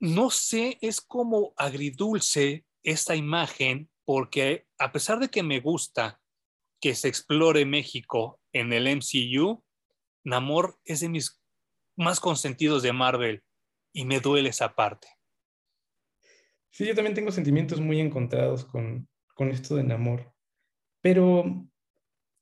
no 0.00 0.30
sé, 0.30 0.78
es 0.80 1.02
como 1.02 1.52
agridulce 1.58 2.64
esta 2.82 3.14
imagen 3.14 3.90
porque 4.06 4.66
a 4.78 4.92
pesar 4.92 5.18
de 5.18 5.28
que 5.28 5.42
me 5.42 5.60
gusta 5.60 6.22
que 6.80 6.94
se 6.94 7.08
explore 7.08 7.66
México 7.66 8.40
en 8.52 8.72
el 8.72 8.86
MCU, 8.86 9.62
Namor 10.24 10.80
es 10.84 11.00
de 11.00 11.10
mis 11.10 11.42
más 11.96 12.18
consentidos 12.18 12.82
de 12.82 12.94
Marvel 12.94 13.42
y 13.92 14.06
me 14.06 14.20
duele 14.20 14.50
esa 14.50 14.74
parte. 14.74 15.15
Sí, 16.76 16.84
yo 16.84 16.94
también 16.94 17.14
tengo 17.14 17.32
sentimientos 17.32 17.80
muy 17.80 18.00
encontrados 18.00 18.66
con, 18.66 19.08
esto 19.50 19.76
de 19.76 19.82
Namor. 19.82 20.30
Pero 21.00 21.66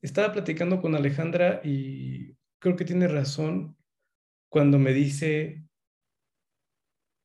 estaba 0.02 0.32
platicando 0.32 0.82
con 0.82 0.96
Alejandra 0.96 1.60
y 1.62 2.34
creo 2.58 2.74
que 2.74 2.84
tiene 2.84 3.06
razón 3.06 3.76
cuando 4.48 4.80
me 4.80 4.92
dice 4.92 5.62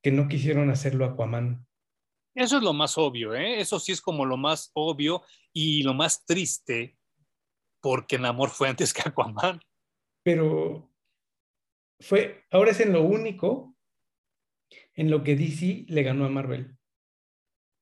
que 0.04 0.12
no 0.12 0.28
quisieron 0.28 0.70
hacerlo 0.70 1.04
Aquaman. 1.04 1.66
Eso 2.36 2.58
es 2.58 2.64
lo 2.64 2.74
más 2.74 2.96
obvio, 3.00 3.34
¿eh? 3.34 3.60
Eso 3.60 3.80
sí 3.80 3.92
es 3.92 4.02
como 4.02 4.24
lo 4.24 4.38
más 4.38 4.70
obvio 4.76 5.24
y 5.52 5.82
lo 5.82 5.96
más 5.96 6.24
triste, 6.28 6.96
porque 7.82 8.20
Namor 8.20 8.52
fue 8.52 8.70
antes 8.70 8.94
que 8.94 9.10
Aquaman. 9.10 9.60
Pero 10.22 10.94
fue, 12.02 12.46
ahora 12.52 12.70
es 12.70 12.80
en 12.82 12.94
lo 12.94 13.02
único 13.02 13.76
en 14.94 15.10
lo 15.10 15.24
que 15.24 15.36
DC 15.36 15.86
le 15.88 16.04
ganó 16.04 16.26
a 16.26 16.30
Marvel. 16.30 16.79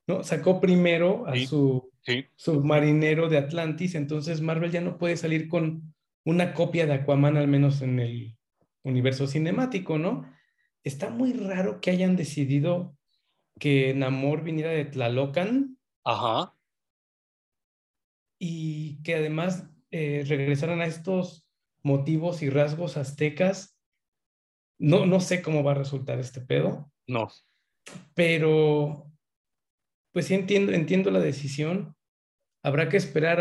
¿No? 0.07 0.23
Sacó 0.23 0.59
primero 0.59 1.27
a 1.27 1.35
su 1.35 1.91
submarinero 2.35 3.29
de 3.29 3.37
Atlantis, 3.37 3.95
entonces 3.95 4.41
Marvel 4.41 4.71
ya 4.71 4.81
no 4.81 4.97
puede 4.97 5.17
salir 5.17 5.49
con 5.49 5.93
una 6.25 6.53
copia 6.53 6.85
de 6.85 6.93
Aquaman, 6.93 7.37
al 7.37 7.47
menos 7.47 7.81
en 7.81 7.99
el 7.99 8.37
universo 8.83 9.27
cinemático, 9.27 9.97
¿no? 9.97 10.29
Está 10.83 11.09
muy 11.09 11.33
raro 11.33 11.81
que 11.81 11.91
hayan 11.91 12.15
decidido 12.15 12.97
que 13.59 13.93
Namor 13.93 14.43
viniera 14.43 14.71
de 14.71 14.85
Tlalocan. 14.85 15.77
Ajá. 16.03 16.53
Y 18.39 19.01
que 19.03 19.15
además 19.15 19.69
eh, 19.91 20.23
regresaran 20.27 20.81
a 20.81 20.85
estos 20.85 21.45
motivos 21.83 22.41
y 22.41 22.49
rasgos 22.49 22.97
aztecas. 22.97 23.77
No, 24.79 25.05
no 25.05 25.19
sé 25.19 25.41
cómo 25.41 25.63
va 25.63 25.71
a 25.71 25.75
resultar 25.75 26.19
este 26.19 26.41
pedo. 26.41 26.91
No. 27.07 27.29
Pero, 28.13 29.06
pues 30.17 30.25
sí 30.25 30.33
entiendo, 30.33 30.71
entiendo 30.71 31.11
la 31.11 31.19
decisión. 31.19 31.95
Habrá 32.63 32.89
que 32.89 32.97
esperar 32.97 33.39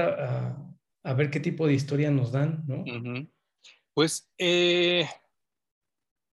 a, 1.02 1.14
ver 1.14 1.30
qué 1.30 1.40
tipo 1.40 1.66
de 1.66 1.72
historia 1.72 2.10
nos 2.10 2.32
dan, 2.32 2.64
¿no? 2.66 2.84
Pues 3.94 4.30
eh, 4.36 5.08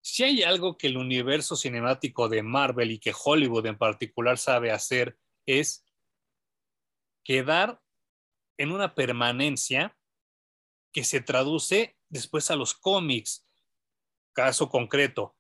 si 0.01 0.23
hay 0.23 0.45
algo 0.45 0.79
que 0.79 0.87
el 0.87 0.97
universo 0.97 1.57
cinemático 1.57 2.29
de 2.29 2.45
Marvel 2.45 2.93
y 2.93 3.01
que 3.01 3.13
Hollywood 3.13 3.67
en 3.67 3.79
particular 3.79 4.39
sabe 4.39 4.71
hacer 4.71 5.19
es 5.45 5.85
quedar 7.25 7.83
en 8.59 8.71
una 8.71 8.95
permanencia 8.95 9.99
que 10.93 11.03
se 11.03 11.21
traduce 11.21 11.97
después 12.09 12.49
a 12.53 12.55
los 12.55 12.75
cómics. 12.75 13.45
Caso 14.33 14.69
concreto, 14.69 15.37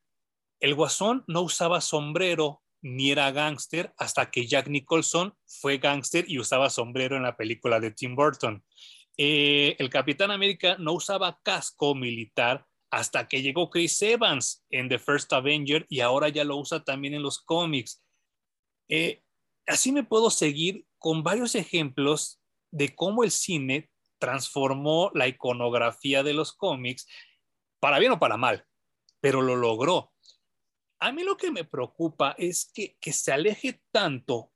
el 0.59 0.75
guasón 0.75 1.23
no 1.29 1.43
usaba 1.43 1.81
sombrero 1.81 2.65
ni 2.81 3.11
era 3.11 3.31
gángster 3.31 3.93
hasta 3.97 4.31
que 4.31 4.47
Jack 4.47 4.69
Nicholson 4.69 5.35
fue 5.47 5.79
gángster 5.79 6.25
y 6.29 6.39
usaba 6.39 6.71
sombrero 6.71 7.17
en 7.17 7.23
la 7.23 7.37
película 7.37 7.81
de 7.81 7.91
Tim 7.91 8.15
Burton. 8.15 8.65
Eh, 9.17 9.75
el 9.79 9.91
Capitán 9.91 10.31
América 10.31 10.77
no 10.79 10.93
usaba 10.93 11.41
casco 11.43 11.95
militar 11.95 12.67
hasta 12.91 13.29
que 13.29 13.43
llegó 13.43 13.69
Chris 13.69 14.01
Evans 14.03 14.65
en 14.71 14.89
The 14.89 14.99
First 14.99 15.33
Avenger 15.33 15.87
y 15.89 16.01
ahora 16.01 16.29
ya 16.29 16.45
lo 16.45 16.57
usa 16.57 16.85
también 16.85 17.15
en 17.15 17.23
los 17.23 17.41
cómics. 17.41 18.03
Eh, 18.89 19.23
así 19.67 19.93
me 19.93 20.05
puedo 20.05 20.31
seguir 20.31 20.87
con 20.99 21.23
varios 21.23 21.55
ejemplos 21.55 22.41
de 22.71 22.95
cómo 22.95 23.25
el 23.25 23.31
cine 23.31 23.91
transformó 24.19 25.11
la 25.15 25.29
iconografía 25.29 26.23
de 26.23 26.35
los 26.35 26.53
cómics, 26.53 27.07
para 27.81 27.99
bien 27.99 28.13
o 28.13 28.19
para 28.19 28.37
mal, 28.37 28.67
pero 29.21 29.43
lo 29.43 29.57
logró. 29.57 30.13
A 31.01 31.13
mí 31.13 31.23
lo 31.23 31.37
que 31.37 31.51
me 31.51 31.65
preocupa 31.65 32.35
es 32.39 32.71
que, 32.75 32.97
se 33.13 33.33
aleje 33.33 33.81
tanto 33.93 34.53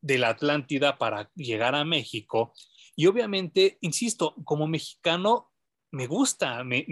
de 0.00 0.18
la 0.18 0.30
Atlántida 0.30 0.98
para 0.98 1.30
llegar 1.34 1.74
a 1.74 1.84
México. 1.84 2.52
Y 2.96 3.06
obviamente, 3.06 3.78
insisto, 3.80 4.34
como 4.44 4.66
mexicano, 4.66 5.52
me 5.90 6.06
gusta, 6.06 6.64
me, 6.64 6.84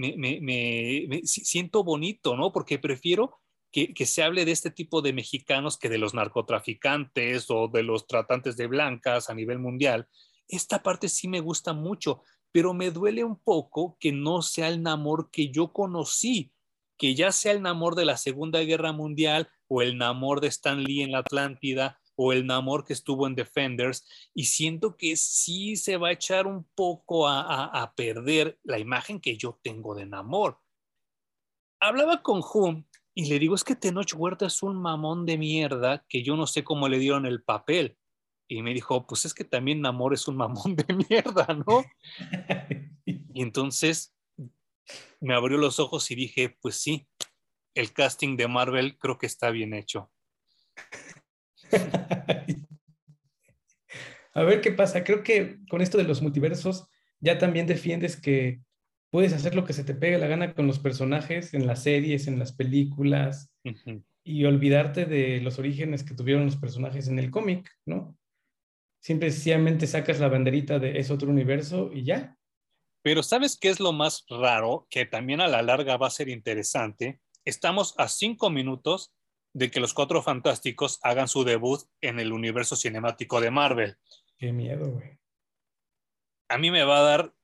siento 1.25 1.85
bonito, 1.85 2.37
¿no? 2.37 2.53
Porque 2.53 2.79
prefiero 2.79 3.41
que, 3.71 3.95
que, 3.95 4.07
se 4.07 4.23
hable 4.23 4.45
de 4.45 4.53
este 4.53 4.71
tipo 4.71 5.01
de 5.01 5.13
mexicanos 5.13 5.79
que 5.79 5.89
de 5.89 5.99
los 5.99 6.15
narcotraficantes 6.15 7.47
o 7.51 7.69
de 7.69 7.83
los 7.83 8.07
tratantes 8.07 8.57
de 8.57 8.67
blancas 8.67 9.31
a 9.31 9.35
nivel 9.35 9.59
mundial, 9.59 10.09
esta 10.49 10.83
parte 10.83 11.09
sí 11.09 11.29
me 11.29 11.41
gusta 11.41 11.73
mucho, 11.73 12.23
pero 12.53 12.75
me 12.75 12.91
duele 12.91 13.25
un 13.25 13.37
poco 13.37 13.97
que 13.99 14.13
no 14.13 14.43
sea 14.43 14.69
el 14.69 14.83
Namor 14.83 15.31
que 15.31 15.51
yo 15.51 15.73
conocí, 15.73 16.53
que 17.03 17.17
ya 17.17 17.33
sea 17.33 17.51
el 17.51 17.63
Namor 17.63 17.97
de 17.97 18.05
la 18.05 18.17
Segunda 18.17 18.61
Guerra 18.61 18.93
Mundial 18.93 19.49
o 19.67 19.83
el 19.83 19.99
Namor 19.99 20.41
de 20.41 20.47
Stan 20.47 20.81
Lee 20.81 21.03
en 21.03 21.11
la 21.11 21.19
Atlántida 21.19 22.01
o 22.15 22.33
el 22.33 22.47
Namor 22.47 22.85
que 22.85 22.93
estuvo 22.93 23.27
en 23.27 23.35
Defenders 23.35 24.07
y 24.33 24.45
siento 24.45 24.97
que 24.97 25.17
sí 25.17 25.75
se 25.75 25.97
va 25.97 26.11
a 26.11 26.13
echar 26.13 26.47
un 26.47 26.63
poco 26.77 27.27
a, 27.27 27.93
perder 27.97 28.61
la 28.63 28.79
imagen 28.79 29.21
que 29.21 29.37
yo 29.37 29.59
tengo 29.65 29.97
de 29.97 30.07
Namor. 30.07 30.61
Hablaba 31.81 32.23
con 32.23 32.41
Hum 32.55 32.85
y 33.15 33.25
le 33.25 33.41
digo, 33.41 33.57
es 33.57 33.65
que 33.65 33.75
Tenoch 33.75 34.15
Huerta 34.15 34.47
es 34.47 34.63
un 34.63 34.81
mamón 34.81 35.27
de 35.27 35.39
mierda 35.39 36.07
que 36.09 36.23
yo 36.23 36.37
no 36.37 36.47
sé 36.47 36.63
cómo 36.63 36.89
le 36.89 37.01
dieron 37.01 37.27
el 37.27 37.43
papel 37.43 37.99
y 38.47 38.63
me 38.63 38.73
dijo, 38.75 39.09
pues 39.09 39.25
es 39.25 39.35
que 39.35 39.43
también 39.43 39.81
Namor 39.81 40.15
es 40.15 40.29
un 40.29 40.37
mamón 40.37 40.77
de 40.77 40.95
mierda, 40.95 41.49
¿no? 41.67 41.83
y 43.05 43.43
entonces 43.43 44.15
me 45.21 45.35
abrió 45.35 45.59
los 45.59 45.79
ojos 45.79 46.11
y 46.11 46.15
dije, 46.15 46.57
pues 46.61 46.77
sí, 46.77 47.07
el 47.75 47.93
casting 47.93 48.37
de 48.37 48.49
Marvel 48.49 48.99
creo 48.99 49.19
que 49.19 49.27
está 49.27 49.51
bien 49.51 49.75
hecho. 49.75 50.11
A 54.35 54.43
ver 54.45 54.61
qué 54.63 54.73
pasa. 54.73 55.05
Creo 55.05 55.23
que 55.23 55.59
con 55.69 55.83
esto 55.83 55.99
de 55.99 56.05
los 56.05 56.23
multiversos 56.23 56.89
ya 57.21 57.39
también 57.39 57.67
defiendes 57.67 58.19
que 58.21 58.63
puedes 59.11 59.35
hacer 59.35 59.55
lo 59.55 59.65
que 59.65 59.75
se 59.75 59.85
te 59.85 59.95
pegue 59.95 60.19
la 60.19 60.27
gana 60.27 60.55
con 60.55 60.67
los 60.67 60.79
personajes 60.79 61.53
en 61.53 61.67
las 61.67 61.83
series, 61.83 62.27
en 62.27 62.39
las 62.39 62.53
películas 62.53 63.53
y 64.25 64.45
olvidarte 64.45 65.05
de 65.05 65.41
los 65.41 65.59
orígenes 65.59 66.03
que 66.03 66.15
tuvieron 66.15 66.47
los 66.47 66.57
personajes 66.57 67.09
en 67.09 67.19
el 67.19 67.31
cómic, 67.31 67.71
¿no? 67.85 68.17
simplemente 69.03 69.87
sacas 69.87 70.21
la 70.21 70.29
banderita 70.29 70.79
de 70.79 70.99
es 70.99 71.11
otro 71.11 71.29
universo 71.29 71.91
y 71.93 72.05
ya. 72.05 72.39
Pero 73.03 73.23
¿sabes 73.23 73.59
qué 73.59 73.69
es 73.69 73.81
lo 73.81 73.93
más 73.93 74.25
raro? 74.29 74.87
Que 74.91 75.07
también 75.07 75.41
a 75.41 75.49
la 75.49 75.63
larga 75.63 75.97
va 75.97 76.07
a 76.07 76.11
ser 76.11 76.29
interesante. 76.29 77.21
Estamos 77.45 77.95
a 77.99 78.09
cinco 78.09 78.51
minutos 78.51 79.13
de 79.53 79.71
que 79.71 79.81
los 79.81 79.93
Cuatro 79.93 80.23
Fantásticos 80.23 80.99
hagan 81.03 81.29
su 81.29 81.45
debut 81.45 81.81
en 82.01 82.21
el 82.21 82.33
universo 82.33 82.77
cinemático 82.77 83.41
de 83.41 83.51
Marvel. 83.51 83.97
Qué 84.39 84.53
miedo, 84.53 84.91
güey. 84.91 85.19
A 86.49 86.59
mí 86.59 86.71
me 86.71 86.85
va 86.85 86.99
a 86.99 87.03
dar 87.03 87.35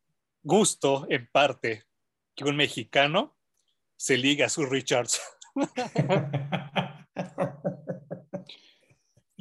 gusto, 0.43 1.07
en 1.11 1.29
parte, 1.31 1.85
que 2.37 2.45
un 2.45 2.57
mexicano 2.57 3.37
se 3.97 4.17
ligue 4.17 4.45
a 4.45 4.49
su 4.49 4.65
Richards. 4.65 5.21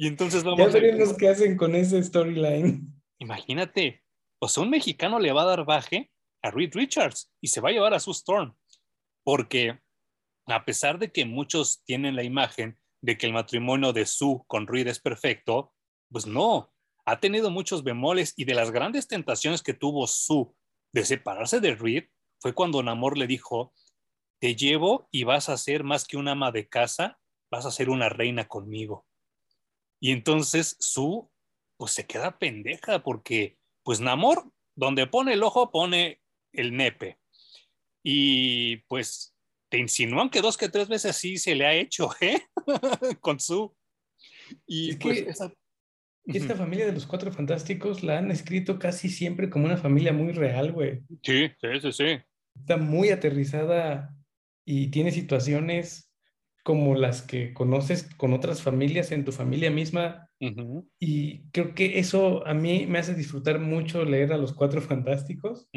Y 0.00 0.06
entonces 0.06 0.44
vamos 0.44 0.60
ya 0.60 0.80
veremos 0.80 1.12
qué 1.16 1.28
hacen 1.28 1.56
con 1.56 1.74
ese 1.74 2.00
storyline. 2.04 2.86
Imagínate, 3.18 4.04
o 4.38 4.60
un 4.60 4.70
mexicano 4.70 5.18
le 5.18 5.32
va 5.32 5.42
a 5.42 5.46
dar 5.46 5.64
baje 5.64 6.10
a 6.42 6.50
Reed 6.50 6.74
Richards 6.74 7.30
y 7.40 7.48
se 7.48 7.60
va 7.60 7.70
a 7.70 7.72
llevar 7.72 7.94
a 7.94 8.00
su 8.00 8.12
Storm, 8.12 8.56
porque 9.24 9.80
a 10.46 10.64
pesar 10.64 10.98
de 10.98 11.12
que 11.12 11.24
muchos 11.24 11.82
tienen 11.84 12.16
la 12.16 12.22
imagen 12.22 12.78
de 13.00 13.16
que 13.18 13.26
el 13.26 13.32
matrimonio 13.32 13.92
de 13.92 14.06
Sue 14.06 14.42
con 14.46 14.66
Reed 14.66 14.88
es 14.88 15.00
perfecto, 15.00 15.72
pues 16.10 16.26
no, 16.26 16.72
ha 17.04 17.20
tenido 17.20 17.50
muchos 17.50 17.84
bemoles 17.84 18.34
y 18.36 18.44
de 18.44 18.54
las 18.54 18.70
grandes 18.70 19.08
tentaciones 19.08 19.62
que 19.62 19.74
tuvo 19.74 20.06
Sue 20.06 20.46
de 20.92 21.04
separarse 21.04 21.60
de 21.60 21.74
Reed 21.74 22.04
fue 22.40 22.54
cuando 22.54 22.82
Namor 22.82 23.18
le 23.18 23.26
dijo, 23.26 23.74
te 24.38 24.54
llevo 24.54 25.08
y 25.10 25.24
vas 25.24 25.48
a 25.48 25.56
ser 25.56 25.84
más 25.84 26.06
que 26.06 26.16
una 26.16 26.32
ama 26.32 26.52
de 26.52 26.68
casa, 26.68 27.18
vas 27.50 27.66
a 27.66 27.70
ser 27.70 27.90
una 27.90 28.08
reina 28.08 28.46
conmigo. 28.46 29.06
Y 30.00 30.12
entonces 30.12 30.76
su, 30.78 31.30
pues 31.76 31.92
se 31.92 32.06
queda 32.06 32.38
pendeja 32.38 33.02
porque, 33.02 33.57
pues 33.88 34.02
Namor, 34.02 34.52
donde 34.74 35.06
pone 35.06 35.32
el 35.32 35.42
ojo, 35.42 35.70
pone 35.70 36.20
el 36.52 36.76
nepe. 36.76 37.18
Y 38.02 38.76
pues 38.86 39.34
te 39.70 39.78
insinúan 39.78 40.28
que 40.28 40.42
dos 40.42 40.58
que 40.58 40.68
tres 40.68 40.88
veces 40.88 41.16
sí 41.16 41.38
se 41.38 41.54
le 41.54 41.64
ha 41.64 41.72
hecho, 41.72 42.10
¿eh? 42.20 42.38
Con 43.20 43.40
su. 43.40 43.74
Y 44.66 44.96
pues 44.96 45.24
esta 46.26 46.54
familia 46.54 46.84
de 46.84 46.92
los 46.92 47.06
cuatro 47.06 47.32
fantásticos 47.32 48.02
la 48.02 48.18
han 48.18 48.30
escrito 48.30 48.78
casi 48.78 49.08
siempre 49.08 49.48
como 49.48 49.64
una 49.64 49.78
familia 49.78 50.12
muy 50.12 50.32
real, 50.32 50.70
güey. 50.72 51.00
Sí, 51.22 51.50
sí, 51.58 51.80
sí, 51.80 51.92
sí. 51.92 52.18
Está 52.60 52.76
muy 52.76 53.08
aterrizada 53.08 54.14
y 54.66 54.88
tiene 54.88 55.12
situaciones 55.12 56.07
como 56.62 56.94
las 56.94 57.22
que 57.22 57.54
conoces 57.54 58.14
con 58.16 58.32
otras 58.32 58.62
familias 58.62 59.12
en 59.12 59.24
tu 59.24 59.32
familia 59.32 59.70
misma. 59.70 60.30
Y 60.98 61.50
creo 61.50 61.74
que 61.74 61.98
eso 61.98 62.46
a 62.46 62.54
mí 62.54 62.86
me 62.86 62.98
hace 62.98 63.14
disfrutar 63.14 63.58
mucho 63.58 64.04
leer 64.04 64.32
a 64.32 64.38
los 64.38 64.52
cuatro 64.52 64.80
fantásticos. 64.82 65.68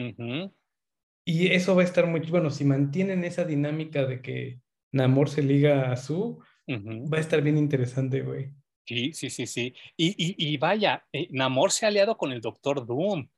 Y 1.25 1.47
eso 1.47 1.75
va 1.75 1.81
a 1.81 1.85
estar 1.85 2.07
muy 2.07 2.21
bueno. 2.21 2.49
Si 2.49 2.65
mantienen 2.65 3.23
esa 3.23 3.45
dinámica 3.45 4.05
de 4.05 4.21
que 4.21 4.61
Namor 4.91 5.29
se 5.29 5.43
liga 5.43 5.91
a 5.91 5.97
su, 5.97 6.43
va 6.67 7.17
a 7.17 7.21
estar 7.21 7.41
bien 7.41 7.57
interesante, 7.57 8.21
güey. 8.21 8.51
Sí, 8.85 9.13
sí, 9.13 9.29
sí, 9.29 9.47
sí. 9.47 9.73
Y, 9.95 10.15
y, 10.17 10.57
vaya, 10.57 11.05
eh, 11.13 11.27
Namor 11.31 11.71
se 11.71 11.85
ha 11.85 11.89
aliado 11.89 12.17
con 12.17 12.31
el 12.31 12.41
Doctor 12.41 12.85
Doom. 12.85 13.29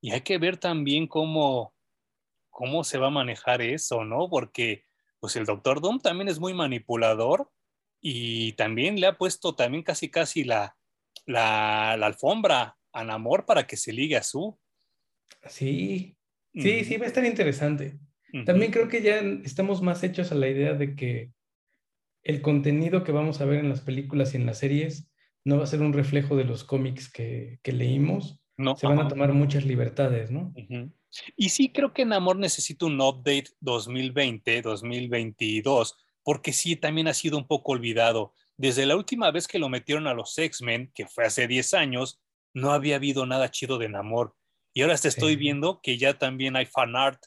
Y 0.00 0.10
hay 0.10 0.22
que 0.22 0.38
ver 0.38 0.56
también 0.56 1.06
cómo, 1.06 1.74
cómo 2.50 2.82
se 2.84 2.98
va 2.98 3.08
a 3.08 3.10
manejar 3.10 3.62
eso, 3.62 4.04
¿no? 4.04 4.28
Porque 4.28 4.85
pues 5.20 5.36
el 5.36 5.46
Doctor 5.46 5.80
Doom 5.80 6.00
también 6.00 6.28
es 6.28 6.38
muy 6.38 6.54
manipulador 6.54 7.50
y 8.00 8.52
también 8.52 9.00
le 9.00 9.06
ha 9.06 9.18
puesto 9.18 9.54
también 9.54 9.82
casi 9.82 10.10
casi 10.10 10.44
la, 10.44 10.76
la, 11.26 11.92
alfombra 11.92 12.76
a 12.92 13.04
Namor 13.04 13.46
para 13.46 13.66
que 13.66 13.76
se 13.76 13.92
ligue 13.92 14.16
a 14.16 14.22
su. 14.22 14.58
Sí, 15.46 16.16
sí, 16.54 16.84
sí, 16.84 16.96
va 16.96 17.04
a 17.04 17.08
estar 17.08 17.24
interesante. 17.24 17.98
También 18.44 18.70
creo 18.70 18.88
que 18.88 19.02
ya 19.02 19.18
estamos 19.44 19.80
más 19.80 20.02
hechos 20.02 20.30
a 20.30 20.34
la 20.34 20.48
idea 20.48 20.74
de 20.74 20.94
que 20.94 21.32
el 22.22 22.42
contenido 22.42 23.02
que 23.02 23.12
vamos 23.12 23.40
a 23.40 23.46
ver 23.46 23.60
en 23.60 23.70
las 23.70 23.80
películas 23.80 24.34
y 24.34 24.36
en 24.36 24.46
las 24.46 24.58
series 24.58 25.08
no 25.44 25.56
va 25.58 25.64
a 25.64 25.68
ser 25.68 25.80
un 25.80 25.92
reflejo 25.92 26.36
de 26.36 26.44
los 26.44 26.64
cómics 26.64 27.10
que, 27.10 27.60
que 27.62 27.72
leímos. 27.72 28.40
No, 28.58 28.76
Se 28.76 28.86
van 28.86 28.98
a 28.98 29.08
tomar 29.08 29.32
muchas 29.32 29.64
libertades, 29.64 30.30
¿no? 30.30 30.52
Y 31.36 31.50
sí 31.50 31.72
creo 31.72 31.92
que 31.92 32.04
Namor 32.04 32.36
necesita 32.38 32.86
un 32.86 33.00
update 33.00 33.50
2020, 33.60 34.62
2022, 34.62 35.96
porque 36.22 36.52
sí 36.52 36.76
también 36.76 37.08
ha 37.08 37.14
sido 37.14 37.38
un 37.38 37.46
poco 37.46 37.72
olvidado. 37.72 38.34
Desde 38.56 38.86
la 38.86 38.96
última 38.96 39.30
vez 39.30 39.46
que 39.46 39.58
lo 39.58 39.68
metieron 39.68 40.06
a 40.06 40.14
los 40.14 40.36
X-Men, 40.36 40.90
que 40.94 41.06
fue 41.06 41.24
hace 41.26 41.46
10 41.46 41.74
años, 41.74 42.20
no 42.54 42.72
había 42.72 42.96
habido 42.96 43.26
nada 43.26 43.50
chido 43.50 43.78
de 43.78 43.88
Namor. 43.88 44.34
Y 44.74 44.82
ahora 44.82 44.96
te 44.96 45.08
estoy 45.08 45.32
Sí. 45.34 45.36
viendo 45.36 45.80
que 45.82 45.98
ya 45.98 46.18
también 46.18 46.56
hay 46.56 46.66
fan 46.66 46.96
art, 46.96 47.22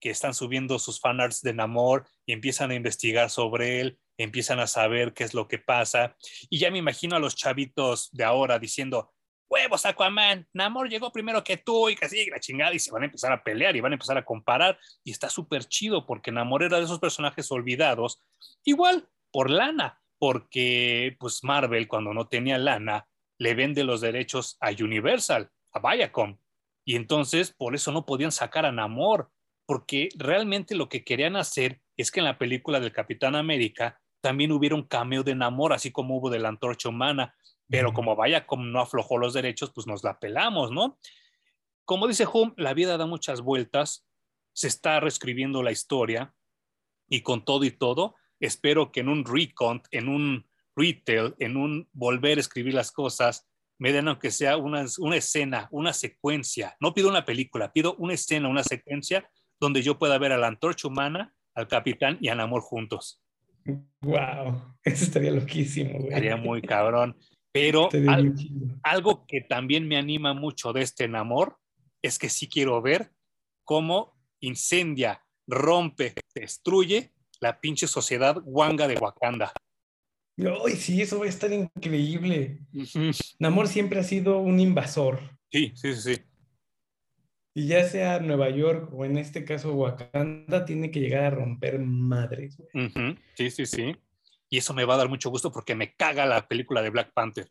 que 0.00 0.10
están 0.10 0.34
subiendo 0.34 0.78
sus 0.78 1.00
fan 1.00 1.20
arts 1.20 1.40
de 1.40 1.54
Namor 1.54 2.06
y 2.26 2.32
empiezan 2.32 2.70
a 2.70 2.74
investigar 2.74 3.30
sobre 3.30 3.80
él, 3.80 3.98
empiezan 4.18 4.60
a 4.60 4.66
saber 4.66 5.14
qué 5.14 5.24
es 5.24 5.34
lo 5.34 5.48
que 5.48 5.58
pasa. 5.58 6.16
Y 6.50 6.58
ya 6.58 6.70
me 6.70 6.78
imagino 6.78 7.16
a 7.16 7.18
los 7.18 7.34
chavitos 7.34 8.10
de 8.12 8.24
ahora 8.24 8.58
diciendo, 8.58 9.12
huevos 9.66 9.84
Aquaman, 9.84 10.46
Namor 10.52 10.88
llegó 10.88 11.10
primero 11.10 11.42
que 11.42 11.56
tú 11.56 11.88
y 11.88 11.96
casi 11.96 12.30
la 12.30 12.38
chingada 12.38 12.72
y 12.72 12.78
se 12.78 12.92
van 12.92 13.02
a 13.02 13.06
empezar 13.06 13.32
a 13.32 13.42
pelear 13.42 13.74
y 13.74 13.80
van 13.80 13.92
a 13.92 13.96
empezar 13.96 14.16
a 14.16 14.24
comparar 14.24 14.78
y 15.02 15.10
está 15.10 15.28
súper 15.28 15.64
chido 15.64 16.06
porque 16.06 16.30
Namor 16.30 16.62
era 16.62 16.78
de 16.78 16.84
esos 16.84 17.00
personajes 17.00 17.50
olvidados, 17.50 18.22
igual 18.64 19.08
por 19.32 19.50
lana, 19.50 20.00
porque 20.18 21.16
pues 21.18 21.42
Marvel 21.42 21.88
cuando 21.88 22.14
no 22.14 22.28
tenía 22.28 22.58
lana 22.58 23.06
le 23.38 23.54
vende 23.54 23.84
los 23.84 24.00
derechos 24.00 24.56
a 24.60 24.70
Universal, 24.70 25.50
a 25.72 25.80
Viacom 25.80 26.38
y 26.84 26.94
entonces 26.94 27.52
por 27.52 27.74
eso 27.74 27.90
no 27.90 28.06
podían 28.06 28.32
sacar 28.32 28.66
a 28.66 28.72
Namor 28.72 29.30
porque 29.66 30.08
realmente 30.16 30.76
lo 30.76 30.88
que 30.88 31.04
querían 31.04 31.34
hacer 31.34 31.80
es 31.96 32.10
que 32.10 32.20
en 32.20 32.26
la 32.26 32.38
película 32.38 32.78
del 32.78 32.92
Capitán 32.92 33.34
América 33.34 34.00
también 34.20 34.52
hubiera 34.52 34.76
un 34.76 34.84
cameo 34.84 35.22
de 35.22 35.34
Namor, 35.34 35.72
así 35.72 35.90
como 35.90 36.16
hubo 36.16 36.30
de 36.30 36.38
la 36.38 36.48
Antorcha 36.48 36.88
Humana, 36.88 37.34
pero 37.68 37.92
como 37.92 38.16
vaya, 38.16 38.46
como 38.46 38.64
no 38.64 38.80
aflojó 38.80 39.18
los 39.18 39.34
derechos, 39.34 39.72
pues 39.74 39.86
nos 39.86 40.04
la 40.04 40.18
pelamos, 40.18 40.70
¿no? 40.70 40.98
Como 41.84 42.08
dice 42.08 42.26
Hum, 42.32 42.52
la 42.56 42.74
vida 42.74 42.96
da 42.96 43.06
muchas 43.06 43.40
vueltas, 43.40 44.06
se 44.52 44.68
está 44.68 45.00
reescribiendo 45.00 45.62
la 45.62 45.72
historia 45.72 46.34
y 47.08 47.20
con 47.20 47.44
todo 47.44 47.64
y 47.64 47.70
todo, 47.70 48.16
espero 48.40 48.90
que 48.90 49.00
en 49.00 49.08
un 49.08 49.24
recont, 49.24 49.86
en 49.90 50.08
un 50.08 50.46
retail, 50.74 51.34
en 51.38 51.56
un 51.56 51.88
volver 51.92 52.38
a 52.38 52.40
escribir 52.40 52.74
las 52.74 52.90
cosas, 52.90 53.48
me 53.78 53.92
den 53.92 54.08
aunque 54.08 54.30
sea 54.30 54.56
una, 54.56 54.84
una 54.98 55.16
escena, 55.16 55.68
una 55.70 55.92
secuencia. 55.92 56.76
No 56.80 56.94
pido 56.94 57.08
una 57.08 57.24
película, 57.24 57.72
pido 57.72 57.94
una 57.96 58.14
escena, 58.14 58.48
una 58.48 58.64
secuencia 58.64 59.28
donde 59.60 59.82
yo 59.82 59.98
pueda 59.98 60.18
ver 60.18 60.32
a 60.32 60.38
la 60.38 60.48
antorcha 60.48 60.88
humana, 60.88 61.34
al 61.54 61.68
capitán 61.68 62.18
y 62.20 62.28
a 62.28 62.34
Namor 62.34 62.62
juntos. 62.62 63.22
Wow, 64.00 64.76
eso 64.84 65.04
estaría 65.04 65.30
loquísimo, 65.30 65.94
güey. 65.94 66.08
Estaría 66.08 66.36
muy 66.36 66.62
cabrón. 66.62 67.16
Pero 67.56 67.88
algo 68.82 69.26
que 69.26 69.40
también 69.40 69.88
me 69.88 69.96
anima 69.96 70.34
mucho 70.34 70.74
de 70.74 70.82
este 70.82 71.08
Namor 71.08 71.56
es 72.02 72.18
que 72.18 72.28
sí 72.28 72.48
quiero 72.48 72.82
ver 72.82 73.12
cómo 73.64 74.14
incendia, 74.40 75.24
rompe, 75.46 76.12
destruye 76.34 77.12
la 77.40 77.58
pinche 77.58 77.86
sociedad 77.86 78.36
Wanga 78.44 78.86
de 78.86 78.96
Wakanda. 78.96 79.52
Ay, 80.38 80.72
sí, 80.76 81.00
eso 81.00 81.18
va 81.18 81.24
a 81.24 81.30
estar 81.30 81.50
increíble. 81.50 82.60
Namor 83.38 83.68
siempre 83.68 84.00
ha 84.00 84.04
sido 84.04 84.38
un 84.38 84.60
invasor. 84.60 85.18
Sí, 85.50 85.72
sí, 85.74 85.94
sí. 85.94 86.16
Y 87.54 87.68
ya 87.68 87.88
sea 87.88 88.20
Nueva 88.20 88.50
York 88.50 88.92
o 88.92 89.06
en 89.06 89.16
este 89.16 89.46
caso 89.46 89.72
Wakanda, 89.72 90.66
tiene 90.66 90.90
que 90.90 91.00
llegar 91.00 91.24
a 91.24 91.30
romper 91.30 91.78
madres. 91.78 92.62
Sí, 93.34 93.50
sí, 93.50 93.64
sí. 93.64 93.96
Y 94.48 94.58
eso 94.58 94.74
me 94.74 94.84
va 94.84 94.94
a 94.94 94.98
dar 94.98 95.08
mucho 95.08 95.30
gusto 95.30 95.50
porque 95.52 95.74
me 95.74 95.94
caga 95.94 96.26
la 96.26 96.46
película 96.46 96.82
de 96.82 96.90
Black 96.90 97.12
Panther. 97.12 97.50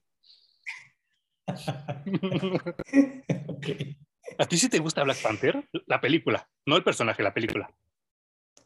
Ok. 3.48 3.68
¿A 4.38 4.46
ti 4.46 4.58
sí 4.58 4.70
te 4.70 4.80
gusta 4.80 5.04
Black 5.04 5.22
Panther? 5.22 5.68
La 5.88 6.02
película, 6.02 6.50
no 6.66 6.76
el 6.76 6.84
personaje, 6.84 7.24
la 7.24 7.34
película. 7.34 7.70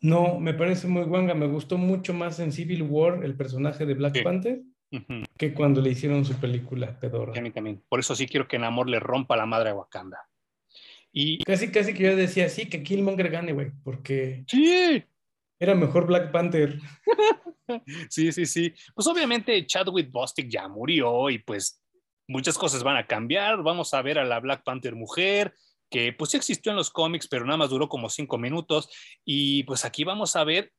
No, 0.02 0.40
me 0.40 0.54
parece 0.54 0.88
muy 0.88 1.04
guanga. 1.04 1.34
Me 1.34 1.48
gustó 1.48 1.78
mucho 1.78 2.14
más 2.14 2.40
en 2.40 2.52
Civil 2.52 2.84
War 2.84 3.24
el 3.24 3.36
personaje 3.36 3.86
de 3.86 3.94
Black 3.94 4.16
Sí. 4.16 4.22
Panther 4.24 4.62
que 5.38 5.54
cuando 5.54 5.82
le 5.82 5.92
hicieron 5.92 6.26
su 6.26 6.34
película 6.40 7.00
pedorra. 7.00 7.34
A 7.38 7.42
mí 7.42 7.52
también. 7.52 7.84
Por 7.88 8.00
eso 8.00 8.16
sí 8.16 8.26
quiero 8.26 8.48
que 8.48 8.58
Namor 8.58 8.90
le 8.90 9.00
rompa 9.00 9.38
la 9.38 9.46
madre 9.46 9.70
a 9.70 9.76
Wakanda. 9.76 10.28
Y 11.12 11.44
Casi, 11.44 11.72
casi 11.72 11.94
que 11.94 12.04
yo 12.04 12.16
decía, 12.16 12.50
sí, 12.50 12.68
que 12.70 12.82
Killmonger 12.82 13.30
gane, 13.30 13.52
güey, 13.54 13.72
porque 13.84 14.46
sí, 14.48 15.04
era 15.60 15.76
mejor 15.76 16.08
Black 16.08 16.32
Panther. 16.32 16.80
Sí, 18.10 18.32
sí, 18.32 18.46
sí. 18.46 18.74
Pues 18.96 19.08
obviamente 19.08 19.66
Chadwick 19.66 20.12
Bostick 20.12 20.50
ya 20.50 20.68
murió 20.68 21.30
y 21.30 21.40
pues 21.40 21.82
muchas 22.28 22.58
cosas 22.58 22.84
van 22.84 22.98
a 22.98 23.08
cambiar. 23.08 23.62
Vamos 23.64 23.94
a 23.94 24.02
ver 24.02 24.20
a 24.20 24.26
la 24.26 24.40
Black 24.40 24.64
Panther 24.64 24.96
mujer, 24.96 25.54
que 25.90 26.14
pues 26.14 26.32
sí 26.32 26.38
existió 26.38 26.72
en 26.72 26.76
los 26.78 26.90
cómics, 26.90 27.28
pero 27.28 27.46
nada 27.46 27.58
más 27.58 27.70
duró 27.70 27.88
como 27.90 28.10
cinco 28.10 28.38
minutos. 28.38 28.90
Y 29.26 29.64
pues 29.64 29.86
aquí 29.86 30.04
vamos 30.04 30.36
a 30.36 30.44
ver 30.44 30.72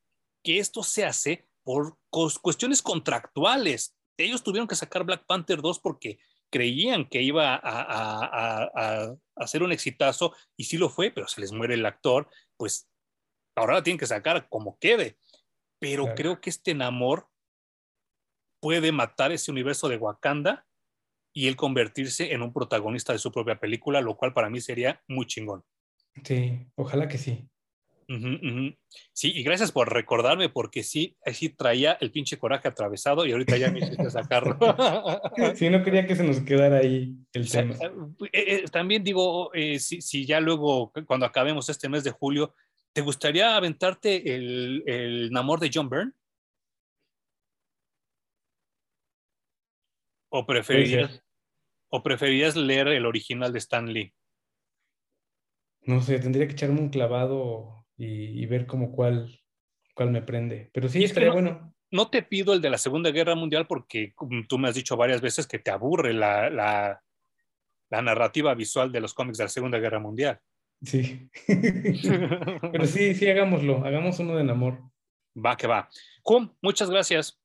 que 0.43 0.59
esto 0.59 0.83
se 0.83 1.05
hace 1.05 1.47
por 1.63 1.97
cuestiones 2.11 2.83
contractuales. 2.83 3.97
Ellos 4.17 4.43
tuvieron 4.43 4.69
que 4.69 4.75
sacar 4.77 5.05
Black 5.05 5.25
Panther 5.27 5.61
2 5.63 5.79
porque 5.81 6.19
creían 6.51 7.09
que 7.09 7.23
iba 7.23 7.55
a, 7.55 9.15
a- 9.37 9.47
ser 9.47 9.63
un 9.63 9.73
exitazo 9.73 10.35
y 10.57 10.65
sí 10.65 10.77
lo 10.77 10.89
fue, 10.91 11.11
pero 11.11 11.27
se 11.29 11.41
les 11.41 11.53
muere 11.53 11.75
el 11.75 11.87
actor, 11.87 12.29
pues 12.57 12.89
ahora 13.57 13.75
la 13.75 13.83
tienen 13.83 13.99
que 13.99 14.07
sacar 14.07 14.49
como 14.49 14.79
quede 14.79 15.19
pero 15.81 16.05
Claro. 16.05 16.17
creo 16.17 16.41
que 16.41 16.51
este 16.51 16.75
Namor 16.75 17.27
puede 18.61 18.93
matar 18.93 19.33
ese 19.33 19.51
universo 19.51 19.89
de 19.89 19.97
Wakanda 19.97 20.67
y 21.33 21.49
él 21.49 21.57
convertirse 21.57 22.33
en 22.33 22.43
un 22.43 22.53
protagonista 22.53 23.13
de 23.13 23.19
su 23.19 23.33
propia 23.33 23.59
película, 23.59 24.01
lo 24.01 24.17
cual 24.17 24.33
para 24.33 24.51
mí 24.51 24.61
sería 24.61 25.03
muy 25.09 25.27
chingón. 25.27 25.65
Sí, 26.23 26.67
ojalá 26.77 27.09
que 27.09 27.19
sí. 27.19 27.49
Ujú, 28.09 28.27
ujú. 28.27 28.77
Sí, 29.13 29.33
y 29.33 29.45
gracias 29.45 29.71
por 29.71 29.93
recordarme, 29.93 30.49
porque 30.49 30.83
sí, 30.83 31.17
así 31.25 31.49
traía 31.49 31.93
el 32.01 32.11
pinche 32.11 32.39
coraje 32.39 32.67
atravesado 32.67 33.25
y 33.25 33.31
ahorita 33.33 33.57
ya 33.57 33.71
me 33.71 33.79
hiciste 33.79 34.11
sacarlo. 34.11 34.59
Sí, 35.55 35.71
no 35.71 35.83
quería 35.85 36.07
que 36.07 36.17
se 36.17 36.25
nos 36.25 36.41
quedara 36.41 36.79
ahí 36.79 37.15
el 37.33 37.49
tema. 37.49 37.77
eh, 37.81 38.29
eh, 38.33 38.65
también 38.71 39.05
digo, 39.05 39.55
eh, 39.55 39.79
si, 39.79 40.03
si 40.03 40.27
ya 40.27 40.41
luego, 40.41 40.93
cuando 41.07 41.25
acabemos 41.25 41.69
este 41.69 41.89
mes 41.89 42.03
de 42.03 42.11
julio, 42.11 42.55
¿te 42.93 43.01
gustaría 43.03 43.57
aventarte 43.57 44.35
el, 44.35 44.83
el 44.87 45.31
Namor 45.31 45.61
de 45.61 45.71
John 45.73 45.89
Byrne? 45.89 46.13
¿O 50.31 50.47
preferirías. 50.47 51.23
¿O 51.89 52.03
preferirías 52.03 52.55
leer 52.57 52.89
el 52.89 53.05
original 53.07 53.53
de 53.53 53.59
Stan 53.59 53.93
Lee? 53.93 54.15
No 55.83 56.01
sé, 56.01 56.19
tendría 56.21 56.47
que 56.47 56.53
echarme 56.53 56.81
un 56.81 56.91
clavado 56.91 57.87
y, 57.97 58.41
y 58.41 58.47
ver 58.47 58.67
como 58.67 58.93
cuál, 58.93 59.41
cuál 59.95 60.11
me 60.11 60.23
prende. 60.23 60.71
Pero 60.73 60.89
sí, 60.89 61.03
estaría 61.03 61.29
no- 61.29 61.35
bueno. 61.35 61.75
No 61.93 62.09
te 62.09 62.23
pido 62.23 62.53
el 62.55 62.61
de 62.61 62.71
la 62.71 62.79
Segunda 62.79 63.11
Guerra 63.11 63.35
Mundial 63.35 63.67
porque 63.67 64.15
tú 64.49 64.59
me 64.59 64.69
has 64.69 64.77
dicho 64.77 64.97
varias 64.97 65.21
veces 65.21 65.49
que 65.49 65.59
te 65.59 65.73
aburre 65.73 66.13
la, 66.13 66.49
la, 66.49 67.03
la 67.91 68.03
narrativa 68.03 68.55
visual 68.55 68.93
de 68.93 69.01
los 69.01 69.13
cómics 69.13 69.39
de 69.39 69.45
la 69.45 69.49
Segunda 69.49 69.79
Guerra 69.79 69.99
Mundial. 69.99 70.41
Sí. 70.83 71.31
Pero 71.47 72.87
sí, 72.87 73.15
sí, 73.15 73.29
hagámoslo. 73.29 73.85
Hagamos 73.85 74.19
uno 74.19 74.37
de 74.37 74.45
Namor. 74.45 74.81
va 75.37 75.57
que 75.57 75.67
va. 75.67 75.89
Cum, 76.23 76.51
muchas 76.63 76.91
gracias. 76.91 77.41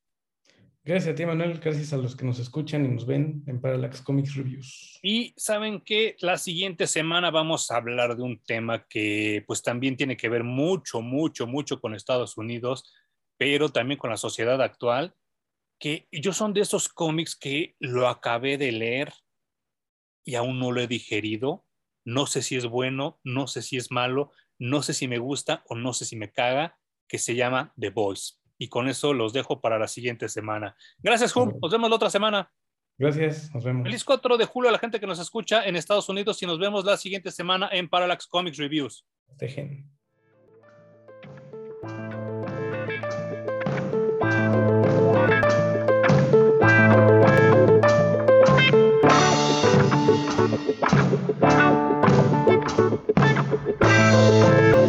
Gracias 0.83 1.13
a 1.13 1.15
ti, 1.15 1.25
Manuel. 1.25 1.59
Gracias 1.59 1.93
a 1.93 1.97
los 1.97 2.15
que 2.15 2.25
nos 2.25 2.37
escuchan 2.37 2.85
y 2.85 2.89
nos 2.89 3.07
ven 3.07 3.43
en 3.47 3.59
Parallax 3.59 4.03
Comics 4.03 4.35
Reviews. 4.35 4.99
Y 5.01 5.33
saben 5.35 5.81
que 5.81 6.15
la 6.19 6.37
siguiente 6.37 6.85
semana 6.85 7.31
vamos 7.31 7.71
a 7.71 7.77
hablar 7.77 8.15
de 8.15 8.21
un 8.21 8.39
tema 8.43 8.85
que 8.87 9.43
pues 9.47 9.63
también 9.63 9.97
tiene 9.97 10.15
que 10.15 10.29
ver 10.29 10.43
mucho, 10.43 11.01
mucho, 11.01 11.47
mucho 11.47 11.81
con 11.81 11.95
Estados 11.95 12.37
Unidos, 12.37 12.93
pero 13.35 13.69
también 13.69 13.97
con 13.97 14.11
la 14.11 14.17
sociedad 14.17 14.61
actual, 14.61 15.15
que 15.79 16.07
yo 16.11 16.33
son 16.33 16.53
de 16.53 16.61
esos 16.61 16.87
cómics 16.87 17.35
que 17.35 17.75
lo 17.79 18.07
acabé 18.07 18.59
de 18.59 18.71
leer 18.71 19.11
y 20.23 20.35
aún 20.35 20.59
no 20.59 20.71
lo 20.71 20.81
he 20.81 20.87
digerido. 20.87 21.64
No 22.05 22.27
sé 22.27 22.41
si 22.41 22.55
es 22.55 22.65
bueno, 22.65 23.19
no 23.23 23.47
sé 23.47 23.61
si 23.61 23.77
es 23.77 23.91
malo, 23.91 24.31
no 24.57 24.81
sé 24.81 24.93
si 24.93 25.07
me 25.07 25.17
gusta 25.17 25.63
o 25.67 25.75
no 25.75 25.91
sé 25.91 26.05
si 26.05 26.15
me 26.15 26.31
caga, 26.31 26.77
que 27.07 27.17
se 27.17 27.35
llama 27.35 27.73
The 27.79 27.89
Voice. 27.89 28.35
Y 28.57 28.69
con 28.69 28.87
eso 28.87 29.13
los 29.13 29.33
dejo 29.33 29.59
para 29.59 29.77
la 29.77 29.87
siguiente 29.87 30.29
semana. 30.29 30.77
Gracias, 30.99 31.35
Hum. 31.35 31.53
Nos 31.61 31.71
vemos 31.71 31.89
la 31.89 31.95
otra 31.97 32.09
semana. 32.09 32.51
Gracias, 32.97 33.53
nos 33.53 33.63
vemos. 33.63 33.83
Feliz 33.83 34.03
4 34.05 34.37
de 34.37 34.45
julio 34.45 34.69
a 34.69 34.71
la 34.71 34.79
gente 34.79 34.99
que 34.99 35.07
nos 35.07 35.19
escucha 35.19 35.65
en 35.65 35.75
Estados 35.75 36.07
Unidos 36.07 36.41
y 36.41 36.45
nos 36.45 36.59
vemos 36.59 36.85
la 36.85 36.95
siguiente 36.95 37.31
semana 37.31 37.69
en 37.71 37.89
Parallax 37.89 38.25
Comics 38.27 38.57
Reviews. 38.57 39.05
Dejen. 39.37 39.94
Então... 53.67 54.84